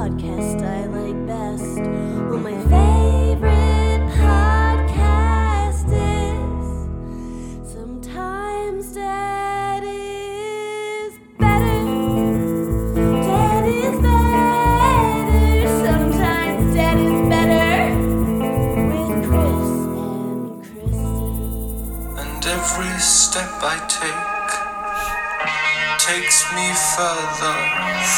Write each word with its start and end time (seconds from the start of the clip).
podcast 0.00 0.62
I 0.62 0.86
like 0.86 1.09
step 23.30 23.48
I 23.62 23.78
take 23.86 24.50
takes 26.00 26.52
me 26.52 26.66
further 26.96 27.54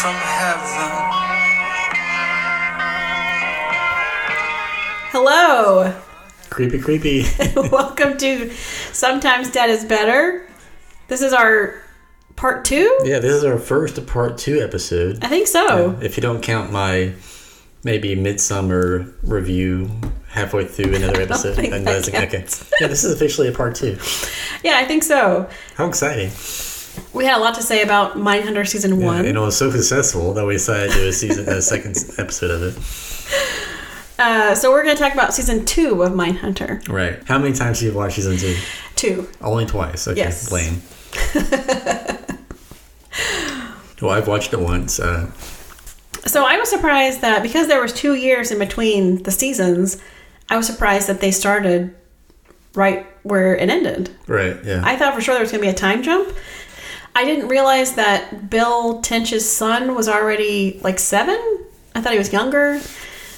from 0.00 0.16
heaven. 0.16 0.92
Hello. 5.10 5.92
Creepy, 6.48 6.78
creepy. 6.78 7.26
Welcome 7.70 8.16
to 8.16 8.54
Sometimes 8.92 9.50
Dead 9.50 9.68
is 9.68 9.84
Better. 9.84 10.48
This 11.08 11.20
is 11.20 11.34
our 11.34 11.74
part 12.36 12.64
two? 12.64 12.98
yeah, 13.04 13.18
this 13.18 13.34
is 13.34 13.44
our 13.44 13.58
first 13.58 14.06
part 14.06 14.38
two 14.38 14.62
episode. 14.62 15.22
I 15.22 15.28
think 15.28 15.46
so. 15.46 15.98
If 16.00 16.16
you 16.16 16.22
don't 16.22 16.42
count 16.42 16.72
my 16.72 17.12
maybe 17.84 18.14
midsummer 18.14 19.12
review 19.22 19.90
halfway 20.32 20.64
through 20.64 20.94
another 20.96 21.20
episode, 21.26 21.54
think 21.56 21.70
then 21.70 21.86
okay. 21.88 22.44
Yeah, 22.80 22.88
this 22.88 23.04
is 23.04 23.12
officially 23.12 23.48
a 23.48 23.52
part 23.52 23.74
two. 23.74 23.98
Yeah, 24.64 24.78
I 24.78 24.84
think 24.84 25.02
so. 25.02 25.48
How 25.76 25.86
exciting! 25.86 26.30
We 27.14 27.24
had 27.24 27.36
a 27.38 27.40
lot 27.40 27.54
to 27.54 27.62
say 27.62 27.82
about 27.82 28.16
Mindhunter 28.16 28.66
season 28.66 29.00
Yeah, 29.00 29.06
one. 29.06 29.24
and 29.24 29.36
it 29.36 29.40
was 29.40 29.56
so 29.56 29.70
successful 29.70 30.34
that 30.34 30.44
we 30.44 30.54
decided 30.54 30.90
to 30.92 30.96
do 30.98 31.08
a 31.08 31.12
season, 31.12 31.48
a 31.48 31.62
second 31.62 31.96
episode 32.18 32.50
of 32.50 32.62
it. 32.62 32.76
Uh, 34.18 34.54
so 34.54 34.70
we're 34.70 34.82
going 34.84 34.94
to 34.96 35.02
talk 35.02 35.14
about 35.14 35.32
season 35.34 35.64
two 35.64 36.02
of 36.02 36.12
Mindhunter. 36.12 36.86
Right. 36.88 37.18
How 37.26 37.38
many 37.38 37.54
times 37.54 37.80
have 37.80 37.90
you 37.92 37.96
watched 37.96 38.16
season 38.16 38.36
two? 38.36 38.56
Two. 38.94 39.28
Only 39.40 39.64
twice. 39.66 40.06
Okay. 40.06 40.18
Yes. 40.20 40.52
Lame. 40.52 40.82
well, 44.00 44.10
I've 44.10 44.28
watched 44.28 44.52
it 44.52 44.60
once. 44.60 44.98
Uh, 45.00 45.30
So 46.26 46.44
I 46.44 46.56
was 46.58 46.68
surprised 46.70 47.20
that 47.22 47.42
because 47.42 47.66
there 47.68 47.80
was 47.80 47.92
two 47.92 48.14
years 48.14 48.50
in 48.50 48.58
between 48.58 49.22
the 49.24 49.30
seasons, 49.30 49.96
I 50.52 50.56
was 50.56 50.66
surprised 50.66 51.08
that 51.08 51.20
they 51.20 51.30
started 51.30 51.94
right 52.74 53.06
where 53.22 53.56
it 53.56 53.70
ended. 53.70 54.10
right. 54.26 54.56
Yeah. 54.64 54.82
I 54.84 54.96
thought 54.96 55.14
for 55.14 55.20
sure 55.22 55.32
there 55.34 55.42
was 55.42 55.50
going 55.50 55.62
to 55.62 55.66
be 55.66 55.70
a 55.70 55.74
time 55.74 56.02
jump. 56.02 56.34
I 57.14 57.24
didn't 57.24 57.48
realize 57.48 57.94
that 57.94 58.50
Bill 58.50 59.00
Tench's 59.00 59.50
son 59.50 59.94
was 59.94 60.08
already 60.08 60.78
like 60.82 60.98
seven. 60.98 61.38
I 61.94 62.00
thought 62.02 62.12
he 62.12 62.18
was 62.18 62.32
younger. 62.32 62.80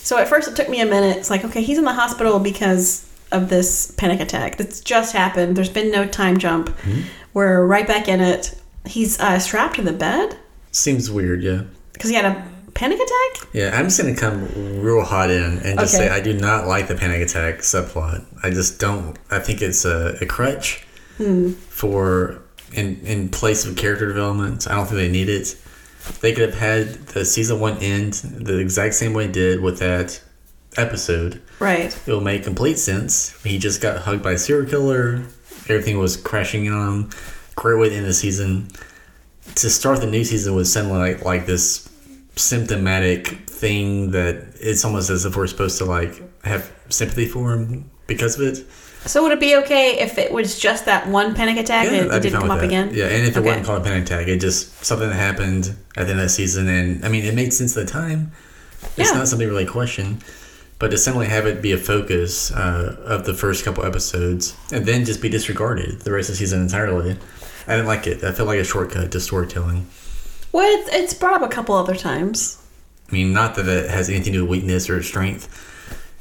So 0.03 0.19
at 0.19 0.27
first 0.29 0.49
it 0.49 0.57
took 0.57 0.69
me 0.69 0.81
a 0.81 0.87
minute. 0.87 1.17
It's 1.17 1.31
like, 1.31 1.45
okay, 1.45 1.63
he's 1.63 1.79
in 1.79 1.85
the 1.85 1.93
hospital 1.93 2.41
because 2.41 3.09
of 3.31 3.49
this 3.49 3.93
panic 3.93 4.21
attack 4.21 4.57
that's 4.57 4.81
just 4.81 5.13
happened. 5.13 5.57
There's 5.57 5.71
been 5.71 5.91
no 5.93 6.07
time 6.07 6.39
jump. 6.39 6.77
We're 7.33 7.65
right 7.65 7.87
back 7.87 8.09
in 8.09 8.21
it. 8.21 8.61
He's 8.87 9.19
uh, 9.21 9.39
strapped 9.39 9.77
to 9.77 9.83
the 9.83 9.93
bed 9.93 10.37
Seems 10.73 11.11
weird. 11.11 11.43
Yeah. 11.45 11.63
because 11.93 12.11
he 12.11 12.17
had 12.17 12.25
a 12.27 12.45
panic 12.75 12.99
attack. 12.99 13.49
Yeah, 13.53 13.71
I'm 13.75 13.87
just 13.87 14.01
gonna 14.01 14.17
come 14.17 14.81
real 14.81 15.03
hot 15.03 15.31
in 15.31 15.59
and 15.59 15.79
just 15.79 15.95
Okay. 15.95 16.07
say 16.07 16.11
I 16.11 16.21
do 16.21 16.33
not 16.33 16.67
like 16.67 16.89
the 16.89 16.95
panic 16.95 17.23
attack 17.23 17.59
subplot. 17.59 18.25
I 18.43 18.51
just 18.51 18.79
don't. 18.79 19.17
I 19.31 19.39
think 19.39 19.63
it's 19.63 19.85
a, 19.85 20.17
a 20.21 20.27
crutch 20.27 20.85
hmm. 21.17 21.53
for 21.53 22.43
in 22.73 23.01
in 23.05 23.29
place 23.29 23.65
of 23.65 23.77
character 23.77 24.07
development. 24.07 24.69
I 24.69 24.75
don't 24.75 24.87
think 24.87 24.97
they 24.99 25.11
need 25.11 25.29
it. 25.29 25.57
They 26.21 26.33
could 26.35 26.51
have 26.51 26.59
had 26.59 27.07
the 27.09 27.25
season 27.25 27.61
one 27.61 27.79
end 27.79 28.15
the 28.15 28.59
exact 28.59 28.95
same 28.95 29.15
way 29.15 29.27
it 29.27 29.33
did 29.33 29.61
with 29.61 29.79
that 29.79 30.21
episode. 30.77 31.41
Right. 31.61 31.97
It 32.07 32.11
will 32.11 32.21
make 32.21 32.45
complete 32.45 32.79
sense. 32.79 33.41
He 33.43 33.59
just 33.59 33.81
got 33.81 34.03
hugged 34.03 34.23
by 34.23 34.33
a 34.33 34.39
serial 34.39 34.69
killer. 34.69 35.23
Everything 35.69 35.99
was 35.99 36.17
crashing 36.17 36.71
on 36.71 36.89
him. 36.89 37.11
Great 37.55 37.79
way 37.79 37.89
to 37.89 37.95
end 37.95 38.07
the 38.07 38.13
season. 38.13 38.69
To 39.57 39.71
start 39.71 40.01
the 40.01 40.07
new 40.07 40.25
season 40.25 40.55
with 40.55 40.67
something 40.67 40.93
like 40.95 41.25
like 41.25 41.47
this 41.47 41.89
symptomatic 42.37 43.49
thing 43.49 44.11
that 44.13 44.45
it's 44.61 44.85
almost 44.85 45.11
as 45.11 45.25
if 45.25 45.37
we're 45.37 45.47
supposed 45.47 45.79
to 45.79 45.85
like 45.85 46.23
have 46.45 46.71
sympathy 46.89 47.27
for 47.27 47.53
him 47.53 47.91
because 48.07 48.39
of 48.39 48.43
it. 48.47 48.65
So 49.07 49.23
would 49.23 49.33
it 49.33 49.41
be 49.41 49.55
okay 49.57 49.99
if 50.01 50.17
it 50.17 50.33
was 50.33 50.59
just 50.59 50.87
that 50.87 51.07
one 51.09 51.35
panic 51.35 51.59
attack 51.59 51.87
and 51.89 51.97
it, 51.97 52.11
I'd 52.11 52.23
didn't 52.23 52.41
come 52.41 52.51
up 52.51 52.61
that. 52.61 52.65
again? 52.67 52.91
Yeah, 52.95 53.05
and 53.07 53.27
if 53.27 53.37
it 53.37 53.41
Okay. 53.41 53.49
wasn't 53.49 53.67
called 53.67 53.83
a 53.83 53.85
panic 53.85 54.05
attack, 54.05 54.29
it 54.29 54.41
just 54.41 54.83
something 54.85 55.09
that 55.09 55.15
happened 55.17 55.75
at 55.97 56.07
the 56.07 56.13
end 56.13 56.21
of 56.21 56.25
the 56.27 56.29
season, 56.31 56.69
and 56.69 57.05
I 57.05 57.09
mean, 57.09 57.25
it 57.25 57.35
made 57.35 57.53
sense 57.53 57.77
at 57.77 57.87
the 57.87 57.93
time. 57.93 58.33
It's 58.97 59.11
Yeah. 59.11 59.19
not 59.19 59.29
something 59.29 59.47
to 59.47 59.53
really 59.53 59.67
question, 59.67 60.21
but 60.79 60.91
to 60.91 60.97
simply 60.99 61.27
have 61.27 61.47
it 61.47 61.61
be 61.61 61.73
a 61.73 61.77
focus 61.79 62.51
uh, 62.51 62.97
of 63.05 63.27
the 63.27 63.35
first 63.35 63.63
couple 63.65 63.85
episodes, 63.85 64.55
and 64.73 64.87
then 64.87 65.05
just 65.05 65.21
be 65.21 65.29
disregarded 65.29 66.01
the 66.01 66.11
rest 66.13 66.31
of 66.31 66.35
the 66.35 66.39
season 66.39 66.63
entirely, 66.63 67.17
I 67.69 67.73
didn't 67.77 67.87
like 67.87 68.07
it. 68.07 68.25
I 68.25 68.33
felt 68.33 68.49
like 68.49 68.59
a 68.59 68.65
shortcut 68.65 69.11
to 69.13 69.21
storytelling. 69.21 69.87
Well, 70.55 70.79
it's, 70.79 70.95
it's 70.95 71.15
brought 71.15 71.35
up 71.35 71.43
a 71.43 71.53
couple 71.53 71.75
other 71.75 71.97
times. 71.97 72.65
I 73.09 73.13
mean, 73.13 73.33
not 73.33 73.57
that 73.57 73.67
it 73.67 73.91
has 73.91 74.09
anything 74.09 74.35
to 74.35 74.39
do 74.39 74.43
with 74.45 74.51
weakness 74.53 74.89
or 74.89 75.03
strength. 75.03 75.49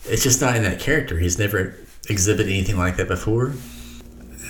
It's 0.05 0.23
just 0.23 0.41
not 0.41 0.55
in 0.55 0.63
that 0.63 0.79
character. 0.79 1.19
He's 1.19 1.37
never 1.37 1.75
exhibited 2.09 2.51
anything 2.51 2.75
like 2.75 2.97
that 2.97 3.07
before. 3.07 3.53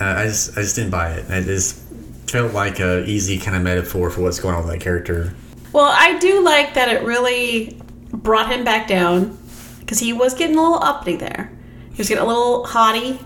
Uh, 0.00 0.04
I 0.04 0.24
just, 0.24 0.56
I 0.56 0.62
just 0.62 0.76
didn't 0.76 0.90
buy 0.90 1.10
it. 1.10 1.30
I 1.30 1.42
just 1.42 1.82
felt 2.28 2.54
like 2.54 2.80
a 2.80 3.04
easy 3.04 3.38
kind 3.38 3.58
of 3.58 3.62
metaphor 3.62 4.08
for 4.08 4.22
what's 4.22 4.40
going 4.40 4.54
on 4.54 4.64
with 4.64 4.72
that 4.72 4.80
character. 4.80 5.34
Well, 5.74 5.92
I 5.94 6.18
do 6.18 6.42
like 6.42 6.72
that 6.72 6.88
it 6.88 7.02
really 7.02 7.78
brought 8.10 8.50
him 8.50 8.64
back 8.64 8.88
down 8.88 9.38
because 9.80 9.98
he 9.98 10.14
was 10.14 10.32
getting 10.32 10.56
a 10.56 10.62
little 10.62 10.82
uppity 10.82 11.16
there. 11.16 11.52
He 11.90 11.98
was 11.98 12.08
getting 12.08 12.24
a 12.24 12.26
little 12.26 12.64
haughty. 12.64 13.20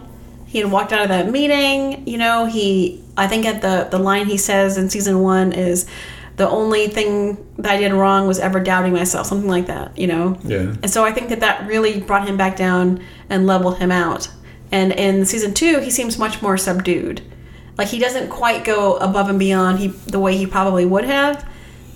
He 0.47 0.59
had 0.59 0.73
walked 0.73 0.93
out 0.93 1.03
of 1.03 1.09
that 1.11 1.31
meeting. 1.31 2.05
You 2.05 2.19
know, 2.19 2.47
he, 2.47 3.05
I 3.17 3.29
think 3.29 3.47
at 3.47 3.63
the, 3.63 3.87
the 3.97 4.03
line 4.03 4.27
he 4.27 4.37
says 4.37 4.77
in 4.77 4.91
season 4.91 5.21
one 5.23 5.53
is, 5.53 5.87
the 6.39 6.49
only 6.49 6.87
thing 6.87 7.37
that 7.59 7.73
I 7.73 7.77
did 7.77 7.93
wrong 7.93 8.29
was 8.29 8.39
ever 8.39 8.61
doubting 8.61 8.93
myself, 8.93 9.27
something 9.27 9.51
like 9.51 9.67
that, 9.67 9.99
you 9.99 10.07
know? 10.07 10.39
Yeah. 10.45 10.75
And 10.83 10.89
so 10.89 11.05
I 11.05 11.13
think 11.13 11.29
that 11.31 11.41
that 11.41 11.67
really 11.67 12.01
brought 12.01 12.27
him 12.27 12.37
back 12.37 12.57
down 12.57 13.03
and 13.29 13.47
leveled 13.47 13.79
him 13.79 13.91
out. 13.91 14.31
And 14.71 14.93
in 14.93 15.27
season 15.27 15.53
two, 15.53 15.81
he 15.81 15.91
seems 15.91 16.17
much 16.17 16.41
more 16.41 16.57
subdued. 16.57 17.23
Like 17.77 17.89
he 17.89 17.99
doesn't 17.99 18.29
quite 18.29 18.65
go 18.65 18.97
above 18.99 19.29
and 19.29 19.39
beyond 19.39 19.81
he, 19.81 19.89
the 19.89 20.21
way 20.21 20.37
he 20.37 20.47
probably 20.47 20.85
would 20.85 21.05
have 21.05 21.47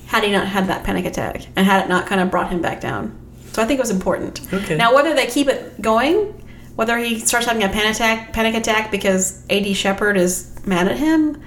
had 0.06 0.24
he 0.24 0.32
not 0.32 0.48
had 0.48 0.66
that 0.66 0.84
panic 0.84 1.04
attack 1.04 1.46
and 1.54 1.64
had 1.64 1.84
it 1.84 1.88
not 1.88 2.06
kind 2.06 2.20
of 2.20 2.30
brought 2.30 2.50
him 2.50 2.60
back 2.60 2.80
down. 2.80 3.16
So 3.52 3.62
I 3.62 3.66
think 3.66 3.78
it 3.78 3.82
was 3.82 3.90
important. 3.90 4.40
Okay. 4.52 4.76
Now 4.76 4.94
whether 4.94 5.14
they 5.14 5.26
keep 5.26 5.46
it 5.46 5.80
going, 5.80 6.34
whether 6.74 6.98
he 6.98 7.20
starts 7.20 7.46
having 7.46 7.62
a 7.62 7.68
panic 7.68 7.94
attack, 7.94 8.32
panic 8.32 8.54
attack 8.56 8.90
because 8.90 9.44
A.D. 9.50 9.74
Shepard 9.74 10.16
is 10.16 10.54
mad 10.66 10.88
at 10.88 10.96
him, 10.98 11.40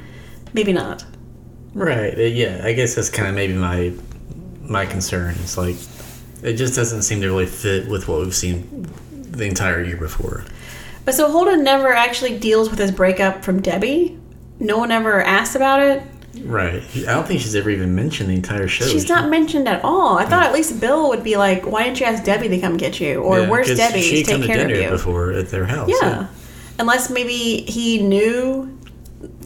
maybe 0.53 0.71
not. 0.71 1.03
Right. 1.75 2.17
Yeah. 2.17 2.61
I 2.63 2.73
guess 2.73 2.95
that's 2.95 3.09
kind 3.11 3.27
of 3.27 3.35
maybe 3.35 3.53
my 3.53 3.93
my 4.61 4.85
concern. 4.87 5.35
It's 5.41 5.57
like 5.57 5.75
it 6.41 6.53
just 6.53 6.75
doesn't 6.75 7.03
seem 7.03 7.21
to 7.21 7.27
really 7.27 7.45
fit 7.45 7.87
with 7.87 8.07
what 8.07 8.21
we've 8.21 8.33
seen 8.33 8.87
the 9.11 9.45
entire 9.45 9.83
year 9.83 9.97
before. 9.97 10.43
But 11.03 11.13
so 11.13 11.29
Holden 11.29 11.63
never 11.63 11.93
actually 11.93 12.39
deals 12.39 12.69
with 12.71 12.79
his 12.79 12.91
breakup 12.91 13.43
from 13.43 13.61
Debbie. 13.61 14.17
No 14.59 14.77
one 14.77 14.91
ever 14.91 15.21
asked 15.21 15.55
about 15.55 15.81
it. 15.81 16.01
Right. 16.43 16.81
I 16.95 17.13
don't 17.13 17.27
think 17.27 17.41
she's 17.41 17.55
ever 17.55 17.69
even 17.69 17.93
mentioned 17.93 18.29
the 18.29 18.33
entire 18.33 18.67
show. 18.67 18.85
She's 18.85 19.07
not 19.07 19.29
mentioned 19.29 19.67
at 19.67 19.83
all. 19.83 20.17
I 20.17 20.25
thought 20.25 20.43
at 20.43 20.53
least 20.53 20.79
Bill 20.79 21.09
would 21.09 21.23
be 21.23 21.37
like, 21.37 21.65
"Why 21.65 21.83
didn't 21.83 21.99
you 21.99 22.05
ask 22.05 22.23
Debbie 22.23 22.49
to 22.49 22.59
come 22.59 22.77
get 22.77 22.99
you?" 22.99 23.21
Or 23.21 23.39
Yeah, 23.41 23.49
"Where's 23.49 23.75
Debbie 23.75 24.01
She 24.01 24.23
to 24.23 24.31
come 24.31 24.41
take 24.41 24.51
to 24.51 24.55
care 24.55 24.65
of 24.65 24.71
you?" 24.71 24.89
before 24.89 25.31
at 25.31 25.49
their 25.49 25.65
house. 25.65 25.89
Yeah, 26.01 26.27
unless 26.79 27.09
maybe 27.09 27.61
he 27.67 28.01
knew. 28.01 28.74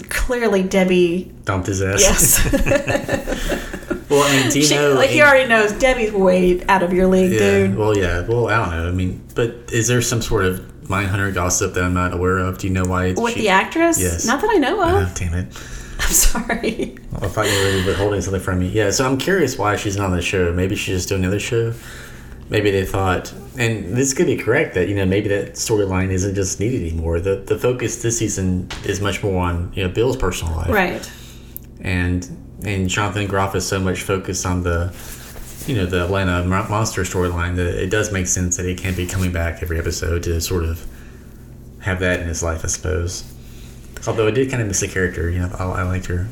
Clearly, 0.10 0.64
Debbie. 0.64 1.32
Dumped 1.46 1.68
his 1.68 1.82
ass. 1.82 2.02
Yes, 2.02 2.52
well, 4.10 4.24
I 4.24 4.42
mean, 4.42 4.52
do 4.52 4.60
you 4.60 4.66
she, 4.66 4.76
know? 4.76 4.94
like 4.94 5.10
he 5.10 5.22
already 5.22 5.48
knows 5.48 5.72
Debbie's 5.74 6.12
way 6.12 6.64
out 6.66 6.84
of 6.84 6.94
your 6.94 7.08
league, 7.08 7.32
yeah. 7.34 7.40
dude. 7.40 7.78
Well, 7.78 7.96
yeah. 7.96 8.22
Well, 8.22 8.48
I 8.48 8.58
don't 8.58 8.70
know. 8.72 8.88
I 8.90 8.92
mean, 8.92 9.22
but 9.36 9.56
is 9.72 9.88
there 9.88 10.02
some 10.02 10.22
sort 10.22 10.46
of 10.46 10.60
Mindhunter 10.86 11.32
gossip 11.34 11.76
that 11.76 11.84
I'm 11.84 11.94
not 11.94 12.14
aware 12.14 12.40
of? 12.40 12.58
Do 12.58 12.68
you 12.68 12.74
know 12.74 12.86
why? 12.86 13.14
With 13.14 13.34
she, 13.34 13.42
the 13.42 13.50
actress, 13.50 14.00
Yes. 14.02 14.26
not 14.26 14.42
that 14.42 14.50
I 14.52 14.58
know 14.58 14.82
of. 14.82 14.90
Oh, 14.90 15.12
damn 15.16 15.34
it. 15.36 15.46
I'm 16.00 16.12
sorry. 16.14 16.98
I 17.22 17.28
thought 17.28 17.46
you 17.46 17.86
were 17.86 17.94
holding 17.94 18.22
something 18.22 18.42
from 18.42 18.60
me. 18.60 18.70
Yeah, 18.70 18.90
so 18.90 19.06
I'm 19.06 19.18
curious 19.18 19.58
why 19.58 19.76
she's 19.76 19.98
not 19.98 20.06
on 20.06 20.16
the 20.16 20.22
show. 20.22 20.52
Maybe 20.54 20.76
she's 20.76 20.96
just 20.96 21.10
doing 21.10 21.22
another 21.24 21.40
show. 21.40 21.74
Maybe 22.50 22.72
they 22.72 22.84
thought, 22.86 23.31
and 23.57 23.96
this 23.96 24.13
could 24.13 24.25
be 24.25 24.36
correct 24.36 24.74
that 24.74 24.90
you 24.90 24.96
know 24.96 25.06
maybe 25.06 25.30
that 25.30 25.54
storyline 25.54 26.10
isn't 26.10 26.34
just 26.34 26.60
needed 26.60 26.81
anymore. 26.81 27.19
The 27.19 27.36
the 27.36 27.57
focus 27.60 28.01
this 28.01 28.18
season 28.18 28.68
is 28.86 29.00
much 29.01 29.22
more 29.24 29.40
on 29.44 29.72
you 29.75 29.84
know 29.84 29.90
Bill's 29.90 30.18
personal 30.18 30.56
life, 30.56 30.69
Right. 30.69 31.12
and 31.81 32.28
and 32.63 32.90
Jonathan 32.90 33.28
Groff 33.28 33.56
is 33.56 33.66
so 33.68 33.80
much 33.80 34.01
focused 34.01 34.46
on 34.48 34.63
the 34.63 34.92
you 35.68 35.75
know 35.75 35.86
the 35.86 36.04
Atlanta 36.06 36.44
monster 36.46 37.04
storyline 37.04 37.56
that 37.57 37.68
it 37.84 37.92
does 37.92 38.12
make 38.12 38.25
sense 38.25 38.57
that 38.57 38.66
he 38.66 38.74
can't 38.74 38.98
be 38.98 39.06
coming 39.06 39.31
back 39.31 39.62
every 39.62 39.78
episode 39.78 40.24
to 40.24 40.42
sort 40.42 40.63
of 40.63 40.84
have 41.81 42.00
that 42.00 42.19
in 42.22 42.28
his 42.28 42.42
life, 42.42 42.63
I 42.63 42.68
suppose. 42.68 43.24
Although 44.07 44.28
I 44.28 44.31
did 44.31 44.50
kind 44.50 44.62
of 44.62 44.68
miss 44.68 44.80
the 44.80 44.88
character. 44.88 45.30
You 45.30 45.40
know, 45.40 45.56
I, 45.60 45.66
I 45.66 45.84
liked 45.84 46.07
her. 46.07 46.28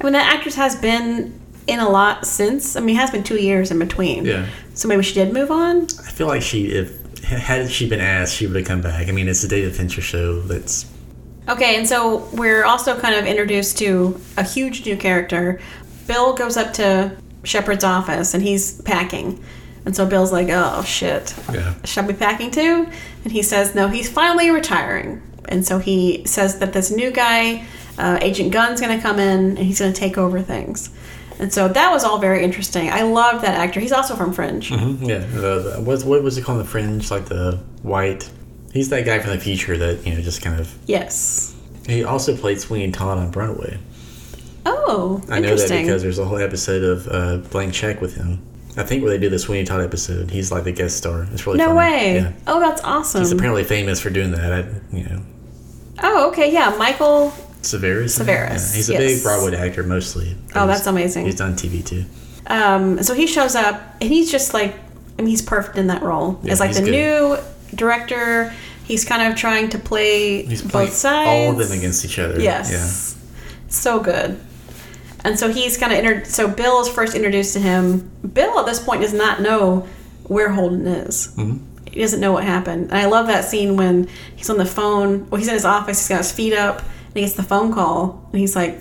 I 0.00 0.04
mean, 0.04 0.12
that 0.14 0.32
actress 0.34 0.54
has 0.54 0.74
been 0.76 1.38
in 1.66 1.80
a 1.80 1.88
lot 1.88 2.26
since. 2.26 2.76
I 2.76 2.80
mean, 2.80 2.96
it 2.96 3.00
has 3.00 3.10
been 3.10 3.24
two 3.24 3.40
years 3.40 3.70
in 3.70 3.78
between. 3.78 4.24
Yeah. 4.24 4.46
So 4.74 4.88
maybe 4.88 5.02
she 5.02 5.14
did 5.14 5.32
move 5.32 5.50
on. 5.50 5.82
I 5.84 6.10
feel 6.10 6.26
like 6.26 6.42
she, 6.42 6.66
if 6.66 7.22
had 7.22 7.70
she 7.70 7.88
been 7.88 8.00
asked, 8.00 8.36
she 8.36 8.46
would 8.46 8.56
have 8.56 8.66
come 8.66 8.80
back. 8.80 9.08
I 9.08 9.12
mean, 9.12 9.28
it's 9.28 9.42
a 9.42 9.48
David 9.48 9.74
Fincher 9.74 10.00
show. 10.00 10.40
That's 10.42 10.86
Okay, 11.48 11.76
and 11.76 11.88
so 11.88 12.28
we're 12.32 12.64
also 12.64 12.98
kind 12.98 13.14
of 13.14 13.24
introduced 13.24 13.78
to 13.78 14.20
a 14.36 14.42
huge 14.42 14.84
new 14.84 14.96
character. 14.96 15.60
Bill 16.08 16.32
goes 16.34 16.56
up 16.56 16.72
to 16.74 17.16
Shepard's 17.44 17.84
office 17.84 18.34
and 18.34 18.42
he's 18.42 18.80
packing. 18.82 19.42
And 19.84 19.94
so 19.94 20.04
Bill's 20.04 20.32
like, 20.32 20.48
oh 20.50 20.82
shit. 20.82 21.34
yeah. 21.52 21.74
Should 21.84 22.04
I 22.04 22.08
be 22.08 22.14
packing 22.14 22.50
too? 22.50 22.88
And 23.22 23.32
he 23.32 23.42
says, 23.42 23.76
no, 23.76 23.86
he's 23.86 24.10
finally 24.10 24.50
retiring. 24.50 25.22
And 25.48 25.64
so 25.64 25.78
he 25.78 26.24
says 26.26 26.58
that 26.58 26.72
this 26.72 26.90
new 26.90 27.12
guy, 27.12 27.64
uh, 27.96 28.18
Agent 28.20 28.52
Gunn's 28.52 28.80
going 28.80 28.96
to 28.96 29.00
come 29.00 29.20
in 29.20 29.50
and 29.50 29.58
he's 29.58 29.78
going 29.78 29.92
to 29.92 29.98
take 29.98 30.18
over 30.18 30.42
things. 30.42 30.90
And 31.38 31.52
so 31.52 31.68
that 31.68 31.90
was 31.92 32.02
all 32.04 32.18
very 32.18 32.42
interesting. 32.42 32.88
I 32.90 33.02
loved 33.02 33.44
that 33.44 33.54
actor. 33.54 33.78
He's 33.80 33.92
also 33.92 34.16
from 34.16 34.32
Fringe. 34.32 34.70
Mhm, 34.70 35.06
Yeah. 35.06 35.18
The, 35.18 35.74
the, 35.76 35.82
what, 35.82 36.02
what 36.04 36.22
was 36.22 36.38
it 36.38 36.44
called? 36.44 36.60
The 36.60 36.64
Fringe, 36.64 37.10
like 37.10 37.26
the 37.26 37.58
white. 37.82 38.28
He's 38.72 38.88
that 38.90 39.04
guy 39.04 39.18
from 39.18 39.30
the 39.30 39.38
future 39.40 39.76
that 39.76 40.06
you 40.06 40.14
know 40.14 40.20
just 40.20 40.42
kind 40.42 40.58
of. 40.60 40.74
Yes. 40.86 41.54
He 41.86 42.04
also 42.04 42.36
played 42.36 42.60
Sweeney 42.60 42.90
Todd 42.92 43.18
on 43.18 43.30
Broadway. 43.30 43.78
Oh, 44.64 45.22
I 45.30 45.38
know 45.40 45.54
that 45.56 45.68
because 45.70 46.02
there's 46.02 46.18
a 46.18 46.24
whole 46.24 46.38
episode 46.38 46.82
of 46.82 47.08
uh, 47.08 47.36
Blank 47.48 47.72
Check 47.72 48.00
with 48.00 48.14
him. 48.16 48.40
I 48.76 48.82
think 48.82 49.02
where 49.02 49.10
they 49.10 49.18
do 49.18 49.30
the 49.30 49.38
Sweeney 49.38 49.64
Todd 49.64 49.80
episode, 49.80 50.30
he's 50.30 50.50
like 50.52 50.64
the 50.64 50.72
guest 50.72 50.96
star. 50.98 51.26
It's 51.32 51.46
really 51.46 51.58
no 51.58 51.66
funny. 51.68 51.78
way. 51.78 52.14
Yeah. 52.16 52.32
Oh, 52.46 52.60
that's 52.60 52.82
awesome. 52.82 53.20
He's 53.22 53.32
apparently 53.32 53.64
famous 53.64 54.00
for 54.00 54.10
doing 54.10 54.32
that. 54.32 54.52
I, 54.52 54.94
you 54.96 55.04
know, 55.04 55.22
oh, 56.02 56.28
okay. 56.30 56.52
Yeah, 56.52 56.74
Michael. 56.76 57.32
Cerveris. 57.66 58.18
Cerveris, 58.18 58.70
Yeah, 58.70 58.76
he's 58.76 58.88
a 58.88 58.92
yes. 58.92 59.00
big 59.02 59.22
Broadway 59.22 59.56
actor 59.56 59.82
mostly. 59.82 60.36
Oh, 60.54 60.66
that's 60.66 60.86
amazing. 60.86 61.24
He's 61.26 61.34
done 61.36 61.54
TV 61.54 61.84
too. 61.84 62.04
Um, 62.46 63.02
so 63.02 63.12
he 63.14 63.26
shows 63.26 63.54
up 63.54 63.80
and 64.00 64.08
he's 64.10 64.30
just 64.30 64.54
like, 64.54 64.74
I 65.18 65.22
mean, 65.22 65.28
he's 65.30 65.42
perfect 65.42 65.76
in 65.78 65.88
that 65.88 66.02
role. 66.02 66.38
Yeah, 66.42 66.52
As 66.52 66.60
like 66.60 66.74
the 66.74 66.82
good. 66.82 66.90
new 66.90 67.38
director, 67.74 68.52
he's 68.84 69.04
kind 69.04 69.30
of 69.32 69.38
trying 69.38 69.68
to 69.70 69.78
play 69.78 70.42
He's 70.44 70.62
both 70.62 70.92
sides. 70.92 71.28
all 71.28 71.60
of 71.60 71.68
them 71.68 71.76
against 71.78 72.04
each 72.04 72.18
other. 72.18 72.40
Yes. 72.40 72.70
Yeah. 72.70 73.68
So 73.68 73.98
good. 74.00 74.38
And 75.24 75.36
so 75.38 75.50
he's 75.52 75.76
kind 75.76 75.92
of 75.92 75.98
inter- 75.98 76.24
so 76.24 76.46
Bill 76.46 76.80
is 76.82 76.88
first 76.88 77.16
introduced 77.16 77.52
to 77.54 77.58
him. 77.60 78.08
Bill 78.32 78.58
at 78.60 78.66
this 78.66 78.78
point 78.78 79.02
does 79.02 79.12
not 79.12 79.40
know 79.40 79.88
where 80.28 80.50
Holden 80.50 80.86
is. 80.86 81.28
Mhm. 81.36 81.58
He 81.90 82.00
doesn't 82.00 82.20
know 82.20 82.30
what 82.32 82.44
happened. 82.44 82.90
And 82.90 82.98
I 83.00 83.06
love 83.06 83.26
that 83.26 83.44
scene 83.46 83.76
when 83.76 84.06
he's 84.36 84.50
on 84.50 84.58
the 84.58 84.66
phone. 84.66 85.26
Well, 85.30 85.38
he's 85.38 85.48
in 85.48 85.54
his 85.54 85.64
office. 85.64 85.98
He's 85.98 86.08
got 86.08 86.18
his 86.18 86.30
feet 86.30 86.52
up, 86.52 86.82
he 87.18 87.24
gets 87.24 87.34
the 87.34 87.42
phone 87.42 87.72
call, 87.72 88.28
and 88.32 88.40
he's 88.40 88.54
like, 88.56 88.78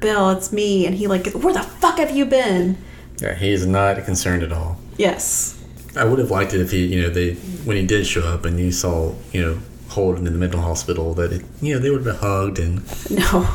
"Bill, 0.00 0.30
it's 0.30 0.52
me." 0.52 0.86
And 0.86 0.94
he 0.94 1.06
like, 1.06 1.26
"Where 1.32 1.52
the 1.54 1.62
fuck 1.62 1.98
have 1.98 2.10
you 2.14 2.24
been?" 2.24 2.76
Yeah. 3.20 3.34
he's 3.34 3.66
not 3.66 4.04
concerned 4.04 4.42
at 4.44 4.52
all. 4.52 4.78
Yes. 4.96 5.60
I 5.96 6.04
would 6.04 6.18
have 6.20 6.30
liked 6.30 6.54
it 6.54 6.60
if 6.60 6.70
he, 6.70 6.86
you 6.86 7.02
know, 7.02 7.10
they 7.10 7.34
when 7.64 7.76
he 7.76 7.84
did 7.86 8.06
show 8.06 8.22
up 8.22 8.44
and 8.44 8.58
you 8.60 8.70
saw, 8.70 9.14
you 9.32 9.40
know, 9.40 9.58
Holden 9.88 10.26
in 10.26 10.32
the 10.32 10.38
mental 10.38 10.60
hospital 10.60 11.14
that 11.14 11.32
it, 11.32 11.44
you 11.60 11.74
know, 11.74 11.80
they 11.80 11.90
would 11.90 12.04
have 12.06 12.20
been 12.20 12.28
hugged 12.28 12.58
and 12.60 12.82
No. 13.10 13.48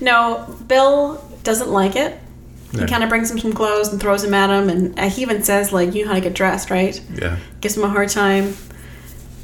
No, 0.00 0.56
Bill 0.66 1.24
doesn't 1.44 1.70
like 1.70 1.96
it. 1.96 2.18
He 2.72 2.78
No. 2.78 2.86
kind 2.86 3.02
of 3.04 3.08
brings 3.08 3.30
him 3.30 3.38
some 3.38 3.52
clothes 3.52 3.88
and 3.88 4.00
throws 4.00 4.22
them 4.22 4.34
at 4.34 4.50
him, 4.50 4.68
and 4.68 4.98
uh, 4.98 5.08
he 5.08 5.22
even 5.22 5.42
says, 5.42 5.72
like, 5.72 5.94
you 5.94 6.02
know 6.04 6.08
how 6.08 6.14
to 6.14 6.20
get 6.20 6.34
dressed, 6.34 6.68
right? 6.70 7.00
yeah, 7.20 7.36
Gives 7.60 7.76
him 7.76 7.84
a 7.84 7.88
hard 7.88 8.08
time. 8.08 8.56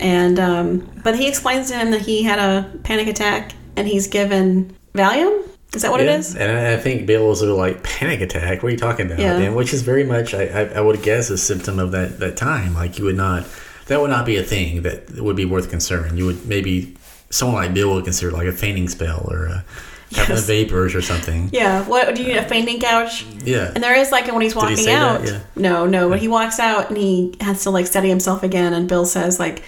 And, 0.01 0.39
um, 0.39 0.91
but 1.05 1.17
he 1.17 1.29
explains 1.29 1.69
to 1.71 1.77
him 1.77 1.91
that 1.93 2.03
he 2.03 2.23
had 2.23 2.39
a 2.39 2.71
panic 2.85 3.07
attack 3.09 3.53
and 3.79 3.89
he's 3.89 4.07
given 4.09 4.75
Valium? 4.95 5.43
Is 5.75 5.83
that 5.83 5.91
what 5.91 6.01
Yeah, 6.01 6.15
it 6.15 6.19
is? 6.21 6.35
And 6.35 6.51
I 6.69 6.77
think 6.79 7.07
Bill 7.07 7.29
was 7.29 7.41
sort 7.41 7.51
of 7.51 7.57
like 7.59 7.83
panic 7.83 8.21
attack. 8.23 8.63
What 8.63 8.71
are 8.71 8.73
you 8.73 8.79
talking 8.79 9.07
about? 9.07 9.19
Yeah. 9.19 9.37
And 9.39 9.55
which 9.55 9.73
is 9.75 9.83
very 9.83 10.05
much, 10.05 10.33
I, 10.35 10.45
I, 10.47 10.61
I 10.77 10.81
would 10.81 11.03
guess, 11.03 11.29
a 11.31 11.37
symptom 11.39 11.79
of 11.79 11.91
that 11.93 12.19
that 12.21 12.37
time. 12.37 12.75
Like 12.75 12.99
you 12.99 13.05
would 13.05 13.17
not, 13.17 13.45
that 13.87 14.01
would 14.01 14.11
not 14.11 14.25
be 14.27 14.37
a 14.37 14.43
thing 14.43 14.83
that 14.83 15.11
would 15.21 15.37
be 15.37 15.45
worth 15.45 15.69
concern. 15.71 16.17
You 16.17 16.27
would 16.27 16.47
maybe 16.47 16.97
someone 17.31 17.57
like 17.63 17.75
Bill 17.75 17.93
would 17.95 18.05
consider 18.05 18.31
like 18.33 18.47
a 18.49 18.53
fainting 18.53 18.89
spell 18.89 19.27
or 19.31 19.47
a, 19.47 19.65
Yes. 20.11 20.47
vapors 20.47 20.95
or 20.95 21.03
something. 21.03 21.51
Yeah. 21.53 21.85
What 21.85 22.15
do 22.15 22.23
you 22.23 22.29
need 22.29 22.39
a 22.39 22.49
fainting 22.49 22.81
couch? 22.81 23.27
Yeah. 23.45 23.71
And 23.75 23.85
there 23.85 23.95
is 23.95 24.11
like 24.11 24.27
when 24.33 24.41
he's 24.41 24.55
he 24.55 24.59
walking 24.59 24.77
say 24.79 24.87
that? 24.87 25.21
out. 25.21 25.27
Yeah. 25.27 25.41
No, 25.55 25.85
no. 25.85 26.09
When 26.09 26.19
he 26.19 26.29
walks 26.29 26.59
out 26.59 26.89
and 26.89 26.97
he 26.97 27.35
has 27.43 27.63
to 27.65 27.71
like 27.71 27.87
steady 27.87 28.09
himself 28.09 28.43
again, 28.43 28.73
and 28.73 28.89
Bill 28.89 29.05
says 29.05 29.39
like, 29.39 29.63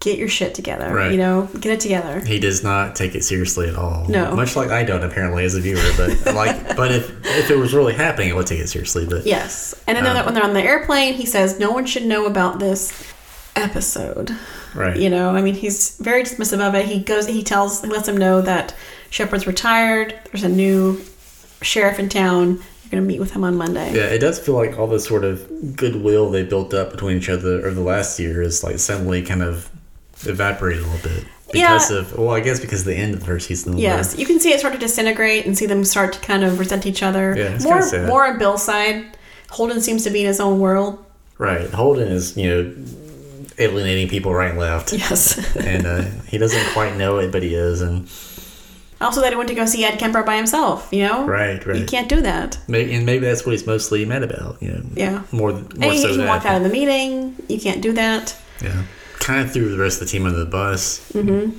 "Get 0.00 0.18
your 0.18 0.28
shit 0.28 0.54
together. 0.54 0.92
Right. 0.94 1.12
You 1.12 1.18
know, 1.18 1.48
get 1.60 1.72
it 1.72 1.80
together." 1.80 2.20
He 2.20 2.38
does 2.38 2.62
not 2.62 2.94
take 2.96 3.14
it 3.14 3.24
seriously 3.24 3.68
at 3.68 3.76
all. 3.76 4.06
No. 4.08 4.34
Much 4.36 4.56
like 4.56 4.70
I 4.70 4.84
don't 4.84 5.02
apparently 5.02 5.44
as 5.44 5.54
a 5.54 5.60
viewer, 5.60 5.80
but 5.96 6.34
like, 6.34 6.76
but 6.76 6.92
if 6.92 7.10
if 7.24 7.50
it 7.50 7.56
was 7.56 7.72
really 7.74 7.94
happening, 7.94 8.32
I 8.32 8.34
would 8.34 8.46
take 8.46 8.60
it 8.60 8.68
seriously. 8.68 9.06
But 9.06 9.26
Yes. 9.26 9.74
And 9.86 9.96
then 9.96 10.06
Um, 10.06 10.24
when 10.24 10.34
they're 10.34 10.44
on 10.44 10.54
the 10.54 10.62
airplane, 10.62 11.14
he 11.14 11.26
says, 11.26 11.58
"No 11.58 11.70
one 11.70 11.86
should 11.86 12.04
know 12.04 12.26
about 12.26 12.58
this 12.58 12.92
episode." 13.56 14.30
right, 14.74 14.96
You 14.96 15.08
know, 15.08 15.30
I 15.30 15.40
mean, 15.40 15.54
he's 15.54 15.96
very 15.98 16.24
dismissive 16.24 16.60
of 16.60 16.74
it. 16.74 16.86
He 16.86 16.98
goes, 17.00 17.26
he 17.26 17.42
tells, 17.44 17.80
he 17.80 17.88
lets 17.88 18.08
him 18.08 18.16
know 18.16 18.40
that 18.40 18.74
Shepard's 19.10 19.46
retired. 19.46 20.18
There's 20.32 20.42
a 20.42 20.48
new 20.48 21.00
sheriff 21.62 21.98
in 21.98 22.08
town. 22.08 22.58
You're 22.82 22.90
gonna 22.90 23.02
meet 23.02 23.20
with 23.20 23.32
him 23.32 23.44
on 23.44 23.56
Monday. 23.56 23.94
Yeah, 23.94 24.06
it 24.06 24.18
does 24.18 24.38
feel 24.38 24.54
like 24.56 24.78
all 24.78 24.86
the 24.86 24.98
sort 25.00 25.24
of 25.24 25.76
goodwill 25.76 26.30
they 26.30 26.42
built 26.42 26.74
up 26.74 26.90
between 26.90 27.16
each 27.18 27.28
other 27.28 27.58
over 27.64 27.70
the 27.70 27.80
last 27.80 28.18
year 28.18 28.42
is 28.42 28.62
like 28.64 28.78
suddenly 28.78 29.22
kind 29.22 29.42
of 29.42 29.70
evaporated 30.26 30.82
a 30.82 30.86
little 30.86 31.08
bit 31.10 31.24
because 31.52 31.90
Yeah. 31.90 31.98
of 31.98 32.16
well, 32.18 32.30
I 32.34 32.40
guess 32.40 32.60
because 32.60 32.80
of 32.80 32.86
the 32.86 32.94
end 32.96 33.14
of 33.14 33.20
the 33.20 33.26
first 33.26 33.46
season. 33.48 33.78
Yes, 33.78 34.16
you 34.18 34.26
can 34.26 34.40
see 34.40 34.52
it 34.52 34.58
start 34.58 34.74
to 34.74 34.80
disintegrate 34.80 35.46
and 35.46 35.56
see 35.56 35.66
them 35.66 35.84
start 35.84 36.12
to 36.14 36.18
kind 36.20 36.44
of 36.44 36.58
resent 36.58 36.86
each 36.86 37.02
other. 37.02 37.34
Yeah, 37.36 37.58
more, 37.62 38.06
more 38.06 38.26
on 38.26 38.38
Bill's 38.38 38.62
side. 38.62 39.16
Holden 39.50 39.80
seems 39.80 40.02
to 40.04 40.10
be 40.10 40.20
in 40.20 40.26
his 40.26 40.40
own 40.40 40.58
world. 40.60 40.98
right. 41.38 41.70
Holden 41.70 42.08
is 42.08 42.36
you 42.36 42.48
know 42.48 42.74
alienating 43.58 44.08
people 44.08 44.34
right 44.34 44.50
and 44.50 44.58
left, 44.58 44.92
Yes. 44.92 45.38
and 45.56 45.86
uh, 45.86 46.02
he 46.26 46.38
doesn't 46.38 46.66
quite 46.72 46.96
know 46.96 47.18
it, 47.18 47.30
but 47.30 47.42
he 47.42 47.54
is, 47.54 47.80
and 47.82 48.08
also, 49.00 49.20
that 49.20 49.30
he 49.32 49.36
went 49.36 49.48
to 49.50 49.54
go 49.54 49.66
see 49.66 49.84
Ed 49.84 49.98
Kemper 49.98 50.22
by 50.22 50.36
himself. 50.36 50.88
You 50.90 51.06
know, 51.06 51.26
right, 51.26 51.64
right. 51.66 51.76
You 51.78 51.84
can't 51.84 52.08
do 52.08 52.20
that. 52.22 52.58
Maybe, 52.68 52.94
and 52.94 53.04
maybe 53.04 53.26
that's 53.26 53.44
what 53.44 53.52
he's 53.52 53.66
mostly 53.66 54.04
mad 54.06 54.22
about. 54.22 54.56
You 54.62 54.68
know, 54.72 54.82
Yeah. 54.94 55.22
more 55.30 55.52
more 55.52 55.60
And 55.80 55.98
so 56.00 56.08
even 56.08 56.18
that. 56.20 56.28
walked 56.28 56.46
out 56.46 56.56
of 56.56 56.62
the 56.62 56.68
meeting. 56.70 57.36
You 57.48 57.60
can't 57.60 57.82
do 57.82 57.92
that. 57.92 58.34
Yeah, 58.62 58.82
kind 59.20 59.40
of 59.40 59.52
threw 59.52 59.70
the 59.70 59.78
rest 59.82 60.00
of 60.00 60.06
the 60.08 60.12
team 60.12 60.26
under 60.26 60.38
the 60.38 60.46
bus. 60.46 61.10
Mm-hmm. 61.12 61.58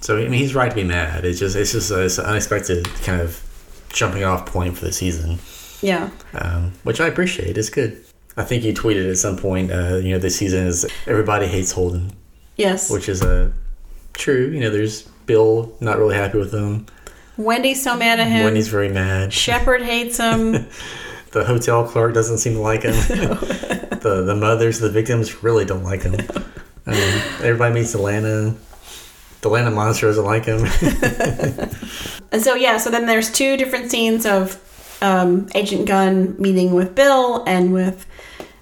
So 0.00 0.16
I 0.16 0.22
mean, 0.22 0.32
he's 0.32 0.54
right 0.54 0.68
to 0.68 0.74
be 0.74 0.84
mad. 0.84 1.24
It's 1.24 1.38
just 1.38 1.56
it's 1.56 1.72
just 1.72 1.90
a, 1.90 2.04
it's 2.04 2.18
an 2.18 2.26
unexpected 2.26 2.86
kind 3.02 3.20
of 3.20 3.42
jumping 3.90 4.22
off 4.24 4.46
point 4.46 4.76
for 4.76 4.84
the 4.84 4.92
season, 4.92 5.38
Yeah. 5.82 6.10
um, 6.34 6.72
which 6.84 7.00
I 7.00 7.06
appreciate. 7.06 7.56
It's 7.58 7.70
good. 7.70 8.04
I 8.36 8.44
think 8.44 8.62
you 8.62 8.72
tweeted 8.72 9.10
at 9.10 9.18
some 9.18 9.36
point, 9.36 9.72
uh, 9.72 9.96
you 9.96 10.12
know, 10.12 10.18
this 10.18 10.36
season 10.36 10.66
is 10.66 10.86
everybody 11.06 11.46
hates 11.46 11.72
Holden, 11.72 12.12
Yes. 12.56 12.90
which 12.90 13.08
is 13.08 13.22
uh, 13.22 13.50
true. 14.12 14.50
You 14.50 14.60
know, 14.60 14.70
there's 14.70 15.02
Bill 15.26 15.74
not 15.80 15.98
really 15.98 16.14
happy 16.14 16.38
with 16.38 16.52
him. 16.54 16.86
Wendy's 17.36 17.82
so 17.82 17.96
mad 17.96 18.20
at 18.20 18.28
him. 18.28 18.44
Wendy's 18.44 18.68
very 18.68 18.88
mad. 18.88 19.32
Shepard 19.32 19.82
hates 19.82 20.18
him. 20.18 20.66
The 21.32 21.44
hotel 21.44 21.86
clerk 21.86 22.14
doesn't 22.14 22.38
seem 22.38 22.54
to 22.54 22.60
like 22.60 22.82
him. 22.82 22.92
the 24.00 24.22
the 24.26 24.34
mothers, 24.34 24.78
the 24.80 24.90
victims, 24.90 25.42
really 25.42 25.64
don't 25.64 25.84
like 25.84 26.02
him. 26.02 26.14
I 26.86 26.90
mean, 26.92 27.22
everybody 27.42 27.74
meets 27.74 27.94
Atlanta. 27.94 28.54
The 29.40 29.48
Atlanta 29.48 29.70
monster 29.70 30.06
doesn't 30.06 30.24
like 30.24 30.46
him. 30.46 30.60
and 32.32 32.42
so 32.42 32.54
yeah, 32.54 32.78
so 32.78 32.90
then 32.90 33.06
there's 33.06 33.30
two 33.30 33.56
different 33.56 33.90
scenes 33.90 34.26
of 34.26 34.58
um, 35.02 35.48
Agent 35.54 35.86
Gunn 35.86 36.34
meeting 36.40 36.74
with 36.74 36.94
Bill 36.94 37.44
and 37.46 37.72
with 37.72 38.06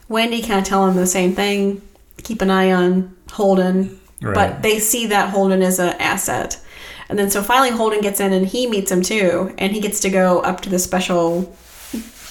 Wendy, 0.08 0.42
kind 0.42 0.60
of 0.60 0.64
telling 0.64 0.90
him 0.92 0.96
the 0.96 1.06
same 1.06 1.34
thing. 1.34 1.80
Keep 2.22 2.42
an 2.42 2.50
eye 2.50 2.72
on 2.72 3.16
Holden, 3.30 3.98
Right. 4.20 4.34
but 4.34 4.62
they 4.62 4.78
see 4.80 5.06
that 5.06 5.30
Holden 5.30 5.62
is 5.62 5.78
an 5.78 5.94
asset. 6.00 6.60
And 7.08 7.18
then 7.18 7.30
so 7.30 7.42
finally 7.42 7.70
Holden 7.70 8.00
gets 8.00 8.18
in 8.20 8.32
and 8.32 8.46
he 8.46 8.66
meets 8.66 8.90
him 8.90 9.02
too, 9.02 9.54
and 9.58 9.72
he 9.72 9.80
gets 9.80 10.00
to 10.00 10.10
go 10.10 10.40
up 10.40 10.60
to 10.62 10.68
the 10.68 10.78
special 10.78 11.56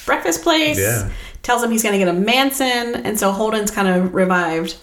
breakfast 0.05 0.43
place. 0.43 0.77
Yeah. 0.79 1.09
Tells 1.43 1.63
him 1.63 1.71
he's 1.71 1.83
going 1.83 1.93
to 1.93 2.00
get 2.00 2.07
a 2.07 2.13
Manson, 2.13 2.95
and 3.05 3.19
so 3.19 3.31
Holden's 3.31 3.69
kind 3.71 3.88
of 3.88 4.13
revived. 4.15 4.77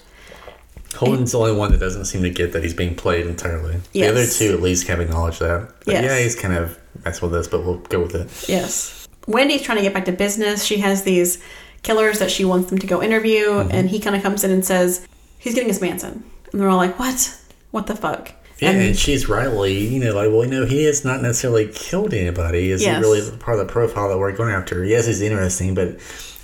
Holden's 0.95 1.33
the 1.33 1.39
only 1.39 1.53
one 1.57 1.71
that 1.73 1.79
doesn't 1.81 2.05
seem 2.05 2.23
to 2.23 2.31
get 2.31 2.53
that 2.53 2.63
he's 2.63 2.75
being 2.75 2.95
played 2.95 3.27
entirely. 3.27 3.81
The 3.93 4.07
other 4.07 4.27
two 4.27 4.53
at 4.53 4.61
least 4.61 4.87
have 4.89 5.01
acknowledged 5.01 5.41
that. 5.41 5.73
But 5.85 5.95
Yes. 5.95 6.05
yeah, 6.05 6.19
he's 6.19 6.37
kind 6.37 6.55
of 6.55 6.79
messed 7.05 7.23
with 7.23 7.33
this, 7.33 7.49
but 7.49 7.65
we'll 7.65 7.79
go 7.79 8.01
with 8.01 8.15
it. 8.15 8.49
Yes. 8.49 9.09
Wendy's 9.27 9.63
trying 9.63 9.79
to 9.79 9.83
get 9.83 9.95
back 9.95 10.05
to 10.05 10.13
business. 10.13 10.65
She 10.65 10.79
has 10.79 11.03
these 11.05 11.43
killers 11.83 12.19
that 12.19 12.31
she 12.31 12.45
wants 12.45 12.69
them 12.69 12.79
to 12.79 12.87
go 12.87 13.03
interview, 13.03 13.47
Mm-hmm. 13.47 13.71
and 13.73 13.89
he 13.89 14.01
kind 14.01 14.15
of 14.15 14.23
comes 14.23 14.45
in 14.45 14.51
and 14.51 14.65
says, 14.65 15.07
He's 15.39 15.55
getting 15.55 15.69
his 15.69 15.81
Manson. 15.81 16.23
And 16.53 16.61
they're 16.61 16.69
all 16.69 16.77
like, 16.77 16.99
What? 16.99 17.39
What 17.71 17.87
the 17.87 17.97
fuck? 17.97 18.33
Yeah, 18.63 18.71
and, 18.71 18.81
And 18.83 18.97
she's 18.99 19.29
rightly, 19.29 19.77
you 19.87 19.99
know, 20.03 20.15
like, 20.15 20.31
well, 20.31 20.45
you 20.45 20.51
know, 20.51 20.65
he 20.67 20.85
has 20.85 21.05
not 21.05 21.21
necessarily 21.23 21.69
killed 21.69 22.15
anybody. 22.15 22.71
Is 22.71 22.83
Yes. 22.83 22.97
he 22.97 23.01
really 23.03 23.37
part 23.39 23.59
of 23.59 23.67
the 23.67 23.73
profile 23.73 24.09
that 24.09 24.19
we're 24.19 24.33
going 24.33 24.53
after? 24.53 24.85
Yes, 24.85 25.07
he's 25.07 25.21
interesting, 25.21 25.75
but 25.75 25.89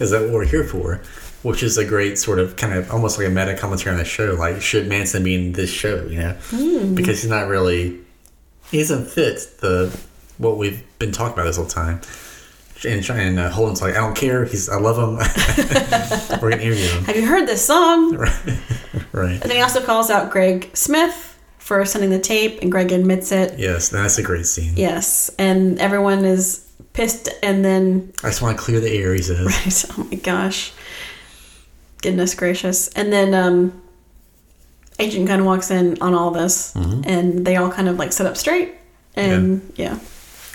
is 0.01 0.11
that 0.11 0.23
what 0.23 0.31
we're 0.33 0.45
here 0.45 0.65
for? 0.65 1.01
Which 1.43 1.63
is 1.63 1.79
a 1.79 1.85
great 1.85 2.19
sort 2.19 2.39
of 2.41 2.57
kind 2.57 2.75
of 2.75 2.91
almost 2.91 3.17
like 3.19 3.27
a 3.29 3.31
meta 3.31 3.55
commentary 3.57 3.93
on 3.93 3.99
the 3.99 4.05
show. 4.05 4.35
Like, 4.39 4.61
should 4.61 4.89
Manson 4.89 5.23
be 5.23 5.35
in 5.35 5.53
this 5.53 5.71
show? 5.71 6.05
You 6.07 6.19
know, 6.19 6.33
Hmm. 6.51 6.95
because 6.95 7.23
he's 7.23 7.31
not 7.31 7.47
really 7.49 7.99
he 8.71 8.79
doesn't 8.79 9.07
fit 9.07 9.39
the 9.61 9.97
what 10.39 10.59
we've 10.59 10.83
been 10.99 11.13
talking 11.13 11.33
about 11.35 11.45
this 11.45 11.57
whole 11.57 11.67
time. 11.67 12.01
And 12.87 13.03
trying 13.03 13.39
uh, 13.39 13.51
Holden's 13.51 13.83
like, 13.83 13.95
I 13.97 14.01
don't 14.01 14.15
care. 14.15 14.45
He's, 14.45 14.69
I 14.69 14.79
love 14.79 14.97
him. 14.99 15.17
We're 16.41 16.51
gonna 16.51 16.63
interview 16.63 16.87
him. 16.87 17.05
Have 17.07 17.17
you 17.17 17.27
heard 17.27 17.47
this 17.49 17.65
song? 17.65 18.17
Right. 19.13 19.33
And 19.33 19.43
then 19.43 19.51
he 19.57 19.61
also 19.63 19.83
calls 19.85 20.11
out 20.11 20.31
Gregg 20.31 20.71
Smith 20.77 21.28
for 21.69 21.85
sending 21.85 22.09
the 22.09 22.19
tape, 22.19 22.63
and 22.63 22.73
Gregg 22.73 22.93
admits 22.93 23.31
it. 23.31 23.59
Yes, 23.59 23.91
that's 23.91 24.17
a 24.17 24.23
great 24.23 24.47
scene. 24.47 24.73
Yes, 24.75 25.31
and 25.39 25.79
everyone 25.79 26.25
is 26.25 26.67
pissed, 26.95 27.29
and 27.43 27.63
then 27.63 28.11
I 28.25 28.29
just 28.29 28.41
want 28.41 28.57
to 28.57 28.65
clear 28.65 28.81
the 28.81 28.91
air. 28.91 29.13
He 29.13 29.21
says. 29.21 29.39
Right. 29.47 29.85
Oh 29.99 30.09
my 30.11 30.17
gosh. 30.17 30.73
Goodness 32.01 32.35
gracious. 32.35 32.89
And 32.95 33.13
then 33.13 33.35
um 33.35 33.83
Agent 34.99 35.29
kind 35.29 35.41
of 35.41 35.47
walks 35.47 35.71
in 35.71 36.01
on 36.01 36.15
all 36.15 36.31
this 36.31 36.75
and 36.75 37.47
they 37.47 37.57
all 37.57 37.71
kind 37.71 37.89
of 37.89 37.99
like 37.99 38.13
sit 38.13 38.27
up 38.27 38.37
straight 38.37 38.75
and 39.15 39.61
yeah. 39.77 39.99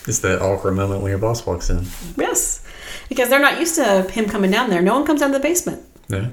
It's 0.08 0.20
that 0.20 0.42
awkward 0.42 0.74
moment 0.76 1.02
when 1.02 1.10
your 1.12 1.20
boss 1.20 1.46
walks 1.46 1.70
in. 1.70 1.86
Yes. 2.18 2.66
Because 3.08 3.30
they're 3.30 3.40
not 3.42 3.60
used 3.60 3.76
to 3.76 4.02
him 4.12 4.26
coming 4.28 4.52
down 4.52 4.70
there. 4.70 4.82
No 4.82 4.96
one 4.96 5.06
comes 5.06 5.20
down 5.22 5.32
to 5.32 5.38
the 5.38 5.44
basement 5.44 5.82
Yeah. 6.10 6.30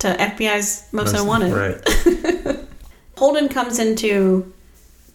to 0.00 0.08
FBI's 0.16 0.84
most 0.92 1.14
unwanted. 1.14 1.52
Right. 1.52 2.58
Holden 3.18 3.48
comes 3.48 3.78
into 3.78 4.52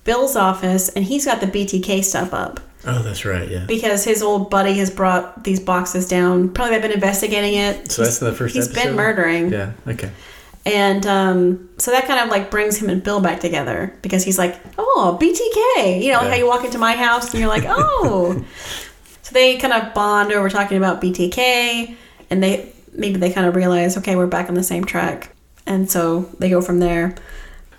Bill's 0.03 0.35
office 0.35 0.89
and 0.89 1.03
he's 1.05 1.25
got 1.25 1.39
the 1.41 1.47
BTK 1.47 2.03
stuff 2.03 2.33
up 2.33 2.59
Oh, 2.85 3.01
that's 3.01 3.23
right. 3.23 3.49
Yeah. 3.49 3.63
because 3.65 4.03
his 4.03 4.21
old 4.21 4.49
buddy 4.49 4.73
has 4.79 4.89
brought 4.91 5.45
these 5.45 5.61
boxes 5.61 6.05
down. 6.07 6.49
Probably 6.53 6.73
they've 6.73 6.81
been 6.81 6.91
investigating 6.91 7.53
it. 7.53 7.89
So 7.91 8.03
that's 8.03 8.19
the 8.19 8.33
first 8.33 8.55
He's 8.55 8.67
episode? 8.67 8.83
been 8.87 8.95
murdering. 8.97 9.51
Yeah. 9.53 9.71
Okay. 9.87 10.11
And 10.65 11.05
um, 11.07 11.69
so 11.77 11.91
that 11.91 12.07
kind 12.07 12.19
of 12.19 12.27
like 12.29 12.51
brings 12.51 12.75
him 12.77 12.89
and 12.89 13.01
Bill 13.01 13.21
back 13.21 13.39
together 13.39 13.93
because 14.01 14.23
he's 14.25 14.37
like, 14.37 14.59
oh, 14.77 15.17
BTK. 15.21 16.03
You 16.03 16.11
know, 16.11 16.21
Yeah. 16.23 16.29
how 16.29 16.35
you 16.35 16.45
walk 16.45 16.65
into 16.65 16.77
my 16.77 16.91
house 16.93 17.31
and 17.31 17.39
you're 17.39 17.47
like, 17.49 17.63
oh. 17.67 18.43
so 19.21 19.33
they 19.33 19.57
kind 19.57 19.71
of 19.73 19.93
bond 19.93 20.33
over 20.33 20.49
talking 20.49 20.75
about 20.77 21.01
BTK 21.01 21.95
and 22.29 22.43
they 22.43 22.69
maybe 22.91 23.15
they 23.17 23.31
kind 23.31 23.47
of 23.47 23.55
realize, 23.55 23.97
okay, 23.97 24.17
we're 24.17 24.27
back 24.27 24.49
on 24.49 24.55
the 24.55 24.63
same 24.63 24.83
track. 24.83 25.29
And 25.65 25.89
so 25.89 26.29
they 26.39 26.49
go 26.49 26.61
from 26.61 26.79
there. 26.79 27.15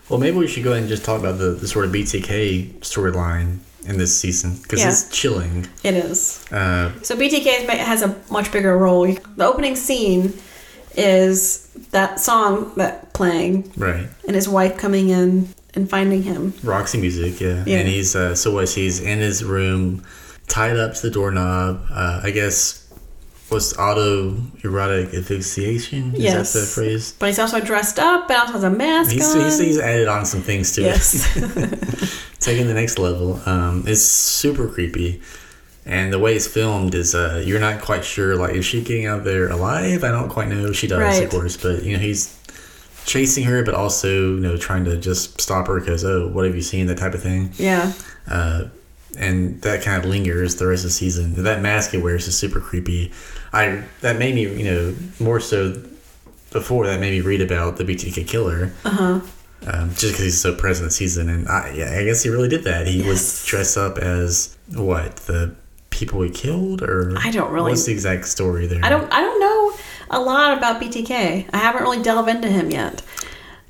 Well, 0.08 0.18
maybe 0.20 0.37
we 0.37 0.46
should 0.46 0.64
go 0.64 0.70
ahead 0.70 0.82
and 0.82 0.88
just 0.88 1.04
talk 1.04 1.18
about 1.20 1.38
the, 1.38 1.50
the 1.52 1.66
sort 1.66 1.87
of 1.87 1.92
BTK 1.92 2.75
storyline 2.80 3.58
in 3.87 3.99
this 3.99 4.14
season 4.18 4.56
because 4.62 4.80
Yeah. 4.80 4.88
it's 4.90 5.08
chilling. 5.11 5.66
It 5.82 5.94
is. 5.94 6.44
Uh, 6.50 6.92
So 7.02 7.16
BTK 7.16 7.68
has 7.68 8.02
a 8.02 8.14
much 8.30 8.52
bigger 8.52 8.76
role. 8.76 9.06
The 9.37 9.44
opening 9.46 9.76
scene 9.76 10.32
is 10.96 11.68
that 11.90 12.20
song 12.20 12.73
that 12.76 13.12
playing 13.14 13.70
right. 13.76 14.06
and 14.26 14.34
his 14.37 14.49
wife 14.49 14.76
coming 14.78 15.08
in 15.11 15.49
and 15.75 15.88
finding 15.90 16.23
him. 16.23 16.54
Roxy 16.62 17.00
music, 17.00 17.40
yeah. 17.40 17.64
Yeah. 17.66 17.78
And 17.78 17.88
he's 17.88 18.14
uh, 18.14 18.34
so 18.34 18.52
what? 18.52 18.68
He's 18.70 19.00
in 19.00 19.18
his 19.18 19.42
room, 19.42 20.04
tied 20.46 20.76
up 20.76 20.94
to 20.94 21.02
the 21.02 21.11
doorknob. 21.11 21.84
Uh, 21.90 22.20
I 22.23 22.30
guess 22.30 22.83
was 23.54 23.76
auto 23.78 24.37
erotic 24.62 25.14
asphyxiation. 25.14 26.14
Is 26.14 26.20
Yes. 26.20 26.52
that 26.52 26.61
the 26.61 26.66
phrase? 26.66 27.14
But 27.18 27.26
he's 27.30 27.38
also 27.38 27.61
dressed 27.61 27.99
up 27.99 28.28
and 28.30 28.38
also 28.40 28.52
has 28.54 28.64
a 28.64 28.70
mask 28.70 29.12
He's, 29.12 29.32
he's, 29.34 29.58
he's 29.58 29.78
added 29.78 30.08
on 30.08 30.26
some 30.26 30.42
things 30.42 30.73
to 30.75 30.82
yes. 30.82 31.37
it, 31.37 32.11
taking 32.40 32.66
the 32.66 32.75
next 32.75 32.99
level. 32.99 33.40
Um, 33.46 33.84
it's 33.87 34.02
super 34.02 34.66
creepy, 34.68 35.23
and 35.87 36.12
the 36.12 36.18
way 36.18 36.34
it's 36.34 36.46
filmed 36.46 36.94
is 36.94 37.14
uh, 37.14 37.42
you're 37.46 37.61
not 37.61 37.80
quite 37.80 38.04
sure. 38.04 38.37
Like, 38.37 38.54
is 38.54 38.64
she 38.64 38.82
getting 38.82 39.06
out 39.06 39.25
there 39.25 39.49
alive? 39.50 40.02
I 40.04 40.11
don't 40.11 40.28
quite 40.28 40.49
know. 40.49 40.73
She 40.73 40.87
does, 40.87 40.99
Right. 41.00 41.25
of 41.25 41.30
course, 41.30 41.56
but 41.56 41.82
you 41.84 41.92
know 41.94 42.02
he's 42.02 42.37
chasing 43.06 43.44
her, 43.44 43.62
but 43.62 43.75
also 43.75 44.08
you 44.34 44.40
know 44.40 44.56
trying 44.56 44.84
to 44.87 44.96
just 44.96 45.40
stop 45.40 45.66
her 45.68 45.78
because 45.80 46.04
oh, 46.04 46.28
what 46.28 46.44
have 46.44 46.54
you 46.56 46.62
seen? 46.62 46.87
That 46.87 46.99
type 46.99 47.14
of 47.14 47.23
thing. 47.23 47.52
yeah. 47.56 47.92
Uh, 48.28 48.64
and 49.16 49.61
that 49.62 49.83
kind 49.83 50.02
of 50.02 50.09
lingers 50.09 50.56
the 50.56 50.66
rest 50.66 50.85
of 50.85 50.90
the 50.90 50.94
season. 50.94 51.42
That 51.44 51.61
mask 51.62 51.90
he 51.92 51.99
wears 51.99 52.26
is 52.28 52.37
super 52.37 52.61
creepy. 52.61 53.12
I 53.52 53.83
that 54.00 54.18
made 54.18 54.35
me 54.35 54.42
you 54.42 54.64
know 54.64 54.94
more 55.21 55.40
so 55.40 55.80
before 56.50 56.87
that 56.87 57.00
made 57.00 57.11
me 57.11 57.21
read 57.21 57.40
about 57.40 57.76
the 57.76 57.85
BTK 57.85 58.26
killer. 58.26 58.73
Uh 58.85 58.90
huh. 58.90 59.21
Um, 59.66 59.88
just 59.90 60.12
because 60.12 60.25
he's 60.25 60.40
so 60.40 60.54
present 60.54 60.88
this 60.88 60.97
season, 60.97 61.30
and 61.30 61.49
I, 61.49 61.73
yeah, 61.75 61.97
I 61.99 62.04
guess 62.04 62.23
he 62.23 62.28
really 62.28 62.49
did 62.50 62.64
that. 62.64 62.87
He 62.87 63.00
was 63.02 63.47
dressed 63.47 63.78
up 63.78 63.97
as 63.97 64.56
what 64.75 65.16
the 65.16 65.54
people 65.88 66.21
he 66.21 66.28
killed, 66.28 66.83
or 66.83 67.14
I 67.16 67.30
don't 67.30 67.50
really- 67.50 67.71
What's 67.71 67.87
the 67.87 67.92
exact 67.92 68.26
story 68.26 68.66
there? 68.66 68.80
I 68.85 68.90
don't. 68.90 69.11
I 69.12 69.21
don't 69.23 69.40
know 69.40 69.73
a 70.11 70.21
lot 70.21 70.59
about 70.59 70.83
BTK. 70.83 71.49
I 71.52 71.56
haven't 71.56 71.83
really 71.83 72.02
delved 72.02 72.28
into 72.28 72.49
him 72.49 72.71
yet. 72.71 73.00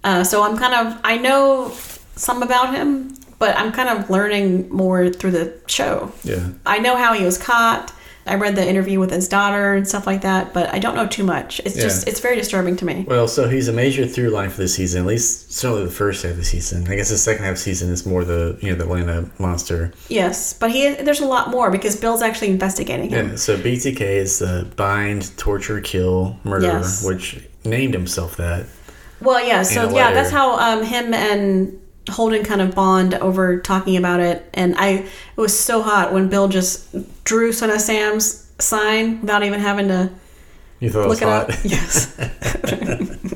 Uh, 0.03 0.25
so 0.25 0.43
I'm 0.43 0.59
kind 0.59 0.75
of. 0.75 1.01
I 1.05 1.17
know 1.17 1.73
some 2.17 2.43
about 2.43 2.75
him, 2.75 3.15
but 3.45 3.59
I'm 3.59 3.73
kind 3.73 3.91
of 3.91 4.09
learning 4.09 4.71
more 4.71 5.11
through 5.11 5.33
the 5.33 5.53
show. 5.67 6.11
Yeah, 6.23 6.49
I 6.65 6.79
know 6.79 6.97
how 6.97 7.13
he 7.13 7.25
was 7.27 7.37
caught. 7.37 7.93
I 8.27 8.37
read 8.37 8.57
the 8.57 8.67
interview 8.67 8.99
with 9.01 9.11
his 9.11 9.29
daughter 9.29 9.75
and 9.75 9.87
stuff 9.87 10.07
like 10.07 10.23
that, 10.23 10.55
but 10.55 10.73
I 10.73 10.79
don't 10.79 10.95
know 10.95 11.07
too 11.07 11.25
much. 11.25 11.61
It's 11.67 11.75
just 11.75 12.09
it's 12.09 12.21
very 12.21 12.37
disturbing 12.37 12.75
to 12.77 12.87
me. 12.87 13.05
Well, 13.07 13.29
so 13.29 13.51
he's 13.51 13.69
a 13.69 13.73
major 13.75 14.07
through 14.07 14.31
line 14.31 14.49
for 14.49 14.63
the 14.63 14.69
season. 14.69 15.03
At 15.03 15.07
least 15.09 15.53
certainly 15.53 15.85
the 15.85 15.91
first 15.91 16.23
half 16.23 16.31
of 16.33 16.39
the 16.39 16.45
season. 16.45 16.89
I 16.89 16.97
guess 16.97 17.11
the 17.11 17.19
second 17.19 17.45
half 17.45 17.53
of 17.53 17.59
the 17.59 17.63
season 17.65 17.91
is 17.91 18.07
more 18.07 18.25
the 18.25 18.57
you 18.63 18.71
know 18.71 18.77
the 18.77 18.85
Atlanta 18.85 19.31
monster. 19.39 19.93
Yes, 20.09 20.55
but 20.55 20.71
he 20.71 20.95
there's 20.95 21.21
a 21.21 21.27
lot 21.27 21.51
more 21.51 21.71
because 21.71 22.01
Bill's 22.01 22.23
actually 22.23 22.49
investigating 22.49 23.11
him. 23.11 23.29
Yeah. 23.29 23.37
So 23.37 23.59
BTK 23.59 24.01
is 24.01 24.39
the 24.39 24.73
bind, 24.75 25.37
torture, 25.37 25.83
kill, 25.83 26.39
murder, 26.45 26.69
Yes. 26.69 27.05
which 27.05 27.45
named 27.67 27.93
himself 27.93 28.39
that. 28.39 28.65
Well, 29.21 29.47
yeah. 29.47 29.65
So 29.65 29.95
yeah, 29.95 30.15
that's 30.15 30.31
how 30.31 30.57
um, 30.59 30.83
him 30.83 31.13
and 31.13 31.79
Holden 32.11 32.44
kind 32.44 32.61
of 32.61 32.75
bond 32.75 33.14
over 33.14 33.58
talking 33.61 33.96
about 33.96 34.20
it. 34.20 34.49
And 34.54 34.75
I 34.76 34.88
it 34.90 35.06
was 35.37 35.58
so 35.58 35.82
hot 35.82 36.12
when 36.12 36.28
Bill 36.28 36.49
just 36.49 37.25
drew 37.25 37.52
Son 37.52 37.70
of 37.70 37.80
Sam's 37.80 38.50
sign 38.58 39.20
without 39.23 39.42
even 39.42 39.61
having 39.61 39.88
to 39.88 40.11
You 40.80 40.90
thought 40.90 41.08
look 41.08 41.23
it 41.23 41.26
was 41.26 41.46
hot. 41.46 41.50
up. 41.50 41.56
Yes. 41.64 42.18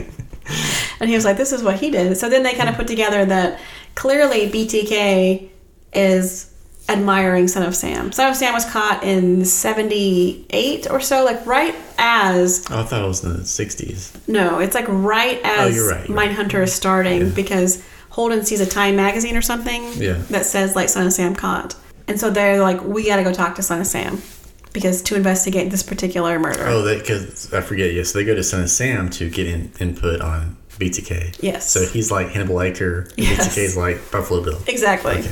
and 1.01 1.09
he 1.09 1.15
was 1.15 1.25
like, 1.25 1.37
"This 1.37 1.53
is 1.53 1.63
what 1.63 1.79
he 1.81 1.91
did." 1.91 2.17
So 2.17 2.29
then 2.29 2.43
they 2.43 2.55
kind 2.55 2.69
of 2.69 2.77
put 2.77 2.87
together 2.87 3.25
that 3.27 3.61
clearly 3.95 4.51
BTK 4.51 5.49
is 5.93 6.53
admiring 6.91 7.49
Son 7.49 7.63
of 7.63 7.75
Sam. 7.75 8.13
Son 8.13 8.31
of 8.31 8.37
Sam 8.37 8.55
was 8.55 8.65
caught 8.65 9.03
in 9.03 9.45
'78 9.45 10.91
or 10.91 11.01
so, 11.01 11.25
like 11.25 11.45
right 11.47 11.75
as 11.99 12.67
Oh, 12.71 12.81
I 12.81 12.83
thought 12.85 13.05
it 13.05 13.09
was 13.09 13.25
in 13.25 13.33
the 13.33 13.39
'60s. 13.41 14.17
no, 14.29 14.59
it's 14.59 14.75
like 14.75 14.87
right 14.89 15.41
as 15.45 15.73
Oh, 15.73 15.75
you're 15.75 15.91
right, 15.91 16.09
you're 16.09 16.17
right. 16.17 16.31
Mindhunter 16.31 16.63
is 16.63 16.73
starting 16.73 17.31
because 17.31 17.83
Holden 18.19 18.45
sees 18.45 18.61
a 18.61 18.67
Time 18.67 18.97
magazine 18.97 19.37
or 19.37 19.43
something 19.43 19.93
Yeah. 19.95 20.15
that 20.31 20.45
says 20.45 20.75
like 20.75 20.89
Son 20.89 21.07
of 21.07 21.13
Sam 21.13 21.37
caught, 21.37 21.77
and 22.09 22.19
so 22.19 22.31
they're 22.31 22.61
like, 22.61 22.83
we 22.83 23.07
got 23.07 23.17
to 23.19 23.23
go 23.23 23.33
talk 23.33 23.55
to 23.55 23.63
Son 23.63 23.81
of 23.81 23.87
Sam 23.87 24.21
because 24.73 25.03
to 25.03 25.15
investigate 25.15 25.71
this 25.71 25.85
particular 25.85 26.37
murder. 26.41 26.65
Oh, 26.67 26.83
because 26.99 27.55
I 27.55 27.61
forget. 27.61 27.95
Yes, 27.95 28.11
they 28.11 28.25
go 28.25 28.35
to 28.35 28.43
Son 28.43 28.63
of 28.63 28.71
Sam 28.71 29.09
to 29.11 29.31
get 29.31 29.47
in, 29.47 29.71
input 29.79 30.21
on 30.21 30.57
BTK. 30.81 31.39
Yes. 31.41 31.71
So 31.71 31.87
he's 31.87 32.11
like 32.11 32.31
Hannibal 32.31 32.57
Lecter. 32.57 33.09
Yes. 33.17 33.55
BTK 33.57 33.59
is 33.63 33.77
like 33.77 34.11
Buffalo 34.11 34.43
Bill. 34.43 34.59
Exactly. 34.67 35.23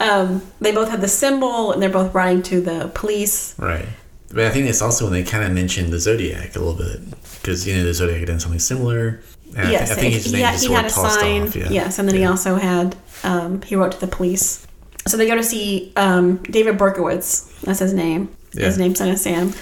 Um, 0.00 0.42
they 0.60 0.72
both 0.72 0.88
have 0.90 1.00
the 1.00 1.06
symbol, 1.08 1.70
and 1.70 1.80
they're 1.80 1.88
both 1.88 2.12
writing 2.14 2.42
to 2.42 2.60
the 2.60 2.90
police. 2.96 3.54
Right. 3.60 3.86
But 4.30 4.44
I 4.44 4.50
think 4.50 4.66
it's 4.68 4.82
also 4.82 5.04
when 5.04 5.12
they 5.12 5.22
kind 5.22 5.44
of 5.44 5.52
mentioned 5.52 5.92
the 5.92 6.00
Zodiac 6.00 6.56
a 6.56 6.58
little 6.58 6.74
bit 6.74 7.00
because 7.40 7.64
you 7.66 7.76
know 7.76 7.84
the 7.84 7.94
Zodiac 7.94 8.18
had 8.18 8.26
done 8.28 8.40
something 8.40 8.58
similar. 8.60 9.20
And 9.56 9.58
I 9.58 9.64
thi- 9.66 9.72
yes, 9.72 9.90
I, 9.90 9.94
think 9.94 10.14
his 10.14 10.24
he, 10.26 10.32
name 10.32 10.44
had, 10.44 10.54
is 10.54 10.62
he 10.62 10.72
had 10.72 10.84
a 10.84 10.90
sign. 10.90 11.42
off. 11.42 11.56
Yeah. 11.56 11.68
Yes, 11.70 11.98
and 11.98 12.08
then 12.08 12.16
he 12.16 12.24
also 12.24 12.56
had 12.56 12.96
um, 13.24 13.62
he 13.62 13.76
wrote 13.76 13.92
to 13.92 14.00
the 14.00 14.06
police. 14.06 14.66
So 15.06 15.16
they 15.16 15.26
go 15.26 15.36
to 15.36 15.42
see 15.44 15.92
um, 15.96 16.36
David 16.44 16.76
Berkowitz. 16.78 17.60
That's 17.62 17.78
his 17.78 17.92
name. 17.94 18.28
His 18.52 18.76
Yeah. 18.78 18.84
name's 18.84 18.98
Son 18.98 19.08
of 19.08 19.18
Sam. 19.18 19.52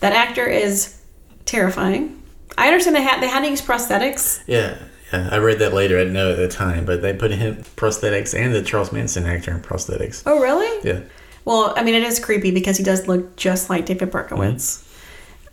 That 0.00 0.12
actor 0.12 0.46
is 0.46 0.98
terrifying. 1.44 2.20
I 2.56 2.68
understand 2.68 2.96
they 2.96 3.02
had 3.02 3.20
they 3.20 3.28
had 3.28 3.40
to 3.44 3.50
use 3.50 3.60
prosthetics. 3.62 4.42
Yeah. 4.46 4.76
Yeah. 5.12 5.28
I 5.30 5.36
read 5.38 5.58
that 5.60 5.72
later. 5.74 5.96
I 5.96 6.00
didn't 6.00 6.14
know 6.14 6.30
at 6.32 6.36
the 6.38 6.48
time, 6.48 6.84
but 6.84 7.02
they 7.02 7.12
put 7.12 7.30
him 7.30 7.56
prosthetics 7.76 8.34
and 8.38 8.54
the 8.54 8.62
Charles 8.62 8.92
Manson 8.92 9.26
actor 9.26 9.50
in 9.52 9.60
prosthetics. 9.60 10.22
Oh, 10.26 10.40
really? 10.40 10.80
Yeah. 10.88 11.00
Well, 11.44 11.74
I 11.76 11.82
mean, 11.84 11.94
it 11.94 12.02
is 12.02 12.18
creepy 12.18 12.50
because 12.50 12.78
he 12.78 12.82
does 12.84 13.06
look 13.06 13.36
just 13.36 13.68
like 13.70 13.86
David 13.86 14.10
Berkowitz. 14.10 14.82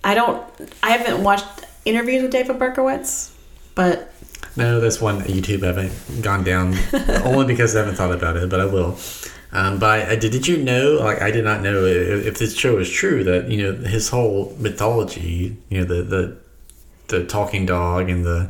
I 0.03 0.15
don't. 0.15 0.41
I 0.81 0.91
haven't 0.91 1.23
watched 1.23 1.45
interviews 1.85 2.21
with 2.23 2.31
David 2.31 2.57
Berkowitz, 2.57 3.30
but 3.89 4.13
No, 4.57 4.79
that's 4.79 4.99
one 5.01 5.21
YouTube 5.21 5.63
I 5.63 5.67
haven't 5.67 6.21
gone 6.21 6.43
down 6.43 6.75
only 7.25 7.45
because 7.53 7.75
I 7.75 7.79
haven't 7.79 7.95
thought 7.95 8.11
about 8.13 8.35
it, 8.37 8.49
but 8.49 8.59
I 8.59 8.65
will. 8.65 8.97
Um, 9.53 9.79
but 9.79 10.07
I, 10.09 10.15
did, 10.15 10.31
did 10.31 10.47
you 10.47 10.57
know? 10.57 10.97
Like, 10.99 11.21
I 11.21 11.29
did 11.31 11.43
not 11.43 11.61
know 11.61 11.83
if, 11.85 12.25
if 12.25 12.39
this 12.39 12.55
show 12.55 12.77
is 12.77 12.89
true 12.89 13.23
that 13.25 13.49
you 13.49 13.57
know 13.63 13.73
his 13.87 14.07
whole 14.09 14.55
mythology. 14.59 15.57
You 15.69 15.79
know 15.79 15.85
the 15.85 16.01
the 16.03 16.37
the 17.07 17.25
talking 17.25 17.65
dog 17.65 18.09
and 18.09 18.25
the. 18.25 18.49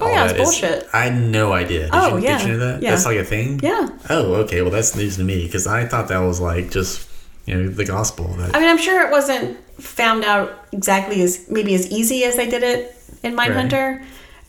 Oh, 0.00 0.08
yeah, 0.10 0.24
it's 0.24 0.32
is- 0.32 0.38
bullshit. 0.38 0.88
I 0.92 1.04
had 1.04 1.14
no 1.22 1.52
idea. 1.52 1.82
Did 1.82 1.90
Oh, 1.94 2.16
you, 2.16 2.24
yeah, 2.24 2.38
Did 2.38 2.46
you 2.48 2.52
know 2.54 2.58
that? 2.66 2.82
yeah. 2.82 2.90
That's 2.90 3.06
like 3.06 3.18
a 3.18 3.24
thing. 3.24 3.60
yeah. 3.62 3.88
Oh, 4.10 4.34
okay. 4.42 4.60
Well, 4.62 4.72
that's 4.72 4.96
news 4.96 5.16
to 5.18 5.22
me 5.24 5.46
because 5.46 5.68
I 5.68 5.86
thought 5.86 6.08
that 6.08 6.18
was 6.18 6.40
like 6.40 6.72
just 6.72 7.08
you 7.46 7.54
know 7.54 7.68
the 7.68 7.84
gospel. 7.84 8.26
That 8.38 8.56
I 8.56 8.58
mean, 8.60 8.68
I'm 8.68 8.78
sure 8.78 9.06
it 9.06 9.12
wasn't 9.12 9.56
found 9.80 10.24
out 10.24 10.66
exactly 10.72 11.22
as 11.22 11.48
maybe 11.48 11.74
as 11.74 11.88
easy 11.92 12.24
as 12.24 12.34
they 12.34 12.48
did 12.50 12.64
it 12.64 12.96
in 13.22 13.36
Mindhunter. 13.36 14.02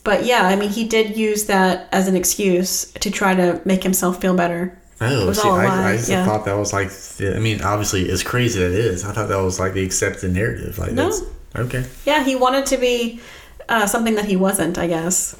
But 0.05 0.23
yeah, 0.23 0.43
I 0.47 0.55
mean, 0.55 0.69
he 0.69 0.87
did 0.87 1.17
use 1.17 1.45
that 1.47 1.89
as 1.91 2.07
an 2.07 2.15
excuse 2.15 2.85
to 2.93 3.11
try 3.11 3.35
to 3.35 3.59
make 3.65 3.83
himself 3.83 4.21
feel 4.21 4.35
better 4.35 4.77
Oh, 5.01 5.33
see, 5.33 5.47
I, 5.47 5.91
I 5.91 5.97
just 5.97 6.09
yeah. 6.09 6.25
thought 6.25 6.45
that 6.45 6.53
was 6.55 6.71
like, 6.71 6.89
I 7.19 7.39
mean, 7.39 7.61
obviously, 7.61 8.09
as 8.09 8.23
crazy 8.23 8.61
it 8.61 8.71
is, 8.71 9.03
I 9.03 9.11
thought 9.11 9.27
that 9.27 9.41
was 9.41 9.59
like 9.59 9.73
the 9.73 9.83
accepted 9.83 10.31
narrative. 10.31 10.77
Like, 10.79 10.93
No. 10.93 11.09
that's 11.09 11.21
okay. 11.55 11.85
Yeah, 12.05 12.23
he 12.23 12.35
wanted 12.35 12.65
to 12.67 12.77
be 12.77 13.19
uh, 13.67 13.87
something 13.87 14.15
that 14.15 14.25
he 14.25 14.37
wasn't, 14.37 14.77
I 14.77 14.87
guess. 14.87 15.35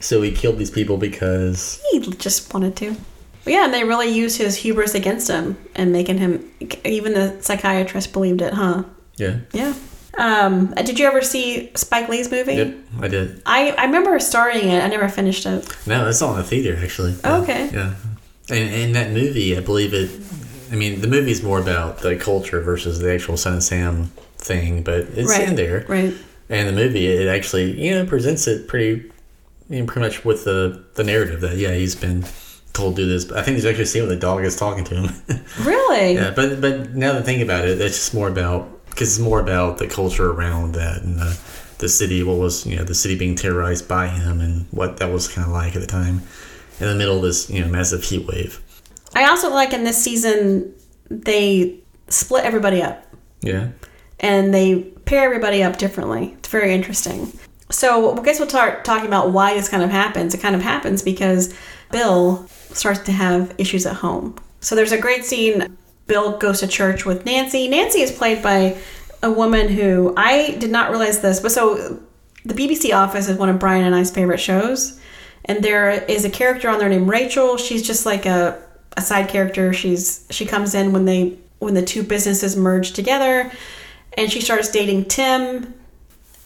So 0.00 0.22
he 0.22 0.30
killed 0.30 0.58
these 0.58 0.70
people 0.70 0.96
because 0.96 1.82
He 1.90 1.98
just 1.98 2.54
wanted 2.54 2.76
to. 2.76 2.94
But 3.42 3.52
yeah, 3.52 3.64
and 3.64 3.74
they 3.74 3.82
really 3.82 4.10
used 4.10 4.38
his 4.38 4.54
hubris 4.56 4.94
against 4.94 5.28
him 5.28 5.56
and 5.74 5.92
making 5.92 6.18
him. 6.18 6.48
Even 6.84 7.14
the 7.14 7.36
psychiatrist 7.40 8.12
believed 8.12 8.42
it, 8.42 8.52
huh? 8.54 8.84
yeah, 9.16 9.38
Yeah. 9.52 9.74
Um, 10.16 10.72
did 10.74 10.98
you 10.98 11.06
ever 11.06 11.20
see 11.22 11.70
Spike 11.74 12.08
Lee's 12.08 12.30
movie? 12.30 12.54
yep, 12.54 12.74
I 13.00 13.08
did. 13.08 13.42
I, 13.46 13.70
I 13.72 13.84
remember 13.84 14.18
starting 14.18 14.68
it. 14.70 14.82
I 14.82 14.88
never 14.88 15.08
finished 15.08 15.46
it. 15.46 15.68
No, 15.86 16.04
that's 16.04 16.22
all 16.22 16.32
in 16.32 16.38
the 16.38 16.44
theater 16.44 16.78
actually. 16.82 17.14
Oh, 17.24 17.42
okay. 17.42 17.70
Yeah, 17.72 17.94
and 18.50 18.70
in 18.74 18.92
that 18.92 19.10
movie, 19.12 19.56
I 19.56 19.60
believe 19.60 19.92
it. 19.94 20.10
I 20.72 20.76
mean, 20.76 21.00
the 21.00 21.06
movie's 21.08 21.42
more 21.42 21.60
about 21.60 21.98
the 21.98 22.16
culture 22.16 22.60
versus 22.60 22.98
the 22.98 23.12
actual 23.14 23.36
Son 23.36 23.56
of 23.56 23.62
Sam 23.62 24.10
thing, 24.38 24.82
but 24.82 25.00
it's 25.14 25.28
Right. 25.30 25.48
in 25.48 25.54
there. 25.54 25.84
Right. 25.88 26.14
And 26.50 26.68
the 26.68 26.72
movie, 26.72 27.06
it 27.06 27.28
actually, 27.28 27.78
you 27.80 27.94
know, 27.94 28.04
presents 28.06 28.46
it 28.46 28.68
pretty, 28.68 29.10
you 29.68 29.80
know, 29.80 29.86
pretty 29.86 30.00
much 30.08 30.24
with 30.24 30.44
the 30.44 30.82
the 30.94 31.04
narrative 31.04 31.40
that 31.42 31.56
yeah, 31.58 31.72
he's 31.74 31.94
been 31.94 32.24
told 32.72 32.96
to 32.96 33.02
do 33.02 33.08
this. 33.08 33.24
But 33.24 33.38
I 33.38 33.42
think 33.42 33.56
there's 33.56 33.66
actually 33.66 33.84
a 33.84 33.86
scene 33.86 34.02
where 34.02 34.10
the 34.14 34.20
dog 34.20 34.44
is 34.44 34.56
talking 34.56 34.84
to 34.84 34.94
him. 34.96 35.10
Really? 35.64 36.14
yeah, 36.14 36.30
but 36.34 36.60
but 36.60 36.94
now 36.94 37.12
that 37.14 37.22
I 37.22 37.24
think 37.24 37.42
about 37.42 37.66
it, 37.66 37.80
it's 37.80 37.96
just 37.96 38.14
more 38.14 38.28
about 38.28 38.77
because 38.98 39.16
it's 39.16 39.24
more 39.24 39.38
about 39.38 39.78
the 39.78 39.86
culture 39.86 40.28
around 40.32 40.72
that 40.74 41.02
and 41.02 41.20
the 41.20 41.38
the 41.78 41.88
city, 41.88 42.24
what 42.24 42.36
was 42.38 42.66
you 42.66 42.74
know 42.76 42.82
the 42.82 42.94
city 42.94 43.16
being 43.16 43.36
terrorized 43.36 43.86
by 43.86 44.08
him 44.08 44.40
and 44.40 44.66
what 44.72 44.96
that 44.96 45.12
was 45.12 45.28
kind 45.28 45.46
of 45.46 45.52
like 45.52 45.76
at 45.76 45.80
the 45.80 45.86
time, 45.86 46.22
in 46.80 46.88
the 46.88 46.94
middle 46.96 47.14
of 47.16 47.22
this 47.22 47.48
you 47.48 47.60
know 47.60 47.68
massive 47.68 48.02
heat 48.02 48.26
wave. 48.26 48.60
I 49.14 49.28
also 49.28 49.50
like 49.50 49.72
in 49.72 49.84
this 49.84 50.02
season 50.02 50.74
they 51.10 51.78
split 52.08 52.44
everybody 52.44 52.82
up 52.82 53.06
Yeah. 53.42 53.68
and 54.18 54.52
they 54.52 54.82
pair 55.04 55.22
everybody 55.24 55.62
up 55.62 55.78
differently. 55.78 56.34
It's 56.38 56.48
very 56.48 56.74
interesting. 56.74 57.32
So 57.70 58.18
I 58.18 58.22
guess 58.22 58.40
we'll 58.40 58.48
start 58.48 58.84
talking 58.84 59.06
about 59.06 59.30
why 59.30 59.54
this 59.54 59.68
kind 59.68 59.82
of 59.84 59.90
happens. 59.90 60.34
It 60.34 60.40
kind 60.40 60.56
of 60.56 60.62
happens 60.62 61.02
because 61.02 61.54
Bill 61.92 62.46
starts 62.72 63.00
to 63.00 63.12
have 63.12 63.54
issues 63.58 63.86
at 63.86 63.94
home. 63.96 64.36
So 64.60 64.74
there's 64.74 64.92
a 64.92 64.98
great 64.98 65.24
scene. 65.24 65.76
Bill 66.08 66.36
goes 66.38 66.60
to 66.60 66.66
church 66.66 67.04
with 67.04 67.24
Nancy. 67.24 67.68
Nancy 67.68 68.00
is 68.00 68.10
played 68.10 68.42
by 68.42 68.76
a 69.22 69.30
woman 69.30 69.68
who 69.68 70.14
I 70.16 70.56
did 70.58 70.70
not 70.70 70.90
realize 70.90 71.20
this, 71.20 71.38
but 71.38 71.52
so 71.52 72.00
the 72.44 72.54
BBC 72.54 72.94
Office 72.94 73.28
is 73.28 73.36
one 73.36 73.48
of 73.48 73.58
Brian 73.58 73.84
and 73.84 73.94
I's 73.94 74.10
favorite 74.10 74.40
shows, 74.40 74.98
and 75.44 75.62
there 75.62 75.90
is 75.90 76.24
a 76.24 76.30
character 76.30 76.68
on 76.68 76.78
there 76.78 76.88
named 76.88 77.08
Rachel. 77.08 77.56
She's 77.56 77.86
just 77.86 78.06
like 78.06 78.26
a, 78.26 78.60
a 78.96 79.02
side 79.02 79.28
character. 79.28 79.72
She's 79.72 80.26
she 80.30 80.46
comes 80.46 80.74
in 80.74 80.92
when 80.92 81.04
they 81.04 81.38
when 81.58 81.74
the 81.74 81.82
two 81.82 82.02
businesses 82.02 82.56
merge 82.56 82.92
together, 82.92 83.52
and 84.16 84.32
she 84.32 84.40
starts 84.40 84.70
dating 84.70 85.06
Tim, 85.06 85.74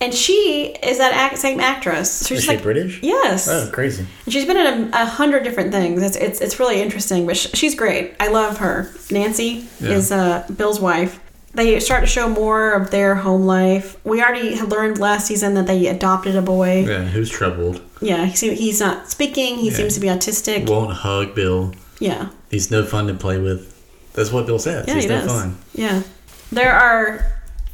and 0.03 0.13
she 0.13 0.75
is 0.83 0.99
that 0.99 1.13
act, 1.15 1.39
same 1.39 1.61
actress. 1.61 2.27
She's 2.27 2.39
Is 2.39 2.45
she 2.45 2.51
like 2.51 2.63
British? 2.63 3.01
yes, 3.03 3.49
Oh, 3.49 3.71
crazy. 3.73 4.05
and 4.25 4.33
she's 4.33 4.45
been 4.45 4.57
in 4.59 4.67
a, 4.93 5.03
a 5.03 5.07
hundred 5.07 5.45
different 5.45 5.73
things. 5.73 6.03
It's, 6.03 6.17
it's 6.17 6.41
it's 6.41 6.59
really 6.61 6.83
interesting, 6.83 7.27
but 7.27 7.37
sh- 7.37 7.49
she's 7.55 7.75
great. 7.75 8.15
I 8.21 8.29
love 8.29 8.59
her. 8.59 8.91
Nancy 9.11 9.67
Yeah. 9.81 9.91
is 9.91 10.13
uh, 10.13 10.45
Bill's 10.55 10.81
wife. 10.81 11.19
They 11.55 11.79
start 11.81 12.01
to 12.01 12.07
show 12.07 12.29
more 12.31 12.73
of 12.73 12.91
their 12.91 13.15
home 13.15 13.43
life. 13.47 13.97
We 14.05 14.23
already 14.23 14.55
had 14.57 14.71
learned 14.71 14.99
last 14.99 15.27
season 15.27 15.53
that 15.55 15.67
they 15.67 15.87
adopted 15.87 16.35
a 16.35 16.41
boy. 16.43 16.87
Yeah, 16.89 17.05
who's 17.05 17.29
troubled? 17.29 17.81
Yeah, 18.01 18.25
he 18.25 18.55
he's 18.55 18.81
not 18.81 19.11
speaking. 19.11 19.59
He 19.59 19.69
Yeah. 19.69 19.77
seems 19.77 19.95
to 19.95 20.01
be 20.01 20.09
autistic. 20.09 20.69
Won't 20.69 20.93
hug 20.93 21.35
Bill. 21.35 21.75
yeah, 22.01 22.31
He's 22.51 22.71
no 22.71 22.85
fun 22.85 23.07
to 23.09 23.15
play 23.15 23.39
with. 23.39 23.69
That's 24.15 24.31
what 24.33 24.47
Bill 24.47 24.59
says. 24.59 24.87
yeah, 24.89 24.95
He's 24.95 25.05
he 25.05 25.11
no 25.11 25.21
does. 25.21 25.31
fun. 25.31 25.59
Yeah, 25.75 26.03
there 26.51 26.73
are 26.73 27.27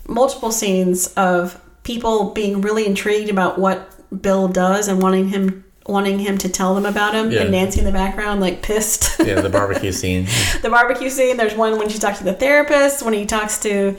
multiple 0.08 0.50
scenes 0.52 1.06
of 1.16 1.60
people 1.88 2.30
being 2.40 2.60
really 2.60 2.84
intrigued 2.86 3.30
about 3.30 3.58
what 3.58 3.78
Bill 4.22 4.46
does 4.46 4.88
and 4.88 5.00
wanting 5.02 5.28
him 5.28 5.64
wanting 5.86 6.18
him 6.18 6.36
to 6.36 6.48
tell 6.50 6.74
them 6.74 6.84
about 6.84 7.14
him. 7.14 7.30
Yeah. 7.30 7.40
And 7.42 7.50
Nancy 7.50 7.78
in 7.78 7.86
the 7.86 7.92
background, 7.92 8.42
like 8.42 8.60
pissed. 8.62 9.18
Yeah, 9.26 9.40
the 9.40 9.48
barbecue 9.48 9.90
scene. 10.00 10.26
the 10.62 10.68
barbecue 10.68 11.08
scene. 11.08 11.38
There's 11.38 11.54
one 11.54 11.78
when 11.78 11.88
she 11.88 11.98
talks 11.98 12.18
to 12.18 12.24
the 12.24 12.34
therapist, 12.34 13.02
when 13.02 13.14
he 13.14 13.24
talks 13.24 13.58
to 13.60 13.96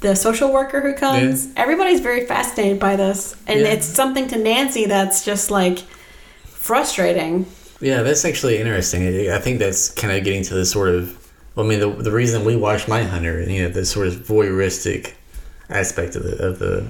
the 0.00 0.14
social 0.16 0.52
worker 0.52 0.80
who 0.80 0.94
comes. 0.94 1.48
Everybody's 1.56 2.00
very 2.00 2.26
fascinated 2.26 2.80
by 2.80 2.96
this. 2.96 3.36
And 3.46 3.60
Yeah. 3.60 3.68
it's 3.74 3.86
something 3.86 4.26
to 4.28 4.36
Nancy 4.38 4.86
that's 4.86 5.24
just 5.24 5.48
like 5.50 5.78
frustrating. 6.44 7.46
Yeah, 7.80 8.02
that's 8.02 8.24
actually 8.24 8.58
interesting. 8.58 9.02
I 9.06 9.36
I 9.36 9.38
think 9.38 9.60
that's 9.60 9.90
kind 9.90 10.12
of 10.16 10.24
getting 10.24 10.42
to 10.44 10.54
the 10.54 10.66
sort 10.66 10.88
of. 10.88 11.14
I 11.56 11.62
mean, 11.62 11.80
the, 11.80 11.90
the 11.90 12.12
reason 12.12 12.44
we 12.44 12.54
watch 12.56 12.86
Mindhunter, 12.86 13.36
you 13.52 13.62
know, 13.62 13.68
the 13.68 13.84
sort 13.84 14.06
of 14.08 14.14
voyeuristic 14.14 15.14
aspect 15.70 16.14
of 16.16 16.22
the 16.24 16.36
of 16.48 16.58
the, 16.58 16.88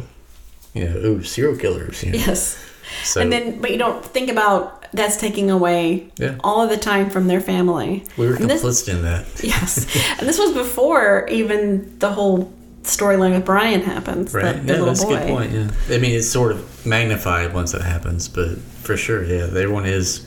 you 0.75 0.85
know, 0.85 0.97
ooh, 0.97 1.23
serial 1.23 1.57
killers. 1.59 2.03
You 2.03 2.13
know? 2.13 2.19
Yes. 2.19 2.65
So 3.05 3.21
and 3.21 3.31
then, 3.33 3.61
but 3.61 3.71
you 3.71 3.79
don't 3.79 4.05
think 4.05 4.31
about 4.31 4.87
that's 4.93 5.17
taking 5.19 5.51
away 5.51 6.11
Yeah. 6.17 6.37
all 6.43 6.63
of 6.63 6.71
the 6.71 6.77
time 6.79 7.11
from 7.11 7.27
their 7.27 7.41
family. 7.41 8.05
we 8.17 8.27
were 8.27 8.35
and 8.37 8.49
this- 8.49 8.63
complicit 8.65 8.89
in 8.89 9.03
that. 9.03 9.27
Yes. 9.45 9.87
and 10.19 10.27
this 10.29 10.39
was 10.39 10.53
before 10.53 11.27
even 11.31 11.99
the 11.99 12.11
whole 12.13 12.53
storyline 12.85 13.33
with 13.35 13.45
Brian 13.45 13.83
happens. 13.83 14.33
Right. 14.33 14.57
Yeah, 14.57 14.77
that's 14.79 15.05
boy. 15.05 15.15
a 15.15 15.19
good 15.19 15.29
point. 15.29 15.53
Yeah. 15.53 15.71
I 15.95 15.99
mean, 15.99 16.15
it's 16.17 16.29
sort 16.29 16.53
of 16.53 16.87
magnified 16.87 17.53
once 17.53 17.75
it 17.75 17.83
happens, 17.83 18.29
but 18.29 18.57
for 18.59 18.97
sure, 18.97 19.23
yeah, 19.23 19.45
everyone 19.45 19.85
is. 19.85 20.25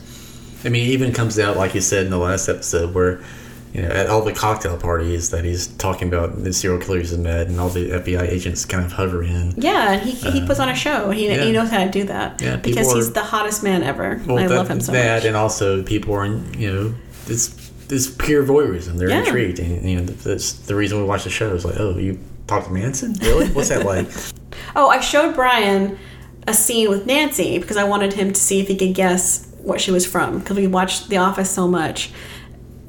I 0.64 0.68
mean, 0.68 0.86
it 0.86 0.92
even 0.92 1.12
comes 1.12 1.40
out 1.40 1.56
like 1.56 1.74
you 1.74 1.80
said 1.80 2.04
in 2.04 2.10
the 2.10 2.18
last 2.18 2.48
episode, 2.48 2.94
where 2.94 3.20
you 3.72 3.82
know 3.82 3.88
at 3.88 4.08
all 4.08 4.22
the 4.22 4.32
cocktail 4.32 4.76
parties 4.76 5.30
that 5.30 5.44
he's 5.44 5.66
talking 5.66 6.08
about 6.08 6.42
the 6.44 6.52
serial 6.52 6.80
killers 6.80 7.10
he's 7.10 7.18
met, 7.18 7.46
and 7.46 7.58
all 7.60 7.68
the 7.68 7.90
FBI 7.90 8.28
agents 8.28 8.64
kind 8.64 8.84
of 8.84 8.92
hover 8.92 9.22
in. 9.22 9.54
Yeah, 9.56 9.92
and 9.92 10.02
he, 10.02 10.12
he 10.30 10.46
puts 10.46 10.60
on 10.60 10.68
a 10.68 10.74
show. 10.74 11.10
He, 11.10 11.28
Uh, 11.30 11.34
yeah. 11.36 11.44
he 11.44 11.52
knows 11.52 11.70
how 11.70 11.84
to 11.84 11.90
do 11.90 12.04
that. 12.04 12.40
Yeah, 12.40 12.56
because 12.56 12.86
people 12.88 12.96
he's 12.96 13.12
the 13.12 13.22
hottest 13.22 13.62
man 13.62 13.82
ever. 13.82 14.20
Well, 14.26 14.38
I 14.38 14.46
that, 14.46 14.54
love 14.54 14.68
him 14.68 14.80
so 14.80 14.92
that 14.92 15.16
much. 15.20 15.24
and 15.26 15.36
also 15.36 15.82
people 15.82 16.14
are, 16.14 16.26
you 16.26 16.72
know, 16.72 16.94
it's 17.28 17.54
it's 17.88 18.08
pure 18.08 18.42
voyeurism. 18.44 18.96
They're 18.98 19.08
Yeah. 19.10 19.20
intrigued, 19.24 19.58
and 19.58 19.88
you 19.90 19.96
know 20.00 20.04
that's 20.04 20.52
the 20.52 20.74
reason 20.74 20.98
we 20.98 21.04
watch 21.04 21.24
the 21.24 21.30
show. 21.30 21.54
Is 21.54 21.64
like, 21.64 21.78
oh, 21.80 21.96
you 21.98 22.18
talked 22.46 22.66
to 22.66 22.72
Manson? 22.72 23.14
Really? 23.22 23.48
What's 23.50 23.68
that 23.70 23.84
like? 23.86 24.08
Oh, 24.76 24.88
I 24.88 25.00
showed 25.00 25.34
Brian 25.34 25.98
a 26.46 26.54
scene 26.54 26.88
with 26.88 27.04
Nancy 27.06 27.58
because 27.58 27.76
I 27.76 27.84
wanted 27.84 28.12
him 28.14 28.32
to 28.32 28.40
see 28.40 28.60
if 28.60 28.68
he 28.68 28.76
could 28.76 28.94
guess 28.94 29.46
what 29.62 29.80
she 29.80 29.90
was 29.90 30.06
from 30.06 30.38
because 30.40 30.56
we 30.56 30.66
watched 30.66 31.08
The 31.08 31.16
Office 31.18 31.50
so 31.50 31.68
much. 31.68 32.10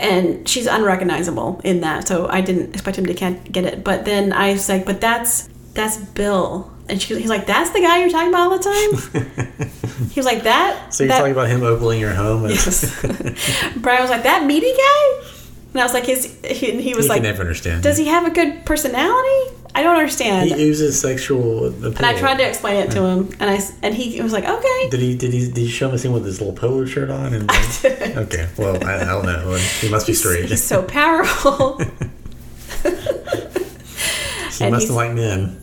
And 0.04 0.48
she's 0.48 0.68
unrecognizable 0.68 1.62
in 1.64 1.80
that, 1.82 2.08
so 2.10 2.28
I 2.28 2.42
didn't 2.42 2.74
expect 2.74 2.98
him 2.98 3.06
to 3.06 3.14
get 3.14 3.64
it. 3.64 3.84
But 3.84 4.04
then 4.04 4.34
I 4.34 4.52
was 4.52 4.68
like, 4.68 4.86
"But 4.86 5.00
that's 5.00 5.48
that's 5.74 5.96
Bill," 5.98 6.70
and 6.90 7.02
she, 7.02 7.18
he's 7.18 7.30
like, 7.30 7.48
"That's 7.48 7.70
the 7.70 7.80
guy 7.80 8.00
you're 8.00 8.10
talking 8.10 8.28
about 8.28 8.52
all 8.52 8.58
the 8.58 8.64
time." 8.64 10.10
he 10.10 10.20
was 10.20 10.26
like, 10.26 10.44
"That." 10.44 10.94
So 10.94 11.04
you're 11.04 11.10
that, 11.10 11.20
talking 11.20 11.32
about 11.32 11.48
him 11.48 11.64
opening 11.64 12.02
your 12.02 12.14
home? 12.14 12.50
Yes. 12.50 12.84
Brian 13.78 14.02
was 14.02 14.12
like, 14.12 14.24
"That 14.24 14.46
meaty 14.46 14.74
guy," 14.74 15.28
and 15.74 15.82
I 15.82 15.84
was 15.84 15.94
like, 15.94 16.06
"His." 16.06 16.26
He, 16.44 16.72
and 16.72 16.80
he 16.80 16.94
was 16.94 17.06
you 17.06 17.10
like, 17.10 17.22
never 17.22 17.42
understand. 17.42 17.84
"Does 17.84 17.98
he 17.98 18.06
have 18.06 18.26
a 18.26 18.32
good 18.32 18.66
personality?" 18.66 19.58
I 19.76 19.82
don't 19.82 19.96
understand. 19.96 20.52
He 20.52 20.66
uses 20.68 21.02
sexual 21.02 21.66
appeal. 21.66 21.88
and 21.98 22.06
I 22.06 22.16
tried 22.18 22.38
to 22.38 22.48
explain 22.48 22.78
it 22.78 22.92
to 22.92 23.04
him, 23.04 23.30
and 23.40 23.50
I 23.50 23.60
and 23.82 23.96
he 23.96 24.22
was 24.22 24.32
like, 24.32 24.46
"Okay." 24.46 24.90
Did 24.90 25.00
he? 25.00 25.16
Did 25.16 25.34
he? 25.34 25.48
Did 25.52 25.58
you 25.58 25.68
show 25.68 25.90
him 25.90 25.96
a 25.96 25.98
scene 25.98 26.14
with 26.14 26.26
his 26.26 26.40
little 26.40 26.56
polo 26.56 26.86
shirt 26.86 27.10
on? 27.10 27.34
And 27.34 27.48
did. 27.82 28.18
okay, 28.18 28.48
well, 28.58 28.84
I, 28.86 29.02
I 29.02 29.06
don't 29.06 29.26
know. 29.26 29.56
He 29.82 29.90
must 29.90 30.06
be 30.06 30.14
straight. 30.14 30.46
He's 30.46 30.64
so 30.64 30.84
powerful. 30.84 31.78
he 32.84 34.66
and 34.66 34.72
must 34.74 34.90
liked 34.92 35.16
men. 35.16 35.58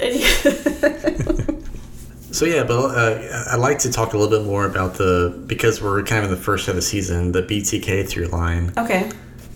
So 2.33 2.47
yeah, 2.47 2.63
but 2.63 2.79
uh, 2.79 3.45
I'd 3.53 3.59
like 3.59 3.81
to 3.81 3.91
talk 3.93 4.15
a 4.15 4.19
little 4.19 4.39
bit 4.39 4.47
more 4.47 4.65
about 4.65 4.95
the 4.95 5.43
because 5.47 5.83
we're 5.83 6.03
kind 6.05 6.25
of 6.25 6.31
in 6.31 6.37
the 6.37 6.43
first 6.43 6.69
of 6.69 6.77
the 6.77 6.83
season, 6.83 7.33
the 7.33 7.43
BTK 7.43 8.09
through 8.09 8.29
line. 8.29 8.73
okay. 8.79 9.11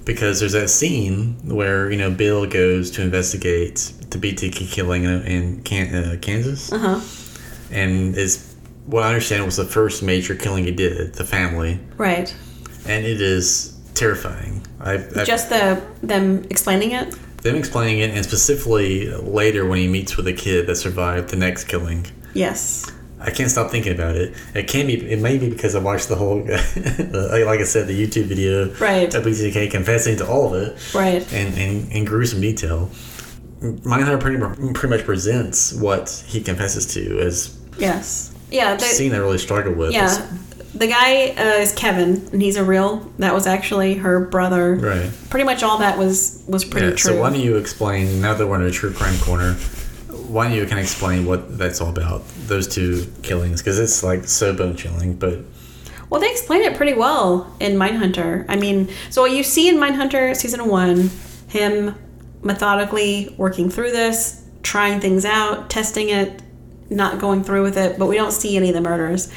Because 0.05 0.40
there's 0.40 0.53
that 0.53 0.69
scene 0.71 1.37
where 1.45 1.90
you 1.90 1.97
know 1.97 2.11
Bill 2.11 2.47
goes 2.47 2.90
to 2.93 3.03
investigate 3.03 3.93
the 4.11 4.19
BTK 4.19 4.71
killing 4.71 5.05
in, 5.05 5.23
in 5.23 5.62
Can- 5.62 5.95
uh, 5.95 6.17
Kansas, 6.21 6.73
Uh 6.73 6.79
huh. 6.79 7.01
and 7.71 8.17
is 8.17 8.55
what 8.87 9.03
I 9.03 9.09
understand 9.09 9.45
was 9.45 9.57
the 9.57 9.64
first 9.64 10.03
major 10.03 10.35
killing 10.35 10.64
he 10.64 10.71
did, 10.71 11.14
the 11.14 11.25
family, 11.25 11.81
Right. 11.97 12.35
and 12.87 13.05
it 13.07 13.21
is 13.21 13.75
terrifying. 13.95 14.61
I've, 14.81 15.17
I've 15.17 15.27
Just 15.27 15.49
the 15.49 15.81
them 16.03 16.45
explaining 16.51 16.93
it. 16.93 17.14
them 17.43 17.57
explaining 17.57 18.01
it, 18.01 18.11
and 18.11 18.25
specifically 18.25 19.09
later 19.11 19.64
when 19.67 19.79
he 19.79 19.88
meets 19.88 20.17
with 20.17 20.27
a 20.27 20.33
kid 20.33 20.67
that 20.67 20.77
survived 20.77 21.31
the 21.31 21.37
next 21.37 21.64
killing. 21.64 22.07
Yes. 22.35 22.90
I 23.25 23.31
can't 23.31 23.51
stop 23.51 23.71
thinking 23.71 23.93
about 23.95 24.17
it. 24.17 24.35
It 24.55 24.69
can 24.69 24.87
be. 24.87 24.95
It 25.11 25.19
may 25.21 25.39
be 25.39 25.49
because 25.49 25.75
I 25.75 25.79
watched 25.81 26.09
the 26.09 26.17
whole, 26.17 26.41
like 26.45 27.61
I 27.61 27.65
said, 27.65 27.87
the 27.89 28.07
YouTube 28.07 28.25
video 28.27 28.73
Right. 28.75 29.13
of 29.15 29.25
BTK 29.25 29.71
confessing 29.71 30.17
to 30.19 30.27
all 30.29 30.55
of 30.55 30.63
it. 30.63 30.95
Right. 30.95 31.23
and, 31.33 31.57
and 31.59 31.91
in 31.93 32.05
gruesome 32.05 32.41
detail. 32.41 32.91
Mindhunter 33.63 34.21
pretty, 34.21 34.73
pretty 34.75 34.95
much 34.95 35.05
presents 35.07 35.73
what 35.73 36.23
he 36.27 36.41
confesses 36.43 36.85
to 36.95 37.19
as 37.21 37.57
Yes. 37.79 38.33
Yeah. 38.51 38.75
a 38.75 38.79
They, 38.79 38.85
scene 38.87 39.15
I 39.15 39.17
really 39.19 39.39
struggled 39.39 39.77
with. 39.77 39.93
yeah. 39.93 40.05
It's- 40.05 40.41
the 40.75 40.89
guy 40.89 41.29
uh, 41.39 41.61
is 41.61 41.71
Kevin, 41.73 42.29
and 42.33 42.43
he's 42.43 42.57
a 42.57 42.65
real. 42.65 43.09
That 43.21 43.33
was 43.33 43.47
actually 43.47 43.95
her 43.95 44.19
brother. 44.27 44.75
Right. 44.75 45.09
Pretty 45.31 45.45
much 45.45 45.63
all 45.63 45.79
that 45.79 45.97
was 45.99 46.43
was 46.49 46.65
pretty 46.65 46.89
Yeah, 46.89 46.95
true. 46.97 47.13
so 47.13 47.21
why 47.21 47.31
don't 47.31 47.39
you 47.39 47.59
explain, 47.59 48.21
now 48.21 48.35
that 48.35 48.45
we're 48.45 48.61
in 48.61 48.67
a 48.67 48.73
true 48.73 48.93
crime 48.93 49.17
corner, 49.21 49.57
why 50.29 50.49
don't 50.49 50.57
you 50.57 50.63
kind 50.63 50.79
of 50.79 50.85
explain 50.85 51.27
what 51.27 51.59
that's 51.59 51.81
all 51.81 51.91
about, 51.91 52.23
those 52.47 52.67
two 52.67 53.07
killings? 53.23 53.61
Because 53.61 53.79
it's 53.79 54.03
like 54.03 54.27
so 54.27 54.55
bone 54.55 54.77
chilling, 54.77 55.15
but 55.17 55.39
Well, 56.11 56.21
they 56.21 56.31
explain 56.31 56.63
it 56.63 56.77
pretty 56.77 56.95
well 56.95 57.55
in 57.61 57.75
Mindhunter. 57.75 58.45
I 58.49 58.57
mean, 58.57 58.89
so 59.11 59.23
what 59.23 59.33
you 59.33 59.43
see 59.43 59.69
in 59.69 59.77
Mindhunter 59.77 60.37
season 60.37 60.69
one, 60.69 61.11
him 61.49 61.95
methodically 62.43 63.35
working 63.39 63.71
through 63.71 63.91
this, 63.91 64.43
trying 64.63 65.01
things 65.01 65.25
out, 65.25 65.71
testing 65.71 66.11
it, 66.11 66.43
not 66.91 67.19
going 67.19 67.43
through 67.43 67.63
with 67.63 67.77
it, 67.79 67.99
but 67.99 68.07
we 68.07 68.17
don't 68.17 68.33
see 68.33 68.57
any 68.57 68.69
of 68.69 68.75
the 68.75 68.81
murders. 68.81 69.33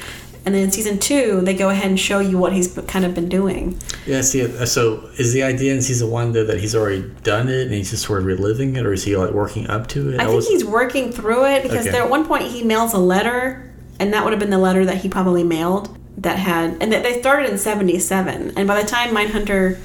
And 0.48 0.56
then 0.56 0.64
in 0.64 0.72
season 0.72 0.98
two, 0.98 1.42
they 1.42 1.54
go 1.54 1.68
ahead 1.70 1.88
and 1.88 2.00
show 2.00 2.20
you 2.20 2.38
what 2.38 2.54
he's 2.54 2.70
kind 2.88 3.04
of 3.04 3.14
been 3.14 3.28
doing. 3.28 3.78
yeah, 4.06 4.22
see, 4.22 4.46
uh, 4.46 4.66
so 4.66 5.10
is 5.18 5.34
the 5.34 5.44
idea 5.44 5.74
in 5.74 5.82
season 5.82 6.10
one 6.10 6.32
though 6.32 6.46
that 6.46 6.62
he's 6.62 6.74
already 6.74 7.02
done 7.24 7.50
it 7.50 7.64
and 7.64 7.74
he's 7.74 7.90
just 7.92 8.06
sort 8.06 8.20
of 8.20 8.26
reliving 8.26 8.78
it, 8.78 8.86
or 8.86 8.94
is 8.94 9.04
he 9.04 9.18
like 9.18 9.32
working 9.32 9.68
up 9.70 9.88
to 9.88 10.10
it? 10.14 10.22
I 10.22 10.24
think 10.24 10.36
was- 10.38 10.48
he's 10.48 10.64
working 10.64 11.12
through 11.12 11.44
it 11.48 11.64
because 11.64 11.82
Okay. 11.82 11.92
there 11.92 12.02
at 12.04 12.10
one 12.10 12.26
point 12.26 12.44
he 12.44 12.64
mails 12.64 12.94
a 12.94 12.98
letter, 12.98 13.70
and 14.00 14.14
that 14.14 14.24
would 14.24 14.32
have 14.32 14.40
been 14.40 14.50
the 14.50 14.58
letter 14.58 14.86
that 14.86 14.96
he 15.00 15.10
probably 15.10 15.44
mailed 15.44 15.90
that 16.18 16.38
had, 16.40 16.78
and 16.80 16.94
that 16.94 17.04
they 17.04 17.20
started 17.20 17.50
in 17.50 17.58
'77, 17.58 18.54
and 18.56 18.66
by 18.70 18.82
the 18.82 18.88
time 18.88 19.14
Mindhunter, 19.14 19.76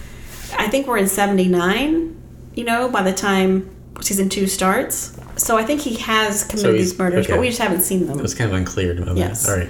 I 0.56 0.68
think 0.68 0.86
we're 0.86 0.98
in 0.98 1.08
'79. 1.08 2.14
You 2.54 2.62
know, 2.64 2.88
by 2.88 3.02
the 3.02 3.12
time 3.12 3.68
season 4.00 4.28
two 4.28 4.46
starts, 4.46 5.10
so 5.34 5.56
I 5.58 5.64
think 5.64 5.80
he 5.80 5.96
has 5.96 6.44
committed 6.44 6.76
he's- 6.76 6.90
these 6.90 6.98
murders, 7.00 7.26
okay. 7.26 7.32
but 7.34 7.40
we 7.40 7.48
just 7.48 7.60
haven't 7.60 7.80
seen 7.80 8.06
them. 8.06 8.16
It 8.16 8.22
was 8.22 8.34
kind 8.36 8.48
of 8.48 8.56
unclear 8.56 8.94
to 8.94 9.00
me. 9.04 9.18
Yes. 9.18 9.48
All 9.48 9.56
right. 9.56 9.68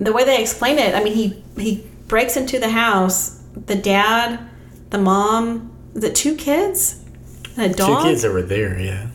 The 0.00 0.12
way 0.12 0.24
they 0.24 0.40
explain 0.40 0.78
it, 0.78 0.94
I 0.94 1.02
mean, 1.02 1.14
he 1.14 1.42
he 1.60 1.86
breaks 2.08 2.36
into 2.36 2.58
the 2.58 2.70
house. 2.70 3.40
The 3.66 3.74
dad, 3.76 4.40
the 4.90 4.98
mom, 4.98 5.70
the 5.94 6.10
two 6.10 6.34
kids, 6.36 7.02
and 7.56 7.72
a 7.72 7.74
dog 7.74 8.02
Two 8.02 8.08
kids 8.08 8.22
that 8.22 8.32
were 8.32 8.42
there, 8.42 8.78
yeah. 8.80 9.08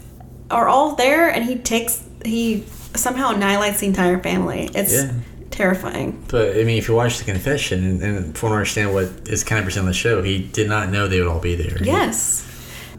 are 0.52 0.68
all 0.68 0.96
there, 0.96 1.30
and 1.30 1.44
he 1.44 1.56
takes 1.58 2.04
he 2.24 2.64
somehow 2.96 3.32
annihilates 3.32 3.80
the 3.80 3.88
entire 3.88 4.20
family. 4.20 4.70
It's 4.74 4.94
Yeah. 4.94 5.12
terrifying. 5.52 6.24
But 6.30 6.58
I 6.58 6.64
mean, 6.64 6.78
if 6.78 6.88
you 6.88 6.96
watch 6.96 7.18
the 7.18 7.26
confession 7.26 7.84
and, 7.84 8.02
and 8.04 8.38
I 8.38 8.48
understand 8.48 8.94
what 8.94 9.06
is 9.28 9.44
kind 9.44 9.60
of 9.60 9.66
presented 9.66 9.86
on 9.86 9.92
the 9.92 9.94
show, 9.94 10.22
he 10.22 10.40
did 10.40 10.68
not 10.70 10.92
know 10.92 11.08
they 11.08 11.20
would 11.20 11.28
all 11.30 11.40
be 11.40 11.56
there. 11.56 11.78
Yes. 11.84 12.46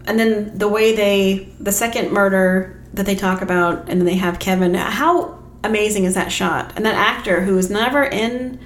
And 0.07 0.19
then 0.19 0.57
the 0.59 0.69
way 0.69 0.95
they 0.95 1.49
the 1.61 1.73
second 1.73 2.11
murder 2.12 2.75
that 2.95 3.07
they 3.07 3.14
talk 3.14 3.43
about, 3.43 3.88
and 3.88 4.01
then 4.01 4.07
they 4.07 4.17
have 4.17 4.38
Kevin. 4.38 4.75
How 4.75 5.38
amazing 5.68 6.04
is 6.04 6.14
that 6.14 6.33
shot? 6.33 6.72
And 6.76 6.85
that 6.85 6.94
actor 6.94 7.42
who 7.42 7.57
is 7.59 7.70
never 7.70 8.04
in 8.04 8.61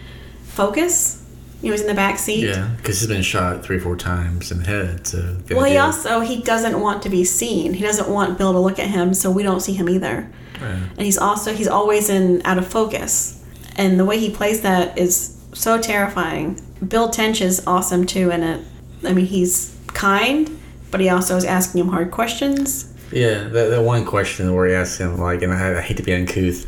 focus. 0.44 1.18
He 1.60 1.70
was 1.70 1.80
in 1.80 1.86
the 1.86 1.94
back 1.94 2.18
seat. 2.18 2.48
Yeah, 2.48 2.70
because 2.76 2.98
he's 3.00 3.08
been 3.08 3.22
shot 3.22 3.64
three, 3.64 3.78
four 3.78 3.96
times 3.96 4.50
in 4.50 4.58
the 4.58 4.66
head. 4.66 5.06
So 5.06 5.36
Well, 5.50 5.64
he 5.64 5.76
also 5.76 6.20
he 6.20 6.42
doesn't 6.42 6.80
want 6.80 7.02
to 7.04 7.08
be 7.08 7.24
seen. 7.24 7.74
He 7.74 7.82
doesn't 7.84 8.08
want 8.08 8.36
Bill 8.36 8.52
to 8.52 8.58
look 8.58 8.80
at 8.80 8.88
him, 8.88 9.14
so 9.14 9.30
we 9.30 9.44
don't 9.44 9.60
see 9.60 9.74
him 9.74 9.88
either. 9.88 10.28
Right. 10.60 10.70
And 10.70 11.00
he's 11.00 11.18
also 11.18 11.54
he's 11.54 11.68
always 11.68 12.08
in 12.08 12.42
out 12.44 12.58
of 12.58 12.66
focus. 12.66 13.42
And 13.76 13.98
the 13.98 14.04
way 14.04 14.18
he 14.18 14.28
plays 14.28 14.62
that 14.62 14.98
is 14.98 15.38
so 15.52 15.80
terrifying. 15.80 16.60
Bill 16.86 17.10
Tench 17.10 17.40
is 17.40 17.64
awesome 17.66 18.06
too 18.06 18.30
in 18.30 18.42
it. 18.42 18.64
I 19.04 19.12
mean, 19.12 19.26
he's 19.26 19.76
kind, 19.88 20.58
but 20.90 21.00
he 21.00 21.08
also 21.08 21.36
is 21.36 21.44
asking 21.44 21.80
him 21.80 21.88
hard 21.88 22.10
questions. 22.10 22.92
Yeah, 23.12 23.44
that, 23.44 23.68
that 23.68 23.82
one 23.82 24.04
question 24.04 24.54
where 24.54 24.66
he 24.66 24.74
asks 24.74 24.98
him 24.98 25.18
like, 25.18 25.42
and 25.42 25.52
I, 25.52 25.78
I 25.78 25.80
hate 25.82 25.98
to 25.98 26.02
be 26.02 26.12
uncouth, 26.14 26.66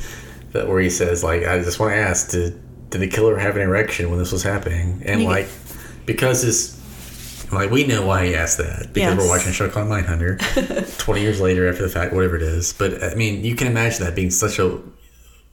that 0.55 0.67
where 0.69 0.81
he 0.81 0.89
says 0.91 1.23
like, 1.23 1.45
I 1.45 1.59
just 1.63 1.79
want 1.79 1.93
to 1.93 1.97
ask, 1.99 2.31
did 2.31 2.61
did 2.91 3.01
the 3.01 3.09
killer 3.09 3.37
have 3.37 3.57
an 3.57 3.63
erection 3.63 4.09
when 4.11 4.19
this 4.19 4.33
was 4.33 4.43
happening? 4.43 5.03
And 5.05 5.25
like, 5.25 5.49
because 6.07 6.43
this, 6.43 6.81
like 7.53 7.71
we 7.71 7.85
know 7.87 8.07
why 8.07 8.27
he 8.27 8.35
asked 8.35 8.59
that 8.59 8.93
because 8.93 9.15
Yes. 9.15 9.19
we're 9.19 9.29
watching 9.29 9.51
a 9.51 9.53
show 9.53 9.69
called 9.69 9.89
Mindhunter, 9.89 10.39
twenty 10.99 11.21
years 11.23 11.41
later 11.41 11.69
after 11.69 11.83
the 11.83 11.89
fact, 11.89 12.13
whatever 12.15 12.37
it 12.37 12.43
is. 12.43 12.73
But 12.73 13.03
I 13.03 13.15
mean, 13.15 13.45
you 13.45 13.55
can 13.55 13.67
imagine 13.67 14.05
that 14.05 14.15
being 14.15 14.31
such 14.31 14.59
a 14.59 14.81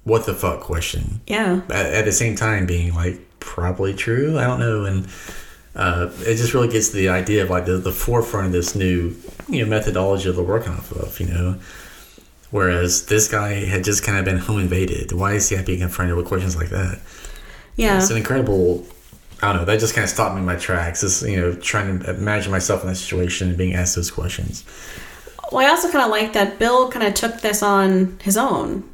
what 0.03 0.25
the 0.25 0.33
fuck 0.33 0.61
question. 0.61 1.21
Yeah. 1.27 1.61
at, 1.69 1.85
at 1.93 2.05
the 2.05 2.11
same 2.11 2.35
time 2.35 2.65
being 2.65 2.93
like 2.95 3.19
probably 3.39 3.93
true. 3.93 4.37
I 4.39 4.45
don't 4.45 4.59
know, 4.59 4.85
and 4.85 5.07
uh, 5.75 6.09
it 6.21 6.35
just 6.35 6.53
really 6.53 6.67
gets 6.69 6.89
to 6.89 6.95
the 6.95 7.09
idea 7.09 7.43
of 7.43 7.49
like 7.49 7.65
the, 7.65 7.77
the 7.77 7.91
forefront 7.91 8.47
of 8.47 8.51
this 8.53 8.75
new 8.75 9.15
you 9.49 9.63
know 9.63 9.69
methodology 9.69 10.25
that 10.27 10.33
they're 10.33 10.43
working 10.43 10.73
off 10.73 10.91
of. 10.91 11.19
You 11.19 11.27
know, 11.27 11.59
whereas 12.51 13.05
this 13.07 13.27
guy 13.27 13.65
had 13.65 13.83
just 13.83 14.03
kind 14.03 14.17
of 14.17 14.25
been 14.25 14.37
home 14.37 14.59
invaded. 14.59 15.11
Why 15.11 15.33
is 15.33 15.49
he 15.49 15.61
being 15.63 15.79
confronted 15.79 16.15
with 16.15 16.27
questions 16.27 16.55
like 16.55 16.69
that? 16.69 17.01
Yeah. 17.75 17.97
It's 17.97 18.11
an 18.11 18.17
incredible. 18.17 18.85
I 19.41 19.47
don't 19.47 19.61
know. 19.61 19.65
That 19.65 19.79
just 19.79 19.95
kind 19.95 20.03
of 20.03 20.09
stopped 20.09 20.35
me 20.35 20.41
in 20.41 20.45
my 20.45 20.55
tracks. 20.55 21.01
Just 21.01 21.23
you 21.23 21.37
know, 21.37 21.53
trying 21.55 21.99
to 21.99 22.11
imagine 22.11 22.51
myself 22.51 22.81
in 22.81 22.87
that 22.87 22.95
situation 22.95 23.49
and 23.49 23.57
being 23.57 23.73
asked 23.73 23.95
those 23.95 24.11
questions. 24.11 24.63
Well, 25.51 25.65
I 25.65 25.69
also 25.69 25.91
kind 25.91 26.05
of 26.05 26.11
like 26.11 26.33
that 26.33 26.59
Bill 26.59 26.89
kind 26.89 27.05
of 27.05 27.13
took 27.13 27.41
this 27.41 27.63
on 27.63 28.17
his 28.21 28.37
own. 28.37 28.87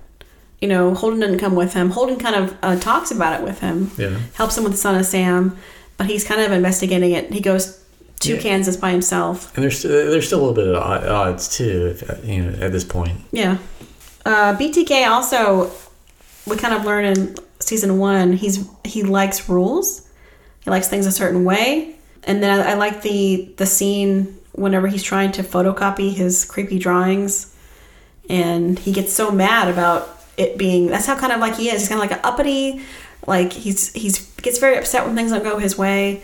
You 0.62 0.68
know, 0.68 0.96
Holden 0.96 1.20
didn't 1.20 1.38
come 1.38 1.56
with 1.56 1.74
him. 1.74 1.92
Holden 1.92 2.18
kind 2.18 2.36
of 2.36 2.58
uh, 2.64 2.80
talks 2.80 3.12
about 3.12 3.40
it 3.40 3.44
with 3.44 3.60
him. 3.60 3.92
Yeah. 3.98 4.18
Helps 4.34 4.58
him 4.58 4.64
with 4.64 4.74
the 4.74 4.78
son 4.78 4.96
of 4.96 5.06
Sam, 5.06 5.56
but 5.98 6.08
he's 6.08 6.24
kind 6.24 6.42
of 6.42 6.52
investigating 6.52 7.12
it. 7.12 7.32
He 7.32 7.42
goes 7.42 7.84
to 8.22 8.36
Yeah. 8.36 8.42
Kansas 8.42 8.76
by 8.78 8.92
himself. 8.92 9.56
And 9.56 9.64
there's 9.64 9.82
there's 9.84 10.26
still 10.28 10.40
a 10.40 10.44
little 10.48 10.56
bit 10.56 10.68
of 10.68 10.82
odds 10.84 11.56
too. 11.56 11.96
If, 12.00 12.26
you 12.26 12.44
know, 12.44 12.66
at 12.66 12.72
this 12.72 12.84
point. 12.84 13.20
Yeah. 13.32 13.58
Uh, 14.26 14.56
BTK 14.58 15.08
also, 15.08 15.72
we 16.46 16.58
kind 16.58 16.74
of 16.74 16.84
learn 16.86 17.06
in 17.06 17.36
season 17.60 17.98
one, 17.98 18.34
he's 18.34 18.68
he 18.84 19.04
likes 19.04 19.48
rules. 19.50 20.08
He 20.62 20.70
likes 20.70 20.88
things 20.90 21.06
a 21.06 21.12
certain 21.12 21.44
way. 21.46 21.96
And 22.24 22.44
then 22.44 22.60
I, 22.60 22.72
I 22.72 22.74
like 22.74 23.02
the 23.04 23.54
the 23.58 23.66
scene 23.66 24.38
whenever 24.52 24.88
he's 24.88 25.04
trying 25.04 25.32
to 25.34 25.44
photocopy 25.44 26.14
his 26.14 26.44
creepy 26.44 26.80
drawings, 26.80 27.56
and 28.30 28.78
he 28.80 28.92
gets 28.92 29.14
so 29.14 29.32
mad 29.32 29.70
about 29.70 30.20
it 30.36 30.58
being. 30.58 30.88
That's 30.88 31.06
how 31.06 31.18
kind 31.18 31.32
of 31.32 31.40
like 31.40 31.56
he 31.56 31.70
is. 31.70 31.82
He's 31.82 31.90
kind 31.90 32.02
of 32.02 32.10
like 32.10 32.18
an 32.20 32.26
uppity. 32.26 32.82
Like 33.26 33.54
he's 33.54 33.94
he's 33.94 34.26
gets 34.42 34.58
very 34.60 34.78
upset 34.78 35.06
when 35.06 35.16
things 35.16 35.32
don't 35.32 35.44
go 35.44 35.58
his 35.60 35.78
way, 35.78 36.22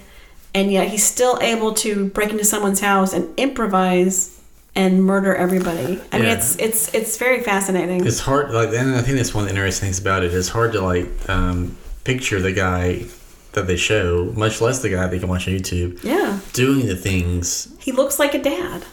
and 0.55 0.71
yet 0.71 0.87
he's 0.89 1.03
still 1.03 1.37
able 1.41 1.73
to 1.75 2.07
break 2.09 2.29
into 2.31 2.43
someone's 2.45 2.79
house 2.79 3.13
and 3.13 3.27
improvise 3.39 4.39
and 4.75 5.03
murder 5.03 5.35
everybody. 5.35 6.01
I 6.11 6.17
mean, 6.19 6.29
it's 6.29 6.55
it's 6.57 6.93
it's 6.93 7.17
very 7.17 7.41
fascinating. 7.41 8.05
It's 8.05 8.19
hard, 8.19 8.51
like, 8.51 8.69
and 8.69 8.95
I 8.95 9.01
think 9.01 9.17
that's 9.17 9.33
one 9.33 9.43
of 9.43 9.49
the 9.49 9.55
interesting 9.55 9.87
things 9.87 9.99
about 9.99 10.23
it. 10.23 10.33
It's 10.33 10.49
hard 10.49 10.73
to 10.73 10.81
like 10.81 11.07
um, 11.29 11.77
picture 12.03 12.41
the 12.41 12.51
guy 12.53 13.05
that 13.53 13.67
they 13.67 13.77
show, 13.77 14.31
much 14.35 14.61
less 14.61 14.81
the 14.81 14.89
guy 14.89 15.05
that 15.05 15.13
you 15.13 15.19
can 15.19 15.29
watch 15.29 15.47
on 15.47 15.53
YouTube, 15.53 16.03
yeah, 16.03 16.39
doing 16.53 16.87
the 16.87 16.95
things. 16.95 17.71
he 17.79 17.91
looks 17.91 18.17
like 18.17 18.33
a 18.33 18.41
dad, 18.41 18.83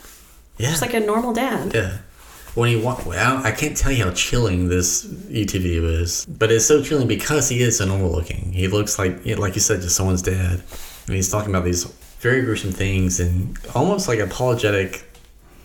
Yeah, 0.59 0.69
just 0.69 0.83
like 0.83 0.93
a 0.93 1.01
normal 1.01 1.33
dad. 1.33 1.73
yeah. 1.75 1.99
When 2.55 2.69
he 2.69 2.77
wa- 2.77 3.01
well, 3.07 3.45
I 3.45 3.53
can't 3.53 3.77
tell 3.77 3.93
you 3.93 4.05
how 4.05 4.11
chilling 4.13 4.69
this 4.69 5.05
YouTube 5.07 5.63
video 5.63 5.85
is, 5.85 6.27
but 6.27 6.51
it's 6.51 6.65
so 6.67 6.83
chilling 6.83 7.07
because 7.07 7.49
he 7.49 7.63
is 7.63 7.79
so 7.79 7.85
normal 7.87 8.11
looking. 8.11 8.53
He 8.53 8.67
looks 8.67 8.99
like, 8.99 9.25
you 9.25 9.37
know, 9.37 9.41
like 9.41 9.55
you 9.55 9.61
said, 9.61 9.81
just 9.83 9.95
someone's 9.97 10.23
dad, 10.23 10.61
and 11.07 11.15
he's 11.17 11.31
talking 11.31 11.51
about 11.51 11.65
these 11.65 11.85
very 12.21 12.43
gruesome 12.43 12.73
things 12.73 13.21
and 13.21 13.57
almost 13.75 14.09
like 14.09 14.19
apologetic 14.19 15.05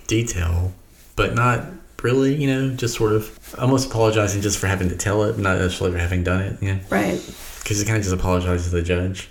detail, 0.07 0.73
but 1.15 1.33
not 1.33 1.65
really. 2.03 2.35
You 2.35 2.47
know, 2.47 2.75
just 2.75 2.95
sort 2.95 3.13
of 3.13 3.55
almost 3.59 3.89
apologizing 3.89 4.41
just 4.41 4.59
for 4.59 4.67
having 4.67 4.89
to 4.89 4.95
tell 4.95 5.23
it, 5.23 5.37
not 5.39 5.57
necessarily 5.57 5.95
for 5.95 5.99
having 6.01 6.23
done 6.23 6.41
it. 6.41 6.61
You 6.61 6.73
know. 6.75 6.79
Right, 6.89 7.19
Because 7.63 7.79
he 7.79 7.85
kind 7.85 7.97
of 7.97 8.03
just 8.03 8.13
apologizes 8.15 8.69
to 8.69 8.75
the 8.75 8.83
judge. 8.83 9.27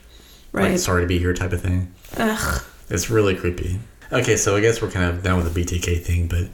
right. 0.53 0.73
Like, 0.73 0.79
sorry 0.81 1.03
to 1.03 1.07
be 1.07 1.19
here 1.21 1.33
type 1.35 1.53
of 1.53 1.61
thing. 1.62 1.95
Ugh. 2.17 2.62
It's 2.90 3.11
really 3.11 3.35
creepy. 3.37 3.79
Okay, 4.12 4.37
so 4.37 4.57
I 4.57 4.61
guess 4.61 4.83
we're 4.83 4.90
kind 4.90 5.07
of 5.09 5.23
done 5.23 5.43
with 5.43 5.55
the 5.55 5.64
BTK 5.64 6.03
thing, 6.03 6.27
but 6.29 6.49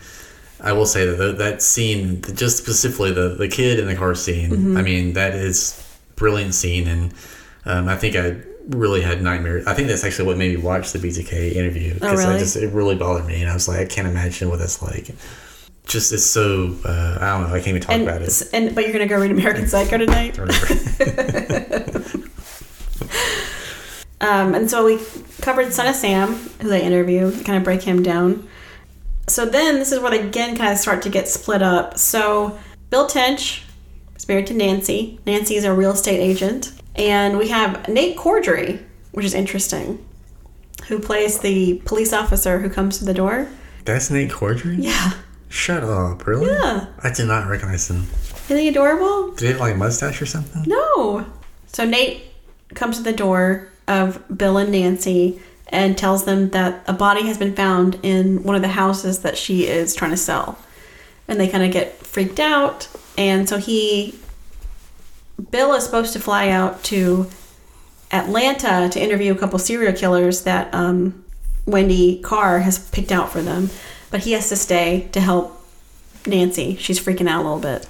I 0.62 0.72
will 0.72 0.86
say 0.86 1.06
that 1.06 1.38
that 1.38 1.62
scene, 1.62 2.22
just 2.34 2.56
specifically 2.58 3.12
the, 3.12 3.30
the 3.30 3.48
kid 3.48 3.78
in 3.78 3.86
the 3.86 3.94
car 3.96 4.14
scene, 4.14 4.50
Mm-hmm. 4.50 4.76
I 4.76 4.82
mean, 4.82 5.12
that 5.14 5.34
is 5.34 5.82
brilliant 6.16 6.54
scene. 6.54 6.86
And 6.88 7.14
um, 7.64 7.88
I 7.88 7.96
think 7.96 8.16
I 8.16 8.36
really 8.68 9.00
had 9.00 9.22
nightmares. 9.22 9.66
I 9.66 9.74
think 9.74 9.88
that's 9.88 10.04
actually 10.04 10.26
what 10.26 10.36
made 10.38 10.56
me 10.56 10.62
watch 10.62 10.92
the 10.92 10.98
BTK 10.98 11.54
interview. 11.54 11.98
Oh, 12.02 12.08
I 12.08 12.12
really? 12.12 12.38
just, 12.38 12.56
it 12.56 12.72
really 12.72 12.94
bothered 12.96 13.26
me. 13.26 13.40
And 13.40 13.50
I 13.50 13.54
was 13.54 13.68
like, 13.68 13.78
I 13.80 13.84
can't 13.86 14.06
imagine 14.06 14.48
what 14.48 14.58
that's 14.58 14.82
like. 14.82 15.10
Just, 15.86 16.12
it's 16.12 16.24
so, 16.24 16.76
uh, 16.84 17.18
I 17.20 17.30
don't 17.38 17.48
know, 17.48 17.54
I 17.54 17.58
can't 17.58 17.68
even 17.68 17.82
talk 17.82 17.92
And, 17.92 18.02
about 18.02 18.22
it. 18.22 18.42
and 18.52 18.74
but 18.74 18.84
you're 18.84 18.92
gonna 18.92 19.06
go 19.06 19.18
read 19.20 19.30
American 19.32 19.66
Psycho 19.66 19.96
tonight. 19.98 20.38
Um, 24.22 24.54
and 24.54 24.70
so 24.70 24.84
we 24.84 25.00
covered 25.40 25.72
Son 25.72 25.86
of 25.86 25.96
Sam, 25.96 26.34
who 26.60 26.68
they 26.68 26.82
interview, 26.84 27.32
kind 27.42 27.56
of 27.56 27.64
break 27.64 27.82
him 27.82 28.02
down. 28.02 28.46
So 29.30 29.46
then 29.46 29.78
this 29.78 29.92
is 29.92 30.00
where 30.00 30.10
they 30.10 30.26
again 30.26 30.56
kind 30.56 30.72
of 30.72 30.78
start 30.78 31.02
to 31.02 31.08
get 31.08 31.28
split 31.28 31.62
up. 31.62 31.98
So 31.98 32.58
Bill 32.90 33.06
Tench 33.06 33.62
is 34.16 34.26
married 34.28 34.48
to 34.48 34.54
Nancy. 34.54 35.20
Nancy 35.24 35.54
is 35.54 35.64
a 35.64 35.72
real 35.72 35.92
estate 35.92 36.20
agent. 36.20 36.72
And 36.96 37.38
we 37.38 37.48
have 37.48 37.88
Nate 37.88 38.16
Corddry, 38.16 38.82
which 39.12 39.24
is 39.24 39.32
interesting, 39.32 40.04
who 40.88 40.98
plays 40.98 41.38
the 41.38 41.80
police 41.84 42.12
officer 42.12 42.58
who 42.58 42.68
comes 42.68 42.98
to 42.98 43.04
the 43.04 43.14
door. 43.14 43.48
that's 43.84 44.10
Nate 44.10 44.30
Corddry? 44.30 44.76
Yeah. 44.78 45.12
Shut 45.48 45.82
up, 45.82 46.26
really? 46.26 46.46
Yeah. 46.50 46.86
I 47.02 47.10
did 47.12 47.26
not 47.26 47.48
recognize 47.48 47.88
him. 47.88 48.06
Isn't 48.46 48.58
he 48.58 48.68
adorable? 48.68 49.32
Did 49.32 49.40
he 49.40 49.46
have 49.52 49.60
like 49.60 49.74
a 49.74 49.78
mustache 49.78 50.20
or 50.20 50.26
something? 50.26 50.64
No. 50.66 51.24
So 51.68 51.84
Nate 51.84 52.22
comes 52.74 52.96
to 52.98 53.02
the 53.04 53.12
door 53.12 53.68
of 53.88 54.22
Bill 54.36 54.58
and 54.58 54.70
Nancy 54.72 55.40
and 55.70 55.96
tells 55.96 56.24
them 56.24 56.50
that 56.50 56.82
a 56.86 56.92
body 56.92 57.26
has 57.26 57.38
been 57.38 57.54
found 57.54 57.98
in 58.02 58.42
one 58.42 58.56
of 58.56 58.62
the 58.62 58.68
houses 58.68 59.20
that 59.20 59.38
she 59.38 59.66
is 59.66 59.94
trying 59.94 60.10
to 60.10 60.16
sell. 60.16 60.58
And 61.28 61.38
they 61.38 61.48
kind 61.48 61.64
of 61.64 61.72
get 61.72 61.94
freaked 62.04 62.40
out. 62.40 62.88
And 63.16 63.48
so 63.48 63.56
he, 63.58 64.18
Bill 65.50 65.72
is 65.74 65.84
supposed 65.84 66.12
to 66.14 66.20
fly 66.20 66.48
out 66.48 66.82
to 66.84 67.28
Atlanta 68.10 68.88
to 68.90 69.00
interview 69.00 69.32
a 69.32 69.38
couple 69.38 69.58
serial 69.58 69.92
killers 69.92 70.42
that 70.42 70.74
um, 70.74 71.24
Wendy 71.66 72.20
Carr 72.20 72.60
has 72.60 72.90
picked 72.90 73.12
out 73.12 73.30
for 73.30 73.40
them. 73.40 73.70
But 74.10 74.20
he 74.20 74.32
has 74.32 74.48
to 74.48 74.56
stay 74.56 75.08
to 75.12 75.20
help 75.20 75.64
Nancy. 76.26 76.76
She's 76.76 76.98
freaking 76.98 77.28
out 77.28 77.42
a 77.42 77.48
little 77.48 77.60
bit. 77.60 77.88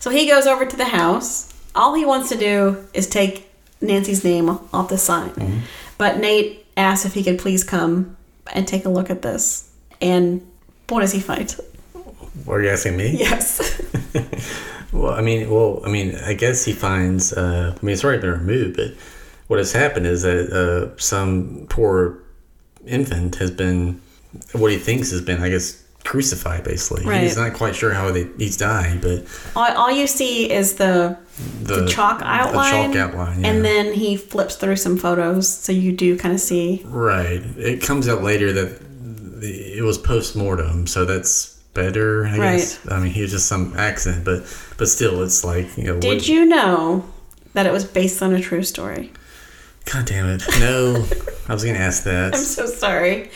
So 0.00 0.10
he 0.10 0.28
goes 0.28 0.46
over 0.46 0.66
to 0.66 0.76
the 0.76 0.84
house. 0.84 1.52
All 1.74 1.94
he 1.94 2.04
wants 2.04 2.28
to 2.28 2.36
do 2.36 2.86
is 2.92 3.06
take 3.06 3.50
Nancy's 3.80 4.22
name 4.22 4.48
off 4.50 4.88
the 4.88 4.98
sign. 4.98 5.62
But 5.98 6.18
Nate 6.18 6.64
asks 6.76 7.04
if 7.04 7.14
he 7.14 7.22
could 7.22 7.38
please 7.38 7.64
come 7.64 8.16
and 8.52 8.66
take 8.66 8.84
a 8.84 8.88
look 8.88 9.10
at 9.10 9.22
this. 9.22 9.70
And 10.00 10.46
what 10.88 11.00
does 11.00 11.12
he 11.12 11.20
find? 11.20 11.54
Are 12.48 12.62
you 12.62 12.70
asking 12.70 12.96
me? 12.96 13.16
Yes. 13.18 13.82
Well, 14.92 15.12
I 15.12 15.20
mean, 15.20 15.50
well, 15.50 15.82
I 15.84 15.90
mean, 15.90 16.16
I 16.16 16.32
guess 16.32 16.64
he 16.64 16.72
finds. 16.72 17.32
Uh, 17.32 17.74
I 17.76 17.84
mean, 17.84 17.92
it's 17.92 18.04
already 18.04 18.22
been 18.22 18.32
removed, 18.32 18.76
but 18.76 18.94
what 19.46 19.58
has 19.58 19.72
happened 19.72 20.06
is 20.06 20.22
that 20.22 20.50
uh, 20.50 20.98
some 20.98 21.66
poor 21.68 22.18
infant 22.86 23.36
has 23.36 23.50
been, 23.50 24.00
what 24.52 24.72
he 24.72 24.78
thinks 24.78 25.10
has 25.10 25.20
been, 25.20 25.42
I 25.42 25.50
guess, 25.50 25.82
crucified. 26.08 26.64
Basically, 26.64 27.04
Right. 27.04 27.22
he's 27.22 27.36
not 27.36 27.52
quite 27.54 27.76
sure 27.76 27.92
how 27.92 28.10
they, 28.10 28.26
he's 28.38 28.56
dying, 28.56 28.98
but 29.00 29.24
all, 29.54 29.70
all 29.76 29.90
you 29.90 30.06
see 30.06 30.50
is 30.50 30.74
the, 30.74 31.16
the, 31.62 31.82
the 31.82 31.86
chalk 31.88 32.20
outline. 32.24 32.90
the 32.90 32.96
chalk 32.96 33.08
outline, 33.10 33.40
yeah. 33.42 33.48
And 33.50 33.64
then 33.64 33.92
he 33.92 34.16
flips 34.16 34.56
through 34.56 34.76
some 34.76 34.96
photos. 34.96 35.48
So 35.48 35.70
you 35.72 35.92
do 35.92 36.16
kind 36.18 36.34
of 36.34 36.40
see. 36.40 36.82
right. 36.86 37.42
It 37.56 37.82
comes 37.82 38.08
out 38.08 38.22
later 38.22 38.52
that 38.52 38.80
the, 39.40 39.78
it 39.78 39.82
was 39.82 39.98
post 39.98 40.34
mortem, 40.34 40.86
so 40.86 41.04
that's 41.04 41.54
better. 41.74 42.26
I 42.26 42.36
guess. 42.36 42.80
I 42.90 42.98
mean, 42.98 43.12
he 43.12 43.22
was 43.22 43.30
just 43.30 43.46
some 43.46 43.74
accident, 43.76 44.24
but 44.24 44.42
but 44.78 44.88
still, 44.88 45.22
it's 45.22 45.44
like 45.44 45.76
you 45.76 45.84
know. 45.84 46.00
Did 46.00 46.08
what- 46.08 46.28
you 46.28 46.44
know 46.46 47.04
that 47.52 47.66
it 47.66 47.72
was 47.72 47.84
based 47.84 48.20
on 48.22 48.32
a 48.34 48.40
true 48.40 48.64
story? 48.64 49.12
God 49.92 50.06
damn 50.06 50.26
it! 50.28 50.42
No, 50.58 51.06
I 51.48 51.54
was 51.54 51.64
gonna 51.64 51.78
ask 51.78 52.02
that. 52.04 52.34
I'm 52.34 52.40
so 52.42 52.66
sorry. 52.66 53.30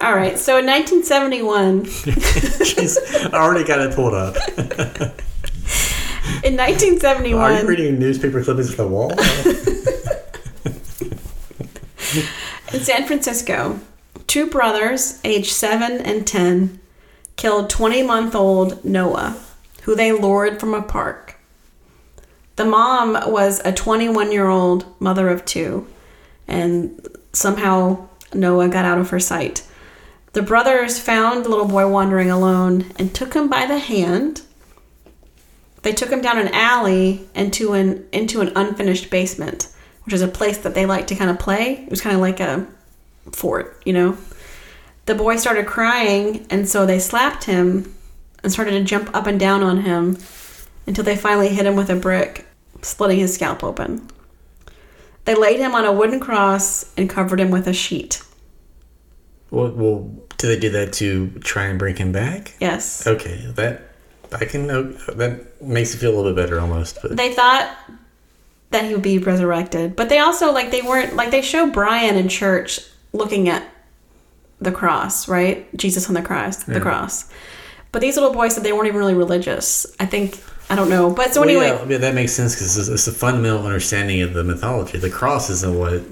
All 0.00 0.14
right. 0.14 0.38
So 0.38 0.58
in 0.58 0.66
1971, 0.66 1.84
Jeez, 1.86 2.98
I 3.32 3.38
already 3.38 3.64
got 3.64 3.80
it 3.80 3.94
pulled 3.94 4.14
up. 4.14 4.36
in 6.44 6.56
1971, 6.56 7.40
Are 7.40 7.60
you 7.60 7.66
reading 7.68 7.98
newspaper 7.98 8.42
clippings 8.42 8.70
at 8.70 8.76
the 8.76 8.86
wall? 8.86 9.12
In 12.72 12.80
San 12.82 13.06
Francisco, 13.06 13.78
two 14.26 14.48
brothers, 14.48 15.20
aged 15.24 15.52
7 15.52 16.00
and 16.00 16.26
10, 16.26 16.80
killed 17.36 17.70
20 17.70 18.02
month 18.02 18.34
old 18.34 18.84
Noah, 18.84 19.40
who 19.82 19.94
they 19.94 20.12
lured 20.12 20.58
from 20.60 20.74
a 20.74 20.82
park. 20.82 21.36
The 22.56 22.64
mom 22.64 23.12
was 23.30 23.60
a 23.64 23.72
21 23.72 24.32
year 24.32 24.48
old 24.48 24.84
mother 25.00 25.28
of 25.28 25.44
two, 25.44 25.86
and 26.48 27.06
somehow 27.32 28.08
Noah 28.34 28.68
got 28.68 28.84
out 28.84 28.98
of 28.98 29.10
her 29.10 29.20
sight. 29.20 29.62
The 30.36 30.42
brothers 30.42 31.00
found 31.00 31.46
the 31.46 31.48
little 31.48 31.64
boy 31.64 31.88
wandering 31.88 32.30
alone 32.30 32.92
and 32.98 33.14
took 33.14 33.32
him 33.32 33.48
by 33.48 33.64
the 33.64 33.78
hand. 33.78 34.42
They 35.80 35.94
took 35.94 36.10
him 36.10 36.20
down 36.20 36.36
an 36.36 36.48
alley 36.48 37.26
into 37.34 37.72
an 37.72 38.06
into 38.12 38.42
an 38.42 38.52
unfinished 38.54 39.08
basement, 39.08 39.74
which 40.04 40.12
is 40.12 40.20
a 40.20 40.28
place 40.28 40.58
that 40.58 40.74
they 40.74 40.84
like 40.84 41.06
to 41.06 41.14
kind 41.14 41.30
of 41.30 41.38
play. 41.38 41.76
It 41.84 41.88
was 41.88 42.02
kind 42.02 42.14
of 42.14 42.20
like 42.20 42.38
a 42.38 42.66
fort, 43.32 43.80
you 43.86 43.94
know. 43.94 44.18
The 45.06 45.14
boy 45.14 45.36
started 45.36 45.64
crying, 45.64 46.46
and 46.50 46.68
so 46.68 46.84
they 46.84 46.98
slapped 46.98 47.44
him 47.44 47.94
and 48.42 48.52
started 48.52 48.72
to 48.72 48.84
jump 48.84 49.08
up 49.14 49.26
and 49.26 49.40
down 49.40 49.62
on 49.62 49.84
him 49.84 50.18
until 50.86 51.04
they 51.04 51.16
finally 51.16 51.48
hit 51.48 51.64
him 51.64 51.76
with 51.76 51.88
a 51.88 51.96
brick, 51.96 52.46
splitting 52.82 53.20
his 53.20 53.32
scalp 53.32 53.64
open. 53.64 54.06
They 55.24 55.34
laid 55.34 55.60
him 55.60 55.74
on 55.74 55.86
a 55.86 55.94
wooden 55.94 56.20
cross 56.20 56.92
and 56.94 57.08
covered 57.08 57.40
him 57.40 57.50
with 57.50 57.66
a 57.66 57.72
sheet. 57.72 58.22
Well, 59.50 59.70
well, 59.70 60.10
do 60.38 60.48
they 60.48 60.58
do 60.58 60.70
that 60.70 60.92
to 60.94 61.30
try 61.40 61.64
and 61.64 61.78
bring 61.78 61.96
him 61.96 62.12
back? 62.12 62.54
Yes. 62.60 63.06
Okay, 63.06 63.46
that 63.54 63.82
I 64.32 64.44
can 64.44 64.66
know 64.66 64.82
that 64.82 65.62
makes 65.62 65.94
it 65.94 65.98
feel 65.98 66.14
a 66.14 66.16
little 66.16 66.32
bit 66.32 66.42
better 66.44 66.60
almost. 66.60 66.98
But 67.00 67.16
They 67.16 67.32
thought 67.32 67.74
that 68.70 68.84
he 68.84 68.92
would 68.92 69.02
be 69.02 69.18
resurrected, 69.18 69.96
but 69.96 70.08
they 70.08 70.18
also 70.18 70.52
like 70.52 70.70
they 70.70 70.82
weren't 70.82 71.14
like 71.16 71.30
they 71.30 71.42
show 71.42 71.70
Brian 71.70 72.16
in 72.16 72.28
church 72.28 72.80
looking 73.12 73.48
at 73.48 73.66
the 74.60 74.72
cross, 74.72 75.28
right? 75.28 75.74
Jesus 75.76 76.08
on 76.08 76.14
the 76.14 76.22
cross, 76.22 76.64
the 76.64 76.74
Yeah. 76.74 76.80
cross. 76.80 77.26
But 77.92 78.00
these 78.02 78.16
little 78.16 78.32
boys 78.32 78.54
said 78.54 78.64
they 78.64 78.72
weren't 78.72 78.88
even 78.88 78.98
really 78.98 79.14
religious. 79.14 79.86
I 80.00 80.06
think 80.06 80.38
I 80.68 80.74
don't 80.74 80.90
know, 80.90 81.10
but 81.10 81.32
so 81.32 81.40
Well, 81.40 81.48
anyway, 81.48 81.68
yeah, 81.68 81.84
yeah, 81.88 81.98
that 81.98 82.14
makes 82.14 82.32
sense 82.32 82.54
because 82.56 82.76
it's, 82.76 82.88
it's 82.88 83.06
a 83.06 83.12
fundamental 83.12 83.64
understanding 83.64 84.20
of 84.22 84.34
the 84.34 84.42
mythology. 84.42 84.98
The 84.98 85.08
cross 85.10 85.48
isn't 85.48 85.78
what 85.78 86.02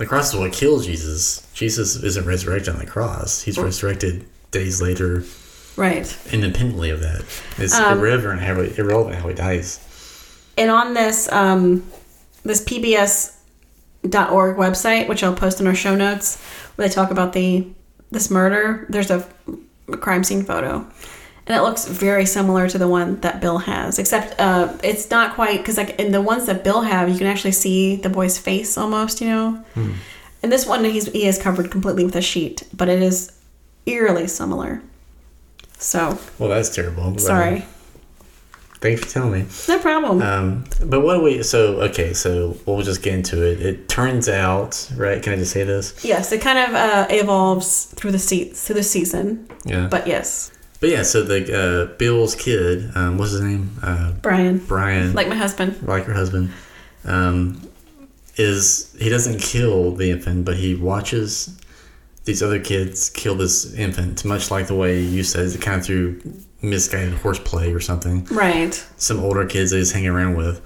the 0.00 0.06
cross 0.06 0.32
is 0.32 0.40
what 0.40 0.50
killed 0.54 0.82
Jesus. 0.82 1.46
Jesus 1.52 1.94
isn't 2.02 2.24
resurrected 2.24 2.72
on 2.72 2.78
the 2.78 2.86
cross. 2.86 3.42
He's 3.42 3.58
resurrected 3.58 4.26
days 4.50 4.80
later, 4.80 5.24
right. 5.76 6.16
independently 6.32 6.88
of 6.88 7.00
that. 7.00 7.22
It's 7.58 7.74
Um, 7.74 7.98
irrelevant 7.98 8.40
how 8.40 8.62
he, 8.62 8.74
irrelevant 8.78 9.16
how 9.16 9.28
he 9.28 9.34
dies. 9.34 9.78
And 10.56 10.70
on 10.70 10.94
this 10.94 11.30
um, 11.30 11.84
this 12.44 12.64
PBS.org 12.64 14.56
website, 14.56 15.06
which 15.06 15.22
I'll 15.22 15.34
post 15.34 15.60
in 15.60 15.66
our 15.66 15.74
show 15.74 15.94
notes, 15.94 16.40
where 16.76 16.88
they 16.88 16.94
talk 16.94 17.10
about 17.10 17.34
the 17.34 17.66
this 18.10 18.30
murder, 18.30 18.86
there's 18.88 19.10
a, 19.10 19.22
a 19.92 19.98
crime 19.98 20.24
scene 20.24 20.44
photo, 20.44 20.86
and 21.50 21.58
it 21.58 21.62
looks 21.62 21.84
very 21.86 22.26
similar 22.26 22.68
to 22.68 22.78
the 22.78 22.86
one 22.86 23.18
that 23.22 23.40
Bill 23.40 23.58
has, 23.58 23.98
except 23.98 24.38
uh, 24.38 24.72
it's 24.84 25.10
not 25.10 25.34
quite 25.34 25.58
because 25.58 25.76
like 25.76 25.98
in 25.98 26.12
the 26.12 26.22
ones 26.22 26.46
that 26.46 26.62
Bill 26.62 26.82
have, 26.82 27.08
you 27.08 27.18
can 27.18 27.26
actually 27.26 27.50
see 27.50 27.96
the 27.96 28.08
boy's 28.08 28.38
face 28.38 28.78
almost, 28.78 29.20
you 29.20 29.26
know. 29.28 29.64
And 30.42 30.52
this 30.52 30.64
one, 30.64 30.84
he's 30.84 31.06
he 31.10 31.26
is 31.26 31.38
covered 31.42 31.68
completely 31.72 32.04
with 32.04 32.14
a 32.14 32.22
sheet, 32.22 32.62
but 32.72 32.88
it 32.88 33.02
is 33.02 33.32
eerily 33.84 34.28
similar. 34.28 34.80
So 35.78 36.20
Well, 36.38 36.50
that's 36.50 36.72
terrible. 36.72 37.18
sorry, 37.18 37.64
Thanks 38.80 39.02
for 39.02 39.08
telling 39.10 39.32
me. 39.32 39.46
no 39.68 39.78
problem. 39.80 40.22
Um, 40.22 40.64
but 40.84 41.00
what 41.00 41.16
do 41.16 41.22
we? 41.22 41.42
So 41.42 41.80
okay, 41.82 42.12
so 42.14 42.56
we'll 42.64 42.80
just 42.82 43.02
get 43.02 43.14
into 43.14 43.42
it. 43.44 43.60
It 43.60 43.88
turns 43.88 44.28
out, 44.28 44.88
right? 44.96 45.20
Can 45.22 45.32
I 45.32 45.36
just 45.36 45.52
say 45.52 45.64
this? 45.64 46.02
Yes, 46.04 46.30
it 46.32 46.40
kind 46.40 46.58
of 46.60 46.74
uh, 46.76 47.06
evolves 47.10 47.86
through 47.96 48.12
the 48.12 48.18
se- 48.20 48.50
through 48.54 48.76
the 48.76 48.82
season, 48.84 49.48
Yeah. 49.64 49.88
but 49.90 50.06
yes, 50.06 50.52
But 50.80 50.88
yeah, 50.88 51.02
so 51.02 51.22
the 51.22 51.90
uh, 51.92 51.96
Bill's 51.98 52.34
kid, 52.34 52.90
um, 52.94 53.18
what's 53.18 53.32
his 53.32 53.42
name? 53.42 53.70
Uh, 53.82 54.12
Brian, 54.12 54.58
Brian, 54.58 55.12
like 55.12 55.28
my 55.28 55.36
husband. 55.36 55.86
like 55.86 56.04
her 56.04 56.14
husband, 56.14 56.50
um, 57.04 57.68
is 58.36 58.96
he 58.98 59.10
doesn't 59.10 59.40
kill 59.40 59.92
the 59.92 60.10
infant, 60.10 60.46
but 60.46 60.56
he 60.56 60.74
watches 60.74 61.60
these 62.24 62.42
other 62.42 62.58
kids 62.58 63.10
kill 63.10 63.34
this 63.34 63.74
infant, 63.74 64.24
much 64.24 64.50
like 64.50 64.68
the 64.68 64.74
way 64.74 65.00
you 65.00 65.22
said, 65.22 65.60
kind 65.60 65.80
of 65.80 65.86
through 65.86 66.20
misguided 66.62 67.14
horseplay 67.14 67.72
or 67.72 67.80
something. 67.80 68.24
Right. 68.26 68.74
Some 68.96 69.20
older 69.20 69.46
kids 69.46 69.70
that 69.70 69.78
he's 69.78 69.92
hanging 69.92 70.08
around 70.08 70.36
with, 70.36 70.62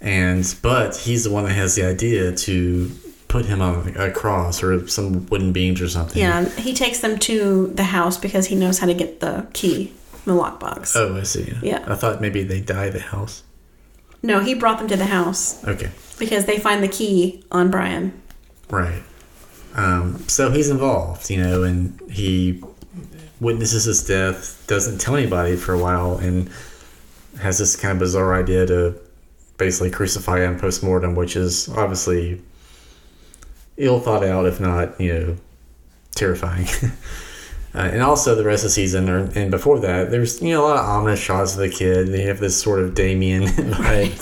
and 0.00 0.54
but 0.62 0.96
he's 0.96 1.24
the 1.24 1.30
one 1.30 1.44
that 1.44 1.54
has 1.54 1.74
the 1.74 1.84
idea 1.84 2.32
to 2.32 2.90
put 3.28 3.46
him 3.46 3.60
on 3.60 3.94
a 3.96 4.10
cross 4.10 4.62
or 4.62 4.86
some 4.88 5.26
wooden 5.26 5.52
beams 5.52 5.80
or 5.80 5.88
something. 5.88 6.20
Yeah, 6.20 6.48
he 6.50 6.72
takes 6.74 7.00
them 7.00 7.18
to 7.20 7.68
the 7.68 7.84
house 7.84 8.16
because 8.18 8.46
he 8.46 8.54
knows 8.54 8.78
how 8.78 8.86
to 8.86 8.94
get 8.94 9.20
the 9.20 9.46
key, 9.52 9.92
the 10.24 10.32
lockbox. 10.32 10.94
Oh, 10.96 11.16
I 11.16 11.22
see. 11.22 11.52
Yeah. 11.62 11.84
I 11.88 11.94
thought 11.96 12.20
maybe 12.20 12.42
they 12.44 12.60
die 12.60 12.88
the 12.90 13.00
house. 13.00 13.42
No, 14.22 14.40
he 14.40 14.54
brought 14.54 14.78
them 14.78 14.88
to 14.88 14.96
the 14.96 15.06
house 15.06 15.62
Okay. 15.66 15.90
because 16.18 16.46
they 16.46 16.58
find 16.58 16.82
the 16.82 16.88
key 16.88 17.44
on 17.50 17.70
Brian. 17.70 18.12
Right. 18.70 19.02
Um, 19.74 20.18
so 20.28 20.50
he's 20.50 20.70
involved, 20.70 21.28
you 21.30 21.40
know, 21.42 21.62
and 21.62 22.00
he 22.10 22.62
witnesses 23.40 23.84
his 23.84 24.04
death, 24.04 24.64
doesn't 24.66 24.98
tell 24.98 25.16
anybody 25.16 25.56
for 25.56 25.74
a 25.74 25.78
while, 25.78 26.16
and 26.16 26.48
has 27.40 27.58
this 27.58 27.76
kind 27.76 27.92
of 27.92 27.98
bizarre 27.98 28.34
idea 28.34 28.66
to 28.66 28.94
basically 29.58 29.90
crucify 29.90 30.40
him 30.40 30.58
post 30.58 30.82
mortem, 30.82 31.14
which 31.14 31.36
is 31.36 31.68
obviously 31.70 32.40
ill 33.76 34.00
thought 34.00 34.24
out, 34.24 34.46
if 34.46 34.60
not, 34.60 35.00
you 35.00 35.12
know, 35.12 35.36
terrifying. 36.14 36.66
uh, 37.74 37.78
and 37.78 38.02
also 38.02 38.34
the 38.34 38.44
rest 38.44 38.64
of 38.64 38.70
the 38.70 38.72
season, 38.72 39.08
or, 39.08 39.30
and 39.34 39.50
before 39.50 39.78
that, 39.80 40.10
there's 40.10 40.40
you 40.42 40.52
know 40.52 40.64
a 40.64 40.66
lot 40.66 40.78
of 40.78 40.86
ominous 40.86 41.20
shots 41.20 41.52
of 41.52 41.58
the 41.58 41.68
kid. 41.68 42.08
They 42.08 42.22
have 42.22 42.40
this 42.40 42.60
sort 42.60 42.80
of 42.80 42.94
Damien 42.94 43.44
right. 43.78 44.16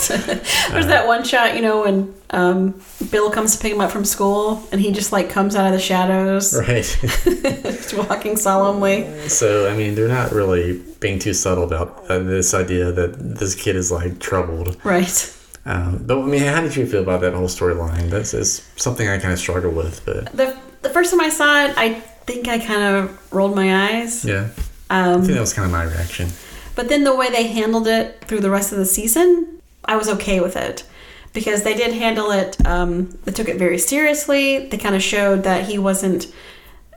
There's 0.70 0.86
that 0.88 1.06
one 1.06 1.24
shot, 1.24 1.54
you 1.54 1.62
know, 1.62 1.82
when 1.82 2.14
um, 2.30 2.80
Bill 3.10 3.30
comes 3.30 3.54
to 3.56 3.62
pick 3.62 3.72
him 3.72 3.80
up 3.80 3.92
from 3.92 4.04
school 4.04 4.66
and 4.72 4.80
he 4.80 4.90
just 4.90 5.12
like 5.12 5.30
comes 5.30 5.54
out 5.54 5.66
of 5.66 5.72
the 5.72 5.78
shadows, 5.78 6.58
right. 6.58 6.82
just 6.82 7.94
walking 7.94 8.36
solemnly. 8.36 9.28
So 9.28 9.70
I 9.70 9.76
mean, 9.76 9.94
they're 9.94 10.08
not 10.08 10.32
really 10.32 10.82
being 10.98 11.18
too 11.18 11.34
subtle 11.34 11.64
about 11.64 12.04
uh, 12.08 12.18
this 12.18 12.54
idea 12.54 12.90
that 12.90 13.38
this 13.38 13.54
kid 13.54 13.76
is 13.76 13.92
like 13.92 14.18
troubled. 14.18 14.76
Right. 14.84 15.33
Um, 15.66 16.04
but 16.06 16.18
I 16.18 16.22
mean, 16.22 16.42
how 16.42 16.60
did 16.60 16.76
you 16.76 16.86
feel 16.86 17.02
about 17.02 17.20
that 17.22 17.32
whole 17.32 17.48
storyline? 17.48 18.10
That's 18.10 18.34
is 18.34 18.68
something 18.76 19.08
I 19.08 19.18
kind 19.18 19.32
of 19.32 19.38
struggle 19.38 19.70
with, 19.70 20.04
but 20.04 20.30
The 20.32 20.56
the 20.82 20.90
first 20.90 21.10
time 21.10 21.20
I 21.20 21.30
saw 21.30 21.64
it, 21.64 21.74
I 21.78 21.94
think 22.26 22.46
I 22.48 22.58
kind 22.58 22.82
of 22.82 23.32
rolled 23.32 23.54
my 23.56 23.88
eyes. 23.90 24.24
yeah, 24.24 24.48
I 24.90 25.00
Um, 25.12 25.22
think 25.22 25.34
that 25.34 25.40
was 25.40 25.54
kind 25.54 25.64
of 25.66 25.72
my 25.72 25.84
reaction. 25.84 26.28
But 26.74 26.88
then 26.90 27.04
the 27.04 27.14
way 27.16 27.30
they 27.30 27.46
handled 27.46 27.86
it 27.86 28.22
through 28.26 28.40
the 28.40 28.50
rest 28.50 28.72
of 28.72 28.78
the 28.78 28.84
season, 28.86 29.60
I 29.84 29.96
was 29.96 30.08
okay 30.08 30.40
with 30.40 30.56
it. 30.56 30.84
Because 31.32 31.62
they 31.62 31.74
did 31.74 31.94
handle 31.94 32.30
it, 32.30 32.56
um, 32.66 33.16
they 33.24 33.32
took 33.32 33.48
it 33.48 33.56
very 33.58 33.78
seriously. 33.78 34.68
They 34.68 34.76
kind 34.76 34.94
of 34.94 35.02
showed 35.02 35.42
that 35.44 35.64
he 35.66 35.78
wasn't 35.78 36.26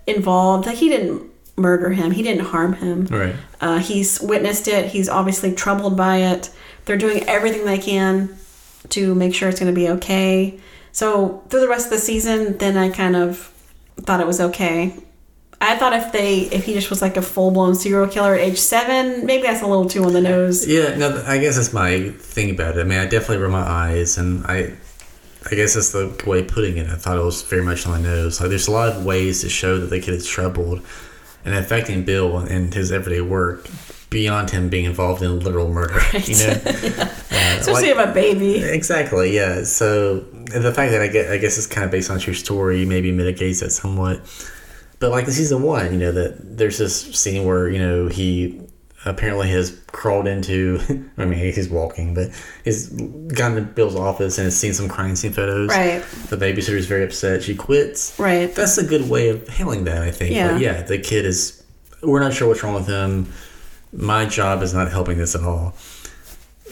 involved. 0.06 0.66
Like, 0.68 0.78
he 0.78 0.90
didn't 0.90 1.24
murder 1.56 1.90
him, 1.92 2.12
he 2.12 2.22
didn't 2.24 2.46
harm 2.48 2.74
him. 2.74 3.06
Right. 3.08 3.36
Uh, 3.62 3.80
he's 3.80 4.20
witnessed 4.22 4.68
it, 4.68 4.88
he's 4.92 5.10
obviously 5.10 5.54
troubled 5.56 5.96
by 5.98 6.18
it. 6.18 6.50
They're 6.86 6.98
doing 6.98 7.24
everything 7.28 7.66
they 7.66 7.80
can 7.80 8.38
to 8.90 9.16
make 9.16 9.34
sure 9.34 9.50
it's 9.50 9.60
going 9.60 9.74
to 9.74 9.80
be 9.80 9.90
okay. 9.90 10.60
So, 10.92 11.44
through 11.50 11.62
the 11.62 11.68
rest 11.68 11.88
of 11.88 11.92
the 11.92 12.00
season, 12.00 12.58
then 12.58 12.78
I 12.78 12.90
kind 12.90 13.16
of 13.16 13.52
thought 13.98 14.20
it 14.20 14.28
was 14.28 14.40
okay. 14.40 14.94
I 15.60 15.76
thought 15.76 15.94
if 15.94 16.12
they 16.12 16.42
if 16.42 16.66
he 16.66 16.74
just 16.74 16.90
was 16.90 17.02
like 17.02 17.18
a 17.18 17.22
full 17.22 17.52
blown 17.52 17.74
serial 17.74 18.08
killer 18.08 18.36
at 18.36 18.42
age 18.42 18.60
seven, 18.60 19.26
maybe 19.26 19.44
that's 19.44 19.62
a 19.62 19.68
little 19.68 19.90
too 19.90 20.04
on 20.04 20.14
the 20.14 20.22
nose. 20.22 20.68
Yeah, 20.68 20.96
no, 20.96 21.24
I 21.26 21.40
guess 21.40 21.56
that's 21.56 21.74
my 21.74 22.10
thing 22.10 22.52
about 22.52 22.78
it. 22.78 22.82
I 22.82 22.84
mean, 22.84 23.00
I 23.00 23.06
definitely 23.06 23.38
rolled 23.38 23.54
my 23.54 23.68
eyes, 23.68 24.18
and 24.18 24.46
I, 24.46 24.74
I 25.50 25.56
guess 25.56 25.74
that's 25.74 25.92
the 25.92 26.16
way 26.28 26.42
of 26.42 26.48
putting 26.48 26.78
it. 26.78 26.90
I 26.90 26.96
thought 26.96 27.18
it 27.18 27.24
was 27.24 27.42
very 27.42 27.64
much 27.64 27.88
on 27.88 27.94
the 27.94 28.08
nose. 28.08 28.40
Like, 28.40 28.50
there's 28.50 28.68
a 28.68 28.72
lot 28.72 28.90
of 28.90 29.04
ways 29.04 29.42
to 29.42 29.50
show 29.50 29.80
that 29.80 29.88
the 29.88 30.00
kid 30.00 30.14
is 30.14 30.28
troubled 30.28 30.82
and 31.44 31.56
affecting 31.56 32.04
Bill 32.04 32.38
and 32.38 32.72
his 32.74 32.92
everyday 32.92 33.22
work 33.22 33.68
beyond 34.10 34.50
him 34.52 34.70
being 34.70 34.86
involved 34.86 35.22
in 35.22 35.40
literal 35.40 35.70
murder. 35.70 36.00
You 36.14 36.36
know, 36.38 36.62
Uh, 37.30 37.60
Especially 37.60 37.94
like- 37.94 38.04
of 38.08 38.10
a 38.10 38.14
baby. 38.14 38.56
Exactly. 38.64 39.36
Yeah. 39.36 39.64
So 39.64 40.20
the 40.20 40.72
fact 40.74 40.92
that 40.92 41.02
I 41.02 41.08
get, 41.08 41.32
I 41.32 41.38
guess 41.38 41.58
it's 41.58 41.68
kind 41.68 41.86
of 41.86 41.92
based 41.92 42.10
on 42.10 42.20
true 42.20 42.34
story, 42.34 42.86
maybe 42.86 43.12
mitigates 43.12 43.60
that 43.60 43.72
somewhat. 43.72 44.22
But 45.00 45.12
like 45.12 45.26
in 45.26 45.32
season 45.32 45.62
one, 45.62 45.92
you 45.94 46.00
know 46.00 46.12
that 46.12 46.58
there's 46.58 46.78
this 46.78 47.02
scene 47.20 47.46
where 47.46 47.70
you 47.70 47.80
know 47.80 48.08
he 48.08 48.60
apparently 49.06 49.50
has 49.50 49.80
crawled 49.88 50.28
into. 50.28 50.80
I 51.18 51.26
mean, 51.26 51.38
he's 51.40 51.70
walking, 51.70 52.14
but 52.16 52.32
he's 52.64 52.90
gone 52.90 53.56
to 53.56 53.62
Bill's 53.62 53.96
office 53.96 54.38
and 54.38 54.46
has 54.46 54.58
seen 54.60 54.74
some 54.74 54.88
crime 54.90 55.16
scene 55.16 55.34
photos. 55.34 55.70
Right. 55.70 56.04
The 56.30 56.38
babysitter's 56.38 56.86
very 56.88 57.04
upset. 57.04 57.44
She 57.44 57.56
quits. 57.56 58.18
Right. 58.20 58.54
That's 58.56 58.78
a 58.80 58.86
good 58.86 59.10
way 59.10 59.30
of 59.30 59.48
handling 59.48 59.84
that, 59.86 60.02
I 60.02 60.12
think. 60.12 60.34
Yeah. 60.34 60.54
But 60.54 60.62
yeah, 60.62 60.82
the 60.82 60.98
kid 60.98 61.26
is. 61.26 61.64
We're 62.02 62.20
not 62.20 62.34
sure 62.34 62.48
what's 62.48 62.64
wrong 62.64 62.74
with 62.76 62.88
him. 62.88 63.32
My 63.98 64.26
job 64.26 64.62
is 64.62 64.74
not 64.74 64.92
helping 64.92 65.18
this 65.18 65.36
at 65.36 65.42
all. 65.42 65.74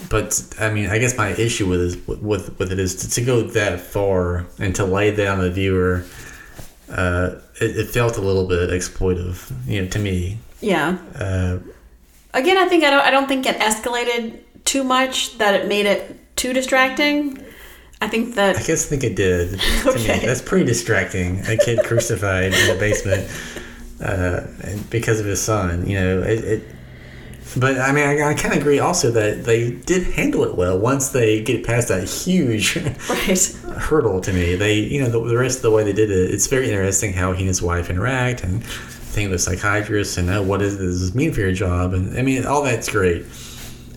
But 0.10 0.56
I 0.60 0.70
mean, 0.72 0.90
I 0.90 1.00
guess 1.00 1.18
my 1.18 1.30
issue 1.30 1.68
with 1.68 1.82
is, 1.82 2.08
with 2.08 2.60
with 2.60 2.72
it 2.72 2.80
is 2.80 2.96
to, 2.98 3.10
to 3.10 3.22
go 3.22 3.42
that 3.42 3.80
far 3.80 4.46
and 4.60 4.76
to 4.76 4.86
lay 4.86 5.10
that 5.10 5.28
on 5.28 5.40
the 5.40 5.50
viewer. 5.50 6.06
Uh, 6.90 7.36
it, 7.60 7.78
it 7.78 7.90
felt 7.90 8.18
a 8.18 8.22
little 8.22 8.48
bit 8.48 8.70
exploitive, 8.70 9.52
you 9.66 9.82
know, 9.82 9.88
to 9.90 9.98
me. 9.98 10.38
Yeah. 10.62 10.98
Uh, 11.16 11.58
Again, 12.34 12.58
I 12.58 12.68
think 12.68 12.84
I 12.84 12.90
don't. 12.90 13.02
I 13.02 13.10
don't 13.10 13.28
think 13.28 13.46
it 13.48 13.58
escalated 13.58 14.40
too 14.66 14.84
much 14.84 15.38
that 15.38 15.56
it 15.56 15.68
made 15.68 15.86
it 15.86 16.36
too 16.36 16.54
distracting. 16.54 17.42
I 18.02 18.08
think 18.08 18.36
that. 18.36 18.58
I 18.58 18.62
guess 18.62 18.86
I 18.86 18.90
think 18.90 19.04
it 19.04 19.16
did. 19.16 19.60
Okay. 19.88 20.20
that's 20.26 20.42
pretty 20.42 20.66
distracting. 20.66 21.40
A 21.48 21.58
kid 21.58 21.80
crucified 21.84 22.54
in 22.54 22.68
the 22.68 22.78
basement 22.78 23.32
uh, 24.04 24.42
because 24.90 25.20
of 25.22 25.26
his 25.26 25.42
son. 25.42 25.88
You 25.88 26.00
know, 26.00 26.22
it. 26.22 26.44
it 26.44 26.64
but 27.58 27.78
I 27.80 27.91
mean, 27.91 28.06
I, 28.06 28.30
I 28.30 28.34
kind 28.34 28.54
of 28.54 28.60
agree 28.62 28.80
also 28.80 29.12
that 29.12 29.46
they 29.46 29.72
did 29.72 30.04
handle 30.13 30.44
it 30.44 30.56
well 30.56 30.78
once 30.78 31.10
they 31.10 31.41
get 31.41 31.65
past 31.65 31.88
that 31.88 32.04
huge 32.10 32.76
right. 33.10 33.54
hurdle 33.78 34.22
to 34.22 34.34
me. 34.34 34.56
They, 34.56 34.76
you 34.80 35.02
know, 35.02 35.10
the, 35.10 35.20
the 35.24 35.38
rest 35.38 35.58
of 35.58 35.62
the 35.63 35.72
way 35.72 35.84
they 35.84 35.94
did 35.94 36.12
it, 36.12 36.32
it's 36.32 36.48
very 36.48 36.70
interesting 36.70 37.13
how 37.13 37.32
he 37.34 37.39
and 37.39 37.48
his 37.48 37.62
wife 37.62 37.89
interact 37.89 38.44
and 38.44 38.63
thing 38.63 39.30
with 39.30 39.41
psychiatrists 39.41 40.18
and 40.18 40.30
oh, 40.30 40.41
what 40.44 40.60
does 40.60 40.78
this 40.78 41.15
mean 41.15 41.32
for 41.34 41.39
your 41.41 41.54
job? 41.54 41.94
And 41.94 42.18
I 42.18 42.22
mean, 42.22 42.46
all 42.46 42.63
that's 42.63 42.89
great, 42.89 43.26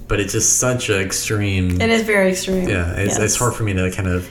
but 0.06 0.20
it's 0.20 0.32
just 0.32 0.58
such 0.58 0.88
an 0.90 1.00
extreme. 1.00 1.80
It 1.80 1.90
is 1.90 2.02
very 2.02 2.30
extreme. 2.30 2.68
Yeah, 2.68 2.92
it's, 2.92 3.14
Yes. 3.14 3.18
it's 3.20 3.36
hard 3.36 3.54
for 3.54 3.64
me 3.64 3.72
to 3.74 3.90
kind 3.90 4.08
of. 4.08 4.28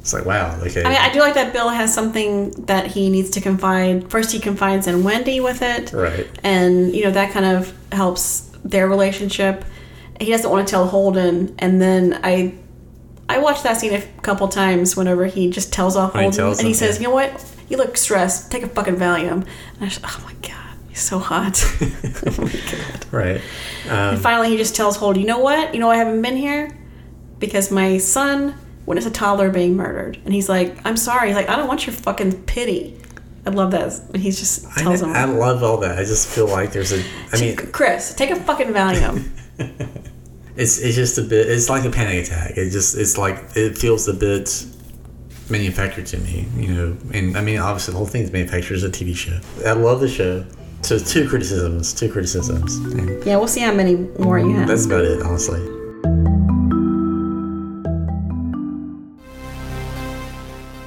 It's 0.00 0.12
like 0.12 0.24
wow, 0.24 0.56
okay. 0.60 0.84
I 0.84 0.88
mean, 0.88 0.98
I 0.98 1.12
do 1.12 1.18
like 1.18 1.34
that 1.34 1.52
Bill 1.52 1.68
has 1.68 1.92
something 1.92 2.50
that 2.66 2.86
he 2.86 3.10
needs 3.10 3.30
to 3.30 3.40
confide. 3.40 4.08
First, 4.08 4.30
he 4.30 4.38
confides 4.38 4.86
in 4.86 5.02
Wendy 5.02 5.40
with 5.40 5.62
it, 5.62 5.92
Right. 5.92 6.28
and 6.44 6.94
you 6.94 7.02
know 7.02 7.10
that 7.10 7.32
kind 7.32 7.44
of 7.44 7.72
helps 7.90 8.48
their 8.70 8.88
relationship. 8.88 9.64
He 10.20 10.30
doesn't 10.30 10.50
want 10.50 10.66
to 10.66 10.70
tell 10.70 10.86
Holden, 10.86 11.54
and 11.58 11.80
then 11.80 12.20
I, 12.24 12.54
I 13.28 13.38
watched 13.38 13.64
that 13.64 13.76
scene 13.78 13.92
a 13.92 14.02
couple 14.22 14.48
times. 14.48 14.96
Whenever 14.96 15.26
he 15.26 15.50
just 15.50 15.72
tells 15.72 15.94
off 15.96 16.14
When 16.14 16.20
he 16.22 16.24
Holden, 16.26 16.36
tells 16.38 16.58
and 16.58 16.66
he 16.66 16.72
him, 16.72 16.78
says, 16.78 16.96
yeah. 16.96 17.02
"You 17.02 17.08
know 17.08 17.14
what? 17.14 17.44
You 17.68 17.76
look 17.76 17.96
stressed. 17.96 18.50
Take 18.50 18.62
a 18.62 18.68
fucking 18.68 18.96
Valium." 18.96 19.32
And 19.42 19.46
I 19.80 19.86
just, 19.86 20.00
oh 20.04 20.20
my 20.24 20.32
god, 20.48 20.76
he's 20.88 21.00
so 21.00 21.18
hot. 21.18 21.62
oh 21.82 22.34
my 22.38 22.50
god. 22.52 23.06
right. 23.12 23.40
Um, 23.90 24.14
And 24.14 24.18
finally, 24.22 24.48
he 24.48 24.56
just 24.56 24.74
tells 24.74 24.96
Holden, 24.96 25.20
"You 25.20 25.28
know 25.28 25.38
what? 25.40 25.74
You 25.74 25.80
know 25.80 25.90
I 25.90 25.96
haven't 25.96 26.22
been 26.22 26.36
here 26.36 26.76
because 27.38 27.70
my 27.70 27.98
son 27.98 28.54
witnessed 28.86 29.08
a 29.08 29.10
toddler 29.10 29.50
being 29.50 29.76
murdered." 29.76 30.18
And 30.24 30.32
he's 30.32 30.48
like, 30.48 30.76
"I'm 30.86 30.96
sorry." 30.96 31.28
He's 31.28 31.36
like, 31.36 31.50
"I 31.50 31.56
don't 31.56 31.68
want 31.68 31.86
your 31.86 31.94
fucking 31.94 32.44
pity." 32.44 32.96
I 33.46 33.50
love 33.50 33.70
that. 33.70 34.00
And 34.12 34.20
he 34.20 34.30
just 34.30 34.66
I, 34.76 34.82
tells 34.82 35.02
him, 35.02 35.10
I 35.10 35.24
love 35.24 35.62
all 35.62 35.76
that. 35.78 35.98
I 35.98 36.04
just 36.04 36.28
feel 36.28 36.48
like 36.48 36.72
there's 36.72 36.92
a. 36.92 37.02
I 37.32 37.40
mean, 37.40 37.56
"Chris, 37.56 38.12
take 38.12 38.30
a 38.30 38.36
fucking 38.36 38.68
Valium." 38.68 39.30
it's 40.56 40.78
it's 40.78 40.96
just 40.96 41.16
a 41.18 41.22
bit. 41.22 41.48
It's 41.48 41.70
like 41.70 41.84
a 41.84 41.90
panic 41.90 42.26
attack. 42.26 42.56
It 42.56 42.70
just 42.70 42.96
it's 42.96 43.16
like 43.16 43.36
it 43.54 43.78
feels 43.78 44.08
a 44.08 44.14
bit 44.14 44.66
manufactured 45.48 46.06
to 46.06 46.18
me. 46.18 46.48
You 46.56 46.74
know, 46.74 46.96
and 47.14 47.36
I 47.36 47.40
mean, 47.40 47.58
obviously 47.58 47.92
the 47.92 47.98
whole 47.98 48.06
thing's 48.08 48.32
manufactured 48.32 48.74
as 48.74 48.82
a 48.82 48.90
TV 48.90 49.14
show. 49.14 49.38
I 49.64 49.74
love 49.74 50.00
the 50.00 50.08
show. 50.08 50.44
So 50.82 50.98
two 50.98 51.28
criticisms. 51.28 51.94
Two 51.94 52.10
criticisms. 52.10 52.80
Yeah, 53.24 53.36
we'll 53.36 53.46
see 53.46 53.60
how 53.60 53.72
many 53.72 53.94
more 54.18 54.40
you 54.40 54.46
mm, 54.46 54.56
have. 54.56 54.68
that's 54.68 54.86
about 54.86 55.04
it, 55.04 55.22
honestly. 55.22 55.60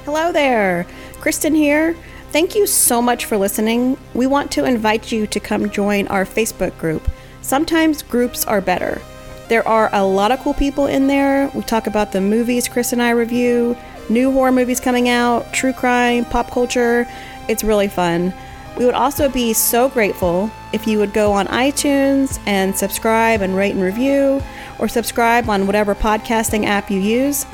Hello 0.04 0.34
there, 0.34 0.86
Kristen 1.22 1.56
here. 1.56 1.96
Thank 2.32 2.54
you 2.54 2.68
so 2.68 3.02
much 3.02 3.26
for 3.26 3.38
listening. 3.38 3.98
We 4.14 4.28
want 4.28 4.52
to 4.52 4.64
invite 4.64 5.12
you 5.12 5.26
to 5.26 5.40
come 5.40 5.68
join 5.72 6.08
our 6.10 6.26
Facebook 6.26 6.78
group. 6.78 7.10
Sometimes 7.42 8.04
groups 8.04 8.46
are 8.46 8.62
better. 8.62 9.02
There 9.48 9.68
are 9.68 9.90
a 9.94 10.06
lot 10.06 10.32
of 10.32 10.40
cool 10.42 10.54
people 10.54 10.86
in 10.86 11.08
there. 11.08 11.50
We 11.56 11.64
talk 11.64 11.88
about 11.88 12.12
the 12.12 12.22
movies 12.22 12.68
Chris 12.68 12.94
and 12.94 13.02
I 13.02 13.12
review, 13.12 13.76
new 14.12 14.32
horror 14.32 14.52
movies 14.52 14.80
coming 14.80 15.10
out, 15.10 15.52
true 15.56 15.74
crime, 15.74 16.24
pop 16.24 16.52
culture. 16.52 17.08
It's 17.48 17.64
really 17.64 17.88
fun. 17.88 18.32
We 18.78 18.86
would 18.86 18.94
also 18.94 19.28
be 19.28 19.52
so 19.54 19.90
grateful 19.90 20.52
if 20.72 20.86
you 20.86 21.00
would 21.00 21.14
go 21.14 21.32
on 21.32 21.48
iTunes 21.48 22.40
and 22.46 22.78
subscribe 22.78 23.42
and 23.42 23.56
rate 23.56 23.74
and 23.74 23.82
review, 23.82 24.40
or 24.78 24.88
subscribe 24.88 25.50
on 25.50 25.66
whatever 25.66 25.96
podcasting 25.96 26.66
app 26.66 26.92
you 26.92 27.00
use. 27.00 27.48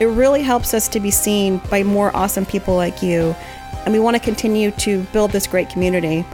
It 0.00 0.06
really 0.06 0.42
helps 0.42 0.72
us 0.72 0.88
to 0.88 1.00
be 1.00 1.10
seen 1.10 1.58
by 1.70 1.82
more 1.82 2.16
awesome 2.16 2.46
people 2.46 2.74
like 2.74 3.02
you, 3.02 3.36
and 3.84 3.92
we 3.92 4.00
want 4.00 4.16
to 4.16 4.22
continue 4.22 4.70
to 4.72 5.02
build 5.12 5.30
this 5.30 5.46
great 5.46 5.68
community. 5.70 6.24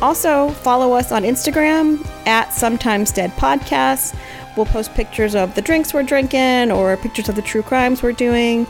Also, 0.00 0.50
follow 0.50 0.94
us 0.94 1.12
on 1.12 1.22
Instagram 1.22 2.04
at 2.26 2.52
Sometimes 2.52 3.12
Dead 3.12 3.30
Podcasts. 3.32 4.16
We'll 4.56 4.66
post 4.66 4.92
pictures 4.94 5.34
of 5.34 5.54
the 5.54 5.62
drinks 5.62 5.94
we're 5.94 6.02
drinking 6.02 6.72
or 6.72 6.96
pictures 6.96 7.28
of 7.28 7.36
the 7.36 7.42
true 7.42 7.62
crimes 7.62 8.02
we're 8.02 8.12
doing. 8.12 8.66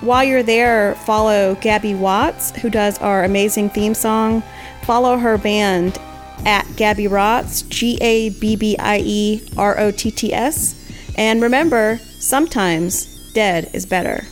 While 0.00 0.24
you're 0.24 0.42
there, 0.42 0.94
follow 0.94 1.54
Gabbie 1.56 1.94
Rotts, 1.94 2.56
who 2.56 2.70
does 2.70 2.98
our 2.98 3.24
amazing 3.24 3.68
theme 3.70 3.92
song. 3.92 4.42
Follow 4.82 5.18
her 5.18 5.36
band 5.36 5.98
at 6.46 6.64
Gabbie 6.68 7.08
Rotts, 7.08 7.68
G 7.68 7.98
A 8.00 8.30
B 8.30 8.56
B 8.56 8.76
I 8.78 9.00
E 9.04 9.46
R 9.58 9.78
O 9.78 9.90
T 9.90 10.10
T 10.10 10.32
S. 10.32 10.74
And 11.16 11.42
remember, 11.42 11.98
sometimes 11.98 13.30
dead 13.34 13.70
is 13.74 13.84
better. 13.84 14.24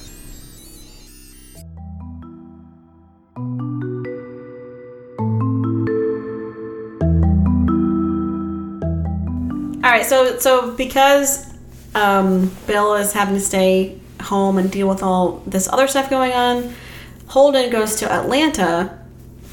All 9.89 9.95
right, 9.95 10.05
so 10.05 10.39
so 10.39 10.72
because 10.72 11.51
um, 11.95 12.55
Bill 12.66 12.95
is 12.97 13.14
having 13.14 13.34
to 13.36 13.41
stay 13.41 13.99
home 14.20 14.59
and 14.59 14.70
deal 14.70 14.86
with 14.86 15.03
all 15.03 15.43
this 15.47 15.66
other 15.66 15.89
stuff 15.89 16.11
going 16.11 16.32
on, 16.32 16.74
Holden 17.28 17.70
goes 17.70 17.97
to 17.97 18.12
Atlanta 18.12 18.99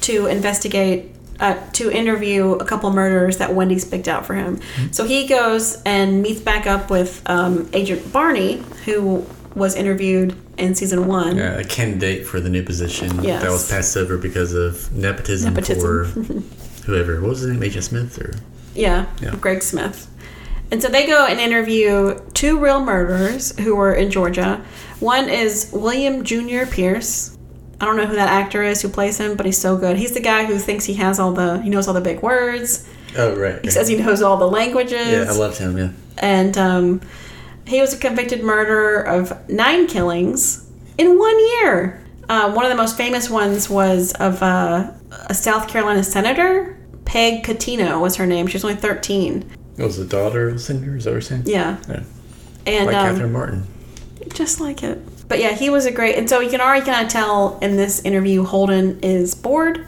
to 0.02 0.26
investigate, 0.26 1.10
uh, 1.40 1.56
to 1.72 1.90
interview 1.90 2.50
a 2.52 2.66
couple 2.66 2.90
murders 2.90 3.38
that 3.38 3.54
Wendy's 3.54 3.86
picked 3.86 4.08
out 4.08 4.26
for 4.26 4.34
him. 4.34 4.60
So 4.90 5.06
he 5.06 5.26
goes 5.26 5.80
and 5.84 6.20
meets 6.20 6.42
back 6.42 6.66
up 6.66 6.90
with 6.90 7.22
um, 7.24 7.66
Agent 7.72 8.12
Barney, 8.12 8.62
who 8.84 9.24
was 9.54 9.74
interviewed 9.74 10.36
in 10.58 10.74
season 10.74 11.06
one. 11.06 11.38
Yeah, 11.38 11.54
a 11.58 11.64
candidate 11.64 12.26
for 12.26 12.40
the 12.40 12.50
new 12.50 12.62
position 12.62 13.24
Yes. 13.24 13.40
that 13.42 13.50
was 13.50 13.70
passed 13.70 13.96
over 13.96 14.18
because 14.18 14.52
of 14.52 14.92
nepotism, 14.94 15.54
Nepotism. 15.54 15.80
for 15.80 16.04
whoever. 16.84 17.22
What 17.22 17.30
was 17.30 17.40
his 17.40 17.52
name? 17.52 17.62
Agent 17.62 17.84
Smith 17.84 18.18
or 18.18 18.34
Yeah, 18.74 19.06
Yeah. 19.22 19.34
Gregg 19.36 19.62
Smith. 19.62 20.08
And 20.70 20.82
so 20.82 20.88
they 20.88 21.06
go 21.06 21.26
and 21.26 21.38
interview 21.38 22.18
two 22.34 22.58
real 22.58 22.80
murderers 22.84 23.56
who 23.60 23.76
were 23.76 23.94
in 23.94 24.10
Georgia. 24.10 24.64
One 25.00 25.28
is 25.28 25.70
William 25.72 26.24
Jr. 26.24 26.66
Pierce. 26.70 27.36
I 27.80 27.84
don't 27.84 27.96
know 27.96 28.06
who 28.06 28.16
that 28.16 28.28
actor 28.28 28.62
is 28.62 28.80
who 28.82 28.88
plays 28.88 29.18
him, 29.18 29.36
but 29.36 29.46
he's 29.46 29.58
so 29.58 29.76
good. 29.76 29.96
He's 29.96 30.12
the 30.12 30.20
guy 30.20 30.44
who 30.46 30.58
thinks 30.58 30.84
he 30.86 30.94
has 30.94 31.20
all 31.20 31.32
the 31.32 31.60
he 31.62 31.68
knows 31.70 31.86
all 31.86 31.94
the 31.94 32.00
big 32.00 32.20
words. 32.22 32.88
Oh 33.16 33.36
right. 33.36 33.62
He 33.62 33.70
says 33.70 33.86
he 33.88 33.96
knows 33.96 34.22
all 34.22 34.38
the 34.38 34.48
languages. 34.48 35.06
Yeah, 35.08 35.26
I 35.28 35.32
loved 35.36 35.58
him. 35.58 35.76
Yeah. 35.78 35.90
and 36.18 36.56
um, 36.58 37.00
he 37.66 37.80
was 37.80 37.92
a 37.94 37.98
convicted 37.98 38.42
murderer 38.42 39.02
of 39.02 39.48
nine 39.50 39.86
killings 39.86 40.68
in 40.98 41.18
one 41.18 41.38
year. 41.38 42.02
Uh, 42.28 42.52
one 42.52 42.64
of 42.64 42.70
the 42.70 42.76
most 42.76 42.96
famous 42.96 43.28
ones 43.30 43.68
was 43.70 44.12
of 44.14 44.42
uh, 44.42 44.90
a 45.28 45.34
South 45.34 45.68
Carolina 45.68 46.02
senator, 46.02 46.76
Peg 47.04 47.44
Cuttino 47.44 48.00
was 48.00 48.16
her 48.16 48.26
name. 48.26 48.46
She 48.48 48.54
was 48.56 48.64
only 48.64 48.76
13. 49.76 49.86
Was 49.86 49.96
the 49.96 50.04
daughter 50.04 50.48
of 50.48 50.54
the 50.54 50.60
senator? 50.60 50.96
Is 50.96 51.04
that 51.04 51.10
what 51.10 51.14
you're 51.14 51.20
saying? 51.22 51.42
Yeah. 51.46 51.78
Yeah. 51.88 52.02
And 52.66 52.86
Like 52.86 52.96
um, 52.96 53.10
Catherine 53.14 53.32
Martin. 53.32 53.66
just 54.34 54.60
like 54.60 54.82
it. 54.82 54.98
But 55.28 55.38
yeah, 55.40 55.52
he 55.52 55.70
was 55.70 55.86
a 55.86 55.90
great. 55.90 56.16
And 56.16 56.28
so 56.28 56.40
you 56.40 56.50
can 56.50 56.60
already 56.60 56.84
kind 56.86 57.04
of 57.04 57.12
tell 57.12 57.58
in 57.60 57.76
this 57.76 58.04
interview, 58.04 58.44
Holden 58.44 59.00
is 59.02 59.34
bored. 59.34 59.84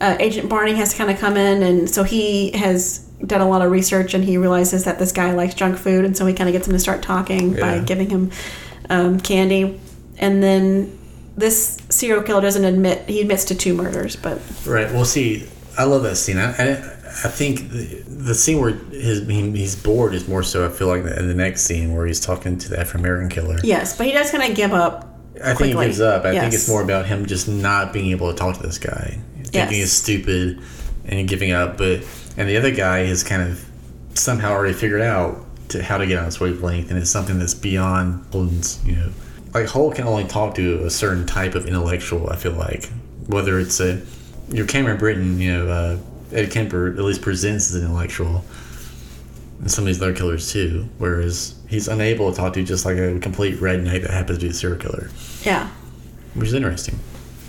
Uh, 0.00 0.16
Agent 0.20 0.48
Barney 0.48 0.74
has 0.74 0.90
to 0.90 0.96
kind 0.98 1.10
of 1.10 1.18
come 1.18 1.36
in, 1.36 1.62
and 1.62 1.88
so 1.88 2.02
he 2.02 2.50
has 2.52 2.98
done 3.24 3.40
a 3.40 3.48
lot 3.48 3.62
of 3.62 3.70
research, 3.70 4.12
and 4.12 4.22
he 4.24 4.36
realizes 4.36 4.84
that 4.84 4.98
this 4.98 5.12
guy 5.12 5.32
likes 5.32 5.54
junk 5.54 5.78
food, 5.78 6.04
and 6.04 6.16
so 6.16 6.26
he 6.26 6.34
kind 6.34 6.48
of 6.48 6.52
gets 6.52 6.66
him 6.66 6.72
to 6.74 6.78
start 6.78 7.00
talking 7.02 7.54
by 7.54 7.78
giving 7.78 8.10
him 8.10 8.30
um, 8.90 9.18
candy, 9.20 9.80
and 10.18 10.42
then 10.42 10.98
this 11.36 11.78
serial 11.88 12.22
killer 12.22 12.40
doesn't 12.42 12.64
admit 12.64 13.08
he 13.08 13.20
admits 13.20 13.44
to 13.46 13.54
two 13.54 13.72
murders, 13.74 14.14
but 14.16 14.40
Right. 14.66 14.92
We'll 14.92 15.04
see, 15.06 15.48
I 15.78 15.84
love 15.84 16.02
that 16.02 16.16
scene. 16.16 16.36
I, 16.38 16.50
I, 16.52 16.93
I 17.22 17.28
think 17.28 17.70
the, 17.70 18.02
the 18.06 18.34
scene 18.34 18.60
where 18.60 18.70
his 18.74 19.26
he, 19.26 19.50
he's 19.52 19.76
bored 19.76 20.14
is 20.14 20.26
more 20.26 20.42
so. 20.42 20.66
I 20.66 20.68
feel 20.70 20.88
like 20.88 21.04
in 21.04 21.28
the 21.28 21.34
next 21.34 21.62
scene 21.62 21.94
where 21.94 22.06
he's 22.06 22.18
talking 22.20 22.58
to 22.58 22.68
the 22.68 22.80
African 22.80 23.00
American 23.00 23.28
killer. 23.28 23.58
yes, 23.62 23.96
but 23.96 24.06
he 24.06 24.12
does 24.12 24.30
kind 24.32 24.42
of 24.50 24.56
give 24.56 24.72
up. 24.72 25.10
I 25.42 25.54
think 25.54 25.76
he 25.78 25.84
gives 25.84 26.00
up. 26.00 26.24
I 26.24 26.38
think 26.38 26.54
it's 26.54 26.68
more 26.68 26.82
about 26.82 27.06
him 27.06 27.26
just 27.26 27.48
not 27.48 27.92
being 27.92 28.10
able 28.10 28.30
to 28.32 28.36
talk 28.38 28.56
to 28.56 28.62
this 28.62 28.78
guy, 28.78 29.18
thinking 29.36 29.52
Yes. 29.52 29.70
he's 29.70 29.92
stupid 29.92 30.60
and 31.04 31.28
giving 31.28 31.52
up. 31.52 31.76
But 31.78 32.04
and 32.36 32.48
the 32.48 32.56
other 32.56 32.70
guy 32.72 33.00
has 33.06 33.22
kind 33.22 33.42
of 33.42 33.64
somehow 34.14 34.52
already 34.52 34.74
figured 34.74 35.02
out 35.02 35.44
to 35.68 35.82
how 35.82 35.98
to 35.98 36.06
get 36.06 36.18
on 36.18 36.24
his 36.24 36.40
wavelength, 36.40 36.90
and 36.90 36.98
it's 36.98 37.10
something 37.10 37.38
that's 37.38 37.54
beyond 37.54 38.24
Holden's. 38.32 38.80
You 38.84 38.96
know, 38.96 39.10
like 39.52 39.66
Holt 39.66 39.94
can 39.96 40.06
only 40.06 40.24
talk 40.24 40.54
to 40.56 40.84
a 40.84 40.90
certain 40.90 41.26
type 41.26 41.54
of 41.54 41.66
intellectual. 41.66 42.28
I 42.30 42.36
feel 42.36 42.52
like 42.52 42.88
whether 43.26 43.58
it's 43.60 43.78
a 43.80 44.02
your 44.50 44.66
Cameron 44.66 44.98
Britton, 44.98 45.40
you 45.40 45.52
know, 45.52 45.68
uh, 45.68 45.96
Ed 46.34 46.50
Kemper 46.50 46.88
at 46.88 46.98
least 46.98 47.22
presents 47.22 47.70
as 47.70 47.76
an 47.76 47.84
intellectual. 47.86 48.44
And 49.60 49.70
some 49.70 49.84
of 49.84 49.86
these 49.86 50.02
other 50.02 50.14
killers 50.14 50.52
too, 50.52 50.88
whereas 50.98 51.54
he's 51.68 51.88
unable 51.88 52.30
to 52.30 52.36
talk 52.36 52.52
to 52.54 52.62
just 52.64 52.84
like 52.84 52.98
a 52.98 53.18
complete 53.20 53.56
redneck 53.60 54.02
that 54.02 54.10
happens 54.10 54.38
to 54.38 54.44
be 54.46 54.50
a 54.50 54.54
serial 54.54 54.78
killer. 54.78 55.10
Yeah, 55.42 55.68
which 56.34 56.48
is 56.48 56.54
interesting. 56.54 56.98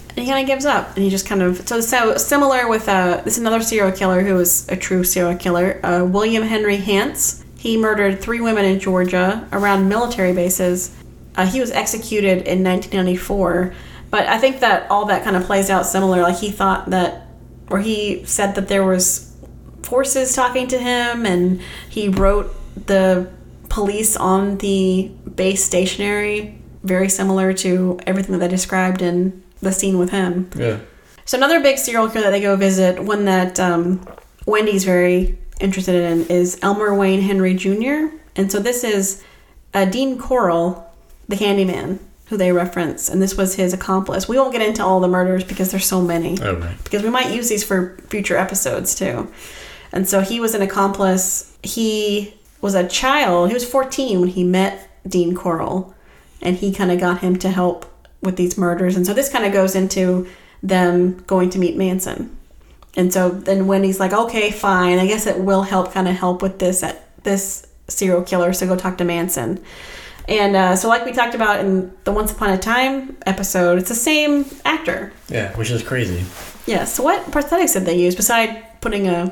and 0.10 0.20
he 0.20 0.28
kind 0.32 0.42
of 0.42 0.48
gives 0.48 0.66
up 0.66 0.96
and 0.96 1.04
he 1.04 1.10
just 1.10 1.26
kind 1.26 1.42
of 1.42 1.68
so 1.68 1.82
so 1.82 2.16
similar 2.16 2.68
with 2.70 2.88
uh 2.88 3.22
this 3.26 3.34
is 3.34 3.40
another 3.40 3.62
serial 3.62 3.92
killer 3.92 4.22
who 4.22 4.36
was 4.36 4.70
a 4.70 4.78
true 4.78 5.04
serial 5.04 5.36
killer 5.38 5.80
uh, 5.84 6.06
william 6.06 6.44
henry 6.44 6.78
hance. 6.78 7.44
He 7.58 7.76
murdered 7.78 8.22
three 8.22 8.40
women 8.40 8.64
in 8.64 8.80
georgia 8.80 9.46
around 9.52 9.90
military 9.90 10.32
bases. 10.34 10.96
Uh, 11.36 11.46
he 11.48 11.60
was 11.60 11.72
executed 11.72 12.48
in 12.48 12.64
1994 12.64 13.74
but 14.12 14.26
i 14.28 14.38
think 14.38 14.60
that 14.62 14.90
all 14.92 15.06
that 15.08 15.24
kind 15.24 15.36
of 15.36 15.44
plays 15.44 15.70
out 15.72 15.86
similar. 15.86 16.22
Like 16.22 16.38
he 16.38 16.52
thought 16.52 16.92
that 16.92 17.25
or 17.70 17.80
he 17.80 18.24
said 18.26 18.56
that 18.56 18.68
there 18.68 18.84
was 18.84 19.36
forces 19.84 20.34
talking 20.36 20.68
to 20.68 20.78
him 20.78 21.26
and 21.26 21.62
he 21.90 22.10
wrote 22.10 22.54
the 22.88 23.32
police 23.70 24.16
on 24.16 24.58
the 24.58 25.12
base 25.36 25.64
stationery 25.64 26.60
very 26.84 27.10
similar 27.10 27.52
to 27.52 28.00
everything 28.06 28.32
that 28.34 28.40
they 28.40 28.48
described 28.48 29.02
in 29.02 29.44
the 29.62 29.72
scene 29.72 29.98
with 29.98 30.12
him. 30.12 30.50
Yeah. 30.56 30.80
so 31.26 31.38
another 31.38 31.60
big 31.60 31.78
serial 31.78 32.10
killer 32.10 32.26
that 32.26 32.32
they 32.32 32.42
go 32.42 32.56
visit 32.56 33.00
one 33.04 33.26
that 33.26 33.60
um, 33.60 34.06
wendy's 34.46 34.84
very 34.84 35.38
interested 35.60 35.96
in 35.96 36.28
is 36.28 36.60
elmer 36.62 36.94
wayne 36.94 37.22
henley 37.22 37.54
jr 37.56 38.14
and 38.36 38.52
so 38.52 38.60
this 38.60 38.84
is 38.84 39.24
uh, 39.74 39.86
dean 39.86 40.18
corll 40.20 40.94
the 41.28 41.36
handyman 41.36 42.00
who 42.28 42.38
they 42.38 42.52
reference 42.52 43.08
and 43.10 43.22
this 43.22 43.36
was 43.38 43.56
his 43.56 43.74
accomplice 43.74 44.28
we 44.28 44.38
won't 44.38 44.52
get 44.52 44.62
into 44.62 44.84
all 44.84 45.00
the 45.00 45.08
murders 45.08 45.44
because 45.44 45.72
there's 45.72 45.86
so 45.86 46.02
many 46.02 46.38
Oh 46.42 46.56
right. 46.56 46.84
because 46.84 47.04
we 47.04 47.10
might 47.10 47.32
use 47.32 47.50
these 47.50 47.64
for 47.64 47.98
future 48.10 48.36
episodes 48.38 48.96
too. 48.96 49.32
And 49.94 50.10
so 50.10 50.20
he 50.20 50.42
was 50.42 50.54
an 50.54 50.62
accomplice. 50.62 51.58
He 51.64 52.34
was 52.60 52.76
a 52.76 52.86
child. 52.86 53.48
He 53.48 53.54
was 53.54 53.64
14 53.64 54.20
when 54.20 54.30
he 54.30 54.44
met 54.44 54.90
Dean 55.08 55.34
Corll, 55.36 55.96
and 56.42 56.58
he 56.58 56.74
kind 56.74 56.92
of 56.92 57.00
got 57.00 57.20
him 57.20 57.38
to 57.38 57.50
help 57.50 57.86
with 58.22 58.36
these 58.36 58.58
murders. 58.58 58.98
And 58.98 59.06
so 59.06 59.14
this 59.14 59.30
kind 59.30 59.46
of 59.46 59.54
goes 59.54 59.74
into 59.74 60.28
them 60.62 61.20
going 61.28 61.50
to 61.52 61.60
meet 61.60 61.78
Manson. 61.78 62.36
And 62.98 63.14
so 63.14 63.30
then 63.30 63.68
Wendy's 63.68 64.00
like, 64.02 64.12
okay, 64.12 64.52
fine. 64.52 65.00
I 65.00 65.08
guess 65.08 65.28
it 65.28 65.40
will 65.40 65.62
help 65.64 65.94
kind 65.94 66.10
of 66.10 66.16
help 66.16 66.42
with 66.42 66.60
this 66.60 66.84
at 66.84 67.24
this 67.24 67.66
serial 67.88 68.22
killer. 68.24 68.52
So 68.52 68.68
go 68.68 68.76
talk 68.76 68.98
to 68.98 69.06
Manson. 69.06 69.64
And 70.28 70.56
uh, 70.56 70.76
so, 70.76 70.88
like 70.90 71.06
we 71.06 71.12
talked 71.12 71.36
about 71.36 71.60
in 71.60 71.92
the 72.04 72.12
Once 72.12 72.32
Upon 72.32 72.50
a 72.50 72.58
Time 72.58 73.16
episode, 73.26 73.78
it's 73.78 73.90
the 73.90 73.96
same 73.96 74.46
actor. 74.66 75.14
Yeah, 75.30 75.56
which 75.56 75.70
is 75.70 75.84
crazy. 75.84 76.24
Yeah. 76.66 76.86
So 76.86 77.04
what 77.04 77.24
prosthetics 77.32 77.74
did 77.74 77.86
they 77.86 77.98
use 77.98 78.16
beside 78.16 78.82
putting 78.82 79.08
a? 79.08 79.32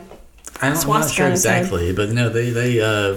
I 0.61 0.69
don't, 0.69 0.77
I'm 0.85 0.87
not 1.01 1.09
sure 1.09 1.25
on 1.25 1.31
his 1.31 1.43
head. 1.43 1.61
exactly, 1.61 1.93
but 1.93 2.09
no, 2.11 2.29
they 2.29 2.51
they 2.51 2.79
uh, 2.79 3.15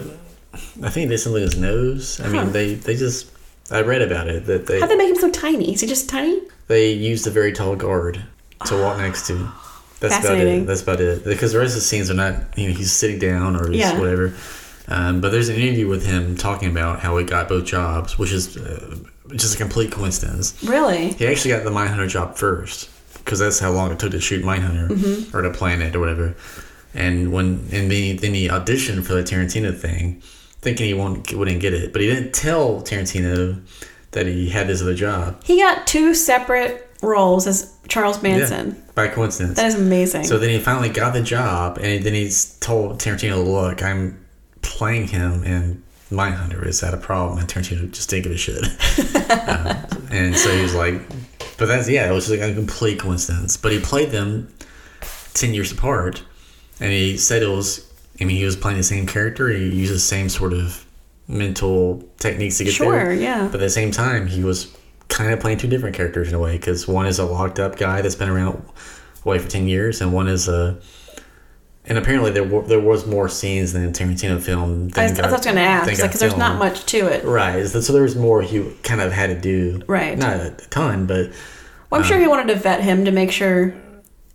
I 0.82 0.88
think 0.88 1.10
they 1.10 1.16
something 1.18 1.42
his 1.42 1.58
nose. 1.58 2.18
I 2.20 2.28
Huh. 2.28 2.32
mean, 2.44 2.52
they 2.52 2.74
they 2.74 2.96
just 2.96 3.30
I 3.70 3.82
read 3.82 4.00
about 4.00 4.26
it 4.28 4.46
that 4.46 4.66
they 4.66 4.80
How'd 4.80 4.88
they 4.90 4.96
make 4.96 5.10
him 5.10 5.16
so 5.16 5.30
tiny? 5.30 5.72
Is 5.74 5.80
he 5.82 5.86
just 5.86 6.08
tiny? 6.08 6.40
they 6.68 6.92
used 6.92 7.26
a 7.26 7.30
very 7.30 7.52
tall 7.52 7.76
guard 7.76 8.20
to 8.64 8.76
walk 8.82 8.98
next 8.98 9.26
to. 9.28 9.48
That's 10.00 10.18
about 10.24 10.38
it. 10.38 10.66
That's 10.66 10.82
about 10.82 11.00
it. 11.00 11.24
Because 11.24 11.52
the 11.52 11.58
rest 11.58 11.70
of 11.74 11.76
the 11.76 11.80
scenes 11.82 12.10
are 12.10 12.14
not, 12.14 12.34
you 12.58 12.68
know, 12.68 12.74
he's 12.74 12.90
sitting 12.92 13.18
down 13.18 13.54
or 13.56 13.70
he's 13.70 13.80
Yeah. 13.80 13.98
whatever. 13.98 14.34
Um, 14.88 15.20
but 15.20 15.30
there's 15.32 15.48
an 15.48 15.56
interview 15.56 15.88
with 15.88 16.06
him 16.06 16.36
talking 16.36 16.70
about 16.70 17.00
how 17.00 17.16
he 17.18 17.24
got 17.24 17.48
both 17.48 17.64
jobs, 17.64 18.18
which 18.18 18.32
is 18.32 18.56
uh, 18.56 18.96
just 19.34 19.54
a 19.54 19.58
complete 19.58 19.90
coincidence. 19.90 20.62
Really? 20.62 21.12
He 21.14 21.26
actually 21.26 21.50
got 21.52 21.64
the 21.64 21.70
Mindhunter 21.70 22.08
job 22.08 22.36
first 22.36 22.88
because 23.18 23.38
that's 23.40 23.58
how 23.58 23.72
long 23.72 23.90
it 23.90 23.98
took 23.98 24.12
to 24.12 24.20
shoot 24.20 24.44
Mindhunter 24.44 24.88
Mm-hmm. 24.88 25.36
or 25.36 25.42
to 25.42 25.50
plan 25.50 25.82
it 25.82 25.96
or 25.96 26.00
whatever. 26.00 26.36
And 26.94 27.32
when 27.32 27.46
and 27.72 27.90
then 27.90 27.90
he, 27.90 28.12
then 28.12 28.32
he 28.34 28.48
auditioned 28.48 29.04
for 29.04 29.14
the 29.14 29.22
Tarantino 29.22 29.76
thing, 29.76 30.22
thinking 30.60 30.86
he 30.86 30.94
won't, 30.94 31.32
wouldn't 31.34 31.60
get 31.60 31.74
it, 31.74 31.92
but 31.92 32.00
he 32.00 32.06
didn't 32.08 32.32
tell 32.32 32.80
Tarantino 32.82 33.60
that 34.12 34.26
he 34.26 34.48
had 34.48 34.68
this 34.68 34.80
other 34.80 34.94
job. 34.94 35.42
He 35.44 35.58
got 35.60 35.86
two 35.86 36.14
separate 36.14 36.88
roles 37.02 37.46
as 37.46 37.74
Charles 37.88 38.22
Manson. 38.22 38.68
Yeah, 38.76 38.92
by 38.94 39.08
coincidence. 39.08 39.56
That 39.56 39.66
is 39.66 39.74
amazing. 39.74 40.24
So 40.24 40.38
then 40.38 40.48
he 40.50 40.58
finally 40.58 40.88
got 40.88 41.12
the 41.12 41.20
job, 41.22 41.78
and 41.82 42.02
then 42.02 42.14
he's 42.14 42.56
told 42.60 42.98
Tarantino, 42.98 43.44
"Look, 43.44 43.82
I'm 43.82 44.24
playing 44.66 45.08
him 45.08 45.42
in 45.44 45.82
Mindhunter. 46.10 46.66
Is 46.66 46.80
that 46.80 46.92
a 46.94 46.98
problem?" 46.98 47.38
And 47.38 47.48
Tarantino 47.48 47.90
just 47.90 48.10
didn't 48.10 48.24
give 48.24 48.32
a 48.32 48.36
shit. 48.36 48.64
And 50.10 50.36
so 50.36 50.54
he 50.54 50.62
was 50.62 50.74
like, 50.74 51.02
"But 51.58 51.66
that's 51.66 51.88
yeah, 51.88 52.08
it 52.08 52.12
was 52.14 52.30
like 52.30 52.40
a 52.40 52.54
complete 52.54 52.98
coincidence." 53.00 53.56
But 53.56 53.72
he 53.72 53.80
played 53.80 54.10
them 54.10 54.48
ten 55.34 55.52
years 55.52 55.72
apart, 55.72 56.22
and 56.80 56.92
he 56.92 57.16
said 57.18 57.42
it 57.42 57.48
was. 57.48 57.84
I 58.20 58.24
mean, 58.24 58.36
he 58.36 58.44
was 58.44 58.56
playing 58.56 58.78
the 58.78 58.84
same 58.84 59.06
character. 59.06 59.48
He 59.50 59.68
used 59.68 59.92
the 59.92 59.98
same 59.98 60.28
sort 60.30 60.52
of 60.54 60.84
mental 61.28 62.02
techniques 62.18 62.56
to 62.58 62.64
get 62.64 62.72
Sure, 62.72 62.92
there. 62.92 63.12
yeah. 63.14 63.46
But 63.50 63.56
at 63.56 63.60
the 63.64 63.70
same 63.70 63.90
time, 63.90 64.26
he 64.26 64.42
was 64.44 64.74
kind 65.08 65.32
of 65.32 65.40
playing 65.40 65.58
two 65.58 65.68
different 65.68 65.94
characters 65.96 66.28
in 66.28 66.34
a 66.34 66.38
way 66.38 66.56
because 66.56 66.88
one 66.88 67.06
is 67.06 67.18
a 67.18 67.24
locked 67.26 67.58
up 67.58 67.76
guy 67.76 68.00
that's 68.00 68.14
been 68.14 68.28
around 68.30 68.64
away 69.24 69.38
for 69.38 69.48
10 69.50 69.68
years 69.68 70.00
and 70.00 70.12
one 70.12 70.28
is 70.28 70.48
a 70.48 70.78
and 71.88 71.96
apparently 71.98 72.30
there 72.32 72.44
were, 72.44 72.62
there 72.62 72.80
was 72.80 73.06
more 73.06 73.28
scenes 73.28 73.72
than 73.72 73.86
the 73.90 73.92
Tarantino 73.98 74.40
film 74.42 74.88
I, 74.96 75.06
than 75.06 75.10
was- 75.10 75.12
got- 75.20 75.24
I 75.26 75.32
was 75.32 75.40
going 75.44 75.56
to 75.56 75.62
ask 75.62 75.90
because 76.02 76.20
there's 76.20 76.36
not 76.36 76.58
much 76.58 76.84
to 76.86 77.06
it. 77.06 77.24
right 77.24 77.66
so 77.66 77.92
there 77.92 78.02
was 78.02 78.16
more 78.16 78.42
he 78.42 78.72
kind 78.82 79.00
of 79.00 79.12
had 79.12 79.28
to 79.28 79.40
do 79.40 79.82
Right. 79.86 80.16
not 80.18 80.36
a 80.36 80.50
ton 80.70 81.06
but 81.06 81.30
Well, 81.90 82.00
I'm 82.00 82.06
sure 82.06 82.18
he 82.18 82.26
wanted 82.28 82.48
to 82.52 82.56
vet 82.58 82.80
him 82.82 83.04
to 83.04 83.10
make 83.12 83.30
sure 83.30 83.74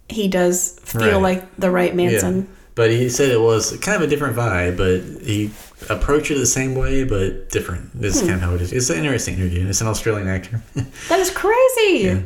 he 0.09 0.27
does 0.27 0.79
feel 0.83 1.01
Right. 1.21 1.35
like 1.37 1.55
the 1.57 1.69
right 1.71 1.95
Manson. 1.95 2.37
yeah 2.41 2.55
but 2.73 2.89
he 2.89 3.09
said 3.09 3.29
it 3.29 3.39
was 3.41 3.77
kind 3.79 3.97
of 3.97 4.01
a 4.01 4.07
different 4.07 4.33
vibe 4.35 4.77
but 4.77 5.01
he 5.27 5.51
approached 5.89 6.31
it 6.31 6.35
the 6.35 6.45
same 6.45 6.73
way 6.73 7.03
but 7.03 7.49
different 7.49 7.91
this 7.99 8.13
Hmm. 8.15 8.21
is 8.21 8.29
kind 8.29 8.35
of 8.35 8.41
how 8.49 8.55
it 8.55 8.61
is 8.61 8.71
it's 8.71 8.89
an 8.89 8.97
interesting 8.99 9.35
interview 9.35 9.67
it's 9.67 9.81
an 9.81 9.87
Australian 9.87 10.27
actor 10.29 10.61
That 11.09 11.19
is 11.19 11.29
crazy. 11.31 12.05
Yeah. 12.05 12.19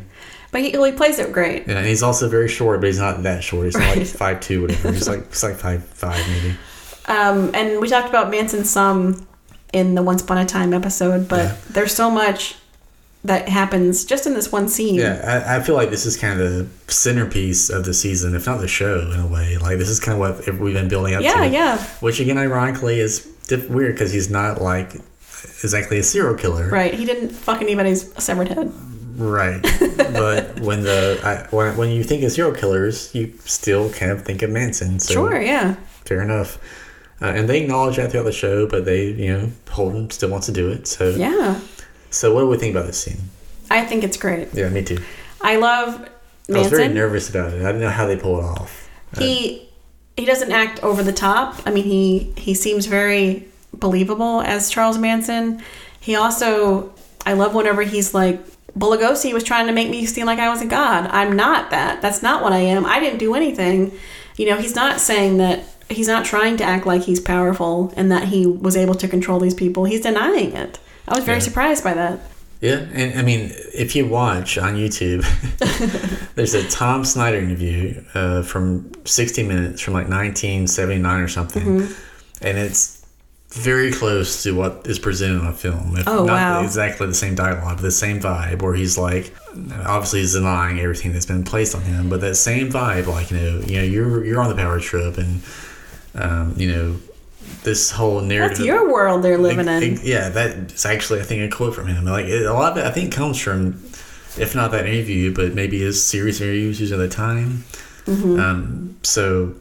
But 0.56 0.62
he, 0.64 0.72
he 0.72 0.92
plays 0.94 1.20
it 1.20 1.34
great. 1.34 1.68
yeah, 1.68 1.80
and 1.80 1.86
he's 1.86 2.02
also 2.02 2.30
very 2.30 2.48
short 2.48 2.80
but 2.80 2.88
he's 2.88 2.98
not 3.00 3.24
that 3.24 3.44
short 3.44 3.66
he's 3.66 3.76
not 3.78 3.98
like 3.98 4.08
five 4.24 4.40
two 4.40 4.62
whatever 4.62 4.92
he's 4.94 5.06
like 5.08 5.28
he's 5.28 5.44
like 5.44 5.58
five 5.58 5.84
five 5.84 6.26
maybe 6.30 6.56
Um, 7.08 7.52
and 7.54 7.82
we 7.82 7.90
talked 7.90 8.08
about 8.08 8.32
Manson 8.32 8.64
some 8.64 9.28
in 9.74 9.96
the 9.96 10.02
Once 10.02 10.22
Upon 10.22 10.38
a 10.38 10.46
Time 10.46 10.74
episode, 10.74 11.28
but 11.28 11.44
Yeah. 11.46 11.56
there's 11.72 11.94
so 11.94 12.10
much 12.10 12.56
that 13.26 13.50
happens 13.50 14.06
just 14.06 14.26
in 14.28 14.34
this 14.34 14.52
one 14.52 14.70
scene. 14.70 14.96
Yeah, 14.96 15.44
I, 15.48 15.58
I 15.58 15.60
feel 15.62 15.76
like 15.76 15.90
this 15.90 16.06
is 16.06 16.16
kind 16.16 16.40
of 16.40 16.48
the 16.52 16.68
centerpiece 16.94 17.70
of 17.70 17.84
the 17.84 17.94
season, 17.94 18.34
if 18.36 18.46
not 18.46 18.62
the 18.62 18.68
show, 18.68 19.12
in 19.12 19.20
a 19.20 19.28
way. 19.28 19.58
Like 19.58 19.78
this 19.80 19.90
is 19.90 20.00
kind 20.00 20.14
of 20.14 20.20
what 20.20 20.60
we've 20.60 20.74
been 20.74 20.88
building 20.88 21.14
up 21.16 21.22
Yeah, 21.24 21.42
to. 21.44 21.48
yeah. 21.50 21.84
Which 22.00 22.20
again, 22.20 22.38
ironically, 22.38 23.00
is 23.00 23.26
diff- 23.48 23.70
weird 23.70 23.96
because 23.96 24.12
he's 24.14 24.30
not 24.30 24.62
like 24.62 24.94
exactly 25.64 25.98
a 26.00 26.04
serial 26.04 26.36
killer. 26.36 26.70
Right. 26.70 26.94
He 26.94 27.04
didn't 27.06 27.30
fuck 27.30 27.62
anybody's 27.62 28.02
severed 28.24 28.48
head. 28.50 28.72
Right. 29.16 29.62
but 30.14 30.60
when 30.68 30.84
the 30.84 31.20
I, 31.24 31.56
when, 31.56 31.78
when 31.78 31.90
you 31.90 32.04
think 32.04 32.24
of 32.24 32.32
serial 32.32 32.54
killers, 32.54 33.14
you 33.16 33.34
still 33.46 33.90
kind 33.92 34.12
of 34.12 34.24
think 34.24 34.42
of 34.42 34.50
Manson. 34.50 35.00
So 35.00 35.14
Sure, 35.14 35.42
yeah. 35.42 35.76
fair 36.06 36.22
enough. 36.22 36.58
Uh, 37.22 37.28
and 37.28 37.48
they 37.48 37.62
acknowledge 37.62 37.96
that 37.96 38.12
throughout 38.12 38.24
the 38.26 38.32
show, 38.32 38.68
but 38.68 38.84
they, 38.84 39.06
you 39.08 39.32
know, 39.32 39.52
Holden 39.70 40.10
still 40.10 40.30
wants 40.30 40.48
to 40.48 40.52
do 40.52 40.70
it. 40.70 40.86
So, 40.88 41.10
Yeah. 41.12 41.60
so 42.10 42.34
what 42.34 42.42
do 42.42 42.48
we 42.48 42.58
think 42.58 42.76
about 42.76 42.88
this 42.88 42.98
scene? 43.02 43.18
I 43.72 43.86
think 43.86 44.04
it's 44.04 44.18
great. 44.18 44.50
Yeah, 44.54 44.70
me 44.70 44.84
too. 44.84 44.98
I 45.42 45.56
love 45.56 46.08
I 46.54 46.58
was 46.60 46.68
very 46.70 46.88
nervous 46.90 47.30
about 47.30 47.54
it. 47.54 47.62
I 47.62 47.66
didn't 47.68 47.82
know 47.82 47.90
how 47.90 48.06
they 48.06 48.18
pull 48.18 48.40
it 48.40 48.44
off. 48.44 48.90
he 49.18 49.70
he 50.18 50.24
doesn't 50.26 50.52
act 50.52 50.82
over 50.84 51.04
the 51.04 51.12
top. 51.14 51.62
I 51.66 51.72
mean, 51.72 51.84
he 51.84 52.34
he 52.38 52.54
seems 52.54 52.86
very 52.86 53.48
believable 53.74 54.42
as 54.42 54.70
Charles 54.70 54.98
Manson. 54.98 55.62
He 56.00 56.16
also 56.16 56.94
I 57.26 57.34
love 57.34 57.56
whenever 57.56 57.82
he's 57.82 58.14
like 58.14 58.40
Bugliosi 58.78 59.34
was 59.34 59.44
trying 59.44 59.68
to 59.68 59.74
make 59.74 59.90
me 59.90 60.06
seem 60.06 60.26
like 60.26 60.40
I 60.40 60.50
was 60.50 60.62
a 60.62 60.66
god. 60.66 61.08
I'm 61.12 61.36
not 61.36 61.70
that. 61.72 62.02
That's 62.02 62.22
not 62.22 62.44
what 62.44 62.52
I 62.54 62.60
am. 62.60 62.86
I 62.86 63.00
didn't 63.00 63.20
do 63.20 63.34
anything. 63.36 63.92
You 64.38 64.48
know, 64.50 64.58
he's 64.58 64.76
not 64.76 65.00
saying 65.00 65.38
that 65.38 65.64
he's 65.90 66.08
not 66.08 66.26
trying 66.26 66.58
to 66.58 66.64
act 66.64 66.86
like 66.86 67.04
he's 67.04 67.20
powerful 67.22 67.94
and 67.96 68.12
that 68.12 68.26
he 68.30 68.46
was 68.46 68.76
able 68.76 68.96
to 68.96 69.08
control 69.08 69.40
these 69.40 69.54
people. 69.54 69.86
He's 69.86 70.02
denying 70.02 70.52
it. 70.54 70.78
I 71.08 71.16
was 71.16 71.24
very 71.24 71.38
Yeah. 71.38 71.44
surprised 71.44 71.84
by 71.84 71.94
that. 71.94 72.20
Yeah, 72.62 72.86
and 72.94 73.20
I 73.20 73.22
mean, 73.22 73.52
if 73.74 73.96
you 73.96 74.08
watch 74.08 74.58
on 74.58 74.76
YouTube, 74.76 75.22
there's 76.36 76.54
a 76.54 76.68
Tom 76.68 77.06
Snyder 77.06 77.38
interview 77.38 78.04
uh, 78.14 78.42
from 78.42 78.92
60 79.06 79.44
Minutes 79.44 79.82
from 79.82 79.94
like 79.94 80.08
1979 80.10 81.22
or 81.22 81.28
something, 81.28 81.64
Mm-hmm. 81.64 81.94
and 82.48 82.58
it's 82.58 83.05
very 83.50 83.92
close 83.92 84.44
to 84.44 84.54
what 84.56 84.82
is 84.86 85.00
presented 85.00 85.42
on 85.42 85.54
film. 85.54 85.96
If 85.96 86.08
Oh, 86.08 86.26
not 86.26 86.34
wow. 86.34 86.64
exactly 86.64 87.08
the 87.08 87.14
same 87.14 87.36
dialogue, 87.36 87.78
but 87.78 87.82
the 87.84 87.92
same 87.92 88.20
vibe, 88.20 88.62
where 88.62 88.74
he's 88.74 88.98
like, 88.98 89.34
obviously 89.86 90.20
he's 90.20 90.34
denying 90.34 90.80
everything 90.80 91.14
that's 91.14 91.26
been 91.26 91.44
placed 91.44 91.74
on 91.76 91.82
him, 91.82 92.10
but 92.10 92.22
that 92.22 92.36
same 92.36 92.70
vibe, 92.70 93.08
like 93.08 93.32
you 93.32 93.38
know, 93.38 93.60
you 93.66 93.78
know, 93.78 93.84
you're 93.84 94.26
you're 94.26 94.42
on 94.42 94.50
the 94.50 94.56
power 94.56 94.80
trip, 94.80 95.18
and 95.18 95.42
um, 96.16 96.54
you 96.58 96.72
know, 96.72 96.96
this 97.64 97.92
whole 97.92 98.20
narrative. 98.22 98.58
That's 98.58 98.68
your 98.68 98.92
world 98.92 99.24
they're 99.24 99.38
living 99.38 99.68
Ex- 99.70 99.84
in. 99.86 99.94
ex- 99.94 100.04
Yeah, 100.04 100.30
that's 100.30 100.86
actually 100.86 101.22
I 101.22 101.24
think 101.24 101.52
a 101.52 101.56
quote 101.56 101.76
from 101.76 101.88
him. 101.88 102.04
Like 102.06 102.26
it, 102.26 102.46
a 102.46 102.54
lot 102.54 102.74
of 102.74 102.78
it, 102.80 102.86
I 102.86 102.92
think 102.92 103.14
comes 103.14 103.40
from, 103.40 103.82
if 104.38 104.54
not 104.56 104.72
that 104.72 104.86
interview, 104.86 105.34
but 105.34 105.54
maybe 105.54 105.80
his 105.80 106.04
series 106.04 106.42
interviews 106.42 106.92
at 106.92 106.98
the 106.98 107.08
time. 107.08 107.64
Mm-hmm. 108.06 108.40
Um, 108.40 108.96
so 109.04 109.56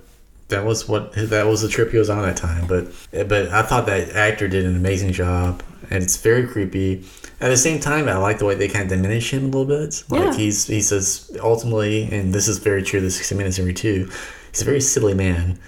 that 0.48 0.64
was 0.64 0.88
what 0.88 1.12
that 1.14 1.46
was 1.46 1.62
the 1.62 1.68
trip 1.68 1.90
he 1.90 1.98
was 1.98 2.10
on 2.10 2.18
at 2.24 2.34
that 2.34 2.36
time. 2.36 2.66
But 2.66 2.88
but 3.28 3.48
I 3.48 3.62
thought 3.62 3.86
that 3.86 4.10
actor 4.10 4.48
did 4.48 4.64
an 4.66 4.76
amazing 4.76 5.12
job, 5.12 5.62
and 5.90 6.02
it's 6.02 6.16
very 6.16 6.46
creepy. 6.46 7.04
At 7.40 7.48
the 7.48 7.56
same 7.56 7.80
time, 7.80 8.08
I 8.08 8.16
like 8.16 8.38
the 8.38 8.44
way 8.44 8.54
they 8.54 8.68
kind 8.68 8.84
of 8.84 8.88
diminish 8.96 9.32
him 9.32 9.44
a 9.44 9.46
little 9.46 9.64
bit. 9.66 10.04
Like 10.08 10.20
Yeah. 10.22 10.34
he's 10.36 10.66
he 10.66 10.80
says 10.80 11.30
ultimately, 11.42 12.04
and 12.10 12.32
this 12.32 12.48
is 12.48 12.58
very 12.58 12.82
true. 12.82 13.00
The 13.00 13.10
sixty 13.10 13.34
minutes 13.34 13.58
interview 13.58 13.74
too. 13.74 14.10
He's 14.50 14.62
a 14.62 14.64
very 14.64 14.80
silly 14.80 15.14
man. 15.14 15.58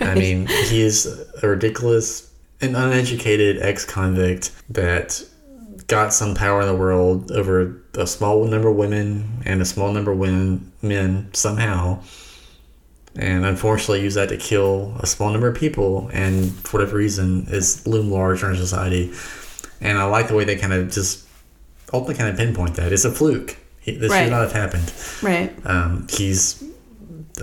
I 0.00 0.14
mean, 0.16 0.46
he 0.48 0.80
is 0.82 1.06
a 1.42 1.46
ridiculous, 1.48 2.28
an 2.60 2.74
uneducated 2.74 3.62
ex-convict 3.62 4.50
that 4.70 5.22
got 5.86 6.12
some 6.12 6.34
power 6.34 6.60
in 6.62 6.66
the 6.66 6.74
world 6.74 7.30
over 7.30 7.80
a 7.94 8.06
small 8.08 8.44
number 8.46 8.68
of 8.68 8.74
women 8.76 9.40
and 9.44 9.62
a 9.62 9.64
small 9.64 9.92
number 9.92 10.10
of 10.12 10.18
women, 10.18 10.72
men 10.82 11.28
somehow, 11.32 12.02
and 13.16 13.44
unfortunately 13.46 14.02
use 14.02 14.14
that 14.14 14.28
to 14.30 14.36
kill 14.36 14.94
a 15.00 15.06
small 15.06 15.30
number 15.30 15.48
of 15.48 15.56
people, 15.56 16.10
and 16.12 16.52
for 16.66 16.78
whatever 16.78 16.96
reason 16.96 17.46
is 17.48 17.86
loomed 17.86 18.10
large 18.10 18.42
in 18.42 18.48
our 18.48 18.56
society. 18.56 19.12
And 19.80 19.98
I 19.98 20.04
like 20.04 20.28
the 20.28 20.34
way 20.34 20.44
they 20.44 20.56
kind 20.56 20.72
of 20.72 20.90
just 20.90 21.26
ultimately 21.92 22.14
kind 22.16 22.30
of 22.30 22.36
pinpoint 22.36 22.74
that 22.76 22.92
it's 22.92 23.04
a 23.04 23.10
fluke. 23.10 23.56
This 23.84 24.10
Right. 24.10 24.24
should 24.24 24.30
not 24.30 24.42
have 24.42 24.52
happened. 24.52 24.92
Right. 25.22 25.52
Um, 25.66 26.06
he's 26.10 26.64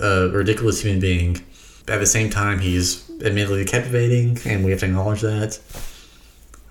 a 0.00 0.28
ridiculous 0.28 0.80
human 0.82 1.00
being. 1.00 1.40
At 1.88 2.00
the 2.00 2.06
same 2.06 2.30
time, 2.30 2.58
he's 2.58 3.02
admittedly 3.24 3.64
captivating, 3.64 4.38
and 4.44 4.64
we 4.64 4.70
have 4.72 4.80
to 4.80 4.86
acknowledge 4.86 5.20
that. 5.20 5.58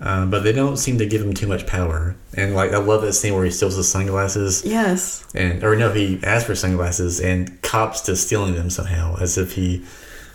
Um, 0.04 0.30
but 0.30 0.42
they 0.42 0.50
don't 0.52 0.76
seem 0.78 0.98
to 0.98 1.06
give 1.06 1.22
him 1.22 1.32
too 1.32 1.46
much 1.46 1.64
power. 1.64 2.16
And 2.36 2.54
like, 2.56 2.72
I 2.72 2.78
love 2.78 3.02
that 3.02 3.12
scene 3.12 3.34
where 3.34 3.44
he 3.44 3.52
steals 3.52 3.76
his 3.76 3.88
sunglasses, 3.88 4.64
Yes. 4.64 5.24
and 5.32 5.62
or 5.62 5.76
no, 5.76 5.92
he 5.92 6.18
asks 6.24 6.46
for 6.48 6.56
sunglasses 6.56 7.20
and 7.20 7.62
cops 7.62 8.00
to 8.02 8.16
stealing 8.16 8.54
them 8.54 8.68
somehow, 8.68 9.16
as 9.20 9.38
if 9.38 9.52
he. 9.54 9.84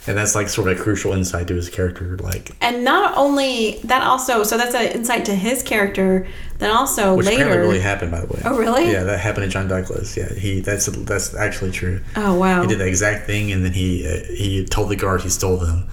And 0.10 0.18
that's 0.18 0.36
like 0.36 0.48
sort 0.48 0.72
of 0.72 0.80
a 0.80 0.82
crucial 0.82 1.12
insight 1.12 1.50
to 1.50 1.54
his 1.56 1.70
character. 1.70 2.16
Like, 2.16 2.52
And 2.62 2.86
not 2.86 3.18
only 3.18 3.82
that, 3.84 4.04
also 4.04 4.44
so 4.44 4.58
that's 4.58 4.74
an 4.74 4.86
insight 5.00 5.26
to 5.26 5.36
his 5.36 5.62
character. 5.64 6.26
Then 6.60 6.72
also 6.72 7.16
which 7.18 7.26
later. 7.26 7.44
apparently 7.44 7.68
really 7.68 7.80
happened, 7.82 8.12
by 8.12 8.22
the 8.22 8.28
way. 8.28 8.42
Oh, 8.46 8.58
really? 8.58 8.90
Yeah, 8.90 9.04
that 9.04 9.20
happened 9.20 9.44
to 9.44 9.50
John 9.50 9.68
Douglas. 9.68 10.16
Yeah, 10.16 10.34
he 10.34 10.62
that's 10.62 10.86
that's 10.86 11.36
actually 11.36 11.72
true. 11.72 12.00
oh 12.16 12.36
wow. 12.36 12.62
He 12.62 12.68
did 12.70 12.80
the 12.80 12.88
exact 12.88 13.26
thing, 13.28 13.52
and 13.52 13.66
then 13.66 13.74
he 13.74 14.08
uh, 14.08 14.24
he 14.34 14.64
told 14.66 14.88
the 14.88 14.96
guard 14.96 15.24
he 15.24 15.30
stole 15.30 15.58
them. 15.58 15.90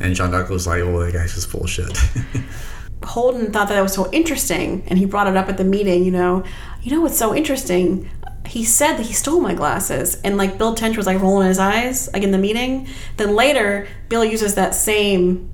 And 0.00 0.14
John 0.14 0.30
Douglas 0.30 0.50
was 0.50 0.66
like, 0.66 0.80
"Oh, 0.80 1.04
that 1.04 1.12
guy's 1.12 1.34
just 1.34 1.48
full 1.50 1.64
of 1.64 1.68
shit." 1.70 1.94
Holden 3.04 3.52
thought 3.52 3.68
that 3.68 3.74
that 3.74 3.82
was 3.82 3.94
so 3.94 4.10
interesting, 4.12 4.82
and 4.86 4.98
he 4.98 5.06
brought 5.06 5.26
it 5.26 5.36
up 5.36 5.48
at 5.48 5.56
the 5.56 5.64
meeting. 5.64 6.04
You 6.04 6.12
know, 6.12 6.44
you 6.82 6.92
know 6.92 7.00
what's 7.00 7.18
so 7.18 7.34
interesting? 7.34 8.08
He 8.46 8.64
said 8.64 8.96
that 8.96 9.06
he 9.06 9.12
stole 9.12 9.40
my 9.40 9.54
glasses, 9.54 10.20
and 10.22 10.36
like 10.36 10.58
Bill 10.58 10.74
Tench 10.74 10.96
was 10.96 11.06
like 11.06 11.20
rolling 11.20 11.48
his 11.48 11.58
eyes, 11.58 12.08
like 12.12 12.22
in 12.22 12.32
the 12.32 12.38
meeting. 12.38 12.88
Then 13.16 13.34
later, 13.34 13.86
Bill 14.08 14.24
uses 14.24 14.54
that 14.56 14.74
same 14.74 15.50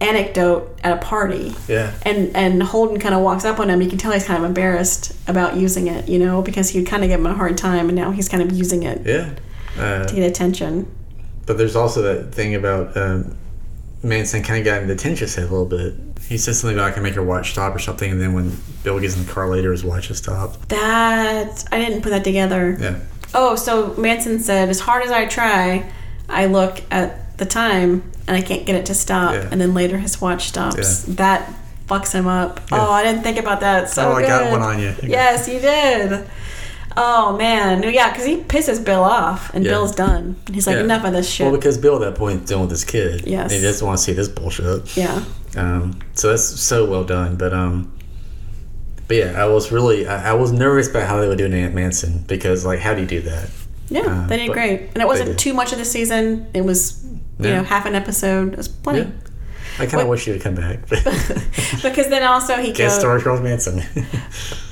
anecdote 0.00 0.80
at 0.82 0.92
a 0.92 1.00
party. 1.00 1.54
yeah, 1.68 1.92
and 2.02 2.34
and 2.36 2.62
Holden 2.62 2.98
kind 2.98 3.14
of 3.14 3.22
walks 3.22 3.44
up 3.44 3.60
on 3.60 3.70
him. 3.70 3.80
You 3.80 3.88
can 3.88 3.98
tell 3.98 4.12
he's 4.12 4.24
kind 4.24 4.42
of 4.42 4.48
embarrassed 4.48 5.14
about 5.28 5.56
using 5.56 5.86
it, 5.86 6.08
you 6.08 6.18
know, 6.18 6.42
because 6.42 6.70
he 6.70 6.80
would 6.80 6.88
kind 6.88 7.04
of 7.04 7.10
give 7.10 7.20
him 7.20 7.26
a 7.26 7.34
hard 7.34 7.56
time, 7.56 7.88
and 7.88 7.96
now 7.96 8.10
he's 8.10 8.28
kind 8.28 8.42
of 8.42 8.52
using 8.52 8.82
it 8.82 9.06
yeah. 9.06 9.34
Uh, 9.78 10.04
to 10.04 10.14
get 10.14 10.28
attention. 10.28 10.90
but 11.46 11.56
there's 11.56 11.76
also 11.76 12.02
that 12.02 12.34
thing 12.34 12.54
about 12.54 12.96
um, 12.96 13.36
Manson 14.02 14.42
kind 14.42 14.58
of 14.58 14.64
got 14.64 14.82
into 14.82 14.96
Tench's 14.96 15.34
head 15.34 15.44
a 15.44 15.48
little 15.48 15.66
bit. 15.66 15.94
He 16.32 16.38
said 16.38 16.54
something 16.56 16.78
about 16.78 16.90
I 16.90 16.92
can 16.92 17.02
make 17.02 17.14
your 17.14 17.24
watch 17.24 17.50
stop 17.52 17.74
or 17.74 17.78
something, 17.78 18.10
and 18.10 18.18
then 18.20 18.32
when 18.32 18.56
Bill 18.84 18.98
gets 18.98 19.16
in 19.18 19.26
the 19.26 19.30
car 19.30 19.50
later, 19.50 19.70
his 19.70 19.84
watch 19.84 20.08
has 20.08 20.16
stopped. 20.16 20.66
That 20.70 21.62
I 21.70 21.78
didn't 21.78 22.00
put 22.00 22.08
that 22.08 22.24
together. 22.24 22.74
Yeah, 22.80 22.96
Oh, 23.34 23.54
so 23.54 23.94
Manson 23.98 24.38
said, 24.38 24.70
as 24.70 24.80
hard 24.80 25.04
as 25.04 25.10
I 25.10 25.26
try, 25.26 25.90
I 26.30 26.46
look 26.46 26.80
at 26.90 27.36
the 27.36 27.44
time 27.44 28.10
and 28.26 28.34
I 28.34 28.40
can't 28.40 28.64
get 28.64 28.76
it 28.76 28.86
to 28.86 28.94
stop, 28.94 29.34
Yeah. 29.34 29.48
and 29.50 29.60
then 29.60 29.74
later 29.74 29.98
his 29.98 30.22
watch 30.22 30.48
stops. 30.48 31.06
Yeah. 31.06 31.14
That 31.16 31.52
fucks 31.86 32.12
him 32.12 32.26
up. 32.26 32.60
Yeah. 32.72 32.78
Oh, 32.86 32.90
I 32.90 33.02
didn't 33.04 33.22
think 33.22 33.38
about 33.38 33.60
that. 33.60 33.90
So 33.90 34.08
Oh, 34.10 34.12
I 34.14 34.22
got 34.22 34.50
one 34.50 34.62
on 34.62 34.78
you. 34.80 34.94
Yes, 35.02 35.48
you 35.48 35.60
did. 35.60 36.24
Oh 36.96 37.36
man, 37.36 37.82
yeah, 37.92 38.10
because 38.10 38.24
he 38.26 38.38
pisses 38.38 38.82
Bill 38.82 39.02
off, 39.04 39.52
and 39.54 39.64
Yeah. 39.64 39.72
Bill's 39.72 39.94
done. 39.94 40.36
He's 40.52 40.66
like, 40.66 40.76
Yeah. 40.76 40.84
enough 40.84 41.04
of 41.04 41.12
this 41.12 41.28
shit. 41.28 41.46
well, 41.46 41.56
because 41.56 41.76
Bill 41.76 41.96
at 41.96 42.00
that 42.00 42.14
point 42.18 42.42
is 42.42 42.48
dealing 42.48 42.62
with 42.64 42.70
his 42.70 42.84
kid. 42.84 43.24
Yes. 43.26 43.50
and 43.52 43.60
he 43.60 43.66
doesn't 43.66 43.86
want 43.86 43.98
to 43.98 44.04
see 44.04 44.12
this 44.14 44.28
bullshit. 44.28 44.96
yeah. 44.96 45.20
Um, 45.56 45.98
so 46.14 46.28
that's 46.30 46.44
so 46.44 46.84
well 46.84 47.04
done. 47.04 47.36
But 47.36 47.52
um, 47.52 47.92
but 49.08 49.16
yeah, 49.16 49.42
I 49.42 49.46
was 49.46 49.70
really 49.72 50.06
I, 50.06 50.30
I 50.30 50.32
was 50.34 50.52
nervous 50.52 50.88
about 50.88 51.06
how 51.08 51.20
they 51.20 51.28
would 51.28 51.38
do 51.38 51.46
Aunt 51.52 51.74
Manson 51.74 52.24
because 52.26 52.64
like 52.64 52.78
how 52.80 52.94
do 52.94 53.00
you 53.02 53.06
do 53.06 53.20
that? 53.22 53.50
Yeah, 53.88 54.02
Uh, 54.24 54.26
they 54.26 54.38
did 54.38 54.52
great, 54.52 54.80
and 54.94 54.98
it 55.02 55.06
wasn't 55.06 55.38
too 55.38 55.52
much 55.52 55.72
of 55.72 55.78
the 55.78 55.84
season. 55.84 56.46
It 56.54 56.62
was, 56.64 57.04
you 57.04 57.20
Yeah. 57.50 57.56
know, 57.58 57.62
half 57.64 57.84
an 57.84 57.94
episode. 57.94 58.52
It 58.54 58.56
was 58.56 58.68
plenty. 58.68 59.00
Yeah. 59.00 59.10
I 59.78 59.86
kind 59.86 60.02
of 60.02 60.08
wish 60.08 60.26
you 60.26 60.32
would 60.34 60.42
come 60.42 60.54
back. 60.54 60.80
Because 61.82 62.08
then 62.08 62.22
also 62.22 62.56
he 62.56 62.68
Guest 62.72 62.96
goes. 62.96 63.00
star 63.00 63.18
Charles 63.20 63.40
Manson. 63.42 63.82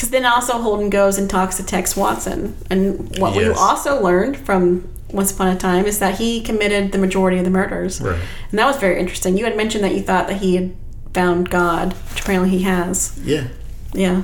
Because 0.00 0.12
then 0.12 0.24
also 0.24 0.54
Holden 0.54 0.88
goes 0.88 1.18
and 1.18 1.28
talks 1.28 1.58
to 1.58 1.62
Tex 1.62 1.94
Watson, 1.94 2.56
and 2.70 3.18
what 3.18 3.36
we 3.36 3.46
also 3.50 4.02
learned 4.02 4.38
from 4.38 4.88
Once 5.12 5.30
Upon 5.30 5.48
a 5.48 5.58
Time 5.58 5.84
is 5.84 5.98
that 5.98 6.18
he 6.18 6.40
committed 6.40 6.92
the 6.92 6.96
majority 6.96 7.36
of 7.36 7.44
the 7.44 7.50
murders, 7.50 8.00
Right. 8.00 8.18
and 8.48 8.58
that 8.58 8.64
was 8.66 8.78
very 8.78 8.98
interesting. 8.98 9.36
You 9.36 9.44
had 9.44 9.58
mentioned 9.58 9.84
that 9.84 9.94
you 9.94 10.00
thought 10.00 10.26
that 10.28 10.38
he 10.38 10.56
had 10.56 10.74
found 11.12 11.50
God, 11.50 11.92
which 12.12 12.22
apparently 12.22 12.48
he 12.48 12.62
has. 12.62 13.12
yeah. 13.22 13.48
Yeah. 13.92 14.22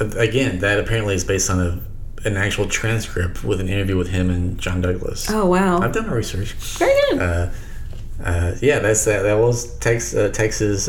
Uh, 0.00 0.06
Again, 0.16 0.60
that 0.60 0.78
apparently 0.80 1.14
is 1.14 1.24
based 1.24 1.50
on 1.50 1.60
a 1.60 1.78
an 2.24 2.38
actual 2.38 2.66
transcript 2.66 3.44
with 3.44 3.60
an 3.60 3.68
interview 3.68 3.98
with 3.98 4.08
him 4.08 4.30
and 4.30 4.56
John 4.58 4.80
Douglas. 4.80 5.28
Oh 5.30 5.44
wow. 5.44 5.80
I've 5.80 5.92
done 5.92 6.06
my 6.06 6.14
research. 6.14 6.52
very 6.78 6.92
good. 7.10 7.20
Uh, 7.20 7.50
uh, 8.24 8.54
yeah, 8.62 8.78
that's 8.78 9.04
that. 9.04 9.24
That 9.24 9.34
was 9.38 9.76
Tex 9.78 10.14
uh, 10.14 10.30
Texas 10.32 10.88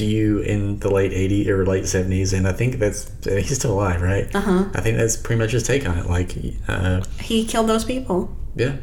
uh, 0.00 0.04
view 0.04 0.38
in 0.40 0.78
the 0.80 0.90
late 0.90 1.12
'80s 1.12 1.46
or 1.48 1.66
late 1.66 1.84
'70s, 1.84 2.32
and 2.36 2.46
I 2.48 2.52
think 2.52 2.78
that's 2.78 3.10
uh, 3.26 3.36
he's 3.36 3.56
still 3.56 3.74
alive, 3.74 4.00
right? 4.02 4.32
Uh 4.34 4.38
Uh-huh. 4.38 4.64
I 4.74 4.80
think 4.80 4.96
that's 4.98 5.16
pretty 5.16 5.40
much 5.40 5.52
his 5.52 5.62
take 5.62 5.88
on 5.88 5.98
it. 5.98 6.06
Like, 6.06 6.34
uh, 6.68 7.02
he 7.20 7.44
killed 7.44 7.68
those 7.68 7.84
people. 7.84 8.34
yeah, 8.56 8.76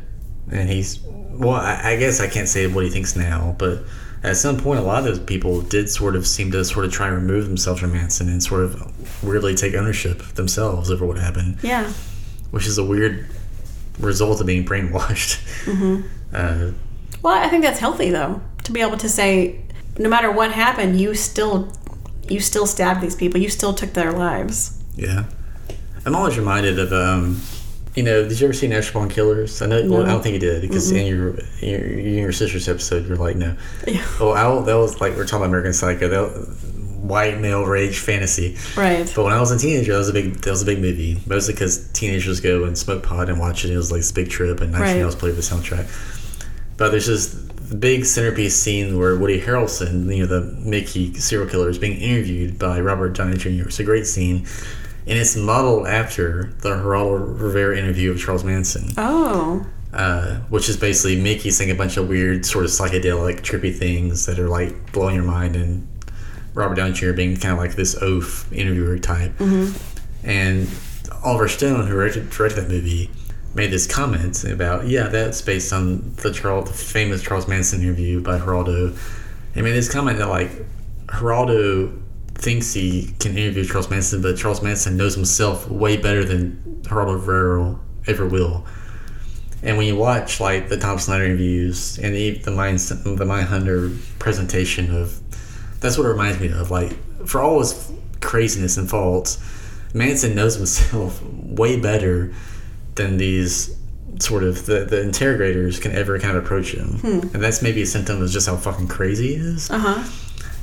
and 0.51 0.69
he's 0.69 0.99
well. 1.31 1.51
I, 1.55 1.81
I 1.93 1.95
guess 1.97 2.19
I 2.19 2.27
can't 2.27 2.47
say 2.47 2.67
what 2.67 2.83
he 2.83 2.89
thinks 2.89 3.15
now, 3.15 3.55
but 3.57 3.83
at 4.23 4.37
some 4.37 4.57
point, 4.57 4.79
a 4.79 4.83
lot 4.83 4.99
of 4.99 5.05
those 5.05 5.19
people 5.19 5.61
did 5.61 5.89
sort 5.89 6.15
of 6.15 6.25
seem 6.25 6.51
to 6.51 6.65
sort 6.65 6.85
of 6.85 6.91
try 6.91 7.07
and 7.07 7.15
remove 7.15 7.45
themselves 7.45 7.79
from 7.81 7.93
Manson 7.93 8.27
and 8.29 8.41
sort 8.41 8.63
of 8.63 9.23
weirdly 9.23 9.53
take 9.55 9.75
ownership 9.75 10.19
themselves 10.33 10.89
over 10.89 11.05
what 11.05 11.17
happened, 11.17 11.57
Yeah. 11.61 11.91
which 12.51 12.65
is 12.65 12.77
a 12.79 12.83
weird 12.83 13.27
result 13.99 14.41
of 14.41 14.47
being 14.47 14.65
brainwashed. 14.65 15.39
Uh, 16.33 16.71
Well, 17.21 17.33
I 17.37 17.47
think 17.49 17.63
that's 17.63 17.79
healthy 17.79 18.09
though 18.09 18.41
to 18.63 18.71
be 18.73 18.81
able 18.81 18.97
to 18.97 19.07
say, 19.07 19.61
no 19.97 20.09
matter 20.09 20.31
what 20.31 20.51
happened, 20.51 20.99
you 20.99 21.13
still, 21.13 21.71
you 22.29 22.39
still 22.39 22.67
stabbed 22.67 23.01
these 23.01 23.15
people. 23.15 23.39
You 23.39 23.49
still 23.49 23.73
took 23.73 23.93
their 23.93 24.11
lives. 24.11 24.81
yeah, 24.95 25.25
I'm 26.05 26.15
always 26.15 26.37
reminded 26.37 26.79
of. 26.79 26.91
Um, 26.93 27.41
you 27.95 28.03
know, 28.03 28.27
did 28.27 28.39
you 28.41 28.47
ever 28.47 28.53
see 28.53 28.67
Born 28.91 29.07
Killers? 29.07 29.61
I 29.61 29.67
know. 29.67 29.89
Well, 29.89 30.03
I 30.03 30.07
don't 30.07 30.21
think 30.21 30.33
you 30.33 30.39
did 30.39 30.61
because 30.61 30.91
in 30.91 31.07
your, 31.07 31.29
in 31.61 31.69
your 31.69 31.81
in 31.81 32.13
your 32.15 32.31
sister's 32.33 32.67
episode, 32.67 33.07
you're 33.07 33.15
like, 33.15 33.37
no. 33.37 33.55
Yeah. 33.87 34.05
Well, 34.19 34.33
I, 34.33 34.65
that 34.65 34.77
was 34.77 34.99
like 34.99 35.15
we're 35.15 35.23
talking 35.25 35.37
about 35.37 35.47
American 35.47 35.71
Psycho. 35.71 36.09
That 36.09 36.47
white 37.05 37.39
male 37.39 37.63
rage 37.63 37.99
fantasy. 37.99 38.57
Right. 38.75 39.09
But 39.15 39.23
when 39.23 39.31
I 39.31 39.39
was 39.39 39.51
a 39.51 39.57
teenager, 39.57 39.93
that 39.93 39.99
was 39.99 40.09
a 40.09 40.13
big 40.13 40.33
that 40.41 40.51
was 40.51 40.61
a 40.61 40.65
big 40.65 40.79
movie. 40.81 41.21
Mostly 41.25 41.53
because 41.53 41.89
teenagers 41.93 42.41
go 42.41 42.65
and 42.65 42.77
smoke 42.77 43.01
pot 43.01 43.29
and 43.29 43.39
watch 43.39 43.63
it. 43.63 43.71
It 43.71 43.77
was 43.77 43.91
like 43.93 43.99
this 43.99 44.11
big 44.11 44.29
trip, 44.29 44.59
and 44.59 44.73
Nine 44.73 44.81
Inch 44.81 44.89
Right. 44.89 44.97
Nails 44.97 45.15
played 45.15 45.35
the 45.35 45.41
soundtrack. 45.41 45.87
But 46.75 46.89
there's 46.89 47.05
this 47.69 47.75
big 47.75 48.05
centerpiece 48.05 48.55
scene 48.55 48.97
where 48.99 49.15
Woody 49.15 49.39
Harrelson, 49.41 50.15
you 50.15 50.25
know, 50.25 50.39
the 50.39 50.41
Mickey 50.59 51.13
serial 51.15 51.49
killer, 51.49 51.69
is 51.69 51.77
being 51.77 51.97
interviewed 51.99 52.57
by 52.59 52.79
Robert 52.79 53.09
Downey 53.13 53.37
Jr. 53.37 53.67
It's 53.67 53.79
a 53.79 53.83
great 53.83 54.05
scene, 54.07 54.45
and 55.07 55.17
it's 55.19 55.35
modeled 55.35 55.87
after 55.87 56.53
the 56.61 56.69
Geraldo 56.69 57.39
Rivera 57.41 57.77
interview 57.77 58.11
of 58.11 58.19
Charles 58.19 58.43
Manson 58.43 58.89
Oh. 58.97 59.65
uh, 59.93 60.35
which 60.49 60.67
is 60.69 60.77
basically 60.77 61.19
Mickey 61.21 61.51
saying 61.51 61.71
a 61.71 61.75
bunch 61.75 61.97
of 61.97 62.07
weird, 62.09 62.45
sort 62.45 62.65
of 62.65 62.71
psychedelic, 62.71 63.41
trippy 63.41 63.75
things 63.75 64.25
that 64.25 64.39
are 64.39 64.49
like 64.49 64.91
blowing 64.91 65.15
your 65.15 65.23
mind, 65.23 65.55
and 65.55 65.87
Robert 66.53 66.75
Downey 66.75 66.93
Jr. 66.93 67.13
being 67.13 67.35
kind 67.37 67.53
of 67.53 67.59
like 67.59 67.75
this 67.75 67.95
oaf 68.01 68.51
interviewer 68.53 68.97
type. 68.99 69.33
And 70.23 70.67
Oliver 71.23 71.47
Stone, 71.47 71.87
who 71.87 71.93
directed, 71.93 72.29
directed 72.29 72.61
that 72.61 72.69
movie, 72.69 73.09
made 73.55 73.71
this 73.71 73.87
comment 73.87 74.43
about, 74.43 74.85
yeah, 74.85 75.07
that's 75.07 75.41
based 75.41 75.71
on 75.71 76.13
the 76.17 76.31
Charles, 76.31 76.67
the 76.67 76.73
famous 76.73 77.23
Charles 77.23 77.47
Manson 77.47 77.81
interview 77.81 78.21
by 78.21 78.37
Geraldo. 78.37 78.95
He 79.53 79.61
made 79.61 79.71
this 79.71 79.91
comment 79.91 80.17
that 80.19 80.27
like 80.27 80.51
Geraldo 81.07 82.01
thinks 82.35 82.73
he 82.73 83.13
can 83.19 83.37
interview 83.37 83.63
Charles 83.63 83.89
Manson, 83.89 84.21
but 84.21 84.37
Charles 84.37 84.61
Manson 84.61 84.97
knows 84.97 85.15
himself 85.15 85.69
way 85.69 85.95
better 85.95 86.25
than 86.25 86.81
Geraldo 86.81 87.13
Rivera 87.13 87.79
ever 88.07 88.27
will. 88.27 88.65
And 89.63 89.77
when 89.77 89.87
you 89.87 89.95
watch 89.95 90.41
like 90.41 90.67
the 90.67 90.77
Tom 90.77 90.99
Snyder 90.99 91.23
interviews 91.23 91.97
and 91.97 92.13
the 92.13 92.37
the 92.39 92.51
Mind 92.51 92.77
the 92.79 93.25
Mindhunter 93.25 93.97
presentation 94.19 94.93
of, 94.93 95.19
that's 95.79 95.97
what 95.97 96.05
it 96.05 96.09
reminds 96.09 96.41
me 96.41 96.49
of. 96.49 96.71
Like 96.71 96.93
for 97.25 97.41
all 97.41 97.59
his 97.59 97.91
craziness 98.19 98.75
and 98.75 98.89
faults, 98.89 99.39
Manson 99.93 100.35
knows 100.35 100.55
himself 100.55 101.23
way 101.23 101.79
better 101.79 102.33
than 102.95 103.17
these 103.17 103.75
sort 104.19 104.43
of 104.43 104.65
the, 104.65 104.85
the 104.85 105.01
interrogators 105.01 105.79
can 105.79 105.91
ever 105.91 106.17
kind 106.19 106.37
of 106.37 106.43
approach 106.43 106.73
him. 106.73 106.99
And 107.03 107.43
that's 107.43 107.61
maybe 107.61 107.81
a 107.81 107.85
symptom 107.85 108.21
of 108.21 108.29
just 108.29 108.47
how 108.47 108.55
fucking 108.55 108.87
crazy 108.87 109.29
he 109.29 109.33
is. 109.35 109.69
Uh 109.69 109.77
huh. 109.79 110.03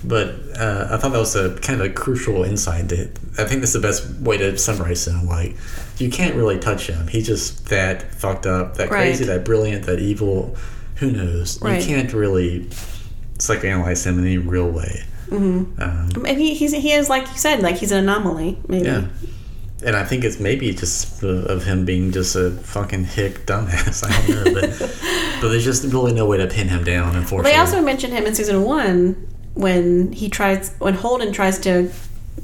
But 0.05 0.35
uh, 0.59 0.89
I 0.91 0.97
thought 0.97 1.13
that 1.13 1.19
was 1.19 1.37
a 1.37 1.55
kind 1.61 1.81
of 1.81 1.87
a 1.87 1.91
crucial 1.91 2.43
insight. 2.43 2.89
To, 2.89 3.03
I 3.39 3.45
think 3.45 3.61
that's 3.61 3.73
the 3.73 3.79
best 3.79 4.09
way 4.21 4.37
to 4.39 4.59
summarize 4.59 5.07
him. 5.07 5.27
Like, 5.27 5.57
you 5.99 6.11
can't 6.11 6.35
really 6.35 6.59
touch 6.59 6.89
him. 6.89 7.07
He's 7.07 7.27
just 7.27 7.69
that 7.69 8.13
fucked 8.15 8.47
up, 8.47 8.79
that 8.79 8.89
crazy, 8.89 9.25
that 9.27 9.45
brilliant, 9.45 9.87
that 9.87 10.01
evil. 10.01 10.57
Who 10.97 11.13
knows? 11.13 11.61
Right. 11.63 11.81
You 11.81 11.87
can't 11.87 12.13
really 12.13 12.69
psychoanalyze 13.39 14.05
him 14.05 14.19
in 14.19 14.25
any 14.25 14.39
real 14.39 14.71
way. 14.71 15.05
Mm-hmm. 15.29 15.81
Um, 15.81 16.27
And 16.27 16.39
he, 16.41 16.55
he's, 16.55 16.73
he 16.73 16.93
is, 16.93 17.09
like 17.09 17.29
you 17.29 17.37
said, 17.39 17.61
like 17.63 17.77
he's 17.77 17.93
an 17.93 17.99
anomaly, 17.99 18.59
maybe. 18.69 18.87
yeah. 18.87 19.07
And 19.85 19.97
I 19.97 20.05
think 20.05 20.25
it's 20.25 20.39
maybe 20.39 20.73
just 20.73 21.23
of 21.23 21.65
him 21.65 21.85
being 21.85 22.13
just 22.13 22.37
a 22.37 22.51
fucking 22.51 23.05
hick 23.05 23.47
dumbass. 23.47 24.05
I 24.09 24.27
don't 24.27 24.45
know, 24.45 24.61
but 24.61 24.71
but 25.41 25.49
there's 25.49 25.65
just 25.65 25.85
really 25.93 26.13
no 26.13 26.27
way 26.27 26.37
to 26.39 26.47
pin 26.47 26.69
him 26.69 26.85
down. 26.85 27.17
Unfortunately, 27.17 27.51
They 27.53 27.59
also 27.59 27.81
mentioned 27.81 28.13
him 28.13 28.25
in 28.27 28.35
season 28.35 28.63
one 28.63 29.29
when 29.55 30.13
he 30.13 30.29
tries 30.29 30.75
when 30.79 30.95
Holden 30.95 31.33
tries 31.33 31.59
to 31.61 31.91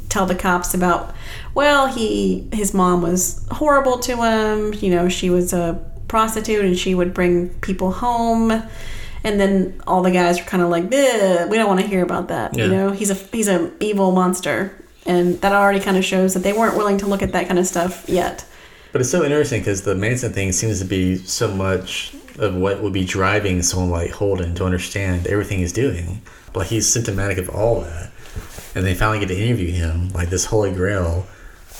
tell 0.08 0.26
the 0.26 0.34
cops 0.34 0.74
about 0.74 1.14
well 1.54 1.86
he 1.86 2.48
his 2.52 2.74
mom 2.74 3.02
was 3.02 3.46
horrible 3.50 3.98
to 4.00 4.16
him. 4.16 4.74
You 4.74 4.90
know 4.90 5.08
she 5.08 5.30
was 5.30 5.52
a 5.52 5.82
prostitute 6.08 6.64
and 6.64 6.78
she 6.78 6.94
would 6.94 7.14
bring 7.14 7.50
people 7.60 7.92
home. 7.92 8.62
And 9.24 9.40
then 9.40 9.80
all 9.86 10.02
the 10.02 10.12
guys 10.12 10.38
were 10.38 10.44
kind 10.44 10.62
of 10.62 10.70
like 10.70 10.88
"Bleh, 10.90 11.48
we 11.48 11.56
don't 11.56 11.68
want 11.68 11.80
to 11.80 11.86
hear 11.86 12.02
about 12.02 12.28
that 12.28 12.56
you 12.56 12.66
know? 12.68 12.92
He's 12.92 13.10
a 13.10 13.14
he's 13.14 13.48
an 13.48 13.72
evil 13.80 14.12
monster 14.12 14.72
and 15.08 15.40
that 15.40 15.52
already 15.52 15.80
kind 15.80 15.96
of 15.96 16.04
shows 16.04 16.34
that 16.34 16.40
they 16.44 16.52
weren't 16.52 16.76
willing 16.76 16.98
to 16.98 17.06
look 17.06 17.22
at 17.22 17.32
that 17.32 17.48
kind 17.48 17.58
of 17.58 17.66
stuff 17.66 18.08
yet 18.08 18.44
But 18.92 19.00
it's 19.00 19.10
so 19.10 19.24
interesting 19.24 19.60
because 19.60 19.82
the 19.82 19.94
Manson 19.96 20.32
thing 20.32 20.52
seems 20.52 20.78
to 20.78 20.84
be 20.84 21.16
so 21.16 21.48
much 21.52 22.14
of 22.38 22.54
what 22.54 22.80
would 22.80 22.92
be 22.92 23.04
driving 23.04 23.62
someone 23.62 23.90
like 23.90 24.10
Holden 24.12 24.54
to 24.54 24.64
understand 24.64 25.26
everything 25.26 25.58
he's 25.58 25.72
doing. 25.72 26.22
Like 26.54 26.68
he's 26.68 26.86
symptomatic 26.86 27.38
of 27.38 27.50
all 27.50 27.80
that. 27.80 28.12
And 28.74 28.86
they 28.86 28.94
finally 28.94 29.18
get 29.18 29.28
to 29.28 29.36
interview 29.36 29.72
him, 29.72 30.10
like 30.10 30.30
this 30.30 30.44
holy 30.44 30.72
grail, 30.72 31.26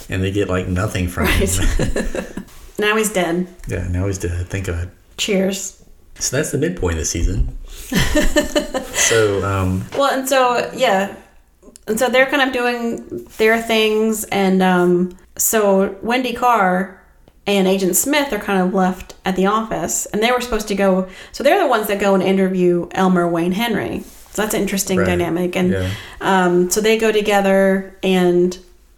and 0.09 0.23
they 0.23 0.33
get 0.33 0.49
like 0.49 0.67
nothing 0.67 1.07
from 1.09 1.27
him. 1.27 1.49
now 2.79 2.97
he's 2.97 3.13
dead 3.13 3.47
yeah, 3.69 3.87
now 3.89 4.07
he's 4.07 4.19
dead. 4.19 4.49
Thank 4.49 4.67
God. 4.67 4.91
cheers 5.17 5.83
So 6.19 6.37
that's 6.37 6.51
the 6.51 6.59
midpoint 6.59 6.95
of 6.95 7.01
the 7.01 7.05
season. 7.05 7.57
so, 8.95 9.45
um, 9.45 9.85
Well, 9.97 10.19
and 10.19 10.29
so 10.29 10.71
yeah, 10.75 11.15
and 11.89 11.99
so 11.99 12.09
they're 12.09 12.27
kind 12.27 12.43
of 12.43 12.53
doing 12.53 13.25
their 13.39 13.61
things, 13.61 14.25
and 14.25 14.63
um, 14.63 15.17
so 15.37 15.97
Wendy 16.03 16.33
Carr 16.35 17.03
and 17.47 17.67
Agent 17.67 17.97
Smith 17.97 18.33
are 18.33 18.39
kind 18.39 18.61
of 18.61 18.75
left 18.75 19.15
at 19.25 19.35
the 19.37 19.47
office, 19.47 20.07
and 20.07 20.23
they 20.23 20.31
were 20.31 20.41
supposed 20.41 20.69
to 20.69 20.75
go. 20.75 21.09
So 21.33 21.43
they're 21.43 21.59
the 21.63 21.67
ones 21.69 21.87
that 21.89 21.99
go 21.99 22.15
and 22.15 22.23
interview 22.23 22.89
Elmer 22.93 23.27
Wayne 23.29 23.53
Henley. 23.53 24.01
So 24.33 24.43
that's 24.43 24.55
an 24.55 24.61
interesting 24.61 24.99
Right. 24.99 25.07
dynamic, 25.07 25.57
and 25.57 25.71
Yeah. 25.73 25.91
um, 26.21 26.71
so 26.71 26.81
they 26.81 26.99
go 26.99 27.11
together, 27.11 27.97
and 28.03 28.57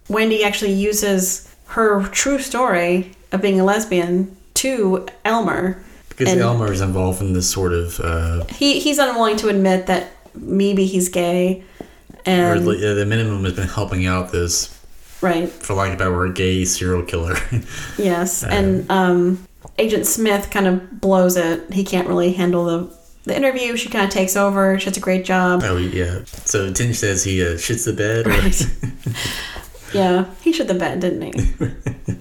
Wendy 0.09 0.43
actually 0.43 0.73
uses 0.73 1.47
her 1.67 2.03
true 2.11 2.39
story 2.39 3.11
of 3.31 3.41
being 3.41 3.59
a 3.59 3.63
lesbian 3.63 4.35
to 4.55 5.05
Elmer. 5.25 5.81
because 6.09 6.33
And- 6.33 6.41
Elmer 6.41 6.71
is 6.71 6.81
involved 6.81 7.21
in 7.21 7.33
this 7.33 7.49
sort 7.49 7.71
of, 7.73 7.99
uh, 8.01 8.43
He 8.53 8.79
he's 8.79 8.99
unwilling 8.99 9.37
to 9.37 9.47
admit 9.47 9.87
that 9.87 10.11
maybe 10.35 10.85
he's 10.85 11.07
gay, 11.09 11.63
and 12.25 12.67
at 12.67 12.95
the 12.95 13.05
minimum 13.05 13.43
has 13.43 13.53
been 13.53 13.67
helping 13.67 14.05
out 14.05 14.31
this, 14.31 14.77
right. 15.21 15.49
for 15.49 15.73
lack 15.73 15.89
of 15.89 15.95
a 15.95 15.97
better 15.97 16.11
word, 16.13 16.35
gay 16.35 16.65
serial 16.65 17.03
killer. 17.03 17.35
Yes, 17.97 18.43
and 18.43 18.89
um, 18.89 19.47
Agent 19.77 20.05
Smith 20.05 20.49
kind 20.49 20.67
of 20.67 21.01
blows 21.01 21.37
it. 21.37 21.73
He 21.73 21.83
can't 21.83 22.07
really 22.07 22.33
handle 22.33 22.65
the 22.65 23.01
the 23.23 23.35
interview. 23.35 23.77
She 23.77 23.89
kind 23.89 24.05
of 24.05 24.11
takes 24.11 24.35
over. 24.35 24.79
She 24.79 24.85
does 24.85 24.97
a 24.97 25.01
great 25.01 25.25
job. 25.25 25.61
oh, 25.63 25.77
yeah. 25.77 26.23
So 26.45 26.71
Tench 26.73 26.95
says 26.95 27.23
he 27.23 27.43
uh, 27.43 27.49
shits 27.51 27.85
the 27.85 27.93
bed. 27.93 28.27
Or, 28.27 28.31
Right. 28.31 28.65
Yeah, 29.93 30.25
he 30.41 30.53
shit 30.53 30.67
the 30.67 30.73
bed, 30.73 31.01
didn't 31.01 31.21
he? 31.21 31.31
and 31.59 32.19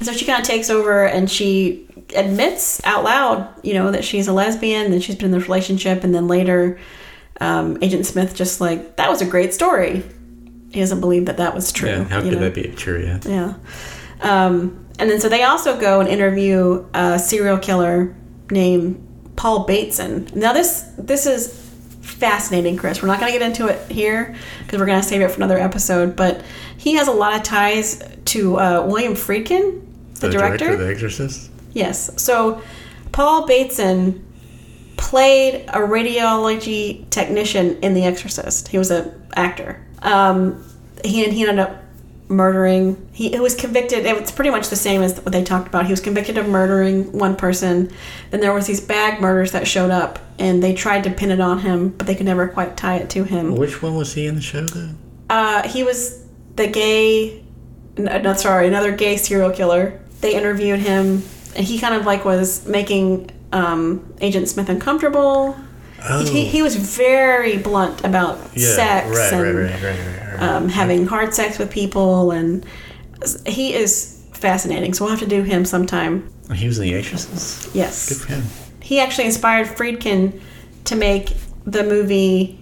so 0.02 0.12
she 0.12 0.24
kind 0.24 0.40
of 0.40 0.46
takes 0.46 0.70
over, 0.70 1.04
and 1.04 1.30
she 1.30 1.86
admits 2.16 2.82
out 2.84 3.04
loud, 3.04 3.46
you 3.62 3.74
know, 3.74 3.90
that 3.90 4.04
she's 4.04 4.26
a 4.26 4.32
lesbian, 4.32 4.90
that 4.90 5.02
she's 5.02 5.16
been 5.16 5.26
in 5.26 5.32
this 5.32 5.42
relationship, 5.42 6.02
and 6.02 6.14
then 6.14 6.28
later, 6.28 6.78
um, 7.40 7.78
Agent 7.82 8.06
Smith 8.06 8.34
just 8.34 8.60
like 8.60 8.96
that 8.96 9.10
was 9.10 9.22
a 9.22 9.26
great 9.26 9.54
story. 9.54 10.02
He 10.70 10.80
doesn't 10.80 11.00
believe 11.00 11.26
that 11.26 11.38
that 11.38 11.54
was 11.54 11.72
true. 11.72 11.88
Yeah, 11.88 12.04
how 12.04 12.20
could 12.20 12.32
know? 12.32 12.38
that 12.40 12.54
be 12.54 12.68
true? 12.68 13.02
Yeah. 13.02 13.18
Yeah. 13.24 13.54
Um, 14.20 14.86
and 14.98 15.10
then 15.10 15.20
so 15.20 15.28
they 15.28 15.42
also 15.42 15.80
go 15.80 16.00
and 16.00 16.08
interview 16.08 16.86
a 16.94 17.18
serial 17.18 17.58
killer 17.58 18.14
named 18.50 19.06
Paul 19.36 19.64
Bateson. 19.64 20.28
Now 20.34 20.52
this 20.52 20.82
this 20.98 21.26
is 21.26 21.58
fascinating, 22.00 22.76
Chris. 22.76 23.02
We're 23.02 23.08
not 23.08 23.18
going 23.18 23.32
to 23.32 23.38
get 23.38 23.46
into 23.46 23.66
it 23.66 23.90
here 23.90 24.36
because 24.62 24.78
we're 24.78 24.86
going 24.86 25.00
to 25.00 25.06
save 25.06 25.22
it 25.22 25.30
for 25.30 25.36
another 25.36 25.58
episode. 25.58 26.16
But 26.16 26.42
he 26.76 26.94
has 26.94 27.08
a 27.08 27.12
lot 27.12 27.34
of 27.34 27.42
ties 27.42 28.02
to 28.26 28.58
uh, 28.58 28.86
William 28.86 29.14
Friedkin, 29.14 29.82
the, 30.20 30.28
director. 30.28 30.74
of 30.74 30.80
The 30.80 30.88
Exorcist. 30.88 31.50
Yes. 31.72 32.22
So 32.22 32.62
Paul 33.12 33.46
Bateson 33.46 34.26
played 35.00 35.64
a 35.68 35.78
radiology 35.78 37.08
technician 37.10 37.78
in 37.80 37.94
The 37.94 38.04
Exorcist. 38.04 38.68
He 38.68 38.78
was 38.78 38.90
an 38.90 39.10
actor. 39.34 39.84
Um, 40.02 40.62
he 41.02 41.28
he 41.30 41.42
ended 41.42 41.58
up 41.58 41.82
murdering. 42.28 43.08
He, 43.12 43.30
he 43.30 43.40
was 43.40 43.54
convicted. 43.54 44.04
It 44.04 44.20
was 44.20 44.30
pretty 44.30 44.50
much 44.50 44.68
the 44.68 44.76
same 44.76 45.02
as 45.02 45.18
what 45.18 45.32
they 45.32 45.42
talked 45.42 45.66
about. 45.66 45.86
He 45.86 45.92
was 45.92 46.00
convicted 46.00 46.38
of 46.38 46.46
murdering 46.48 47.10
one 47.12 47.34
person. 47.34 47.90
Then 48.30 48.40
there 48.40 48.52
was 48.52 48.66
these 48.66 48.80
bag 48.80 49.20
murders 49.20 49.52
that 49.52 49.66
showed 49.66 49.90
up, 49.90 50.18
and 50.38 50.62
they 50.62 50.74
tried 50.74 51.04
to 51.04 51.10
pin 51.10 51.30
it 51.30 51.40
on 51.40 51.60
him, 51.60 51.88
but 51.88 52.06
they 52.06 52.14
could 52.14 52.26
never 52.26 52.46
quite 52.46 52.76
tie 52.76 52.96
it 52.96 53.10
to 53.10 53.24
him. 53.24 53.56
Which 53.56 53.82
one 53.82 53.96
was 53.96 54.12
he 54.14 54.26
in 54.26 54.36
the 54.36 54.42
show 54.42 54.66
though? 54.66 54.90
Uh, 55.30 55.66
he 55.66 55.82
was 55.82 56.24
the 56.56 56.66
gay, 56.66 57.42
n- 57.96 58.22
no, 58.22 58.34
sorry, 58.34 58.68
another 58.68 58.92
gay 58.92 59.16
serial 59.16 59.50
killer. 59.50 59.98
They 60.20 60.34
interviewed 60.34 60.80
him, 60.80 61.22
and 61.56 61.66
he 61.66 61.78
kind 61.78 61.94
of 61.94 62.04
like 62.04 62.24
was 62.24 62.66
making 62.66 63.30
um, 63.52 64.14
Agent 64.20 64.48
Smith 64.48 64.68
uncomfortable. 64.68 65.56
Oh. 66.08 66.24
He, 66.24 66.46
he 66.46 66.62
was 66.62 66.76
very 66.76 67.58
blunt 67.58 68.04
about 68.04 68.38
Yeah, 68.54 68.74
sex 68.74 69.08
right, 69.16 69.32
and 69.34 69.58
right, 69.58 69.82
right. 69.82 70.42
Um, 70.42 70.68
having 70.70 71.06
hard 71.06 71.34
sex 71.34 71.58
with 71.58 71.70
people, 71.70 72.30
and 72.30 72.64
he 73.46 73.74
is 73.74 74.24
fascinating. 74.32 74.94
So 74.94 75.04
we'll 75.04 75.10
have 75.10 75.20
to 75.20 75.26
do 75.26 75.42
him 75.42 75.64
sometime. 75.66 76.32
he 76.54 76.66
was 76.66 76.78
in 76.78 76.84
The 76.84 76.94
Exorcist. 76.94 77.66
Good 77.66 77.74
Yes, 77.78 78.18
for 78.24 78.28
him. 78.32 78.42
he 78.80 78.98
actually 79.00 79.26
inspired 79.26 79.66
Friedkin 79.66 80.40
to 80.84 80.96
make 80.96 81.34
the 81.66 81.82
movie 81.84 82.58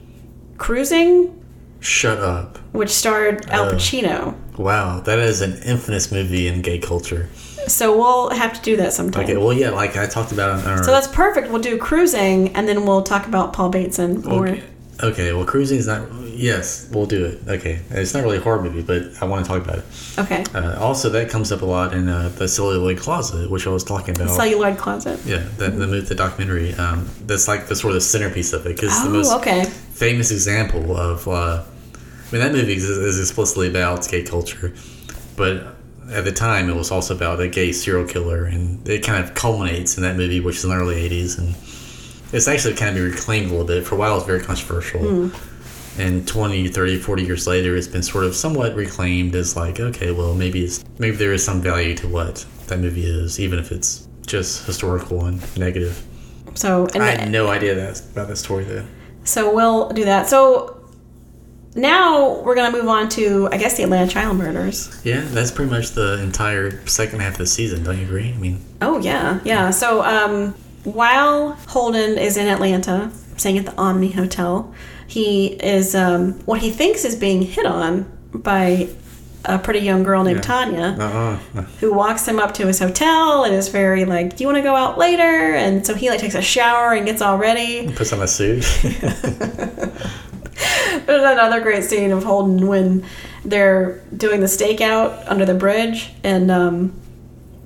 Cruising, 0.56 1.40
Shut 1.78 2.18
up. 2.18 2.58
which 2.72 2.90
starred 2.90 3.46
Al 3.50 3.66
Oh. 3.66 3.72
Pacino. 3.74 4.34
Wow, 4.58 4.98
that 5.02 5.20
is 5.20 5.40
an 5.40 5.62
infamous 5.62 6.10
movie 6.10 6.48
in 6.48 6.62
gay 6.62 6.80
culture. 6.80 7.28
So 7.68 7.96
we'll 7.96 8.30
have 8.30 8.54
to 8.54 8.62
do 8.62 8.76
that 8.78 8.92
sometime. 8.92 9.24
Okay, 9.24 9.36
well, 9.36 9.52
yeah, 9.52 9.70
like 9.70 9.96
I 9.96 10.06
talked 10.06 10.32
about 10.32 10.64
our. 10.66 10.82
so 10.82 10.90
that's 10.90 11.06
perfect. 11.08 11.50
We'll 11.50 11.62
do 11.62 11.78
Cruising, 11.78 12.54
and 12.56 12.66
then 12.68 12.84
we'll 12.86 13.02
talk 13.02 13.26
about 13.26 13.52
Paul 13.52 13.68
Bateson 13.70 14.22
more. 14.22 14.48
Okay. 14.48 14.62
okay, 15.02 15.32
well, 15.32 15.44
cruising 15.44 15.78
is 15.78 15.86
not. 15.86 16.08
Yes, 16.24 16.88
we'll 16.92 17.06
do 17.06 17.24
it. 17.24 17.40
Okay, 17.48 17.80
it's 17.90 18.14
not 18.14 18.22
really 18.22 18.36
a 18.36 18.40
horror 18.40 18.62
movie, 18.62 18.82
but 18.82 19.20
I 19.20 19.24
want 19.24 19.44
to 19.44 19.48
talk 19.50 19.62
about 19.64 19.78
it. 19.78 19.84
Okay. 20.18 20.44
Uh, 20.54 20.78
also, 20.78 21.08
that 21.10 21.28
comes 21.30 21.50
up 21.50 21.62
a 21.62 21.64
lot 21.66 21.92
in 21.94 22.08
uh, 22.08 22.28
the 22.36 22.46
celluloid 22.46 22.98
closet, 22.98 23.50
which 23.50 23.66
I 23.66 23.70
was 23.70 23.82
talking 23.82 24.14
about. 24.14 24.30
Celluloid 24.30 24.78
Closet. 24.78 25.18
yeah, 25.26 25.38
the, 25.56 25.70
the 25.70 25.86
movie, 25.86 26.06
the 26.06 26.14
documentary. 26.14 26.74
Um, 26.74 27.08
that's 27.26 27.48
like 27.48 27.66
the 27.66 27.74
sort 27.74 27.96
of 27.96 28.02
centerpiece 28.04 28.52
of 28.52 28.66
it 28.66 28.76
because 28.76 29.02
the 29.02 29.10
most 29.10 29.32
Oh, 29.32 29.38
okay. 29.38 29.64
famous 29.64 30.30
example 30.30 30.96
of. 30.96 31.26
Uh, 31.26 31.64
I 31.64 32.30
mean, 32.32 32.42
that 32.42 32.52
movie 32.52 32.74
is, 32.74 32.84
is 32.84 33.18
explicitly 33.18 33.68
about 33.68 34.06
gay 34.08 34.22
culture, 34.22 34.72
but 35.34 35.74
at 36.10 36.24
the 36.24 36.32
time 36.32 36.68
it 36.68 36.76
was 36.76 36.90
also 36.90 37.14
about 37.14 37.40
a 37.40 37.48
gay 37.48 37.72
serial 37.72 38.06
killer, 38.06 38.44
and 38.44 38.86
it 38.88 39.04
kind 39.04 39.22
of 39.22 39.34
culminates 39.34 39.96
in 39.96 40.02
that 40.02 40.16
movie, 40.16 40.40
which 40.40 40.56
is 40.56 40.64
in 40.64 40.70
the 40.70 40.76
early 40.76 40.96
'80s, 41.08 41.38
and 41.38 41.54
it's 42.32 42.48
actually 42.48 42.74
kind 42.74 42.90
of 42.90 42.96
been 42.96 43.12
reclaimed 43.12 43.46
a 43.46 43.50
little 43.50 43.66
bit. 43.66 43.86
For 43.86 43.94
a 43.94 43.98
while, 43.98 44.12
it 44.12 44.16
was 44.16 44.24
very 44.24 44.40
controversial. 44.40 45.00
Hmm. 45.00 45.28
And 46.00 46.28
20, 46.28 46.68
30, 46.68 47.00
40 47.00 47.24
years 47.24 47.46
later, 47.48 47.76
it's 47.76 47.88
been 47.88 48.04
sort 48.04 48.22
of 48.22 48.36
somewhat 48.36 48.76
reclaimed 48.76 49.34
as 49.34 49.56
like, 49.56 49.80
okay, 49.80 50.12
well, 50.12 50.32
maybe 50.32 50.64
it's 50.64 50.84
maybe 50.98 51.16
there 51.16 51.32
is 51.32 51.44
some 51.44 51.60
value 51.60 51.94
to 51.96 52.06
what 52.06 52.46
that 52.68 52.78
movie 52.78 53.04
is, 53.04 53.40
even 53.40 53.58
if 53.58 53.72
it's 53.72 54.06
just 54.24 54.64
historical 54.64 55.26
and 55.26 55.58
negative. 55.58 56.04
So 56.54 56.86
and 56.94 57.02
I 57.02 57.10
had 57.16 57.30
no 57.30 57.48
idea 57.48 57.74
that 57.74 58.00
about 58.12 58.28
that 58.28 58.36
story 58.36 58.64
though. 58.64 58.86
So 59.24 59.52
we'll 59.52 59.88
do 59.90 60.04
that. 60.04 60.28
So 60.28 60.77
now 61.74 62.40
we're 62.42 62.54
gonna 62.54 62.76
move 62.76 62.88
on 62.88 63.08
to, 63.10 63.48
I 63.52 63.56
guess, 63.58 63.76
the 63.76 63.82
Atlanta 63.84 64.10
child 64.10 64.36
murders. 64.36 65.00
Yeah, 65.04 65.20
that's 65.28 65.50
pretty 65.50 65.70
much 65.70 65.90
the 65.90 66.20
entire 66.22 66.86
second 66.86 67.20
half 67.20 67.32
of 67.32 67.38
the 67.38 67.46
season. 67.46 67.84
Don't 67.84 67.98
you 67.98 68.04
agree? 68.04 68.32
I 68.32 68.36
mean, 68.36 68.60
Oh 68.80 68.98
yeah, 68.98 69.40
yeah. 69.44 69.70
So 69.70 70.02
um, 70.02 70.54
while 70.84 71.52
Holden 71.68 72.18
is 72.18 72.36
in 72.36 72.48
Atlanta, 72.48 73.10
staying 73.36 73.58
at 73.58 73.66
the 73.66 73.76
Omni 73.76 74.12
Hotel, 74.12 74.72
he 75.06 75.46
is 75.48 75.94
um, 75.94 76.34
what 76.46 76.60
he 76.60 76.70
thinks 76.70 77.04
is 77.04 77.16
being 77.16 77.42
hit 77.42 77.66
on 77.66 78.10
by 78.32 78.88
a 79.44 79.58
pretty 79.58 79.78
young 79.80 80.02
girl 80.02 80.24
named 80.24 80.42
Tanya. 80.42 80.96
uh-uh. 80.98 81.62
who 81.80 81.94
walks 81.94 82.26
him 82.26 82.38
up 82.38 82.52
to 82.54 82.66
his 82.66 82.78
hotel 82.80 83.44
and 83.44 83.54
is 83.54 83.68
very 83.68 84.04
like, 84.04 84.36
"Do 84.36 84.44
you 84.44 84.48
want 84.48 84.58
to 84.58 84.62
go 84.62 84.74
out 84.74 84.98
later?" 84.98 85.22
And 85.54 85.86
so 85.86 85.94
he 85.94 86.10
like 86.10 86.20
takes 86.20 86.34
a 86.34 86.42
shower 86.42 86.92
and 86.92 87.06
gets 87.06 87.22
all 87.22 87.38
ready. 87.38 87.90
Puts 87.92 88.12
on 88.12 88.20
a 88.20 88.28
suit. 88.28 88.64
There's 91.06 91.22
another 91.22 91.60
great 91.60 91.84
scene 91.84 92.10
of 92.10 92.24
Holden 92.24 92.66
when 92.66 93.04
they're 93.44 94.00
doing 94.16 94.40
the 94.40 94.46
stakeout 94.46 95.24
under 95.26 95.44
the 95.44 95.54
bridge, 95.54 96.10
and 96.24 96.50
um, 96.50 97.00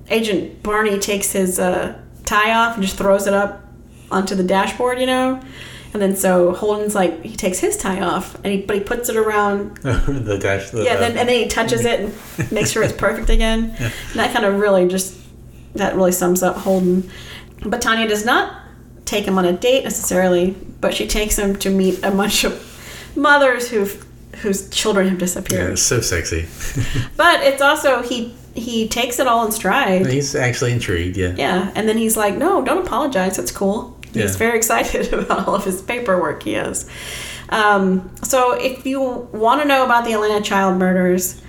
Agent 0.09 0.63
Barney 0.63 0.99
takes 0.99 1.33
his 1.33 1.59
uh, 1.59 1.99
tie 2.25 2.55
off 2.55 2.75
and 2.75 2.83
just 2.83 2.97
throws 2.97 3.27
it 3.27 3.35
up 3.35 3.63
onto 4.11 4.35
the 4.35 4.45
dashboard, 4.45 5.01
you 5.01 5.07
know. 5.07 5.41
And 5.93 6.01
then 6.01 6.17
so 6.17 6.53
Holden's 6.53 6.95
like 6.95 7.23
he 7.23 7.37
takes 7.37 7.59
his 7.59 7.77
tie 7.77 8.01
off, 8.01 8.35
and 8.37 8.47
he 8.47 8.63
but 8.63 8.77
he 8.77 8.83
puts 8.83 9.09
it 9.09 9.17
around 9.17 9.77
the 9.83 10.39
dash. 10.41 10.71
The, 10.71 10.85
Yeah, 10.85 10.97
then, 10.97 11.17
and 11.19 11.29
then 11.29 11.43
he 11.43 11.49
touches 11.49 11.85
it 11.85 12.01
and 12.01 12.53
makes 12.53 12.71
sure 12.71 12.83
it's 12.83 12.93
perfect 12.95 13.29
again. 13.29 13.75
And 13.79 13.93
that 14.15 14.33
kind 14.33 14.45
of 14.45 14.59
really 14.59 14.89
just 14.89 15.19
that 15.75 15.95
really 15.95 16.13
sums 16.13 16.43
up 16.43 16.57
Holden. 16.57 17.11
But 17.65 17.81
Tanya 17.83 18.09
does 18.09 18.25
not 18.25 18.59
take 19.05 19.25
him 19.25 19.37
on 19.39 19.45
a 19.45 19.53
date 19.53 19.85
necessarily, 19.85 20.57
but 20.81 20.95
she 20.95 21.07
takes 21.07 21.39
him 21.39 21.57
to 21.57 21.71
meet 21.71 22.03
a 22.03 22.11
bunch 22.11 22.45
of 22.45 22.53
mothers 23.17 23.69
who've 23.71 24.05
whose 24.43 24.69
children 24.71 25.09
have 25.09 25.19
disappeared. 25.19 25.67
yeah, 25.69 25.73
it's 25.73 25.83
so 25.83 26.01
sexy. 26.01 26.47
But 27.17 27.43
it's 27.43 27.61
also 27.63 28.03
he 28.03 28.35
he 28.55 28.89
takes 28.89 29.19
it 29.19 29.27
all 29.27 29.45
in 29.47 29.53
stride. 29.53 30.07
He's 30.07 30.35
actually 30.35 30.73
intrigued. 30.73 31.17
Yeah. 31.17 31.35
Yeah, 31.37 31.71
and 31.75 31.89
then 31.89 31.97
he's 31.99 32.17
like, 32.17 32.37
"No, 32.37 32.63
don't 32.63 32.87
apologize. 32.87 33.39
It's 33.39 33.53
cool." 33.53 33.99
He's 34.13 34.33
Yeah. 34.33 34.37
very 34.39 34.57
excited 34.63 35.13
about 35.13 35.47
all 35.49 35.55
of 35.55 35.65
his 35.65 35.81
paperwork 35.83 36.43
he 36.43 36.53
has. 36.55 36.87
Um, 37.51 38.11
so, 38.23 38.53
if 38.53 38.87
you 38.87 39.01
want 39.33 39.61
to 39.63 39.69
know 39.69 39.85
about 39.85 40.05
the 40.05 40.13
Atlanta 40.15 40.41
child 40.43 40.79
murders, 40.79 41.41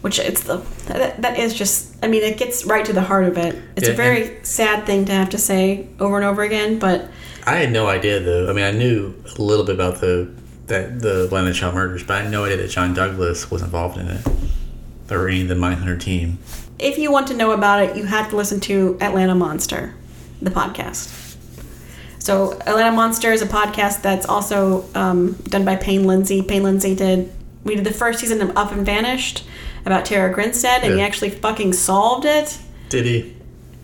which 0.00 0.18
it's 0.18 0.42
the 0.44 0.58
that, 0.86 1.20
that 1.22 1.38
is 1.38 1.54
just, 1.54 1.96
I 2.04 2.08
mean, 2.08 2.22
it 2.22 2.36
gets 2.38 2.64
right 2.64 2.84
to 2.84 2.92
the 2.92 3.02
heart 3.02 3.24
of 3.24 3.36
it. 3.36 3.56
It's 3.76 3.86
Yeah, 3.88 3.94
a 3.94 3.96
very 3.96 4.38
sad 4.44 4.86
thing 4.86 5.04
to 5.06 5.12
have 5.12 5.30
to 5.30 5.38
say 5.38 5.88
over 5.98 6.16
and 6.16 6.24
over 6.24 6.42
again, 6.42 6.78
but 6.78 7.08
I 7.46 7.56
had 7.56 7.72
no 7.72 7.86
idea 7.88 8.20
though. 8.20 8.48
I 8.48 8.52
mean, 8.52 8.64
I 8.64 8.70
knew 8.70 9.14
a 9.38 9.42
little 9.42 9.64
bit 9.64 9.74
about 9.74 10.00
the 10.00 10.28
that 10.70 11.00
the 11.00 11.24
Atlanta 11.24 11.52
child 11.52 11.74
murders, 11.74 12.02
but 12.02 12.16
I 12.16 12.22
had 12.22 12.30
no 12.30 12.44
idea 12.44 12.56
that 12.56 12.70
John 12.70 12.94
Douglas 12.94 13.50
was 13.50 13.60
involved 13.62 13.98
in 13.98 14.08
it 14.08 14.26
or 15.10 15.28
any 15.28 15.42
of 15.42 15.48
the 15.48 15.54
Mindhunter 15.54 16.00
team. 16.00 16.38
if 16.78 16.96
you 16.96 17.12
want 17.12 17.26
to 17.26 17.34
know 17.34 17.50
about 17.50 17.82
it, 17.82 17.96
you 17.96 18.04
have 18.04 18.30
to 18.30 18.36
listen 18.36 18.58
to 18.60 18.96
Atlanta 19.00 19.34
Monster, 19.34 19.94
the 20.40 20.50
podcast. 20.50 21.36
So, 22.18 22.52
Atlanta 22.60 22.92
Monster 22.92 23.32
is 23.32 23.42
a 23.42 23.46
podcast 23.46 24.02
that's 24.02 24.26
also 24.26 24.84
um, 24.94 25.32
done 25.44 25.64
by 25.64 25.76
Payne 25.76 26.04
Lindsay. 26.04 26.42
Payne 26.42 26.62
Lindsay 26.62 26.94
did, 26.94 27.32
we 27.64 27.74
did 27.74 27.84
the 27.84 27.92
first 27.92 28.20
season 28.20 28.40
of 28.40 28.56
Up 28.56 28.72
and 28.72 28.84
Vanished 28.86 29.44
about 29.84 30.04
Tara 30.04 30.32
Grinstead, 30.32 30.84
and 30.84 30.94
he 30.94 31.00
actually 31.00 31.30
fucking 31.30 31.72
solved 31.72 32.24
it. 32.24 32.58
Did 32.90 33.06
he? 33.06 33.34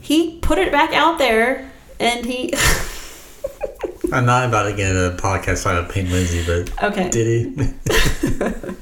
He 0.01 0.39
put 0.39 0.59
it 0.59 0.71
back 0.71 0.93
out 0.93 1.19
there, 1.19 1.71
and 1.99 2.25
he. 2.25 2.53
I'm 4.13 4.27
not 4.27 4.49
about 4.49 4.65
to 4.65 4.73
get 4.73 4.93
a 4.93 5.17
podcast 5.19 5.63
about 5.63 5.91
Payne 5.91 6.11
Lindsay, 6.11 6.45
but 6.47 6.83
okay. 6.83 7.09
did 7.11 7.27
he? 7.57 7.73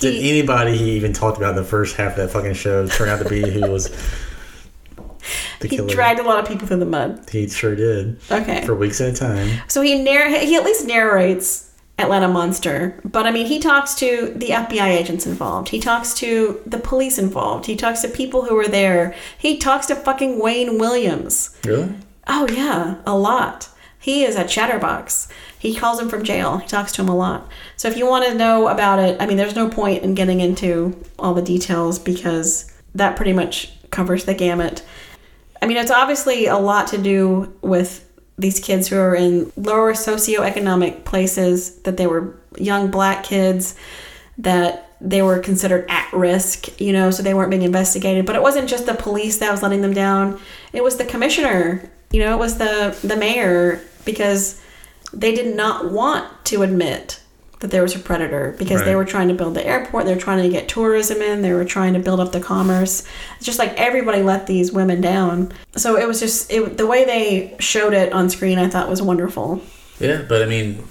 Did 0.00 0.14
he 0.14 0.30
anybody 0.30 0.76
he 0.76 0.92
even 0.92 1.12
talked 1.12 1.36
about 1.36 1.50
in 1.50 1.56
the 1.56 1.64
first 1.64 1.96
half 1.96 2.12
of 2.12 2.16
that 2.16 2.30
fucking 2.30 2.54
show 2.54 2.86
turn 2.88 3.08
out 3.08 3.22
to 3.22 3.28
be 3.28 3.48
who 3.48 3.70
was 3.70 3.88
the 5.60 5.68
he 5.68 5.76
killer? 5.76 5.88
dragged 5.90 6.18
a 6.18 6.24
lot 6.24 6.40
of 6.40 6.48
people 6.48 6.66
through 6.66 6.78
the 6.78 6.86
mud. 6.86 7.28
He 7.30 7.48
sure 7.48 7.76
did. 7.76 8.18
Okay. 8.30 8.64
For 8.64 8.74
weeks 8.74 9.00
at 9.00 9.10
a 9.10 9.16
time. 9.16 9.60
So 9.68 9.80
he 9.80 10.02
narr- 10.02 10.30
he 10.30 10.56
at 10.56 10.64
least 10.64 10.86
narrates 10.86 11.70
Atlanta 11.98 12.26
Monster, 12.26 13.00
but 13.04 13.26
I 13.26 13.30
mean 13.30 13.46
he 13.46 13.60
talks 13.60 13.94
to 13.96 14.32
the 14.34 14.48
FBI 14.48 14.88
agents 14.88 15.26
involved. 15.26 15.68
He 15.68 15.78
talks 15.78 16.14
to 16.14 16.60
the 16.66 16.78
police 16.78 17.18
involved. 17.18 17.66
He 17.66 17.76
talks 17.76 18.00
to 18.00 18.08
people 18.08 18.46
who 18.46 18.56
were 18.56 18.66
there. 18.68 19.14
He 19.38 19.58
talks 19.58 19.86
to 19.86 19.94
fucking 19.94 20.40
Wayne 20.40 20.78
Williams. 20.78 21.56
Really? 21.64 21.94
Oh 22.26 22.48
yeah, 22.48 22.96
a 23.06 23.16
lot. 23.16 23.68
He 24.02 24.24
is 24.24 24.34
a 24.34 24.46
chatterbox. 24.46 25.28
He 25.58 25.76
calls 25.76 26.00
him 26.00 26.08
from 26.08 26.24
jail. 26.24 26.58
He 26.58 26.66
talks 26.66 26.90
to 26.92 27.02
him 27.02 27.08
a 27.08 27.14
lot. 27.14 27.48
So 27.76 27.88
if 27.88 27.96
you 27.96 28.04
want 28.04 28.26
to 28.26 28.34
know 28.34 28.66
about 28.66 28.98
it, 28.98 29.16
I 29.22 29.26
mean, 29.26 29.36
there's 29.36 29.54
no 29.54 29.68
point 29.68 30.02
in 30.02 30.14
getting 30.14 30.40
into 30.40 31.00
all 31.20 31.34
the 31.34 31.40
details 31.42 32.00
because 32.00 32.70
that 32.96 33.16
pretty 33.16 33.32
much 33.32 33.72
covers 33.90 34.24
the 34.24 34.34
gamut. 34.34 34.84
I 35.62 35.66
mean, 35.66 35.76
it's 35.76 35.92
obviously 35.92 36.46
a 36.46 36.58
lot 36.58 36.88
to 36.88 36.98
do 36.98 37.56
with 37.62 38.08
these 38.36 38.58
kids 38.58 38.88
who 38.88 38.96
are 38.96 39.14
in 39.14 39.52
lower 39.56 39.92
socioeconomic 39.92 41.04
places, 41.04 41.76
that 41.82 41.96
they 41.96 42.08
were 42.08 42.36
young 42.58 42.90
black 42.90 43.22
kids, 43.22 43.76
that 44.38 44.96
they 45.00 45.22
were 45.22 45.38
considered 45.38 45.88
at 45.88 46.12
risk, 46.12 46.80
you 46.80 46.92
know, 46.92 47.12
so 47.12 47.22
they 47.22 47.34
weren't 47.34 47.50
being 47.50 47.62
investigated. 47.62 48.26
But 48.26 48.34
it 48.34 48.42
wasn't 48.42 48.68
just 48.68 48.86
the 48.86 48.94
police 48.94 49.38
that 49.38 49.50
was 49.52 49.62
letting 49.62 49.82
them 49.82 49.94
down, 49.94 50.40
it 50.72 50.82
was 50.82 50.96
the 50.96 51.04
commissioner, 51.04 51.88
you 52.10 52.20
know, 52.20 52.34
it 52.34 52.38
was 52.38 52.58
the, 52.58 52.96
the 53.02 53.16
mayor, 53.16 53.80
because 54.04 54.60
they 55.12 55.34
did 55.34 55.54
not 55.54 55.90
want 55.90 56.44
to 56.46 56.62
admit 56.62 57.20
that 57.62 57.70
there 57.70 57.82
was 57.82 57.94
a 57.94 57.98
predator 57.98 58.54
because 58.58 58.84
they 58.84 58.96
were 58.96 59.04
trying 59.04 59.28
to 59.28 59.34
build 59.34 59.54
the 59.54 59.64
airport, 59.64 60.04
they 60.04 60.14
were 60.14 60.20
trying 60.20 60.42
to 60.42 60.48
get 60.48 60.68
tourism 60.68 61.22
in, 61.22 61.42
they 61.42 61.52
were 61.52 61.64
trying 61.64 61.94
to 61.94 62.00
build 62.00 62.18
up 62.18 62.32
the 62.32 62.40
commerce. 62.40 63.06
It's 63.36 63.46
just 63.46 63.58
like 63.58 63.72
everybody 63.74 64.22
let 64.22 64.48
these 64.48 64.72
women 64.72 65.00
down. 65.00 65.52
So 65.76 65.96
it 65.96 66.08
was 66.08 66.18
just 66.18 66.50
it, 66.52 66.76
the 66.76 66.86
way 66.86 67.04
they 67.04 67.56
showed 67.60 67.94
it 67.94 68.12
on 68.12 68.28
screen. 68.30 68.58
I 68.58 68.68
thought 68.68 68.88
was 68.88 69.00
wonderful. 69.00 69.62
Yeah, 70.00 70.24
but 70.28 70.42
I 70.42 70.46
mean, 70.46 70.84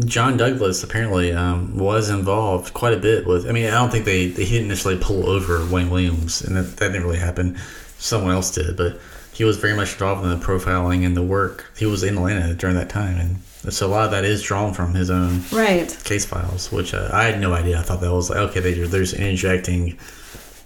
John 0.00 0.38
Douglas 0.38 0.82
apparently 0.82 1.32
um, 1.32 1.76
was 1.76 2.08
involved 2.08 2.72
quite 2.72 2.94
a 2.94 2.98
bit 2.98 3.26
with. 3.26 3.46
I 3.46 3.52
mean, 3.52 3.66
I 3.66 3.72
don't 3.72 3.90
think 3.90 4.06
they, 4.06 4.28
they 4.28 4.44
he 4.44 4.54
didn't 4.54 4.68
necessarily 4.68 5.02
pull 5.02 5.28
over 5.28 5.64
Wayne 5.66 5.90
Williams, 5.90 6.42
and 6.42 6.56
that, 6.56 6.78
that 6.78 6.88
didn't 6.88 7.04
really 7.04 7.18
happen. 7.18 7.58
Someone 7.98 8.32
else 8.32 8.50
did, 8.50 8.78
but 8.78 8.98
he 9.34 9.44
was 9.44 9.56
very 9.58 9.74
much 9.74 9.92
involved 9.94 10.24
in 10.24 10.30
the 10.30 10.44
profiling 10.44 11.04
and 11.04 11.16
the 11.16 11.22
work. 11.22 11.70
He 11.76 11.86
was 11.86 12.02
in 12.02 12.16
Atlanta 12.16 12.54
during 12.54 12.76
that 12.76 12.88
time, 12.88 13.18
and 13.18 13.72
so 13.74 13.86
a 13.86 13.88
lot 13.88 14.04
of 14.06 14.10
that 14.12 14.24
is 14.24 14.42
drawn 14.42 14.72
from 14.74 14.94
his 14.94 15.10
own 15.10 15.42
Right. 15.52 15.88
case 16.04 16.24
files, 16.24 16.70
which 16.72 16.94
uh, 16.94 17.10
I 17.12 17.24
had 17.24 17.40
no 17.40 17.52
idea. 17.52 17.78
I 17.78 17.82
thought 17.82 18.00
that 18.00 18.12
was 18.12 18.30
like 18.30 18.38
okay, 18.38 18.60
they, 18.60 18.74
they're 18.74 19.00
just 19.00 19.14
injecting 19.14 19.98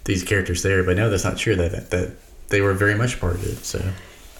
these 0.05 0.23
characters 0.23 0.63
there, 0.63 0.83
but 0.83 0.95
no, 0.97 1.09
that's 1.09 1.23
not 1.23 1.37
true. 1.37 1.55
That 1.55 1.89
that 1.91 2.11
they 2.49 2.61
were 2.61 2.73
very 2.73 2.95
much 2.95 3.19
part 3.19 3.35
of 3.35 3.43
it. 3.45 3.63
So 3.65 3.81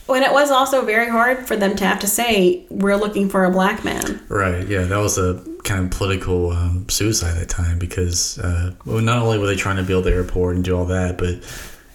when 0.08 0.24
it 0.24 0.32
was 0.32 0.50
also 0.50 0.84
very 0.84 1.08
hard 1.10 1.48
for 1.48 1.56
them 1.56 1.76
to 1.76 1.86
have 1.86 2.00
to 2.00 2.08
say 2.08 2.66
we're 2.70 2.96
looking 2.98 3.30
for 3.30 3.46
a 3.46 3.52
black 3.52 3.84
man. 3.86 4.20
Right. 4.28 4.68
Yeah, 4.68 4.84
that 4.86 4.98
was 4.98 5.18
a 5.20 5.44
kind 5.64 5.86
of 5.86 5.92
political 5.92 6.50
um, 6.52 6.88
suicide 6.90 7.32
at 7.34 7.40
that 7.40 7.50
time 7.50 7.78
because 7.78 8.40
uh, 8.40 8.74
well, 8.86 9.02
not 9.02 9.20
only 9.22 9.38
were 9.38 9.46
they 9.46 9.56
trying 9.56 9.76
to 9.78 9.84
build 9.84 10.06
the 10.06 10.12
airport 10.12 10.56
and 10.56 10.66
do 10.66 10.76
all 10.76 10.86
that, 10.86 11.18
but 11.20 11.36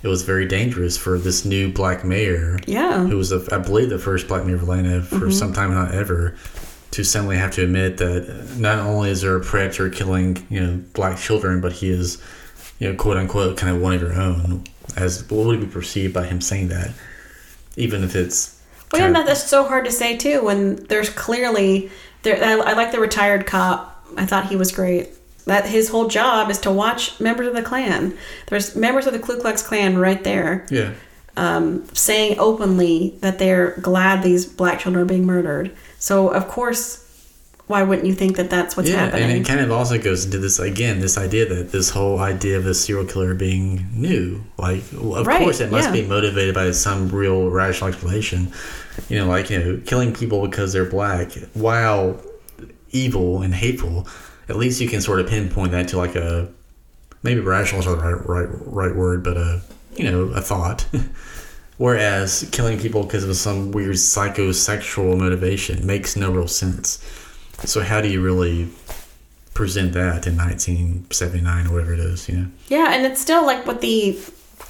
it 0.05 0.09
was 0.09 0.23
very 0.23 0.47
dangerous 0.47 0.99
for 0.99 1.19
this 1.19 1.47
new 1.47 1.73
black 1.73 2.05
mayor. 2.05 2.59
Yeah. 2.67 3.07
Who 3.07 3.17
was, 3.17 3.31
the, 3.31 3.49
I 3.51 3.57
believe, 3.57 3.89
the 3.89 3.99
first 3.99 4.29
black 4.29 4.45
mayor 4.45 4.57
of 4.57 4.63
Atlanta 4.63 5.03
for 5.03 5.17
mm-hmm. 5.17 5.31
some 5.31 5.55
time, 5.55 5.73
not 5.73 5.95
ever, 5.95 6.37
to 6.91 7.03
suddenly 7.03 7.39
have 7.39 7.53
to 7.53 7.65
admit 7.65 7.97
that 7.97 8.57
not 8.59 8.81
only 8.81 9.09
is 9.09 9.23
there 9.23 9.35
a 9.35 9.41
predator 9.41 9.89
killing, 9.89 10.47
you 10.51 10.61
know, 10.61 10.85
black 10.93 11.19
children, 11.19 11.63
but 11.63 11.73
he 11.73 11.89
is, 11.89 12.23
you 12.79 12.91
know, 12.91 12.95
quote 12.95 13.17
unquote, 13.17 13.57
kind 13.57 13.75
of 13.75 13.81
one 13.81 13.95
of 13.95 14.03
your 14.03 14.13
own. 14.13 14.65
As 14.95 15.29
what 15.31 15.47
would 15.47 15.61
be 15.61 15.67
perceived 15.67 16.13
by 16.13 16.27
him 16.27 16.43
saying 16.43 16.69
that, 16.69 16.93
even 17.77 18.05
if 18.05 18.15
it's. 18.15 18.61
Well, 18.93 19.11
yeah, 19.11 19.23
that's 19.25 19.49
so 19.49 19.65
hard 19.65 19.87
to 19.87 19.91
say 19.91 20.19
too 20.19 20.45
when 20.45 20.77
there's 20.85 21.09
clearly 21.09 21.91
there. 22.23 22.45
I, 22.45 22.53
I 22.53 22.73
like 22.75 22.93
the 22.93 23.01
retired 23.01 23.47
cop. 23.47 24.07
I 24.19 24.27
thought 24.27 24.47
he 24.51 24.57
was 24.57 24.71
great. 24.71 25.09
That 25.47 25.67
his 25.67 25.89
whole 25.91 26.09
job 26.09 26.51
is 26.51 26.59
to 26.61 26.71
watch 26.71 27.21
members 27.21 27.47
of 27.47 27.55
the 27.55 27.63
Klan. 27.63 28.17
There's 28.47 28.75
members 28.75 29.07
of 29.07 29.13
the 29.13 29.19
Ku 29.19 29.39
Klux 29.41 29.63
Klan 29.63 29.99
right 29.99 30.23
there, 30.25 30.67
yeah. 30.71 30.93
um, 31.37 31.85
saying 31.93 32.39
openly 32.39 33.17
that 33.21 33.39
they're 33.39 33.77
glad 33.81 34.23
these 34.23 34.47
black 34.47 34.81
children 34.81 35.03
are 35.05 35.09
being 35.09 35.27
murdered. 35.27 35.75
So 35.99 36.29
of 36.29 36.49
course, 36.49 37.01
why 37.67 37.83
wouldn't 37.83 38.07
you 38.07 38.15
think 38.15 38.37
that 38.37 38.51
that's 38.51 38.77
what's 38.77 38.91
yeah, 38.91 39.07
happening? 39.07 39.23
and 39.31 39.33
it 39.33 39.47
kind 39.47 39.61
of 39.61 39.71
also 39.73 39.99
goes 39.99 40.25
into 40.27 40.39
this 40.39 40.59
again, 40.59 41.01
this 41.01 41.17
idea 41.17 41.47
that 41.47 41.73
this 41.73 41.89
whole 41.91 42.19
idea 42.19 42.59
of 42.59 42.67
a 42.67 42.75
serial 42.75 43.07
killer 43.07 43.35
being 43.35 43.87
new. 43.95 44.45
Like, 44.59 44.83
of 44.93 45.27
Right, 45.27 45.41
course, 45.41 45.61
it 45.61 45.71
must 45.71 45.89
yeah. 45.89 46.03
be 46.03 46.07
motivated 46.07 46.55
by 46.55 46.71
some 46.73 47.09
real 47.09 47.51
rational 47.51 47.89
explanation. 47.89 48.53
You 49.09 49.19
know, 49.19 49.27
like 49.29 49.49
you 49.51 49.59
know, 49.59 49.81
killing 49.87 50.13
people 50.15 50.47
because 50.47 50.73
they're 50.73 50.85
black, 50.85 51.33
while 51.55 52.21
evil 52.91 53.43
and 53.43 53.55
hateful. 53.55 54.07
At 54.49 54.57
least 54.57 54.81
you 54.81 54.89
can 54.89 55.01
sort 55.01 55.21
of 55.21 55.29
pinpoint 55.29 55.73
that 55.73 55.89
to 55.89 55.97
like 55.97 56.17
a 56.17 56.49
maybe 57.23 57.41
rational 57.41 57.81
is 57.81 57.87
not 57.87 57.97
the 57.97 58.03
right 58.03 58.27
right 58.27 58.49
right 58.67 58.95
word, 58.95 59.25
but 59.25 59.37
a 59.37 59.63
you 59.97 60.11
know 60.11 60.25
a 60.35 60.41
thought. 60.41 60.87
Whereas 61.77 62.49
killing 62.53 62.79
people 62.79 63.03
because 63.03 63.25
of 63.25 63.37
some 63.37 63.73
weird 63.73 63.97
psychosexual 63.97 65.19
motivation 65.19 65.85
makes 65.85 66.15
no 66.15 66.31
real 66.31 66.47
sense. 66.47 67.05
So 67.65 67.83
how 67.83 68.01
do 68.01 68.09
you 68.09 68.23
really 68.23 68.69
present 69.55 69.93
that 69.95 70.27
in 70.27 70.37
1979 70.37 71.67
or 71.67 71.73
whatever 71.73 71.95
it 71.95 72.01
is? 72.01 72.29
You 72.29 72.37
know. 72.37 72.47
Yeah, 72.69 72.93
and 72.93 73.05
it's 73.05 73.21
still 73.21 73.45
like 73.45 73.67
with 73.67 73.81
the 73.81 74.19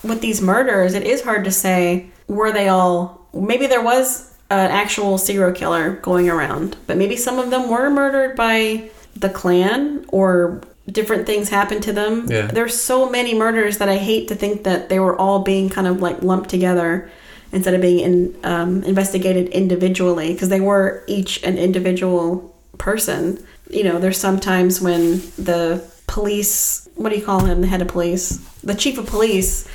with 0.03 0.21
these 0.21 0.41
murders, 0.41 0.95
it 0.95 1.03
is 1.03 1.23
hard 1.23 1.45
to 1.45 1.51
say 1.51 2.09
were 2.27 2.53
they 2.53 2.69
all 2.69 3.27
maybe 3.35 3.67
there 3.67 3.83
was 3.83 4.33
an 4.51 4.71
actual 4.71 5.19
serial 5.19 5.53
killer 5.53 5.97
going 5.97 6.29
around, 6.29 6.77
but 6.87 6.97
maybe 6.97 7.17
some 7.17 7.39
of 7.39 7.51
them 7.51 7.69
were 7.69 7.91
murdered 7.91 8.37
by 8.37 8.89
the 9.25 9.31
Klan 9.31 10.05
or 10.09 10.61
different 10.87 11.25
things 11.27 11.49
happened 11.49 11.83
to 11.83 11.93
them. 11.93 12.27
Yeah. 12.29 12.47
There's 12.47 12.77
so 12.79 13.09
many 13.09 13.33
murders 13.35 13.79
that 13.79 13.89
I 13.89 13.97
hate 13.97 14.29
to 14.29 14.35
think 14.35 14.65
that 14.65 14.89
they 14.91 15.01
were 15.01 15.17
all 15.17 15.41
being 15.41 15.71
kind 15.71 15.87
of 15.87 16.03
like 16.07 16.23
lumped 16.23 16.51
together 16.51 17.11
instead 17.53 17.75
of 17.75 17.81
being 17.81 18.01
in, 18.01 18.37
um, 18.45 18.83
investigated 18.85 19.49
individually 19.49 20.33
because 20.33 20.51
they 20.51 20.61
were 20.61 21.03
each 21.07 21.43
an 21.43 21.57
individual 21.57 22.55
person. 22.77 23.43
You 23.71 23.85
know, 23.85 23.99
there's 23.99 24.19
sometimes 24.19 24.81
when 24.81 25.21
the 25.39 25.83
police, 26.07 26.89
what 26.97 27.11
do 27.11 27.17
you 27.17 27.25
call 27.25 27.41
him, 27.45 27.63
the 27.63 27.67
head 27.67 27.81
of 27.81 27.89
police, 27.89 28.39
the 28.63 28.75
chief 28.75 28.99
of 28.99 29.07
police, 29.07 29.67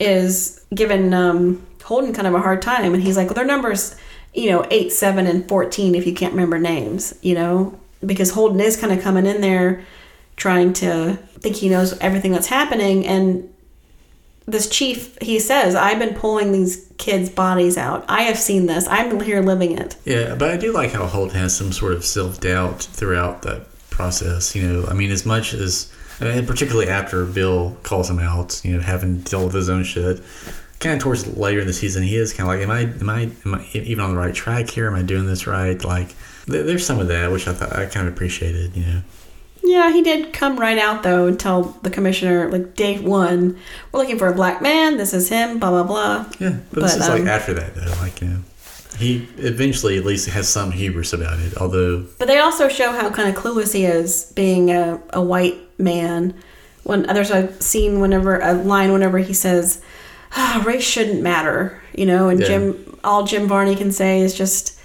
is 0.00 0.64
given 0.74 1.14
um, 1.14 1.64
Holden 1.84 2.12
kind 2.12 2.26
of 2.26 2.34
a 2.34 2.40
hard 2.40 2.62
time, 2.62 2.94
and 2.94 3.02
he's 3.02 3.16
like, 3.16 3.26
well, 3.26 3.34
their 3.34 3.44
numbers, 3.44 3.96
you 4.32 4.50
know, 4.50 4.64
eight, 4.70 4.92
seven, 4.92 5.26
and 5.26 5.48
fourteen. 5.48 5.96
If 5.96 6.06
you 6.06 6.14
can't 6.14 6.32
remember 6.32 6.58
names, 6.58 7.14
you 7.20 7.34
know, 7.34 7.79
because 8.04 8.30
Holden 8.30 8.60
is 8.60 8.76
kind 8.76 8.92
of 8.92 9.02
coming 9.02 9.26
in 9.26 9.40
there 9.40 9.84
trying 10.36 10.72
to 10.72 11.16
think 11.40 11.56
he 11.56 11.68
knows 11.68 11.98
everything 11.98 12.32
that's 12.32 12.46
happening, 12.46 13.06
and 13.06 13.52
this 14.46 14.68
chief 14.68 15.16
he 15.20 15.38
says 15.38 15.76
i've 15.76 16.00
been 16.00 16.14
pulling 16.14 16.50
these 16.50 16.90
kids 16.98 17.28
bodies 17.30 17.76
out 17.76 18.04
i 18.08 18.22
have 18.22 18.36
seen 18.36 18.66
this 18.66 18.88
i'm 18.88 19.20
here 19.20 19.40
living 19.42 19.78
it 19.78 19.96
Yeah, 20.04 20.34
but 20.34 20.50
I 20.50 20.56
do 20.56 20.72
like 20.72 20.90
how 20.90 21.06
Holt 21.06 21.32
has 21.34 21.56
some 21.56 21.70
sort 21.72 21.92
of 21.92 22.04
self 22.04 22.40
doubt 22.40 22.82
throughout 22.82 23.42
that 23.42 23.66
process. 23.90 24.56
You 24.56 24.66
know, 24.66 24.86
I 24.86 24.94
mean, 24.94 25.10
as 25.10 25.26
much 25.26 25.52
as, 25.52 25.92
I 26.20 26.24
mean, 26.24 26.46
particularly 26.46 26.88
after 26.88 27.26
Bill 27.26 27.76
calls 27.82 28.08
him 28.08 28.18
out, 28.18 28.60
you 28.64 28.74
know, 28.74 28.80
having 28.82 29.20
dealt 29.20 29.44
with 29.44 29.54
his 29.54 29.68
own 29.68 29.84
shit. 29.84 30.22
Kind 30.78 30.94
of 30.94 31.02
towards 31.02 31.36
later 31.36 31.60
in 31.60 31.66
the 31.66 31.74
season, 31.74 32.02
he 32.02 32.16
is 32.16 32.32
kind 32.32 32.48
of 32.48 32.54
like, 32.54 32.62
am 32.62 32.70
I, 32.70 32.80
am 33.00 33.10
I, 33.10 33.30
am 33.44 33.54
I 33.56 33.68
even 33.74 34.00
on 34.00 34.12
the 34.12 34.16
right 34.16 34.34
track 34.34 34.70
here? 34.70 34.86
Am 34.86 34.94
I 34.94 35.02
doing 35.02 35.26
this 35.26 35.46
right? 35.46 35.82
Like, 35.84 36.14
there's 36.50 36.84
some 36.86 36.98
of 37.00 37.08
that 37.08 37.30
which 37.32 37.46
I 37.48 37.52
thought 37.52 37.72
I 37.74 37.86
kind 37.86 38.06
of 38.08 38.14
appreciated. 38.14 38.76
You 38.76 38.84
know. 38.84 39.00
yeah 39.62 39.92
he 39.92 40.02
did 40.02 40.32
come 40.32 40.58
right 40.58 40.78
out 40.78 41.02
though 41.02 41.26
and 41.26 41.38
tell 41.38 41.62
the 41.82 41.90
commissioner 41.90 42.50
like 42.50 42.74
day 42.74 42.98
one 42.98 43.56
we're 43.92 44.00
looking 44.00 44.18
for 44.18 44.28
a 44.28 44.34
black 44.34 44.60
man 44.62 44.96
this 44.96 45.12
is 45.14 45.28
him 45.28 45.58
blah 45.58 45.70
blah 45.70 45.82
blah 45.84 46.26
Yeah, 46.40 46.56
but, 46.72 46.80
this 46.82 46.94
But, 46.96 47.00
is 47.02 47.08
like 47.08 47.20
um, 47.22 47.28
after 47.28 47.54
that 47.54 47.74
though. 47.74 47.94
Like 48.00 48.20
you 48.20 48.28
know, 48.28 48.40
he 48.98 49.28
eventually 49.38 49.96
at 49.98 50.04
least 50.04 50.28
has 50.28 50.48
some 50.48 50.72
hubris 50.72 51.12
about 51.12 51.38
it. 51.38 51.56
Although 51.56 52.06
but 52.18 52.26
they 52.28 52.38
also 52.38 52.68
show 52.68 52.92
how 52.92 53.10
kind 53.10 53.28
of 53.34 53.42
clueless 53.42 53.72
he 53.72 53.84
is 53.84 54.32
being 54.34 54.70
a, 54.70 55.00
a 55.10 55.22
white 55.22 55.56
man 55.78 56.34
when 56.84 57.02
there's 57.04 57.30
a 57.30 57.52
scene 57.62 58.00
whenever 58.00 58.38
a 58.40 58.54
line 58.54 58.92
whenever 58.92 59.18
he 59.18 59.32
says 59.34 59.82
ah, 60.32 60.62
race 60.66 60.82
shouldn't 60.84 61.22
matter 61.22 61.80
you 61.94 62.06
know 62.06 62.28
and 62.28 62.40
Yeah. 62.40 62.46
jim 62.48 62.98
all 63.04 63.24
jim 63.24 63.46
barney 63.48 63.76
can 63.76 63.92
say 63.92 64.20
is 64.20 64.34
just 64.34 64.79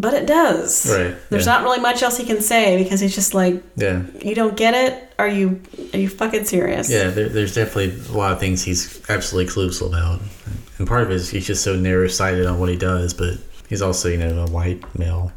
but 0.00 0.14
it 0.14 0.26
does 0.26 0.90
Right, 0.90 1.16
there's 1.30 1.46
yeah. 1.46 1.52
not 1.52 1.62
really 1.64 1.80
much 1.80 2.02
else 2.02 2.16
he 2.16 2.24
can 2.24 2.40
say 2.40 2.82
because 2.82 3.00
he's 3.00 3.14
just 3.14 3.34
like 3.34 3.62
yeah, 3.76 4.02
you 4.22 4.34
don't 4.34 4.56
get 4.56 4.74
it 4.74 5.12
are 5.18 5.28
you 5.28 5.60
are 5.92 5.98
you 5.98 6.08
fucking 6.08 6.44
serious 6.44 6.88
yeah, 6.90 7.10
there, 7.10 7.28
there's 7.28 7.54
definitely 7.54 7.98
a 8.14 8.16
lot 8.16 8.32
of 8.32 8.40
things 8.40 8.62
he's 8.62 9.02
absolutely 9.10 9.52
clueless 9.52 9.84
about, 9.84 10.20
and 10.78 10.86
part 10.86 11.02
of 11.02 11.10
it 11.10 11.14
is 11.14 11.28
he's 11.30 11.46
just 11.46 11.62
so 11.64 11.74
narrow 11.74 12.06
sighted 12.06 12.46
on 12.46 12.58
what 12.60 12.68
he 12.68 12.76
does. 12.76 13.12
But 13.14 13.38
he's 13.68 13.82
also 13.82 14.08
you 14.08 14.18
know 14.18 14.44
a 14.44 14.50
white 14.50 14.82
male 14.96 15.32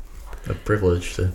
of 0.47 0.64
privilege. 0.66 1.14
So 1.14 1.32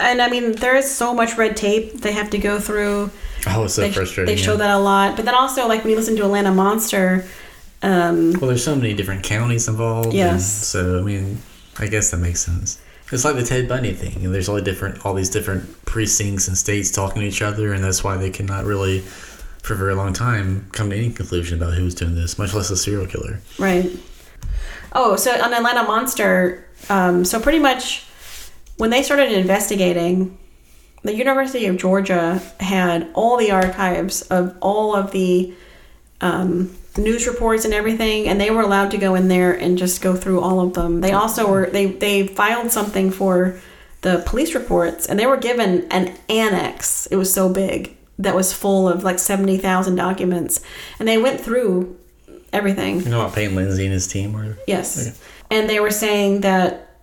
and 0.00 0.22
i 0.22 0.28
mean 0.28 0.52
there 0.52 0.74
is 0.74 0.90
so 0.90 1.14
much 1.14 1.36
red 1.36 1.56
tape 1.56 2.00
they 2.00 2.12
have 2.12 2.30
to 2.30 2.38
go 2.38 2.58
through 2.58 3.10
oh, 3.48 3.64
it's 3.64 3.74
so 3.74 3.82
they, 3.82 3.92
frustrating. 3.92 4.34
they 4.34 4.40
show 4.40 4.52
yeah. 4.52 4.58
that 4.58 4.70
a 4.70 4.78
lot 4.78 5.14
but 5.16 5.24
then 5.26 5.34
also 5.34 5.68
like 5.68 5.84
when 5.84 5.90
you 5.90 5.96
listen 5.96 6.16
to 6.16 6.24
atlanta 6.24 6.50
monster 6.50 7.24
um 7.82 8.32
Well, 8.32 8.48
there's 8.48 8.64
so 8.64 8.74
many 8.76 8.94
different 8.94 9.22
counties 9.24 9.68
involved. 9.68 10.14
Yes. 10.14 10.46
so 10.46 11.00
I 11.00 11.02
mean, 11.02 11.38
I 11.78 11.86
guess 11.86 12.10
that 12.10 12.18
makes 12.18 12.40
sense. 12.40 12.80
It's 13.10 13.24
like 13.24 13.36
the 13.36 13.44
Ted 13.44 13.68
Bundy 13.68 13.92
thing. 13.92 14.32
There's 14.32 14.48
all 14.48 14.58
different, 14.60 15.04
all 15.04 15.12
these 15.12 15.28
different 15.28 15.84
precincts 15.84 16.48
and 16.48 16.56
states 16.56 16.90
talking 16.90 17.20
to 17.20 17.28
each 17.28 17.42
other, 17.42 17.74
and 17.74 17.84
that's 17.84 18.02
why 18.02 18.16
they 18.16 18.30
cannot 18.30 18.64
really, 18.64 19.00
for 19.62 19.74
a 19.74 19.76
very 19.76 19.94
long 19.94 20.14
time, 20.14 20.66
come 20.72 20.88
to 20.90 20.96
any 20.96 21.10
conclusion 21.10 21.62
about 21.62 21.74
who's 21.74 21.94
doing 21.94 22.14
this, 22.14 22.38
much 22.38 22.54
less 22.54 22.70
a 22.70 22.76
serial 22.76 23.06
killer. 23.06 23.40
Right. 23.58 23.90
Oh, 24.94 25.16
so 25.16 25.30
on 25.42 25.52
Atlanta 25.52 25.82
Monster, 25.82 26.66
um, 26.88 27.24
so 27.24 27.38
pretty 27.38 27.58
much 27.58 28.04
when 28.78 28.90
they 28.90 29.02
started 29.02 29.32
investigating, 29.32 30.38
the 31.02 31.14
University 31.14 31.66
of 31.66 31.76
Georgia 31.76 32.40
had 32.60 33.10
all 33.14 33.36
the 33.36 33.50
archives 33.50 34.22
of 34.22 34.56
all 34.60 34.94
of 34.94 35.10
the 35.12 35.52
um, 36.20 36.74
news 36.96 37.26
reports 37.26 37.64
and 37.64 37.72
everything, 37.72 38.28
and 38.28 38.40
they 38.40 38.50
were 38.50 38.62
allowed 38.62 38.90
to 38.90 38.98
go 38.98 39.14
in 39.14 39.28
there 39.28 39.52
and 39.52 39.78
just 39.78 40.02
go 40.02 40.14
through 40.14 40.40
all 40.40 40.60
of 40.60 40.74
them. 40.74 41.00
They 41.00 41.12
also 41.12 41.50
were 41.50 41.66
they 41.66 41.86
they 41.86 42.26
filed 42.26 42.70
something 42.70 43.10
for 43.10 43.58
the 44.02 44.22
police 44.26 44.54
reports, 44.54 45.06
and 45.06 45.18
they 45.18 45.26
were 45.26 45.36
given 45.36 45.86
an 45.90 46.16
annex. 46.28 47.06
It 47.06 47.16
was 47.16 47.32
so 47.32 47.48
big 47.48 47.96
that 48.18 48.34
was 48.34 48.52
full 48.52 48.88
of 48.88 49.04
like 49.04 49.18
seventy 49.18 49.56
thousand 49.56 49.96
documents, 49.96 50.60
and 50.98 51.08
they 51.08 51.18
went 51.18 51.40
through 51.40 51.96
everything. 52.52 53.00
You 53.00 53.08
know 53.08 53.20
about 53.22 53.34
Payne 53.34 53.54
Lindsay 53.54 53.84
and 53.84 53.92
his 53.92 54.06
team 54.06 54.32
were? 54.32 54.58
Yes. 54.66 55.20
And 55.50 55.68
they 55.68 55.80
were 55.80 55.90
saying 55.90 56.42
that 56.42 56.98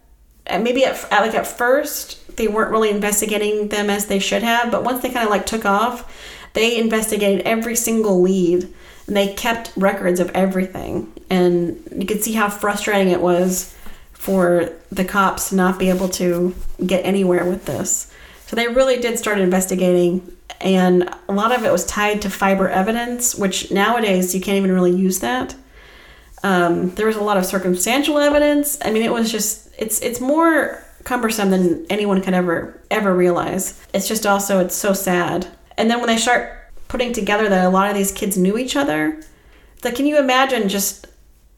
uh, 0.48 0.60
maybe 0.60 0.86
at, 0.86 1.04
at 1.12 1.22
like 1.22 1.36
at 1.36 1.48
first 1.48 2.38
they 2.38 2.48
weren't 2.48 2.72
really 2.72 2.90
investigating 2.90 3.68
them 3.70 3.90
as 3.90 4.06
they 4.06 4.20
should 4.20 4.44
have, 4.44 4.72
but 4.72 4.84
once 4.84 5.02
they 5.02 5.10
kind 5.10 5.26
of 5.26 5.32
like 5.32 5.46
took 5.46 5.66
off, 5.66 6.12
they 6.54 6.78
investigated 6.78 7.46
every 7.46 7.76
single 7.76 8.22
lead 8.22 8.74
and 9.10 9.18
they 9.18 9.34
kept 9.34 9.74
records 9.76 10.22
of 10.22 10.32
everything. 10.32 11.12
And 11.30 11.84
you 11.94 12.06
could 12.06 12.24
see 12.24 12.34
how 12.34 12.50
frustrating 12.50 13.12
it 13.12 13.22
was 13.22 13.76
for 14.14 14.70
the 14.92 15.04
cops 15.04 15.50
to 15.50 15.56
not 15.56 15.78
be 15.78 15.90
able 15.90 16.08
to 16.10 16.56
get 16.86 17.06
anywhere 17.06 17.46
with 17.46 17.66
this. 17.66 18.14
So 18.48 18.56
they 18.56 18.68
really 18.68 18.98
did 18.98 19.20
start 19.20 19.40
investigating 19.40 20.32
and 20.62 21.14
a 21.28 21.34
lot 21.34 21.52
of 21.52 21.64
it 21.64 21.72
was 21.72 21.86
tied 21.86 22.22
to 22.24 22.30
fiber 22.30 22.70
evidence, 22.70 23.36
which 23.36 23.72
nowadays 23.72 24.34
you 24.34 24.42
can't 24.42 24.58
even 24.58 24.72
really 24.72 24.96
use 24.96 25.20
that 25.20 25.56
um, 26.44 26.92
there 26.96 27.08
was 27.08 27.16
a 27.16 27.24
lot 27.24 27.38
of 27.38 27.46
circumstantial 27.46 28.18
evidence. 28.18 28.78
I 28.84 28.92
mean, 28.92 29.04
it 29.04 29.12
was 29.12 29.32
just 29.32 29.70
it's 29.78 30.02
it's 30.02 30.22
more 30.22 30.84
cumbersome 31.04 31.50
than 31.50 31.86
anyone 31.90 32.22
could 32.22 32.34
ever 32.34 32.82
ever 32.92 33.14
realize. 33.14 33.82
It's 33.94 34.08
just 34.08 34.26
also 34.26 34.60
it's 34.60 34.76
so 34.76 34.94
sad. 34.94 35.48
And 35.78 35.90
then 35.90 36.00
when 36.00 36.08
they 36.08 36.18
start 36.18 36.59
putting 36.90 37.14
together 37.14 37.48
that 37.48 37.64
a 37.66 37.70
lot 37.70 37.90
of 37.90 37.96
these 37.96 38.12
kids 38.12 38.38
knew 38.38 38.58
each 38.58 38.76
other, 38.76 39.22
like 39.84 39.96
can 39.96 40.06
you 40.06 40.20
imagine 40.20 40.68
just 40.68 41.08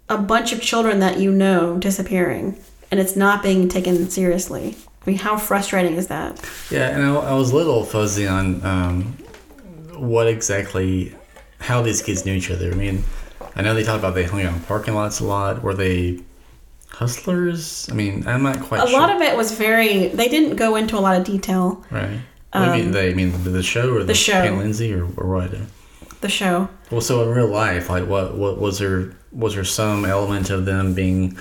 a 0.09 0.17
bunch 0.17 0.51
of 0.53 0.61
children 0.61 0.99
that 0.99 1.19
you 1.19 1.31
know 1.31 1.77
disappearing 1.77 2.57
and 2.91 2.99
it's 2.99 3.15
not 3.15 3.41
being 3.41 3.67
taken 3.69 4.09
seriously. 4.09 4.75
I 5.05 5.09
mean, 5.09 5.17
how 5.19 5.37
frustrating 5.37 5.95
is 5.95 6.07
that? 6.07 6.39
Yeah, 6.69 6.89
and 6.89 7.01
I, 7.03 7.15
I 7.15 7.33
was 7.33 7.51
a 7.51 7.55
little 7.55 7.85
fuzzy 7.85 8.27
on 8.27 8.63
um, 8.65 9.03
what 9.95 10.27
exactly, 10.27 11.15
how 11.59 11.81
these 11.81 12.01
kids 12.03 12.25
knew 12.25 12.33
each 12.33 12.51
other. 12.51 12.69
I 12.71 12.75
mean, 12.75 13.03
I 13.55 13.61
know 13.61 13.73
they 13.73 13.83
talk 13.83 13.97
about 13.97 14.13
they 14.13 14.25
hung 14.25 14.41
out 14.43 14.53
in 14.53 14.59
parking 14.61 14.93
lots 14.93 15.21
a 15.21 15.23
lot. 15.23 15.63
Were 15.63 15.73
they 15.73 16.19
hustlers? 16.89 17.87
I 17.89 17.93
mean, 17.95 18.27
I'm 18.27 18.43
not 18.43 18.59
quite 18.61 18.83
A 18.83 18.87
sure. 18.87 18.99
lot 18.99 19.15
of 19.15 19.21
it 19.21 19.35
was 19.35 19.53
very, 19.53 20.09
they 20.09 20.27
didn't 20.27 20.55
go 20.57 20.75
into 20.75 20.97
a 20.97 21.01
lot 21.01 21.17
of 21.17 21.23
detail. 21.23 21.83
right. 21.89 22.19
What 22.51 22.65
do 22.65 22.77
you 22.77 22.83
mean 22.83 22.91
they? 22.91 23.11
I 23.11 23.13
mean 23.13 23.31
the, 23.43 23.49
the 23.49 23.63
show 23.63 23.95
or 23.95 24.03
the, 24.03 24.13
show. 24.13 24.41
Payne 24.41 24.57
Lindsay 24.57 24.93
or, 24.93 25.05
or 25.17 25.35
what? 25.35 25.53
The 26.19 26.29
show. 26.29 26.69
Well, 26.89 27.01
so 27.01 27.23
in 27.23 27.29
real 27.29 27.47
life, 27.47 27.89
like 27.89 28.07
what 28.07 28.35
what 28.35 28.59
was 28.59 28.79
there? 28.79 29.15
Was 29.31 29.55
there 29.55 29.63
some 29.63 30.03
element 30.05 30.49
of 30.49 30.65
them 30.65 30.93
being 30.93 31.37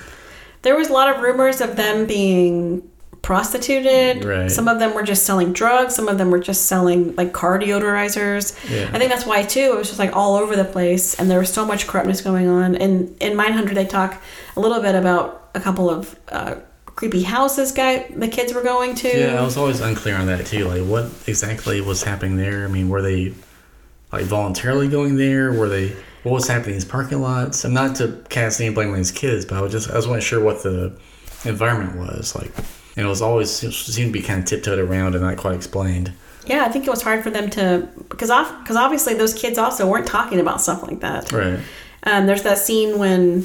There 0.61 0.75
was 0.75 0.89
a 0.89 0.93
lot 0.93 1.13
of 1.13 1.21
rumors 1.21 1.59
of 1.59 1.75
them 1.75 2.05
being 2.05 2.89
prostituted. 3.21 4.25
Right. 4.25 4.49
Some 4.49 4.67
of 4.67 4.79
them 4.79 4.93
were 4.93 5.03
just 5.03 5.25
selling 5.25 5.53
drugs. 5.53 5.93
Some 5.93 6.07
of 6.07 6.17
them 6.17 6.31
were 6.31 6.39
just 6.39 6.65
selling 6.65 7.15
like 7.15 7.33
car 7.33 7.59
deodorizers. 7.59 8.57
Yeah. 8.69 8.89
I 8.93 8.97
think 8.97 9.11
that's 9.11 9.25
why 9.25 9.43
too. 9.43 9.73
It 9.73 9.77
was 9.77 9.87
just 9.87 9.99
like 9.99 10.15
all 10.15 10.35
over 10.35 10.55
the 10.55 10.65
place, 10.65 11.15
and 11.19 11.29
there 11.29 11.39
was 11.39 11.51
so 11.51 11.65
much 11.65 11.87
corruptness 11.87 12.21
going 12.21 12.47
on. 12.47 12.75
And 12.75 13.15
in 13.21 13.37
Mindhunter, 13.37 13.73
they 13.73 13.85
talk 13.85 14.21
a 14.55 14.59
little 14.59 14.81
bit 14.81 14.95
about 14.95 15.49
a 15.53 15.59
couple 15.59 15.89
of 15.89 16.17
uh, 16.29 16.55
creepy 17.01 17.23
houses 17.23 17.71
guy 17.71 18.05
the 18.15 18.27
kids 18.27 18.53
were 18.53 18.61
going 18.61 18.93
to. 18.93 19.07
Yeah, 19.07 19.41
I 19.41 19.43
was 19.43 19.57
always 19.57 19.79
unclear 19.79 20.15
on 20.17 20.27
that 20.27 20.45
too. 20.45 20.65
Like, 20.65 20.83
what 20.83 21.11
exactly 21.25 21.81
was 21.81 22.03
happening 22.03 22.37
there? 22.37 22.63
I 22.63 22.67
mean, 22.67 22.89
were 22.89 23.01
they 23.01 23.33
like 24.11 24.25
voluntarily 24.25 24.87
going 24.87 25.15
there? 25.15 25.51
Were 25.51 25.67
they? 25.67 25.95
What 26.21 26.33
was 26.33 26.47
happening 26.47 26.69
in 26.69 26.75
these 26.75 26.85
parking 26.85 27.19
lots? 27.19 27.65
And 27.65 27.73
not 27.73 27.95
to 27.95 28.23
cast 28.29 28.61
any 28.61 28.71
blame 28.71 28.91
on 28.91 28.97
these 28.97 29.09
kids, 29.09 29.45
but 29.45 29.57
I 29.57 29.61
was 29.61 29.71
just 29.71 29.89
I 29.89 29.95
was 29.95 30.05
not 30.05 30.21
sure 30.21 30.43
what 30.43 30.61
the 30.61 30.95
environment 31.43 31.97
was 31.97 32.35
like. 32.35 32.55
And 32.95 33.03
it 33.03 33.09
was 33.09 33.23
always 33.23 33.63
it 33.63 33.71
seemed 33.71 34.13
to 34.13 34.19
be 34.19 34.23
kind 34.23 34.41
of 34.41 34.45
tiptoed 34.45 34.77
around 34.77 35.15
and 35.15 35.23
not 35.23 35.37
quite 35.37 35.55
explained. 35.55 36.13
Yeah, 36.45 36.65
I 36.65 36.69
think 36.69 36.85
it 36.85 36.91
was 36.91 37.01
hard 37.01 37.23
for 37.23 37.31
them 37.31 37.49
to 37.49 37.89
because 38.09 38.29
off 38.29 38.59
because 38.59 38.75
obviously 38.75 39.15
those 39.15 39.33
kids 39.33 39.57
also 39.57 39.89
weren't 39.89 40.05
talking 40.05 40.39
about 40.39 40.61
stuff 40.61 40.83
like 40.83 40.99
that. 40.99 41.31
Right. 41.31 41.59
Um, 42.03 42.27
there's 42.27 42.43
that 42.43 42.59
scene 42.59 42.99
when 42.99 43.43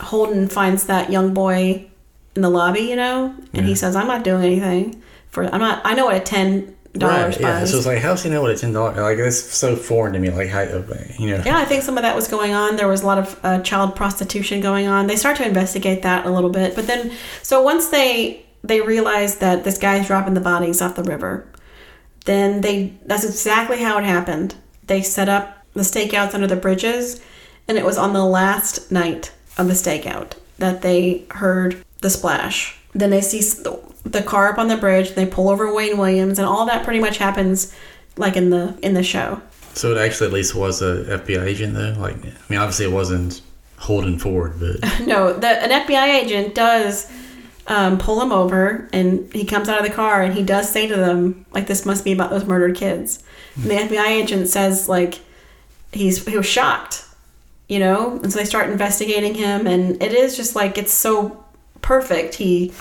Holden 0.00 0.48
finds 0.48 0.84
that 0.84 1.12
young 1.12 1.34
boy 1.34 1.90
in 2.36 2.42
the 2.42 2.50
lobby, 2.50 2.80
you 2.82 2.96
know, 2.96 3.34
and 3.52 3.66
he 3.66 3.74
says, 3.74 3.96
"I'm 3.96 4.06
not 4.06 4.22
doing 4.24 4.44
anything 4.44 5.02
for. 5.28 5.44
I'm 5.44 5.60
not. 5.60 5.80
I 5.84 5.94
know 5.94 6.06
what 6.06 6.16
a 6.16 6.20
ten 6.20 6.76
dollars 6.92 7.36
Right. 7.36 7.40
Yeah. 7.40 7.60
buys." 7.60 7.70
So 7.70 7.78
it's 7.78 7.86
like, 7.86 7.98
how 7.98 8.10
does 8.10 8.22
he 8.22 8.30
know 8.30 8.42
what 8.42 8.50
a 8.50 8.56
ten 8.56 8.72
dollars? 8.72 8.96
Like 8.96 9.18
that's 9.18 9.38
so 9.38 9.74
foreign 9.76 10.12
to 10.12 10.18
me. 10.18 10.30
Like, 10.30 10.48
how 10.48 10.62
you 10.62 11.30
know? 11.30 11.42
yeah, 11.44 11.58
I 11.58 11.64
think 11.64 11.82
some 11.82 11.96
of 11.96 12.02
that 12.02 12.14
was 12.14 12.28
going 12.28 12.52
on. 12.52 12.76
There 12.76 12.88
was 12.88 13.02
a 13.02 13.06
lot 13.06 13.18
of 13.18 13.40
uh, 13.42 13.60
child 13.60 13.96
prostitution 13.96 14.60
going 14.60 14.86
on. 14.86 15.06
They 15.06 15.16
start 15.16 15.36
to 15.38 15.46
investigate 15.46 16.02
that 16.02 16.26
a 16.26 16.30
little 16.30 16.50
bit, 16.50 16.74
but 16.76 16.86
then 16.86 17.12
so 17.42 17.62
once 17.62 17.88
they 17.88 18.44
they 18.62 18.80
realize 18.80 19.38
that 19.38 19.64
this 19.64 19.78
guy's 19.78 20.06
dropping 20.06 20.34
the 20.34 20.40
bodies 20.40 20.82
off 20.82 20.96
the 20.96 21.04
river, 21.04 21.46
then 22.24 22.60
they 22.60 22.92
that's 23.06 23.24
exactly 23.24 23.78
how 23.82 23.98
it 23.98 24.04
happened. 24.04 24.54
They 24.86 25.02
set 25.02 25.28
up 25.28 25.64
the 25.74 25.82
stakeouts 25.82 26.34
under 26.34 26.46
the 26.46 26.56
bridges, 26.56 27.20
and 27.68 27.76
it 27.78 27.84
was 27.84 27.98
on 27.98 28.12
the 28.12 28.24
last 28.24 28.90
night 28.90 29.32
of 29.58 29.66
the 29.68 29.74
stakeout 29.74 30.32
that 30.58 30.82
they 30.82 31.24
heard 31.30 31.84
the 32.06 32.10
splash. 32.10 32.78
Then 32.94 33.10
they 33.10 33.20
see 33.20 33.40
the, 33.40 33.80
the 34.04 34.22
car 34.22 34.48
up 34.48 34.58
on 34.58 34.68
the 34.68 34.76
bridge. 34.76 35.14
They 35.14 35.26
pull 35.26 35.48
over 35.48 35.74
Wayne 35.74 35.98
Williams, 35.98 36.38
and 36.38 36.46
all 36.46 36.64
that 36.66 36.84
pretty 36.84 37.00
much 37.00 37.18
happens 37.18 37.74
like 38.16 38.36
in 38.36 38.50
the 38.50 38.78
in 38.80 38.94
the 38.94 39.02
show. 39.02 39.42
So 39.74 39.94
it 39.94 39.98
actually 39.98 40.28
at 40.28 40.32
least 40.32 40.54
was 40.54 40.80
a 40.80 41.18
FBI 41.18 41.44
agent 41.44 41.74
though. 41.74 41.94
Like, 41.98 42.16
I 42.24 42.32
mean, 42.48 42.58
obviously 42.60 42.86
it 42.86 42.92
wasn't 42.92 43.42
Holden 43.76 44.18
Ford, 44.18 44.54
but 44.58 45.00
No, 45.06 45.32
the 45.32 45.48
an 45.48 45.86
FBI 45.86 46.22
agent 46.22 46.54
does 46.54 47.10
um, 47.66 47.98
pull 47.98 48.22
him 48.22 48.30
over, 48.30 48.88
and 48.92 49.30
he 49.32 49.44
comes 49.44 49.68
out 49.68 49.78
of 49.78 49.84
the 49.84 49.94
car, 49.94 50.22
and 50.22 50.32
he 50.32 50.44
does 50.44 50.70
say 50.70 50.86
to 50.86 50.96
them, 50.96 51.44
like, 51.50 51.66
"This 51.66 51.84
must 51.84 52.04
be 52.04 52.12
about 52.12 52.30
those 52.30 52.44
murdered 52.44 52.76
kids." 52.76 53.22
And 53.56 53.64
the 53.64 53.74
FBI 53.74 54.06
agent 54.06 54.48
says, 54.48 54.88
like, 54.88 55.18
he's 55.92 56.24
he 56.24 56.36
was 56.36 56.46
shocked, 56.46 57.04
you 57.68 57.80
know, 57.80 58.20
and 58.22 58.32
so 58.32 58.38
they 58.38 58.44
start 58.44 58.70
investigating 58.70 59.34
him, 59.34 59.66
and 59.66 60.00
it 60.00 60.12
is 60.12 60.36
just 60.36 60.54
like 60.54 60.78
it's 60.78 60.94
so 60.94 61.44
perfect. 61.86 62.34
He 62.34 62.72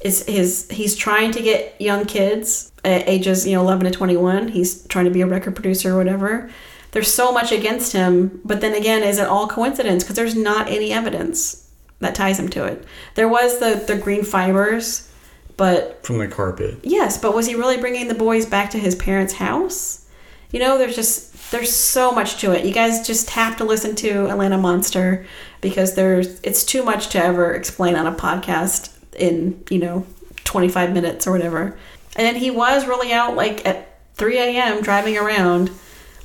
is 0.00 0.24
his 0.26 0.70
he's 0.70 0.94
trying 0.94 1.32
to 1.32 1.42
get 1.42 1.78
young 1.80 2.06
kids 2.06 2.72
at 2.84 3.06
ages 3.06 3.46
you 3.46 3.54
know 3.54 3.60
11 3.60 3.84
to 3.84 3.90
21 3.90 4.48
he's 4.48 4.86
trying 4.86 5.04
to 5.04 5.10
be 5.10 5.20
a 5.20 5.26
record 5.26 5.54
producer 5.54 5.94
or 5.94 5.98
whatever. 5.98 6.48
There's 6.92 7.12
so 7.12 7.32
much 7.32 7.50
against 7.52 7.92
him 7.92 8.40
but 8.44 8.60
then 8.60 8.74
again 8.74 9.02
is 9.02 9.18
it 9.18 9.26
all 9.26 9.48
coincidence? 9.48 10.04
Because 10.04 10.16
there's 10.16 10.36
not 10.36 10.68
any 10.68 10.92
evidence 10.92 11.68
that 11.98 12.14
ties 12.14 12.38
him 12.38 12.48
to 12.50 12.64
it. 12.64 12.84
There 13.16 13.28
was 13.28 13.58
the 13.58 13.82
the 13.86 14.00
green 14.00 14.24
fibers 14.24 15.12
but 15.56 16.06
from 16.06 16.18
the 16.18 16.28
carpet. 16.28 16.78
yes 16.84 17.18
but 17.18 17.34
was 17.34 17.46
he 17.46 17.56
really 17.56 17.78
bringing 17.78 18.06
the 18.06 18.14
boys 18.14 18.46
back 18.46 18.70
to 18.70 18.78
his 18.78 18.94
parents 18.94 19.34
house? 19.34 20.08
You 20.52 20.60
know 20.60 20.78
there's 20.78 20.96
just 20.96 21.29
there's 21.50 21.72
so 21.72 22.12
much 22.12 22.40
to 22.40 22.52
it. 22.52 22.64
You 22.64 22.72
guys 22.72 23.06
just 23.06 23.30
have 23.30 23.56
to 23.56 23.64
listen 23.64 23.96
to 23.96 24.26
atlanta 24.26 24.58
monster 24.58 25.26
because 25.60 25.94
there's 25.94 26.40
it's 26.40 26.64
too 26.64 26.82
much 26.82 27.08
to 27.08 27.22
ever 27.22 27.52
explain 27.52 27.96
on 27.96 28.06
a 28.06 28.12
podcast 28.12 28.92
in 29.16 29.62
you 29.68 29.78
know 29.78 30.06
25 30.44 30.92
minutes 30.92 31.26
or 31.26 31.32
whatever. 31.32 31.78
And 32.16 32.26
then 32.26 32.36
he 32.36 32.50
was 32.50 32.86
really 32.86 33.12
out 33.12 33.36
like 33.36 33.66
at 33.66 33.98
3 34.14 34.38
a.m 34.38 34.82
driving 34.82 35.16
around 35.16 35.70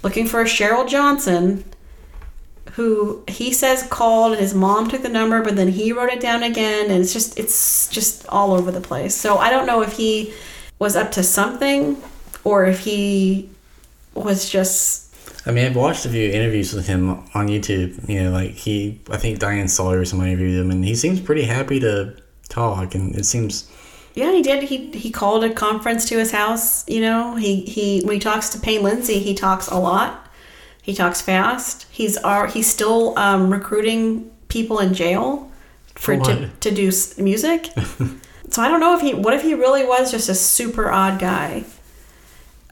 looking 0.04 0.28
for 0.28 0.42
a 0.42 0.46
cheryl 0.46 0.88
johnson 0.88 1.64
who 2.74 3.24
he 3.28 3.54
says 3.54 3.84
called 3.84 4.34
and 4.34 4.42
his 4.42 4.54
mom 4.54 4.90
took 4.90 5.02
the 5.02 5.10
number 5.10 5.42
but 5.42 5.56
then 5.56 5.70
he 5.70 5.94
wrote 5.94 6.10
it 6.10 6.20
down 6.20 6.44
again 6.44 6.92
and 6.92 7.02
it's 7.02 7.14
just 7.14 7.40
it's 7.40 7.88
just 7.90 8.28
all 8.28 8.54
over 8.54 8.72
the 8.72 8.82
place. 8.82 9.16
So 9.16 9.38
i 9.38 9.50
don't 9.50 9.66
know 9.66 9.82
if 9.82 9.94
he 9.94 10.34
was 10.78 10.96
up 10.96 11.12
to 11.14 11.24
something 11.24 12.02
or 12.44 12.66
if 12.66 12.80
he 12.80 13.50
was 14.14 14.50
just 14.50 15.05
I 15.48 15.52
mean, 15.52 15.66
I've 15.66 15.76
watched 15.76 16.06
a 16.06 16.10
few 16.10 16.30
interviews 16.30 16.74
with 16.74 16.88
him 16.88 17.10
on 17.34 17.48
YouTube. 17.48 18.10
You 18.10 18.24
know, 18.24 18.32
like 18.32 18.52
he, 18.52 19.00
I 19.12 19.18
think 19.18 19.40
Diane 19.40 19.68
Sawyer 19.68 20.00
or 20.00 20.06
somebody 20.06 20.32
interviewed 20.32 20.60
him, 20.60 20.72
and 20.72 20.84
he 20.84 20.96
seems 20.96 21.20
pretty 21.20 21.44
happy 21.44 21.80
to 21.82 22.16
talk. 22.50 22.96
And 22.96 23.16
it 23.16 23.26
seems, 23.26 23.70
yeah 24.16 24.32
he 24.32 24.42
did. 24.42 24.64
He 24.64 24.92
he 24.92 25.12
called 25.12 25.44
a 25.44 25.54
conference 25.54 26.06
to 26.10 26.18
his 26.18 26.32
house 26.32 26.88
you 26.90 27.02
know. 27.02 27.36
He 27.36 27.62
he 27.62 28.02
when 28.02 28.16
he 28.16 28.20
talks 28.20 28.50
to 28.50 28.60
payne 28.60 28.82
lindsay 28.82 29.20
he 29.20 29.36
talks 29.36 29.68
a 29.68 29.78
lot. 29.78 30.28
He 30.82 30.94
talks 30.94 31.22
fast. 31.22 31.86
He's 31.92 32.18
are 32.18 32.48
he's 32.48 32.68
still 32.68 33.18
um, 33.18 33.52
recruiting 33.52 34.32
people 34.48 34.80
in 34.80 34.94
jail 34.94 35.52
for 35.96 36.18
For 36.18 36.24
to, 36.26 36.50
to 36.50 36.72
do 36.72 36.92
music. 37.18 37.70
So 38.52 38.62
i 38.62 38.70
don't 38.70 38.80
know 38.80 38.96
if 38.96 39.02
he 39.02 39.14
what 39.14 39.34
if 39.34 39.42
he 39.42 39.54
really 39.54 39.84
was 39.84 40.12
just 40.12 40.30
a 40.30 40.36
super 40.36 40.90
odd 40.90 41.20
guy 41.20 41.66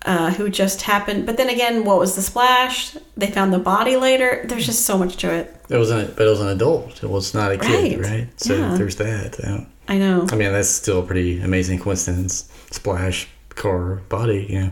uh, 0.06 0.32
who 0.32 0.50
just 0.50 0.82
happened 0.84 1.26
but 1.26 1.38
then 1.38 1.50
again 1.50 1.84
what 1.86 1.98
was 1.98 2.16
the 2.16 2.22
splash 2.22 2.96
they 3.16 3.28
found 3.28 3.54
the 3.54 3.60
body 3.60 3.96
later 3.96 4.44
there's 4.48 4.66
just 4.66 4.86
so 4.86 4.98
much 4.98 5.16
to 5.18 5.32
it 5.34 5.56
it 5.70 5.78
was 5.78 5.90
an, 5.92 6.14
but 6.16 6.28
it 6.28 6.30
was 6.30 6.42
an 6.42 6.50
adult. 6.50 7.04
It 7.04 7.10
was 7.10 7.34
not 7.34 7.52
a 7.52 7.58
kid, 7.58 8.00
Right. 8.00 8.10
right? 8.12 8.28
So 8.36 8.54
Yeah. 8.54 8.76
there's 8.78 8.98
that. 8.98 9.40
I 9.44 9.66
i 9.94 9.98
know 9.98 10.28
I 10.32 10.36
mean, 10.36 10.52
that's 10.52 10.70
still 10.70 11.00
a 11.00 11.04
pretty 11.04 11.42
amazing 11.42 11.80
coincidence. 11.80 12.46
Splash, 12.70 13.28
car, 13.56 14.02
body. 14.10 14.46
Yeah. 14.50 14.70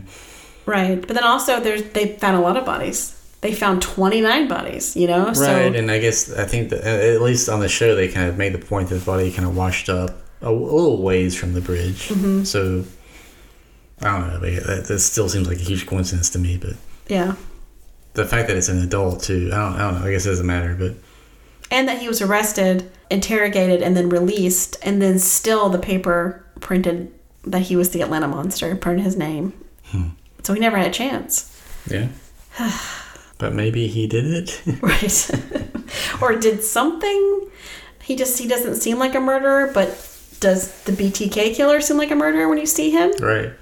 Right, 0.66 1.00
but 1.00 1.14
then 1.16 1.24
also 1.24 1.58
there's 1.60 1.82
they 1.94 2.16
found 2.18 2.36
a 2.36 2.40
lot 2.40 2.56
of 2.56 2.64
bodies. 2.64 3.14
They 3.40 3.52
found 3.52 3.82
29 3.82 4.46
bodies, 4.46 4.94
you 4.94 5.08
know? 5.08 5.32
So 5.32 5.42
Right, 5.52 5.74
and 5.74 5.90
I 5.90 5.98
guess 5.98 6.32
I 6.32 6.44
think 6.44 6.68
that 6.70 6.84
at 6.84 7.20
least 7.22 7.48
on 7.48 7.58
the 7.60 7.68
show 7.68 7.96
they 7.96 8.06
kind 8.08 8.28
of 8.28 8.36
made 8.38 8.52
the 8.52 8.64
point 8.64 8.88
that 8.90 8.96
the 8.96 9.04
body 9.04 9.32
kind 9.32 9.48
of 9.48 9.56
washed 9.56 9.88
up 9.88 10.10
a, 10.40 10.50
a 10.50 10.52
little 10.52 11.02
ways 11.02 11.34
from 11.34 11.54
the 11.54 11.60
bridge. 11.60 12.10
Mm-hmm. 12.10 12.44
So 12.44 12.84
I 14.02 14.18
don't 14.18 14.28
know. 14.28 14.40
but 14.40 14.66
That, 14.66 14.84
that 14.86 14.98
still 15.00 15.28
seems 15.28 15.48
like 15.48 15.58
a 15.58 15.62
huge 15.62 15.86
coincidence 15.86 16.30
to 16.30 16.38
me. 16.38 16.56
But 16.56 16.74
yeah. 17.08 17.34
the 18.14 18.26
fact 18.26 18.48
that 18.48 18.56
it's 18.56 18.68
an 18.68 18.82
adult 18.82 19.22
too, 19.22 19.50
I 19.52 19.56
don't, 19.56 19.72
I 19.74 19.78
don't 19.90 20.00
know. 20.00 20.06
I 20.06 20.12
guess 20.12 20.26
it 20.26 20.30
doesn't 20.30 20.46
matter. 20.46 20.74
But 20.74 20.94
And 21.70 21.88
that 21.88 22.00
he 22.00 22.08
was 22.08 22.20
arrested, 22.20 22.90
interrogated 23.10 23.82
and 23.82 23.96
then 23.96 24.08
released 24.08 24.76
and 24.82 25.00
then 25.00 25.18
still 25.18 25.68
the 25.68 25.78
paper 25.78 26.44
printed 26.60 27.12
that 27.44 27.62
he 27.62 27.76
was 27.76 27.90
the 27.90 28.02
Atlanta 28.02 28.28
monster, 28.28 28.74
printed 28.76 29.04
his 29.04 29.16
name. 29.16 29.52
Hmm. 29.86 30.08
So 30.42 30.54
he 30.54 30.60
never 30.60 30.76
had 30.76 30.88
a 30.88 30.92
chance. 30.92 31.60
yeah. 31.88 32.08
but 33.38 33.54
maybe 33.54 33.88
he 33.88 34.06
did 34.06 34.26
it. 34.26 34.62
Right. 34.82 35.30
or 36.22 36.36
did 36.36 36.62
something. 36.62 37.50
He 38.02 38.16
just 38.16 38.38
he 38.38 38.48
doesn't 38.48 38.76
seem 38.76 38.98
like 38.98 39.14
a 39.14 39.20
murderer, 39.20 39.70
but 39.72 39.88
does 40.40 40.82
the 40.82 40.92
BTK 40.92 41.54
killer 41.54 41.80
seem 41.80 41.96
like 41.98 42.10
a 42.10 42.16
murderer 42.16 42.48
when 42.48 42.58
you 42.58 42.66
see 42.66 42.90
him? 42.90 43.12
right. 43.20 43.52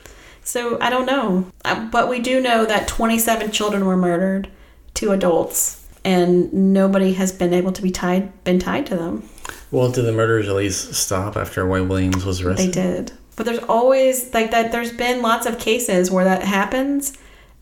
So 0.44 0.78
I 0.80 0.90
don't 0.90 1.06
know, 1.06 1.46
Uh, 1.64 1.88
but 1.90 2.08
we 2.08 2.18
do 2.18 2.40
know 2.40 2.64
that 2.64 2.88
27 2.88 3.50
children 3.52 3.84
were 3.86 3.96
murdered, 3.96 4.48
two 4.94 5.12
adults, 5.12 5.84
and 6.04 6.52
nobody 6.52 7.12
has 7.14 7.30
been 7.32 7.52
able 7.52 7.72
to 7.72 7.82
be 7.82 7.90
tied 7.90 8.32
been 8.44 8.58
tied 8.58 8.86
to 8.86 8.96
them. 8.96 9.22
Well, 9.70 9.90
did 9.90 10.02
the 10.06 10.12
murders 10.12 10.48
at 10.48 10.54
least 10.56 10.94
stop 10.94 11.36
after 11.36 11.66
Wayne 11.66 11.88
Williams 11.88 12.24
was 12.24 12.40
arrested? 12.40 12.68
They 12.68 12.72
did, 12.72 13.12
but 13.36 13.46
there's 13.46 13.62
always 13.68 14.32
like 14.34 14.50
that. 14.50 14.72
There's 14.72 14.92
been 14.92 15.22
lots 15.22 15.46
of 15.46 15.58
cases 15.58 16.10
where 16.10 16.24
that 16.24 16.42
happens. 16.42 17.12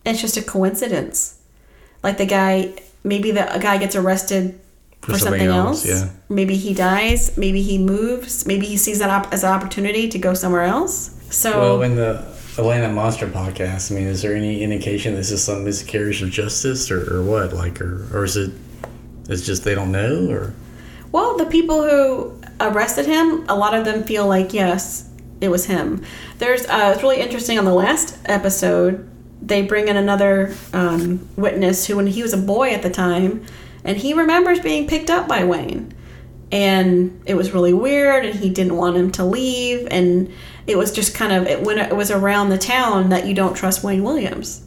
It's 0.06 0.20
just 0.20 0.36
a 0.36 0.42
coincidence. 0.42 1.38
Like 2.02 2.16
the 2.16 2.26
guy, 2.26 2.74
maybe 3.04 3.32
the 3.32 3.52
a 3.54 3.58
guy 3.58 3.76
gets 3.76 3.96
arrested 3.96 4.58
for, 5.02 5.18
something, 5.18 5.48
else. 5.48 5.84
Yeah. 5.86 6.08
Maybe 6.28 6.56
he 6.56 6.72
dies. 6.74 7.36
Maybe 7.36 7.62
he 7.62 7.76
moves. 7.78 8.46
Maybe 8.46 8.66
he 8.66 8.76
sees 8.76 8.98
that 9.00 9.10
op- 9.10 9.32
as 9.32 9.42
an 9.44 9.50
opportunity 9.50 10.08
to 10.08 10.18
go 10.18 10.32
somewhere 10.34 10.62
else. 10.64 11.10
So 11.30 11.58
Well, 11.60 11.82
in 11.82 11.96
the 11.96 12.24
Atlanta 12.58 12.88
Monster 12.88 13.28
podcast, 13.28 13.92
I 13.92 13.94
mean, 13.94 14.08
is 14.08 14.20
there 14.20 14.34
any 14.34 14.64
indication 14.64 15.14
this 15.14 15.30
is 15.30 15.42
some 15.44 15.62
miscarriage 15.62 16.22
of 16.22 16.30
justice 16.30 16.90
or, 16.90 17.18
or 17.18 17.22
what? 17.22 17.52
Like, 17.52 17.80
or, 17.80 18.04
or 18.12 18.24
is 18.24 18.36
it, 18.36 18.50
it's 19.28 19.46
just 19.46 19.62
they 19.62 19.76
don't 19.76 19.92
know? 19.92 20.28
Or, 20.28 20.52
Well, 21.12 21.36
the 21.36 21.46
people 21.46 21.88
who 21.88 22.40
arrested 22.60 23.06
him, 23.06 23.44
a 23.48 23.54
lot 23.54 23.74
of 23.74 23.84
them 23.84 24.02
feel 24.02 24.26
like 24.26 24.52
yes, 24.52 25.08
it 25.40 25.50
was 25.50 25.66
him. 25.66 26.04
There's 26.38 26.66
uh, 26.66 26.92
it's 26.94 27.02
really 27.04 27.20
interesting 27.20 27.60
on 27.60 27.64
the 27.64 27.72
last 27.74 28.18
episode. 28.24 29.08
They 29.40 29.62
bring 29.62 29.86
in 29.86 29.96
another 29.96 30.52
um, 30.72 31.28
witness 31.36 31.86
who, 31.86 31.94
when 31.94 32.08
he 32.08 32.22
was 32.22 32.32
a 32.32 32.38
boy 32.38 32.70
at 32.70 32.82
the 32.82 32.90
time, 32.90 33.46
and 33.84 33.96
he 33.96 34.14
remembers 34.14 34.58
being 34.58 34.88
picked 34.88 35.10
up 35.10 35.28
by 35.28 35.44
Wayne, 35.44 35.94
and 36.50 37.22
it 37.24 37.34
was 37.34 37.52
really 37.52 37.72
weird, 37.72 38.26
and 38.26 38.36
he 38.36 38.50
didn't 38.50 38.76
want 38.76 38.96
him 38.96 39.12
to 39.12 39.24
leave, 39.24 39.86
and 39.92 40.32
it 40.68 40.76
was 40.76 40.92
just 40.92 41.14
kind 41.14 41.32
of 41.32 41.46
it 41.46 41.62
when 41.62 41.78
it 41.78 41.96
was 41.96 42.10
around 42.10 42.50
the 42.50 42.58
town 42.58 43.08
that 43.08 43.26
you 43.26 43.34
don't 43.34 43.54
trust 43.54 43.82
Wayne 43.82 44.04
Williams. 44.04 44.64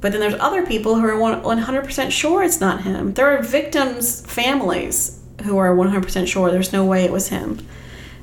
But 0.00 0.12
then 0.12 0.20
there's 0.20 0.38
other 0.38 0.64
people 0.64 0.94
who 0.94 1.04
are 1.04 1.12
100% 1.12 2.10
sure 2.10 2.42
it's 2.42 2.60
not 2.60 2.82
him. 2.82 3.14
There 3.14 3.36
are 3.36 3.42
victims' 3.42 4.20
families 4.20 5.20
who 5.44 5.58
are 5.58 5.74
100% 5.74 6.28
sure 6.28 6.50
there's 6.50 6.72
no 6.72 6.84
way 6.84 7.04
it 7.04 7.10
was 7.10 7.28
him. 7.28 7.66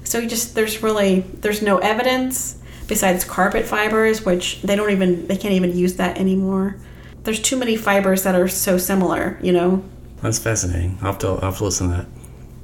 So 0.03 0.19
you 0.19 0.29
just 0.29 0.55
there's 0.55 0.81
really 0.81 1.19
there's 1.19 1.61
no 1.61 1.77
evidence 1.79 2.57
besides 2.87 3.23
carpet 3.25 3.65
fibers, 3.65 4.25
which 4.25 4.61
they 4.61 4.75
don't 4.75 4.91
even 4.91 5.27
they 5.27 5.37
can't 5.37 5.53
even 5.53 5.77
use 5.77 5.97
that 5.97 6.17
anymore. 6.17 6.77
There's 7.23 7.41
too 7.41 7.57
many 7.57 7.75
fibers 7.75 8.23
that 8.23 8.33
are 8.33 8.47
so 8.47 8.77
similar, 8.77 9.37
you 9.43 9.51
know. 9.51 9.83
that's 10.21 10.39
fascinating. 10.39 10.97
I'll 11.01 11.11
have, 11.11 11.19
to, 11.19 11.27
I'll 11.27 11.41
have 11.41 11.57
to 11.57 11.65
listen 11.65 11.89
to 11.89 11.97
that. 11.97 12.07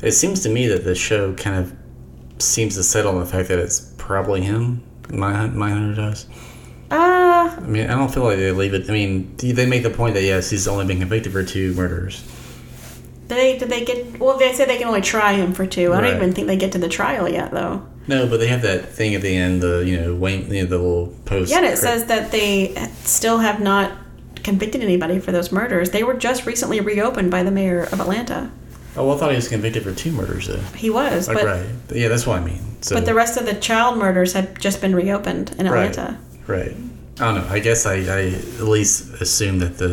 It 0.02 0.14
seems 0.14 0.42
to 0.44 0.50
me 0.50 0.68
that 0.68 0.84
the 0.84 0.96
show 0.96 1.34
kind 1.36 1.58
of 1.58 1.76
seems 2.40 2.76
to 2.76 2.84
settle 2.84 3.14
on 3.14 3.20
the 3.20 3.26
fact 3.26 3.50
that 3.50 3.60
it's 3.60 3.80
probably 3.98 4.42
him. 4.42 4.84
My, 5.10 5.34
Mindhunter 5.48 5.96
does. 5.96 6.26
Uh 6.90 7.56
I 7.58 7.60
mean, 7.62 7.90
I 7.90 7.96
don't 7.96 8.14
feel 8.14 8.24
like 8.24 8.38
they 8.38 8.52
leave 8.52 8.74
it. 8.74 8.90
I 8.90 8.94
mean, 8.94 9.36
they 9.38 9.66
make 9.66 9.84
the 9.84 9.90
point 9.90 10.14
that 10.16 10.24
yes, 10.24 10.50
he's 10.50 10.68
only 10.68 10.86
been 10.86 11.00
convicted 11.00 11.32
for 11.34 11.44
two 11.44 11.74
murders. 11.74 12.24
did 13.28 13.38
they 13.38 13.58
did 13.58 13.70
they 13.70 13.84
get 13.84 14.20
well 14.20 14.38
they 14.38 14.54
said 14.54 14.70
they 14.70 14.78
can 14.78 14.88
only 14.88 15.02
try 15.02 15.34
him 15.34 15.54
for 15.54 15.66
two. 15.66 15.92
I 15.94 15.98
Right. 16.02 16.08
don't 16.08 16.16
even 16.18 16.34
think 16.34 16.48
they 16.48 16.56
get 16.58 16.72
to 16.74 16.78
the 16.78 16.88
trial 16.90 17.28
yet 17.28 17.52
though. 17.52 17.86
No, 18.08 18.26
but 18.26 18.40
they 18.40 18.48
have 18.48 18.62
that 18.62 18.88
thing 18.94 19.16
at 19.16 19.22
the 19.22 19.36
end, 19.36 19.62
the 19.62 19.80
you 19.86 20.00
know 20.00 20.16
Wayne, 20.16 20.50
you 20.54 20.64
know, 20.64 20.70
the 20.70 20.78
little 20.78 21.08
post. 21.26 21.52
Yeah, 21.52 21.62
it 21.66 21.78
says 21.78 22.06
that 22.06 22.32
they 22.32 22.74
still 23.04 23.40
have 23.40 23.60
not 23.60 23.92
convicted 24.44 24.82
anybody 24.82 25.20
for 25.20 25.34
those 25.34 25.52
murders. 25.52 25.90
They 25.90 26.04
were 26.04 26.14
just 26.14 26.46
recently 26.46 26.80
reopened 26.80 27.32
by 27.32 27.44
the 27.44 27.52
mayor 27.52 27.84
of 27.84 28.00
Atlanta. 28.00 28.50
Oh, 28.98 29.06
well, 29.08 29.16
I 29.16 29.20
thought 29.20 29.30
he 29.30 29.36
was 29.36 29.48
convicted 29.48 29.84
for 29.84 29.94
two 29.94 30.12
murders 30.12 30.48
though. 30.48 30.60
He 30.76 30.90
was, 30.90 31.28
Like, 31.28 31.38
but 31.38 31.46
right. 31.46 31.66
Yeah, 31.94 32.08
that's 32.08 32.26
what 32.26 32.40
I 32.40 32.44
mean. 32.44 32.62
So, 32.82 32.96
but 32.96 33.06
the 33.06 33.14
rest 33.14 33.38
of 33.38 33.46
the 33.46 33.54
child 33.54 33.98
murders 33.98 34.34
had 34.34 34.60
just 34.60 34.82
been 34.82 34.96
reopened 34.96 35.56
in 35.60 35.68
Right. 35.70 35.90
Atlanta. 35.90 36.20
Right. 36.48 36.76
I 37.20 37.34
don't 37.34 37.36
know. 37.36 37.48
I 37.52 37.60
guess 37.60 37.86
I, 37.88 37.96
I 37.96 38.28
at 38.60 38.62
least 38.64 39.14
assume 39.22 39.60
that 39.60 39.78
the 39.80 39.88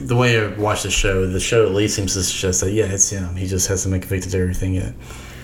the 0.00 0.14
way 0.14 0.38
I 0.40 0.48
watch 0.56 0.84
the 0.84 0.90
show, 0.90 1.26
the 1.26 1.40
show 1.40 1.66
at 1.66 1.72
least 1.72 1.96
seems 1.96 2.14
to 2.14 2.22
suggest 2.22 2.60
that 2.60 2.70
yeah, 2.72 2.84
it's 2.84 3.10
him. 3.10 3.34
He 3.34 3.46
just 3.48 3.66
hasn't 3.68 3.92
been 3.92 4.00
convicted 4.00 4.32
of 4.34 4.40
everything 4.40 4.74
yet, 4.74 4.92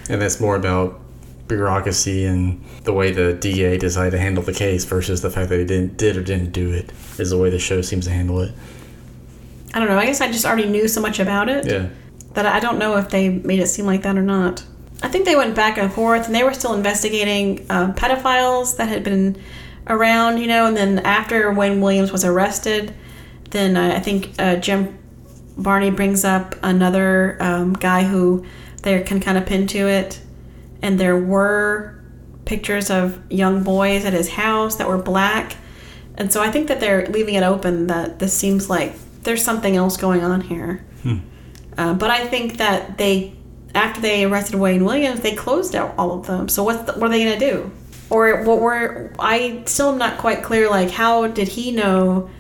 and 0.09 0.23
that's 0.23 0.39
more 0.41 0.55
about 0.55 1.01
bureaucracy 1.49 2.25
and 2.25 2.65
the 2.85 2.93
way 2.93 3.11
the 3.13 3.35
DA 3.35 3.77
decided 3.79 4.13
to 4.13 4.19
handle 4.19 4.43
the 4.43 4.53
case 4.53 4.85
versus 4.85 5.21
the 5.23 5.29
fact 5.31 5.49
that 5.51 5.59
he 5.59 5.65
didn't 5.65 5.97
did 5.97 6.17
or 6.17 6.23
didn't 6.23 6.53
do 6.53 6.71
it 6.73 6.91
is 7.19 7.31
the 7.31 7.37
way 7.39 7.51
the 7.51 7.59
show 7.59 7.83
seems 7.83 8.07
to 8.07 8.11
handle 8.13 8.41
it. 8.41 8.53
I 9.75 9.81
don't 9.81 9.89
know. 9.89 9.99
I 9.99 10.07
guess 10.07 10.21
I 10.21 10.29
just 10.31 10.47
already 10.47 10.67
knew 10.69 10.87
so 10.89 11.01
much 11.01 11.19
about 11.19 11.49
it 11.49 11.67
Yeah. 11.67 11.89
That 12.35 12.47
I 12.47 12.61
don't 12.61 12.79
know 12.79 12.97
if 12.97 13.09
they 13.11 13.29
made 13.29 13.61
it 13.61 13.69
seem 13.69 13.87
like 13.87 14.03
that 14.03 14.17
or 14.17 14.23
not. 14.23 14.65
I 15.03 15.09
think 15.09 15.25
they 15.25 15.37
went 15.37 15.55
back 15.55 15.79
and 15.79 15.93
forth, 15.93 16.27
and 16.27 16.35
they 16.35 16.45
were 16.45 16.55
still 16.55 16.75
investigating 16.75 17.67
um, 17.71 17.95
pedophiles 17.95 18.77
that 18.77 18.89
had 18.89 19.05
been 19.05 19.41
around, 19.87 20.39
you 20.39 20.47
know. 20.47 20.67
And 20.67 20.77
then 20.77 20.99
after 21.01 21.53
Wayne 21.53 21.81
Williams 21.81 22.13
was 22.13 22.25
arrested, 22.25 22.95
then 23.51 23.77
uh, 23.77 23.95
I 23.97 24.01
think 24.01 24.31
uh, 24.39 24.57
Jim 24.57 24.99
Barney 25.57 25.91
brings 25.91 26.25
up 26.25 26.55
another 26.63 27.37
um, 27.41 27.75
guy 27.75 28.05
who 28.05 28.45
they 28.83 29.03
can 29.03 29.21
kind 29.21 29.39
of 29.39 29.47
pin 29.47 29.67
to 29.69 29.89
it, 29.89 30.21
and 30.83 30.99
there 30.99 31.17
were 31.17 32.01
pictures 32.45 32.91
of 32.91 33.21
young 33.33 33.63
boys 33.63 34.05
at 34.05 34.13
his 34.13 34.31
house 34.31 34.77
that 34.77 34.89
were 34.89 34.99
black, 34.99 35.57
and 36.17 36.33
so 36.33 36.43
I 36.43 36.51
think 36.51 36.69
that 36.69 36.81
they're 36.81 37.07
leaving 37.07 37.35
it 37.35 37.43
open 37.43 37.87
that 37.87 38.19
this 38.19 38.33
seems 38.35 38.69
like 38.69 38.95
there's 39.23 39.43
something 39.43 39.77
else 39.77 39.97
going 39.97 40.23
on 40.23 40.41
here. 40.43 40.85
Uh, 41.77 41.95
but 41.95 42.11
I 42.11 42.27
think 42.27 42.59
that 42.59 42.99
they, 42.99 43.37
after 43.75 44.01
they 44.01 44.25
arrested 44.25 44.57
Wayne 44.57 44.85
Williams, 44.85 45.21
they 45.21 45.35
closed 45.35 45.75
out 45.75 45.95
all 45.99 46.19
of 46.19 46.27
them. 46.27 46.49
So 46.49 46.63
what's 46.63 46.83
the, 46.85 46.99
what 46.99 47.09
are 47.09 47.13
they 47.13 47.25
gonna 47.25 47.39
do? 47.39 47.71
Or 48.11 48.43
what 48.45 48.61
were 48.61 49.13
I 49.19 49.63
still 49.67 49.91
am 49.91 49.99
not 49.99 50.19
quite 50.19 50.43
clear. 50.43 50.71
Like 50.71 50.91
how 50.91 51.27
did 51.27 51.49
he 51.49 51.73
know 51.73 52.31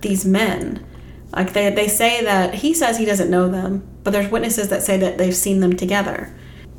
these 0.00 0.24
men? 0.24 0.86
Like 1.32 1.52
they 1.52 1.70
they 1.70 1.88
say 1.88 2.22
that 2.24 2.54
he 2.54 2.74
says 2.74 2.98
he 2.98 3.04
doesn't 3.04 3.30
know 3.30 3.48
them, 3.48 3.82
but 4.04 4.12
there's 4.12 4.30
witnesses 4.30 4.68
that 4.68 4.82
say 4.82 4.96
that 4.98 5.18
they've 5.18 5.34
seen 5.34 5.60
them 5.60 5.76
together. 5.76 6.32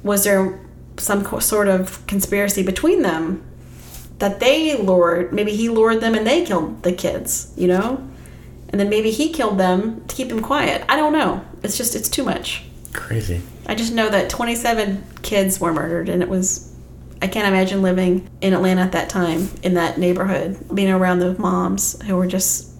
Was 0.03 0.23
there 0.23 0.59
some 0.97 1.25
co- 1.25 1.39
sort 1.39 1.67
of 1.67 2.05
conspiracy 2.07 2.63
between 2.63 3.01
them 3.01 3.43
that 4.19 4.39
they 4.39 4.77
lured? 4.77 5.33
Maybe 5.33 5.53
he 5.55 5.67
lured 5.67 5.99
them 5.99 6.13
and 6.13 6.25
they 6.25 6.45
killed 6.45 6.83
the 6.83 6.93
kids. 6.93 7.51
You 7.57 7.67
know. 7.67 8.07
And 8.69 8.79
then 8.79 8.89
maybe 8.89 9.11
he 9.11 9.31
killed 9.31 9.57
them 9.57 10.05
to 10.07 10.15
keep 10.15 10.29
them 10.29 10.41
quiet. 10.41 10.83
I 10.89 10.95
don't 10.95 11.13
know. 11.13 11.45
It's 11.65 11.77
just, 11.77 11.95
it's 11.95 12.09
too 12.09 12.23
much. 12.23 12.63
Crazy. 12.93 13.41
I 13.67 13.75
just 13.75 13.93
know 13.93 14.09
that 14.09 14.29
27 14.29 15.03
kids 15.21 15.59
were 15.59 15.73
murdered, 15.73 16.09
and 16.09 16.21
it 16.21 16.29
was. 16.29 16.71
I 17.21 17.27
can't 17.27 17.47
imagine 17.47 17.81
living 17.81 18.29
in 18.41 18.53
Atlanta 18.53 18.81
at 18.81 18.91
that 18.91 19.09
time, 19.09 19.49
in 19.63 19.73
that 19.75 19.97
neighborhood, 19.97 20.57
being 20.73 20.91
around 20.91 21.19
those 21.19 21.39
moms 21.39 21.99
who 22.03 22.15
were 22.17 22.27
just 22.27 22.71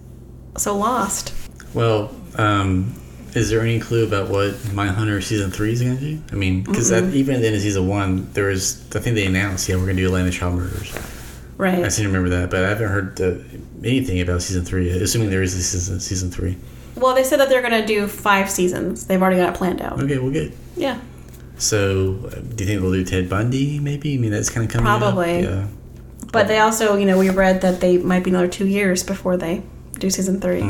so 0.58 0.78
lost. 0.78 1.34
Well, 1.74 2.14
um, 2.36 2.94
is 3.34 3.50
there 3.50 3.62
any 3.62 3.80
clue 3.80 4.06
about 4.06 4.30
what 4.30 4.54
Mindhunter 4.54 5.22
season 5.22 5.52
three 5.52 5.74
is 5.74 5.82
going 5.82 5.98
to 5.98 6.02
do? 6.02 6.22
I 6.32 6.36
mean, 6.36 6.64
because 6.64 6.92
even 6.92 7.36
at 7.36 7.42
the 7.42 7.48
end 7.48 7.56
of 7.56 7.62
season 7.62 7.88
one, 7.88 8.32
there 8.34 8.48
was 8.48 8.86
I 8.96 9.00
think 9.00 9.16
they 9.16 9.26
announced 9.26 9.68
yeah 9.68 9.76
we're 9.76 9.84
going 9.84 9.98
to 9.98 10.04
do 10.04 10.08
Atlanta 10.08 10.32
Child 10.32 10.56
Murders. 10.56 10.94
Right. 11.58 11.84
I 11.84 11.88
seem 11.90 12.04
to 12.04 12.10
remember 12.10 12.30
that, 12.38 12.50
but 12.50 12.64
I 12.64 12.70
haven't 12.70 12.90
heard 12.90 13.22
uh, 13.22 13.36
anything 13.84 14.20
about 14.22 14.42
season 14.42 14.66
three. 14.66 14.90
Assuming 14.90 15.30
there 15.30 15.44
is 15.44 15.54
a 15.54 15.62
season 15.62 16.00
season 16.00 16.32
three. 16.32 16.58
Well, 16.96 17.14
they 17.14 17.24
said 17.24 17.40
that 17.40 17.50
they're 17.50 17.62
going 17.62 17.80
to 17.82 17.86
do 17.86 18.08
five 18.08 18.50
seasons. 18.50 19.06
They've 19.08 19.22
already 19.22 19.38
got 19.38 19.54
it 19.54 19.58
planned 19.58 19.82
out. 19.82 20.02
Okay, 20.02 20.18
well, 20.18 20.32
good. 20.32 20.54
Yeah. 20.78 21.00
So, 21.58 22.20
uh, 22.26 22.40
do 22.40 22.64
you 22.64 22.68
think 22.70 22.82
they'll 22.82 22.92
do 22.92 23.04
Ted 23.04 23.30
Bundy? 23.30 23.80
Maybe. 23.80 24.16
I 24.16 24.18
mean, 24.18 24.32
that's 24.32 24.50
kind 24.50 24.66
of 24.66 24.72
coming. 24.72 24.88
up. 24.88 25.00
Probably. 25.00 25.42
Yeah. 25.42 25.68
But 26.32 26.48
they 26.48 26.60
also, 26.60 26.98
you 26.98 27.06
know, 27.06 27.18
we 27.18 27.30
read 27.30 27.62
that 27.62 27.80
they 27.82 27.98
might 27.98 28.24
be 28.24 28.30
another 28.30 28.48
two 28.48 28.68
years 28.68 29.04
before 29.04 29.38
they 29.38 29.64
do 30.00 30.10
season 30.10 30.42
three. 30.42 30.62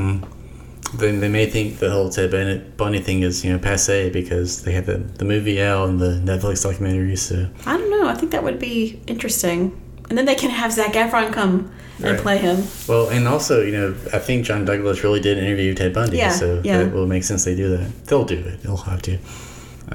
Then 0.93 1.19
they 1.19 1.28
may 1.30 1.49
think 1.49 1.80
the 1.80 1.89
whole 1.89 2.09
Ted 2.09 2.32
Bennett 2.32 2.78
Bundy 2.78 2.99
thing 2.99 3.23
is 3.23 3.43
you 3.43 3.51
know 3.51 3.57
passe 3.59 4.09
because 4.11 4.61
they 4.63 4.71
have 4.73 4.86
the 4.86 4.97
the 4.97 5.26
movie 5.26 5.61
out 5.61 5.89
and 5.89 5.99
the 5.99 6.21
Netflix 6.24 6.63
documentary. 6.63 7.16
So 7.16 7.50
I 7.66 7.78
don't 7.78 7.89
know. 7.89 8.08
I 8.08 8.13
think 8.13 8.32
that 8.32 8.43
would 8.43 8.59
be 8.59 9.01
interesting. 9.08 9.75
And 10.09 10.17
then 10.17 10.25
they 10.25 10.36
can 10.36 10.49
have 10.51 10.71
Zac 10.71 10.93
Efron 10.93 11.33
come 11.33 11.71
and 11.97 12.05
Right. 12.05 12.19
play 12.19 12.37
him. 12.37 12.63
well, 12.87 13.09
and 13.09 13.27
also 13.27 13.61
you 13.61 13.71
know 13.71 13.95
I 14.13 14.19
think 14.19 14.45
John 14.45 14.65
Douglas 14.65 15.03
really 15.03 15.19
did 15.19 15.37
interview 15.37 15.73
Ted 15.73 15.93
Bundy. 15.93 16.17
Yeah, 16.17 16.32
So 16.32 16.61
yeah. 16.63 16.82
it 16.82 16.93
will 16.93 17.07
make 17.07 17.23
sense 17.23 17.45
they 17.45 17.55
do 17.55 17.69
that. 17.77 18.05
They'll 18.05 18.25
do 18.25 18.37
it. 18.37 18.61
They'll 18.63 18.77
have 18.77 19.01
to. 19.03 19.17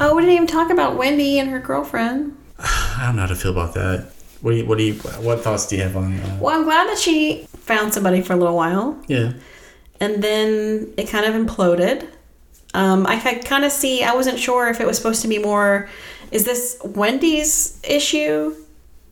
Oh, 0.00 0.14
we 0.14 0.22
didn't 0.22 0.34
even 0.36 0.46
talk 0.46 0.70
about 0.70 0.96
Wendy 0.96 1.38
and 1.38 1.50
her 1.50 1.58
girlfriend. 1.60 2.36
I 2.58 3.02
don't 3.06 3.16
know 3.16 3.22
how 3.22 3.28
to 3.28 3.34
feel 3.36 3.50
about 3.52 3.74
that. 3.74 4.12
What 4.40 4.52
do 4.52 4.56
you, 4.58 4.64
what 4.66 4.78
do 4.78 4.84
you 4.84 4.94
what 4.94 5.40
thoughts 5.42 5.66
do 5.66 5.76
you 5.76 5.82
have 5.82 5.96
on? 5.96 6.18
Uh, 6.18 6.38
Well, 6.40 6.56
I'm 6.58 6.64
glad 6.64 6.88
that 6.88 6.98
she 6.98 7.46
found 7.58 7.92
somebody 7.92 8.22
for 8.22 8.32
a 8.32 8.36
little 8.36 8.56
while, 8.56 8.96
yeah. 9.06 9.32
and 10.00 10.22
then 10.24 10.92
it 10.96 11.08
kind 11.10 11.26
of 11.26 11.34
imploded. 11.34 12.08
Um, 12.72 13.06
I 13.06 13.18
could 13.18 13.44
kind 13.44 13.64
of 13.66 13.72
see. 13.72 14.02
I 14.02 14.14
wasn't 14.14 14.38
sure 14.38 14.68
if 14.70 14.80
it 14.80 14.86
was 14.86 14.96
supposed 14.96 15.20
to 15.22 15.28
be 15.28 15.38
more. 15.38 15.88
Is 16.30 16.44
this 16.44 16.78
Wendy's 16.84 17.78
issue, 17.86 18.54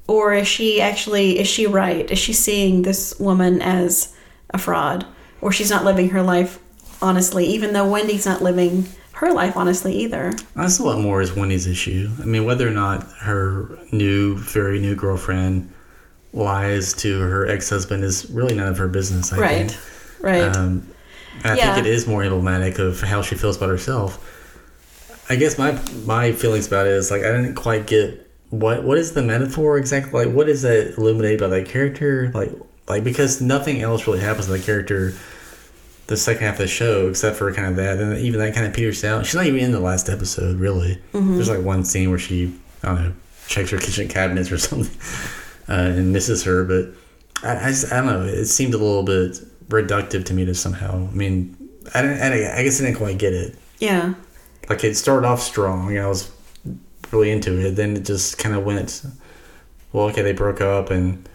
or 0.09 0.35
is 0.35 0.49
she 0.49 0.81
actually 0.81 1.39
is 1.39 1.47
she 1.47 1.67
right? 1.67 2.11
Is 2.11 2.19
she 2.19 2.33
seeing 2.33 2.83
this 2.83 3.19
woman 3.21 3.63
as 3.63 4.15
a 4.51 4.59
fraud, 4.59 5.07
or 5.41 5.53
she's 5.53 5.71
not 5.71 5.85
living 5.85 6.09
her 6.11 6.23
life 6.23 6.59
honestly? 7.01 7.47
Even 7.47 7.73
though 7.73 7.89
Wendy's 7.89 8.27
not 8.27 8.43
living 8.43 8.87
her 9.13 9.33
life 9.33 9.57
honestly 9.57 9.95
either. 9.95 10.33
That's 10.55 10.79
a 10.79 10.85
lot 10.85 11.01
more 11.01 11.21
is 11.21 11.33
Wendy's 11.35 11.67
issue. 11.67 12.09
I 12.21 12.25
mean, 12.25 12.45
whether 12.45 12.67
or 12.67 12.73
not 12.73 13.05
her 13.21 13.79
new, 13.93 14.37
very 14.39 14.79
new 14.79 14.95
girlfriend 14.95 15.73
lies 16.33 16.93
to 16.95 17.21
her 17.21 17.47
ex 17.47 17.69
husband 17.69 18.05
is 18.05 18.31
really 18.31 18.55
none 18.55 18.69
of 18.69 18.79
her 18.79 18.89
business. 18.89 19.33
I 19.33 19.39
Right. 19.39 19.71
think. 19.71 19.81
Right. 20.21 20.57
Um, 20.57 20.87
I 21.45 21.57
Yeah. 21.57 21.75
think 21.75 21.87
it 21.87 21.91
is 21.91 22.07
more 22.07 22.23
emblematic 22.23 22.79
of 22.79 23.01
how 23.01 23.23
she 23.23 23.35
feels 23.35 23.57
about 23.57 23.71
herself. 23.71 24.19
I 25.29 25.37
guess 25.37 25.59
my 25.59 25.79
my 26.07 26.33
feelings 26.33 26.67
about 26.67 26.87
it 26.87 26.93
is 26.93 27.11
like 27.11 27.23
I 27.23 27.33
didn't 27.33 27.55
quite 27.55 27.87
get 27.87 28.28
what 28.51 28.83
what 28.85 28.99
is 28.99 29.13
the 29.13 29.23
metaphor 29.23 29.79
exactly. 29.79 30.25
Like 30.25 30.35
what 30.35 30.49
is 30.49 30.63
that 30.63 30.97
illuminated 30.97 31.41
by 31.41 31.49
that 31.49 31.69
character? 31.69 32.31
Like 32.35 32.51
like 32.89 33.05
because 33.05 33.41
nothing 33.41 33.83
else 33.83 34.07
really 34.07 34.21
happens 34.21 34.47
to 34.47 34.53
the 34.53 34.59
character 34.59 35.15
the 36.09 36.17
second 36.17 36.43
half 36.43 36.55
of 36.55 36.61
the 36.61 36.67
show, 36.67 37.09
except 37.09 37.37
for 37.37 37.53
kind 37.53 37.69
of 37.69 37.77
that. 37.77 37.99
And 37.99 38.19
even 38.19 38.41
that 38.41 38.55
kind 38.55 38.67
of 38.67 38.73
peters 38.73 39.05
out. 39.05 39.25
She's 39.27 39.35
not 39.35 39.47
even 39.47 39.61
in 39.61 39.73
the 39.73 39.81
last 39.81 40.09
episode, 40.09 40.59
really. 40.59 40.99
Mm-hmm. 41.13 41.35
There's 41.35 41.51
like 41.51 41.63
one 41.63 41.85
scene 41.85 42.09
where 42.09 42.19
she, 42.19 42.55
I 42.83 42.89
don't 42.89 43.05
know, 43.05 43.15
checks 43.47 43.71
her 43.71 43.79
kitchen 43.79 44.09
cabinets 44.09 44.51
or 44.51 44.59
something 44.59 44.91
uh, 45.69 45.73
and 45.73 46.13
misses 46.13 46.43
her. 46.45 46.65
But 46.65 46.95
I, 47.47 47.67
I, 47.67 47.71
just, 47.71 47.93
I 47.93 47.97
don't 47.99 48.07
know. 48.07 48.23
It 48.23 48.47
seemed 48.47 48.73
a 48.73 48.79
little 48.79 49.03
bit 49.03 49.39
reductive 49.69 50.25
to 50.27 50.35
me 50.35 50.47
to 50.47 50.55
somehow. 50.55 50.95
I 50.95 51.15
mean, 51.15 51.55
I, 51.95 52.01
didn't, 52.01 52.23
I, 52.23 52.59
I 52.59 52.63
guess 52.65 52.81
I 52.81 52.87
didn't 52.87 52.97
quite 52.97 53.19
get 53.19 53.35
it. 53.35 53.55
Yeah. 53.79 54.15
Like 54.71 54.83
it 54.85 54.97
started 54.97 55.27
off 55.27 55.43
strong. 55.43 55.97
I 55.99 56.07
was 56.07 56.31
really 57.13 57.31
into 57.31 57.67
it. 57.67 57.77
Then 57.77 57.97
it 57.97 58.05
just 58.05 58.39
kind 58.39 58.55
of 58.55 58.65
went. 58.65 59.03
Well, 59.93 60.07
okay, 60.09 60.23
they 60.23 60.33
broke 60.33 60.61
up, 60.61 60.91
and 60.91 61.29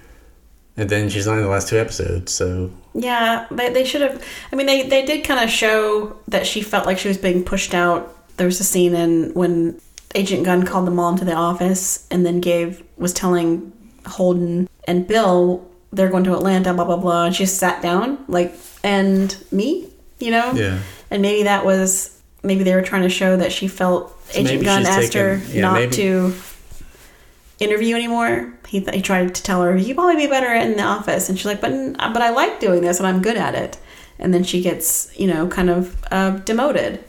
and 0.77 0.89
then 0.89 1.09
she's 1.09 1.27
not 1.27 1.37
in 1.37 1.43
the 1.43 1.49
last 1.49 1.67
two 1.67 1.77
episodes. 1.77 2.31
So 2.31 2.71
Yeah, 2.93 3.47
they, 3.51 3.71
they 3.71 3.85
should 3.85 4.01
have. 4.01 4.23
I 4.51 4.55
mean, 4.55 4.65
they, 4.65 4.87
they 4.87 5.05
did 5.05 5.23
kind 5.23 5.43
of 5.43 5.49
show 5.49 6.17
that 6.27 6.47
she 6.47 6.61
felt 6.61 6.85
like 6.85 6.97
she 6.97 7.07
was 7.07 7.17
being 7.17 7.43
pushed 7.43 7.73
out. 7.73 8.15
There 8.37 8.47
was 8.47 8.59
a 8.59 8.63
scene 8.63 8.95
in 8.95 9.33
when 9.33 9.79
Agent 10.15 10.45
Gunn 10.45 10.65
called 10.65 10.87
them 10.87 10.99
all 10.99 11.11
into 11.11 11.25
the 11.25 11.33
office 11.33 12.07
and 12.09 12.25
then 12.25 12.39
gave 12.39 12.83
was 12.97 13.13
telling 13.13 13.71
Holden 14.05 14.67
and 14.87 15.07
Bill 15.07 15.67
they're 15.91 16.09
going 16.09 16.23
to 16.23 16.33
Atlanta, 16.33 16.73
blah 16.73 16.85
blah 16.85 16.97
blah. 16.97 17.25
And 17.25 17.35
she 17.35 17.43
just 17.43 17.57
sat 17.57 17.81
down, 17.81 18.23
like, 18.27 18.55
and 18.83 19.35
me, 19.51 19.87
you 20.19 20.31
know. 20.31 20.53
yeah, 20.53 20.79
And 21.11 21.21
maybe 21.21 21.43
that 21.43 21.65
was 21.65 22.12
maybe 22.43 22.63
they 22.63 22.75
were 22.75 22.81
trying 22.81 23.03
to 23.03 23.09
show 23.09 23.37
that 23.37 23.51
she 23.51 23.67
felt 23.67 24.15
Agent 24.31 24.45
maybe 24.45 24.65
Gunn 24.65 24.85
asked 24.85 25.13
her 25.13 25.41
yeah, 25.49 25.61
not 25.61 25.73
maybe- 25.73 25.95
to 25.95 26.33
interview 27.59 27.95
anymore. 27.95 28.53
He, 28.67 28.81
th- 28.81 28.95
he 28.95 29.01
tried 29.01 29.35
to 29.35 29.43
tell 29.43 29.61
her 29.61 29.75
you 29.77 29.93
probably 29.93 30.15
be 30.15 30.27
better 30.27 30.51
in 30.53 30.75
the 30.75 30.83
office, 30.83 31.29
and 31.29 31.37
she's 31.37 31.45
like, 31.45 31.61
but 31.61 31.71
but 31.97 32.21
I 32.21 32.29
like 32.31 32.59
doing 32.59 32.81
this 32.81 32.99
and 32.99 33.07
I'm 33.07 33.21
good 33.21 33.37
at 33.37 33.55
it. 33.55 33.77
And 34.19 34.33
then 34.33 34.43
she 34.43 34.61
gets 34.61 35.11
you 35.19 35.27
know 35.27 35.47
kind 35.47 35.69
of 35.69 35.95
uh, 36.11 36.31
demoted 36.39 37.03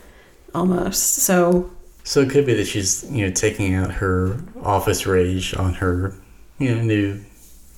almost. 0.54 1.14
So 1.16 1.70
so 2.04 2.20
it 2.20 2.30
could 2.30 2.44
be 2.46 2.54
that 2.54 2.66
she's 2.66 3.04
you 3.10 3.26
know 3.26 3.32
taking 3.32 3.74
out 3.74 3.90
her 3.92 4.38
office 4.62 5.06
rage 5.06 5.54
on 5.56 5.74
her 5.74 6.14
you 6.58 6.74
know 6.74 6.82
new 6.82 7.20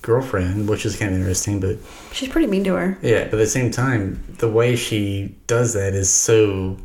girlfriend, 0.01 0.69
which 0.69 0.85
is 0.85 0.97
kind 0.97 1.13
of 1.13 1.19
interesting. 1.19 1.59
But 1.59 1.77
she's 2.11 2.29
pretty 2.29 2.47
mean 2.47 2.63
to 2.65 2.73
her. 2.75 2.97
yeah, 3.01 3.23
but 3.25 3.33
at 3.35 3.37
the 3.39 3.47
same 3.47 3.71
time, 3.71 4.23
the 4.39 4.49
way 4.49 4.75
she 4.75 5.35
does 5.47 5.73
that 5.73 5.93
is 5.93 6.09
so 6.09 6.77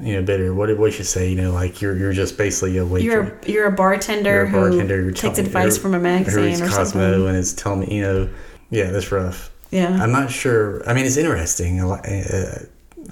you 0.00 0.14
know 0.14 0.22
bitter. 0.22 0.52
What 0.54 0.66
did 0.66 0.78
what 0.78 0.92
she 0.92 1.02
say? 1.04 1.30
You 1.30 1.36
know, 1.36 1.52
like 1.52 1.80
you're 1.82 1.96
you're 1.96 2.12
just 2.12 2.36
basically 2.38 2.76
a 2.78 2.84
waitress. 2.84 3.04
You're 3.04 3.40
you're 3.46 3.66
a 3.66 3.72
bartender, 3.72 4.30
You're 4.30 4.46
a 4.46 4.50
bartender. 4.50 4.96
who 4.98 5.02
You're 5.04 5.12
takes 5.12 5.38
advice 5.38 5.78
from 5.78 5.94
a 5.94 5.98
magazine 6.00 6.54
or 6.62 6.68
Cosmo 6.68 6.82
something. 6.84 7.28
and 7.28 7.36
is 7.36 7.52
telling 7.54 7.80
me, 7.80 7.96
you 7.96 8.02
know, 8.02 8.28
yeah, 8.70 8.90
that's 8.90 9.10
rough. 9.12 9.50
Yeah, 9.70 9.88
I'm 10.02 10.12
not 10.12 10.30
sure. 10.30 10.88
I 10.88 10.94
mean, 10.94 11.04
it's 11.04 11.16
interesting. 11.16 11.78
Li- 11.88 11.98
Uh, 12.32 12.58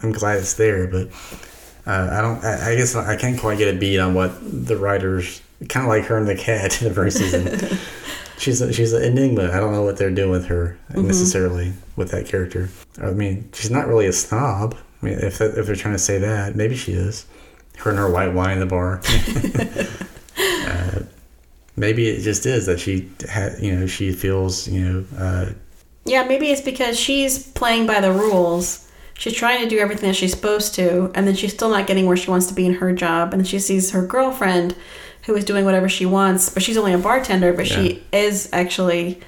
I'm 0.02 0.12
glad 0.12 0.38
it's 0.38 0.54
there, 0.54 0.86
but 0.86 1.08
uh, 1.86 2.08
I 2.12 2.20
don't. 2.20 2.42
I, 2.44 2.72
I 2.72 2.76
guess 2.76 2.94
I 2.96 3.16
can't 3.16 3.38
quite 3.38 3.58
get 3.58 3.74
a 3.74 3.78
beat 3.78 3.98
on 3.98 4.14
what 4.14 4.32
the 4.42 4.76
writers 4.76 5.40
kind 5.68 5.84
of 5.86 5.88
like 5.90 6.04
her 6.06 6.16
and 6.18 6.26
the 6.26 6.36
cat 6.36 6.80
in 6.82 6.88
the 6.88 6.94
first 6.94 7.18
season. 7.18 7.78
she's 8.38 8.60
a, 8.60 8.72
she's 8.72 8.92
an 8.92 9.02
enigma. 9.02 9.50
I 9.52 9.60
don't 9.60 9.72
know 9.72 9.82
what 9.82 9.96
they're 9.98 10.10
doing 10.10 10.30
with 10.30 10.46
her 10.46 10.78
Mm-hmm. 10.90 11.06
necessarily 11.06 11.72
with 11.96 12.10
that 12.10 12.26
character. 12.26 12.68
I 13.00 13.10
mean, 13.12 13.48
she's 13.54 13.70
not 13.70 13.86
really 13.88 14.06
a 14.06 14.12
snob. 14.12 14.76
I 15.02 15.06
mean, 15.06 15.18
if 15.18 15.40
if 15.40 15.66
they're 15.66 15.76
trying 15.76 15.94
to 15.94 15.98
say 15.98 16.18
that, 16.18 16.54
maybe 16.54 16.76
she 16.76 16.92
is. 16.92 17.26
Her 17.78 17.90
and 17.90 17.98
her 17.98 18.08
white 18.10 18.32
wine 18.32 18.58
in 18.58 18.60
the 18.60 18.66
bar. 18.66 19.00
uh, 20.38 21.00
maybe 21.76 22.08
it 22.08 22.20
just 22.22 22.46
is 22.46 22.66
that 22.66 22.78
she, 22.78 23.10
ha- 23.28 23.56
you 23.60 23.74
know, 23.74 23.86
she 23.86 24.12
feels, 24.12 24.68
you 24.68 24.80
know, 24.80 25.04
uh, 25.18 25.46
Yeah, 26.04 26.24
maybe 26.24 26.50
it's 26.50 26.60
because 26.60 26.98
she's 26.98 27.46
playing 27.52 27.86
by 27.86 28.00
the 28.00 28.12
rules. 28.12 28.88
She's 29.14 29.32
trying 29.34 29.62
to 29.62 29.68
do 29.68 29.78
everything 29.78 30.08
that 30.10 30.16
she's 30.16 30.32
supposed 30.32 30.74
to, 30.76 31.10
and 31.14 31.26
then 31.26 31.34
she's 31.34 31.52
still 31.52 31.70
not 31.70 31.86
getting 31.86 32.06
where 32.06 32.16
she 32.16 32.30
wants 32.30 32.46
to 32.46 32.54
be 32.54 32.66
in 32.66 32.74
her 32.74 32.92
job. 32.92 33.32
And 33.32 33.46
she 33.46 33.58
sees 33.58 33.90
her 33.92 34.04
girlfriend, 34.04 34.76
who 35.24 35.34
is 35.36 35.44
doing 35.44 35.64
whatever 35.64 35.88
she 35.88 36.04
wants, 36.06 36.48
but 36.48 36.62
she's 36.62 36.76
only 36.76 36.92
a 36.92 36.98
bartender, 36.98 37.52
but 37.52 37.66
she 37.66 38.02
is 38.12 38.48
actually 38.52 39.20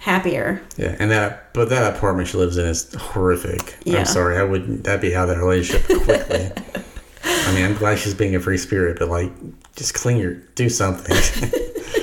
happier. 0.00 0.60
Yeah, 0.76 0.96
and 0.98 1.10
that 1.10 1.54
but 1.54 1.68
that 1.68 1.94
apartment 1.94 2.28
she 2.28 2.36
lives 2.36 2.56
in 2.56 2.66
is 2.66 2.92
horrific. 2.94 3.76
Yeah. 3.84 4.00
I'm 4.00 4.06
sorry, 4.06 4.36
I 4.36 4.42
wouldn't. 4.42 4.84
That'd 4.84 5.00
be 5.00 5.14
of 5.14 5.28
that 5.28 5.38
relationship 5.38 5.86
quickly. 6.02 6.50
I 7.24 7.54
mean, 7.54 7.64
I'm 7.64 7.74
glad 7.74 7.98
she's 7.98 8.14
being 8.14 8.34
a 8.34 8.40
free 8.40 8.58
spirit, 8.58 8.98
but 8.98 9.08
like, 9.08 9.30
just 9.76 9.94
clean 9.94 10.16
your, 10.16 10.34
do 10.54 10.68
something. 10.68 11.14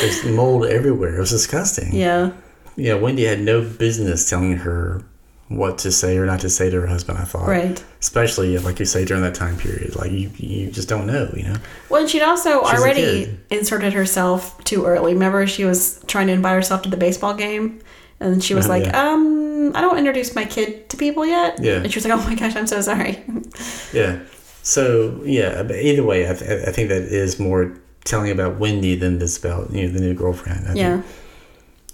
There's 0.00 0.24
mold 0.26 0.66
everywhere. 0.66 1.16
It 1.16 1.20
was 1.20 1.30
disgusting. 1.30 1.94
Yeah. 1.94 2.32
Yeah, 2.76 2.94
Wendy 2.94 3.24
had 3.24 3.40
no 3.40 3.62
business 3.62 4.28
telling 4.28 4.58
her 4.58 5.02
what 5.48 5.78
to 5.78 5.90
say 5.90 6.18
or 6.18 6.26
not 6.26 6.40
to 6.40 6.50
say 6.50 6.68
to 6.70 6.80
her 6.80 6.86
husband. 6.86 7.18
I 7.18 7.24
thought, 7.24 7.48
Right. 7.48 7.82
Especially 8.00 8.56
like 8.58 8.78
you 8.78 8.84
say 8.84 9.04
during 9.04 9.22
that 9.22 9.34
time 9.34 9.56
period, 9.56 9.96
like 9.96 10.10
you 10.12 10.30
you 10.36 10.70
just 10.70 10.88
don't 10.88 11.06
know, 11.06 11.30
you 11.36 11.44
know. 11.44 11.56
Well, 11.88 12.00
and 12.02 12.10
she'd 12.10 12.22
also 12.22 12.62
She's 12.64 12.80
already 12.80 13.38
inserted 13.50 13.92
herself 13.94 14.62
too 14.64 14.84
early. 14.86 15.14
Remember, 15.14 15.46
she 15.46 15.64
was 15.64 16.00
trying 16.06 16.26
to 16.26 16.32
invite 16.34 16.54
herself 16.54 16.82
to 16.82 16.90
the 16.90 16.96
baseball 16.98 17.34
game, 17.34 17.80
and 18.20 18.44
she 18.44 18.54
was 18.54 18.66
Oh, 18.66 18.70
like, 18.70 18.84
yeah. 18.84 19.10
"Um, 19.12 19.72
I 19.74 19.80
don't 19.80 19.98
introduce 19.98 20.34
my 20.34 20.44
kid 20.44 20.88
to 20.90 20.96
people 20.96 21.24
yet." 21.26 21.58
Yeah. 21.62 21.76
And 21.82 21.90
she 21.90 21.96
was 21.96 22.04
like, 22.06 22.12
"Oh 22.18 22.22
my 22.28 22.34
gosh, 22.34 22.54
I'm 22.54 22.66
so 22.66 22.80
sorry." 22.80 23.22
Yeah. 23.92 24.20
So 24.62 25.20
yeah, 25.24 25.62
either 25.72 26.04
way, 26.04 26.28
I, 26.30 26.34
th- 26.34 26.68
I 26.68 26.72
think 26.72 26.90
that 26.90 27.02
is 27.02 27.40
more 27.40 27.72
telling 28.04 28.30
about 28.30 28.58
Wendy 28.58 28.94
than 28.96 29.18
this 29.18 29.38
about 29.38 29.72
you 29.72 29.86
know 29.86 29.92
the 29.92 30.00
new 30.00 30.14
girlfriend. 30.14 30.68
I 30.68 30.74
think. 30.74 31.04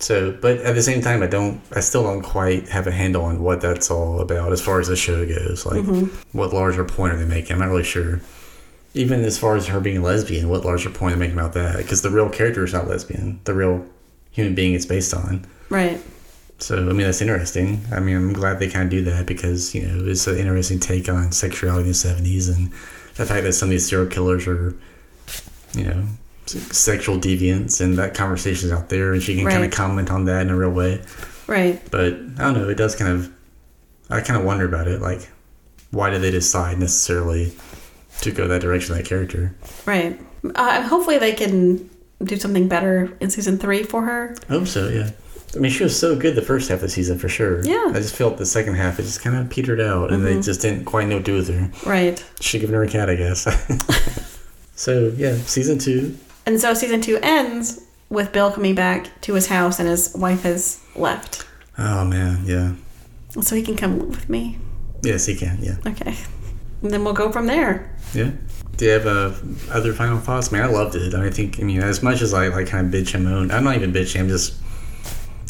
So, 0.01 0.33
but 0.33 0.59
at 0.59 0.75
the 0.75 0.83
same 0.83 1.01
time, 1.01 1.23
I 1.23 1.27
don't, 1.27 1.61
I 1.73 1.81
still 1.81 2.03
don't 2.03 2.23
quite 2.23 2.69
have 2.69 2.87
a 2.87 2.91
handle 2.91 3.25
on 3.25 3.43
what 3.43 3.61
that's 3.61 3.91
all 3.91 4.21
about 4.21 4.53
as 4.53 4.61
far 4.61 4.81
as 4.81 4.89
the 4.89 4.97
show 4.97 5.27
goes. 5.27 5.65
Like, 5.65 5.83
mm-hmm. 5.83 6.37
what 6.37 6.53
larger 6.53 6.85
point 6.85 7.15
are 7.15 7.17
they 7.17 7.25
making? 7.25 7.53
I'm 7.53 7.61
not 7.61 7.69
really 7.71 7.85
sure. 7.85 8.21
Even 8.95 9.25
as 9.25 9.39
far 9.39 9.57
as 9.57 9.67
her 9.69 9.81
being 9.81 9.99
a 9.99 10.03
lesbian, 10.03 10.49
what 10.49 10.65
larger 10.65 10.91
point 10.91 11.15
are 11.15 11.17
they 11.17 11.21
making 11.21 11.39
about 11.39 11.55
that? 11.55 11.79
Because 11.79 12.03
the 12.03 12.11
real 12.11 12.29
character 12.29 12.65
is 12.65 12.73
not 12.73 12.87
lesbian. 12.87 13.41
The 13.45 13.55
real 13.55 13.87
human 14.31 14.55
being 14.55 14.75
it's 14.75 14.87
based 14.87 15.15
on. 15.15 15.47
Right. 15.71 16.01
So, 16.59 16.77
I 16.77 16.93
mean, 16.93 16.99
that's 16.99 17.21
interesting. 17.21 17.81
I 17.93 18.01
mean, 18.01 18.17
I'm 18.17 18.33
glad 18.33 18.59
they 18.59 18.69
kind 18.69 18.85
of 18.85 18.91
do 18.91 19.03
that 19.05 19.27
because, 19.27 19.75
you 19.75 19.87
know, 19.87 20.07
it's 20.07 20.27
an 20.27 20.39
interesting 20.39 20.81
take 20.81 21.09
on 21.09 21.33
sexuality 21.33 21.89
in 21.89 21.89
the 21.89 21.93
70s 21.93 22.55
and 22.55 22.73
the 23.17 23.27
fact 23.27 23.45
that 23.45 23.53
some 23.53 23.69
of 23.69 23.71
these 23.71 23.89
serial 23.89 24.09
killers 24.09 24.47
are, 24.47 24.75
you 25.75 25.85
know, 25.85 26.05
sexual 26.47 27.17
deviance 27.19 27.81
and 27.81 27.97
that 27.99 28.15
conversation's 28.15 28.73
out 28.73 28.89
there 28.89 29.13
and 29.13 29.23
she 29.23 29.37
can 29.37 29.49
kind 29.49 29.65
of 29.65 29.71
comment 29.71 30.11
on 30.11 30.25
that 30.27 30.43
in 30.43 30.51
a 30.51 30.57
real 30.57 30.71
way. 30.71 31.03
Right. 31.47 31.81
But 31.91 32.15
I 32.15 32.17
don't 32.45 32.55
know, 32.55 32.69
it 32.69 32.77
does 32.77 32.97
kind 32.97 33.11
of, 33.11 33.33
I 34.11 34.21
kind 34.21 34.39
of 34.39 34.45
wonder 34.45 34.67
about 34.67 34.89
it. 34.89 35.01
Like, 35.01 35.29
why 35.91 36.11
did 36.11 36.23
they 36.23 36.31
decide 36.31 36.79
necessarily 36.79 37.53
to 38.21 38.31
go 38.31 38.49
that 38.49 38.61
direction, 38.61 38.97
that 38.97 39.07
character? 39.07 39.55
Right. 39.87 40.21
Uh, 40.55 40.83
hopefully, 40.83 41.19
they 41.19 41.33
can 41.33 41.89
do 42.23 42.37
something 42.37 42.69
better 42.69 43.17
in 43.21 43.31
season 43.31 43.59
three 43.59 43.83
for 43.83 44.03
her. 44.03 44.37
I 44.49 44.53
hope 44.53 44.67
so, 44.67 44.89
yeah. 44.89 45.11
I 45.55 45.59
mean, 45.59 45.71
she 45.71 45.85
was 45.85 45.99
so 45.99 46.17
good 46.17 46.35
the 46.35 46.43
first 46.43 46.69
half 46.69 46.77
of 46.77 46.83
the 46.83 46.89
season 46.89 47.19
for 47.19 47.29
sure. 47.29 47.65
Yeah. 47.65 47.75
Mm-hmm. 47.75 47.97
I 47.97 48.01
just 48.01 48.17
felt 48.17 48.39
the 48.39 48.47
second 48.47 48.75
half, 48.75 48.99
it 48.99 49.03
just 49.03 49.23
kind 49.23 49.37
of 49.37 49.49
petered 49.51 49.81
out 49.81 50.13
and 50.13 50.25
they 50.25 50.41
just 50.41 50.61
didn't 50.61 50.85
quite 50.85 51.07
know 51.07 51.17
what 51.17 51.25
to 51.25 51.33
do 51.33 51.37
with 51.37 51.49
her. 51.49 51.89
Right. 51.89 52.25
Should 52.41 52.61
have 52.61 52.71
given 52.71 52.75
her 52.75 52.83
a 52.83 52.89
cat, 52.89 53.09
I 53.09 53.15
guess. 53.15 53.47
so, 54.75 55.13
yeah, 55.17 55.37
season 55.37 55.79
two. 55.79 56.19
And 56.47 56.61
so 56.61 56.75
season 56.75 57.01
two 57.01 57.19
ends 57.23 57.81
with 58.11 58.33
Bill 58.33 58.53
coming 58.53 58.75
back 58.75 59.21
to 59.23 59.35
his 59.35 59.47
house 59.47 59.79
and 59.79 59.89
his 59.89 60.15
wife 60.15 60.43
has 60.43 60.83
left. 60.95 61.47
Oh, 61.79 62.05
man, 62.05 62.43
yeah. 62.45 62.73
So 63.43 63.57
he 63.57 63.63
can 63.63 63.77
come 63.77 63.99
live 63.99 64.11
with 64.11 64.29
me. 64.29 64.59
Yes, 65.03 65.27
he 65.27 65.35
can, 65.35 65.59
yeah. 65.61 65.77
Okay. 65.87 66.15
And 66.83 66.91
then 66.91 67.03
we'll 67.05 67.15
go 67.15 67.33
from 67.33 67.47
there. 67.47 67.95
Yeah. 68.13 68.31
Do 68.77 68.85
you 68.85 68.91
have 68.93 69.07
uh, 69.07 69.33
other 69.71 69.93
final 69.93 70.19
thoughts? 70.19 70.53
Man, 70.53 70.63
I 70.63 70.67
loved 70.67 70.95
it. 70.97 71.15
I 71.15 71.31
think, 71.31 71.59
I 71.61 71.63
mean, 71.63 71.81
as 71.83 72.03
much 72.03 72.21
as 72.23 72.35
I 72.35 72.49
like 72.49 72.67
kind 72.69 72.87
of 72.87 73.01
bitch 73.01 73.15
and 73.15 73.25
moan, 73.25 73.51
I'm 73.51 73.65
not 73.65 73.77
even 73.77 73.93
bitching. 73.93 74.21
I'm 74.21 74.29
just 74.29 74.55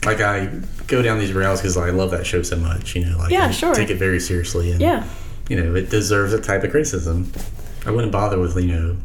like 0.05 0.21
I 0.21 0.47
go 0.87 1.01
down 1.03 1.19
these 1.19 1.33
rails 1.33 1.61
because 1.61 1.77
I 1.77 1.91
love 1.91 2.11
that 2.11 2.27
show 2.27 2.43
so 2.43 2.57
much. 2.57 2.95
You 2.95 3.07
know, 3.07 3.17
like 3.19 3.31
Yeah, 3.31 3.47
I 3.47 3.51
sure. 3.51 3.75
take 3.75 3.89
it 3.91 3.97
very 3.97 4.21
seriously, 4.21 4.71
and 4.73 4.81
Yeah. 4.81 5.07
you 5.49 5.57
know, 5.63 5.75
it 5.75 5.89
deserves 5.89 6.33
a 6.35 6.41
type 6.41 6.63
of 6.65 6.71
criticism. 6.71 7.33
I 7.87 7.91
wouldn't 7.91 8.13
bother 8.13 8.39
with 8.39 8.57
you 8.57 8.67
know, 8.67 8.97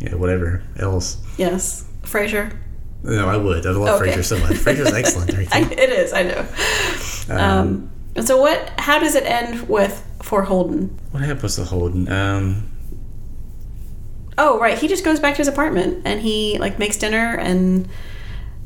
know, 0.00 0.16
whatever 0.16 0.62
else. 0.78 1.16
Yes. 1.36 1.84
Frasier. 2.02 2.56
No, 3.02 3.28
I 3.28 3.36
would. 3.36 3.64
I 3.66 3.70
love 3.70 4.00
Okay. 4.00 4.12
Frasier 4.12 4.24
so 4.24 4.38
much. 4.38 4.52
Frasier's 4.56 4.92
excellent. 4.92 5.34
I, 5.52 5.60
it 5.70 5.90
is, 5.90 6.12
I 6.12 6.22
know. 6.24 6.46
Um, 7.30 7.90
and 8.16 8.26
so 8.26 8.36
what 8.40 8.72
how 8.78 8.98
does 8.98 9.14
it 9.14 9.24
end 9.24 9.68
with 9.68 10.04
for 10.22 10.42
Holden? 10.42 10.98
what 11.12 11.22
happens 11.22 11.56
to 11.56 11.64
Holden? 11.64 12.10
Um, 12.10 12.70
Oh, 14.40 14.58
right. 14.60 14.78
He 14.78 14.86
just 14.86 15.04
goes 15.04 15.18
back 15.18 15.34
to 15.34 15.38
his 15.38 15.48
apartment 15.48 16.02
and 16.04 16.20
he 16.20 16.58
like 16.58 16.78
makes 16.78 16.96
dinner 16.96 17.36
and 17.36 17.88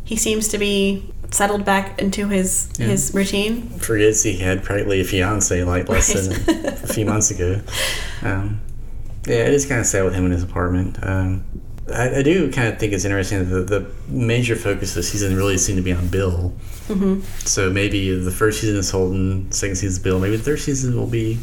he 0.05 0.17
seems 0.17 0.49
to 0.49 0.59
be 0.59 1.11
settled 1.31 1.65
back 1.65 1.99
into 1.99 2.29
his 2.29 2.71
his 2.77 3.15
routine. 3.15 3.69
forgets 3.79 4.23
he 4.23 4.37
had 4.37 4.63
practically 4.63 5.01
a 5.01 5.05
fiance 5.05 5.65
like 5.65 5.89
less 5.89 6.13
than 6.13 6.67
a 6.67 6.87
few 6.87 7.07
months 7.07 7.31
ago. 7.31 7.61
Um, 8.25 8.61
yeah, 9.27 9.37
it 9.47 9.55
is 9.55 9.67
kind 9.67 9.81
of 9.81 9.87
sad 9.87 10.05
with 10.05 10.15
him 10.15 10.25
in 10.27 10.33
his 10.33 10.43
apartment. 10.43 10.99
Um, 11.03 11.45
I, 11.93 12.19
I 12.19 12.23
do 12.23 12.51
kind 12.53 12.69
of 12.69 12.79
think 12.79 12.93
it's 12.93 13.05
interesting 13.05 13.41
that 13.41 13.45
the, 13.67 13.81
the 13.81 13.91
major 14.09 14.57
focus 14.57 14.91
of 14.91 14.97
the 14.97 15.03
season 15.03 15.37
really 15.37 15.59
seemed 15.59 15.77
to 15.79 15.83
be 15.83 15.93
on 15.93 16.09
Bill. 16.09 16.55
Mm-hmm. 16.89 17.21
So 17.41 17.71
maybe 17.71 18.17
the 18.19 18.31
first 18.31 18.61
season 18.61 18.77
is 18.77 18.91
Holden, 18.91 19.51
second 19.53 19.77
season 19.77 19.89
is 19.89 19.99
Bill. 19.99 20.19
Maybe 20.21 20.37
the 20.37 20.43
third 20.43 20.61
season 20.61 20.97
will 20.97 21.07
be 21.07 21.39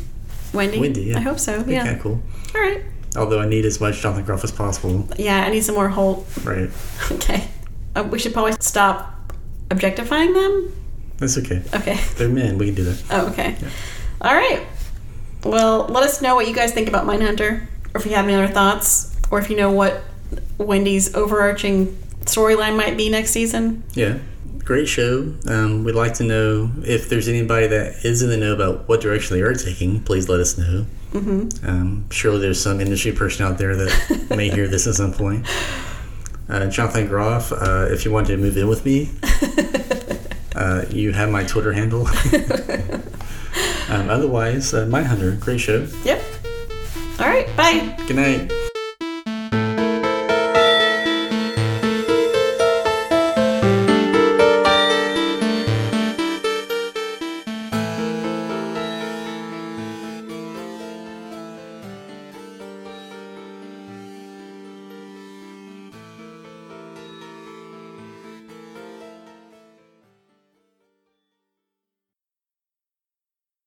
Wendy. 0.54 0.80
Wendy. 0.80 1.02
Yeah. 1.04 1.18
I 1.18 1.22
hope 1.22 1.40
so. 1.40 1.58
That'd 1.58 1.72
Yeah. 1.74 1.84
kind 1.86 1.98
of 1.98 2.02
cool. 2.04 2.22
All 2.56 2.62
right. 2.62 2.84
Although 3.18 3.40
I 3.40 3.48
need 3.48 3.66
as 3.66 3.82
much 3.82 4.02
Jonathan 4.02 4.24
Groff 4.26 4.44
as 4.44 4.52
possible. 4.52 5.08
Yeah, 5.18 5.44
I 5.46 5.50
need 5.50 5.62
some 5.64 5.76
more 5.76 5.90
Holt. 5.90 6.28
Right. 6.44 6.70
Okay. 7.12 7.48
Uh, 7.96 8.04
we 8.04 8.20
should 8.20 8.34
probably 8.34 8.52
stop 8.60 9.34
objectifying 9.72 10.32
them. 10.34 10.72
That's 11.18 11.38
okay. 11.40 11.62
Okay. 11.76 12.00
They're 12.18 12.30
men. 12.30 12.58
We 12.60 12.68
can 12.68 12.76
do 12.76 12.84
that. 12.84 13.04
Oh, 13.10 13.28
okay. 13.30 13.56
All 14.22 14.34
right. 14.36 14.66
Well, 15.44 15.86
let 15.88 16.04
us 16.04 16.22
know 16.22 16.36
what 16.36 16.48
you 16.48 16.54
guys 16.54 16.74
think 16.74 16.88
about 16.88 17.06
Mindhunter, 17.06 17.68
or 17.94 18.00
if 18.00 18.06
you 18.06 18.14
have 18.14 18.26
any 18.26 18.36
other 18.36 18.48
thoughts, 18.48 19.16
or 19.32 19.40
if 19.40 19.50
you 19.50 19.56
know 19.56 19.72
what 19.72 20.04
Wendy's 20.58 21.16
overarching 21.16 21.98
storyline 22.22 22.76
might 22.76 22.98
be 22.98 23.10
next 23.10 23.32
season. 23.32 23.84
Yeah. 23.94 24.20
Great 24.60 24.88
show. 24.88 25.34
Um, 25.48 25.84
we'd 25.84 25.96
like 25.96 26.14
to 26.16 26.24
know 26.24 26.72
if 26.84 27.10
there's 27.10 27.28
anybody 27.28 27.68
that 27.68 28.06
is 28.06 28.22
in 28.22 28.30
the 28.30 28.38
know 28.38 28.54
about 28.54 28.88
what 28.88 29.02
direction 29.02 29.36
they 29.36 29.42
are 29.42 29.54
taking. 29.54 30.02
Please 30.04 30.30
let 30.30 30.40
us 30.40 30.58
know. 30.58 30.86
Mm-hmm. 31.12 31.68
Um, 31.68 32.10
surely 32.12 32.40
there's 32.40 32.62
some 32.62 32.80
industry 32.80 33.12
person 33.12 33.48
out 33.48 33.58
there 33.58 33.76
that 33.76 34.28
may 34.38 34.50
hear 34.50 34.68
this 34.68 34.86
at 34.86 34.94
some 34.94 35.12
point. 35.12 35.48
Uh, 36.48 36.68
Jonathan 36.68 37.08
Groff, 37.08 37.52
uh, 37.52 37.88
if 37.90 38.06
you 38.06 38.12
want 38.12 38.28
to 38.28 38.38
move 38.38 38.58
in 38.58 38.68
with 38.68 38.86
me, 38.86 39.10
uh, 40.56 40.86
you 40.90 41.14
have 41.14 41.30
my 41.30 41.44
Twitter 41.44 41.74
handle. 41.74 42.08
um, 43.90 44.10
otherwise, 44.10 44.74
uh, 44.74 44.86
Mindhunter, 44.86 45.40
great 45.40 45.60
show. 45.60 45.88
Yep. 46.04 46.22
All 47.20 47.28
right. 47.28 47.48
Bye. 47.58 47.96
Good 48.08 48.16
night. 48.16 48.69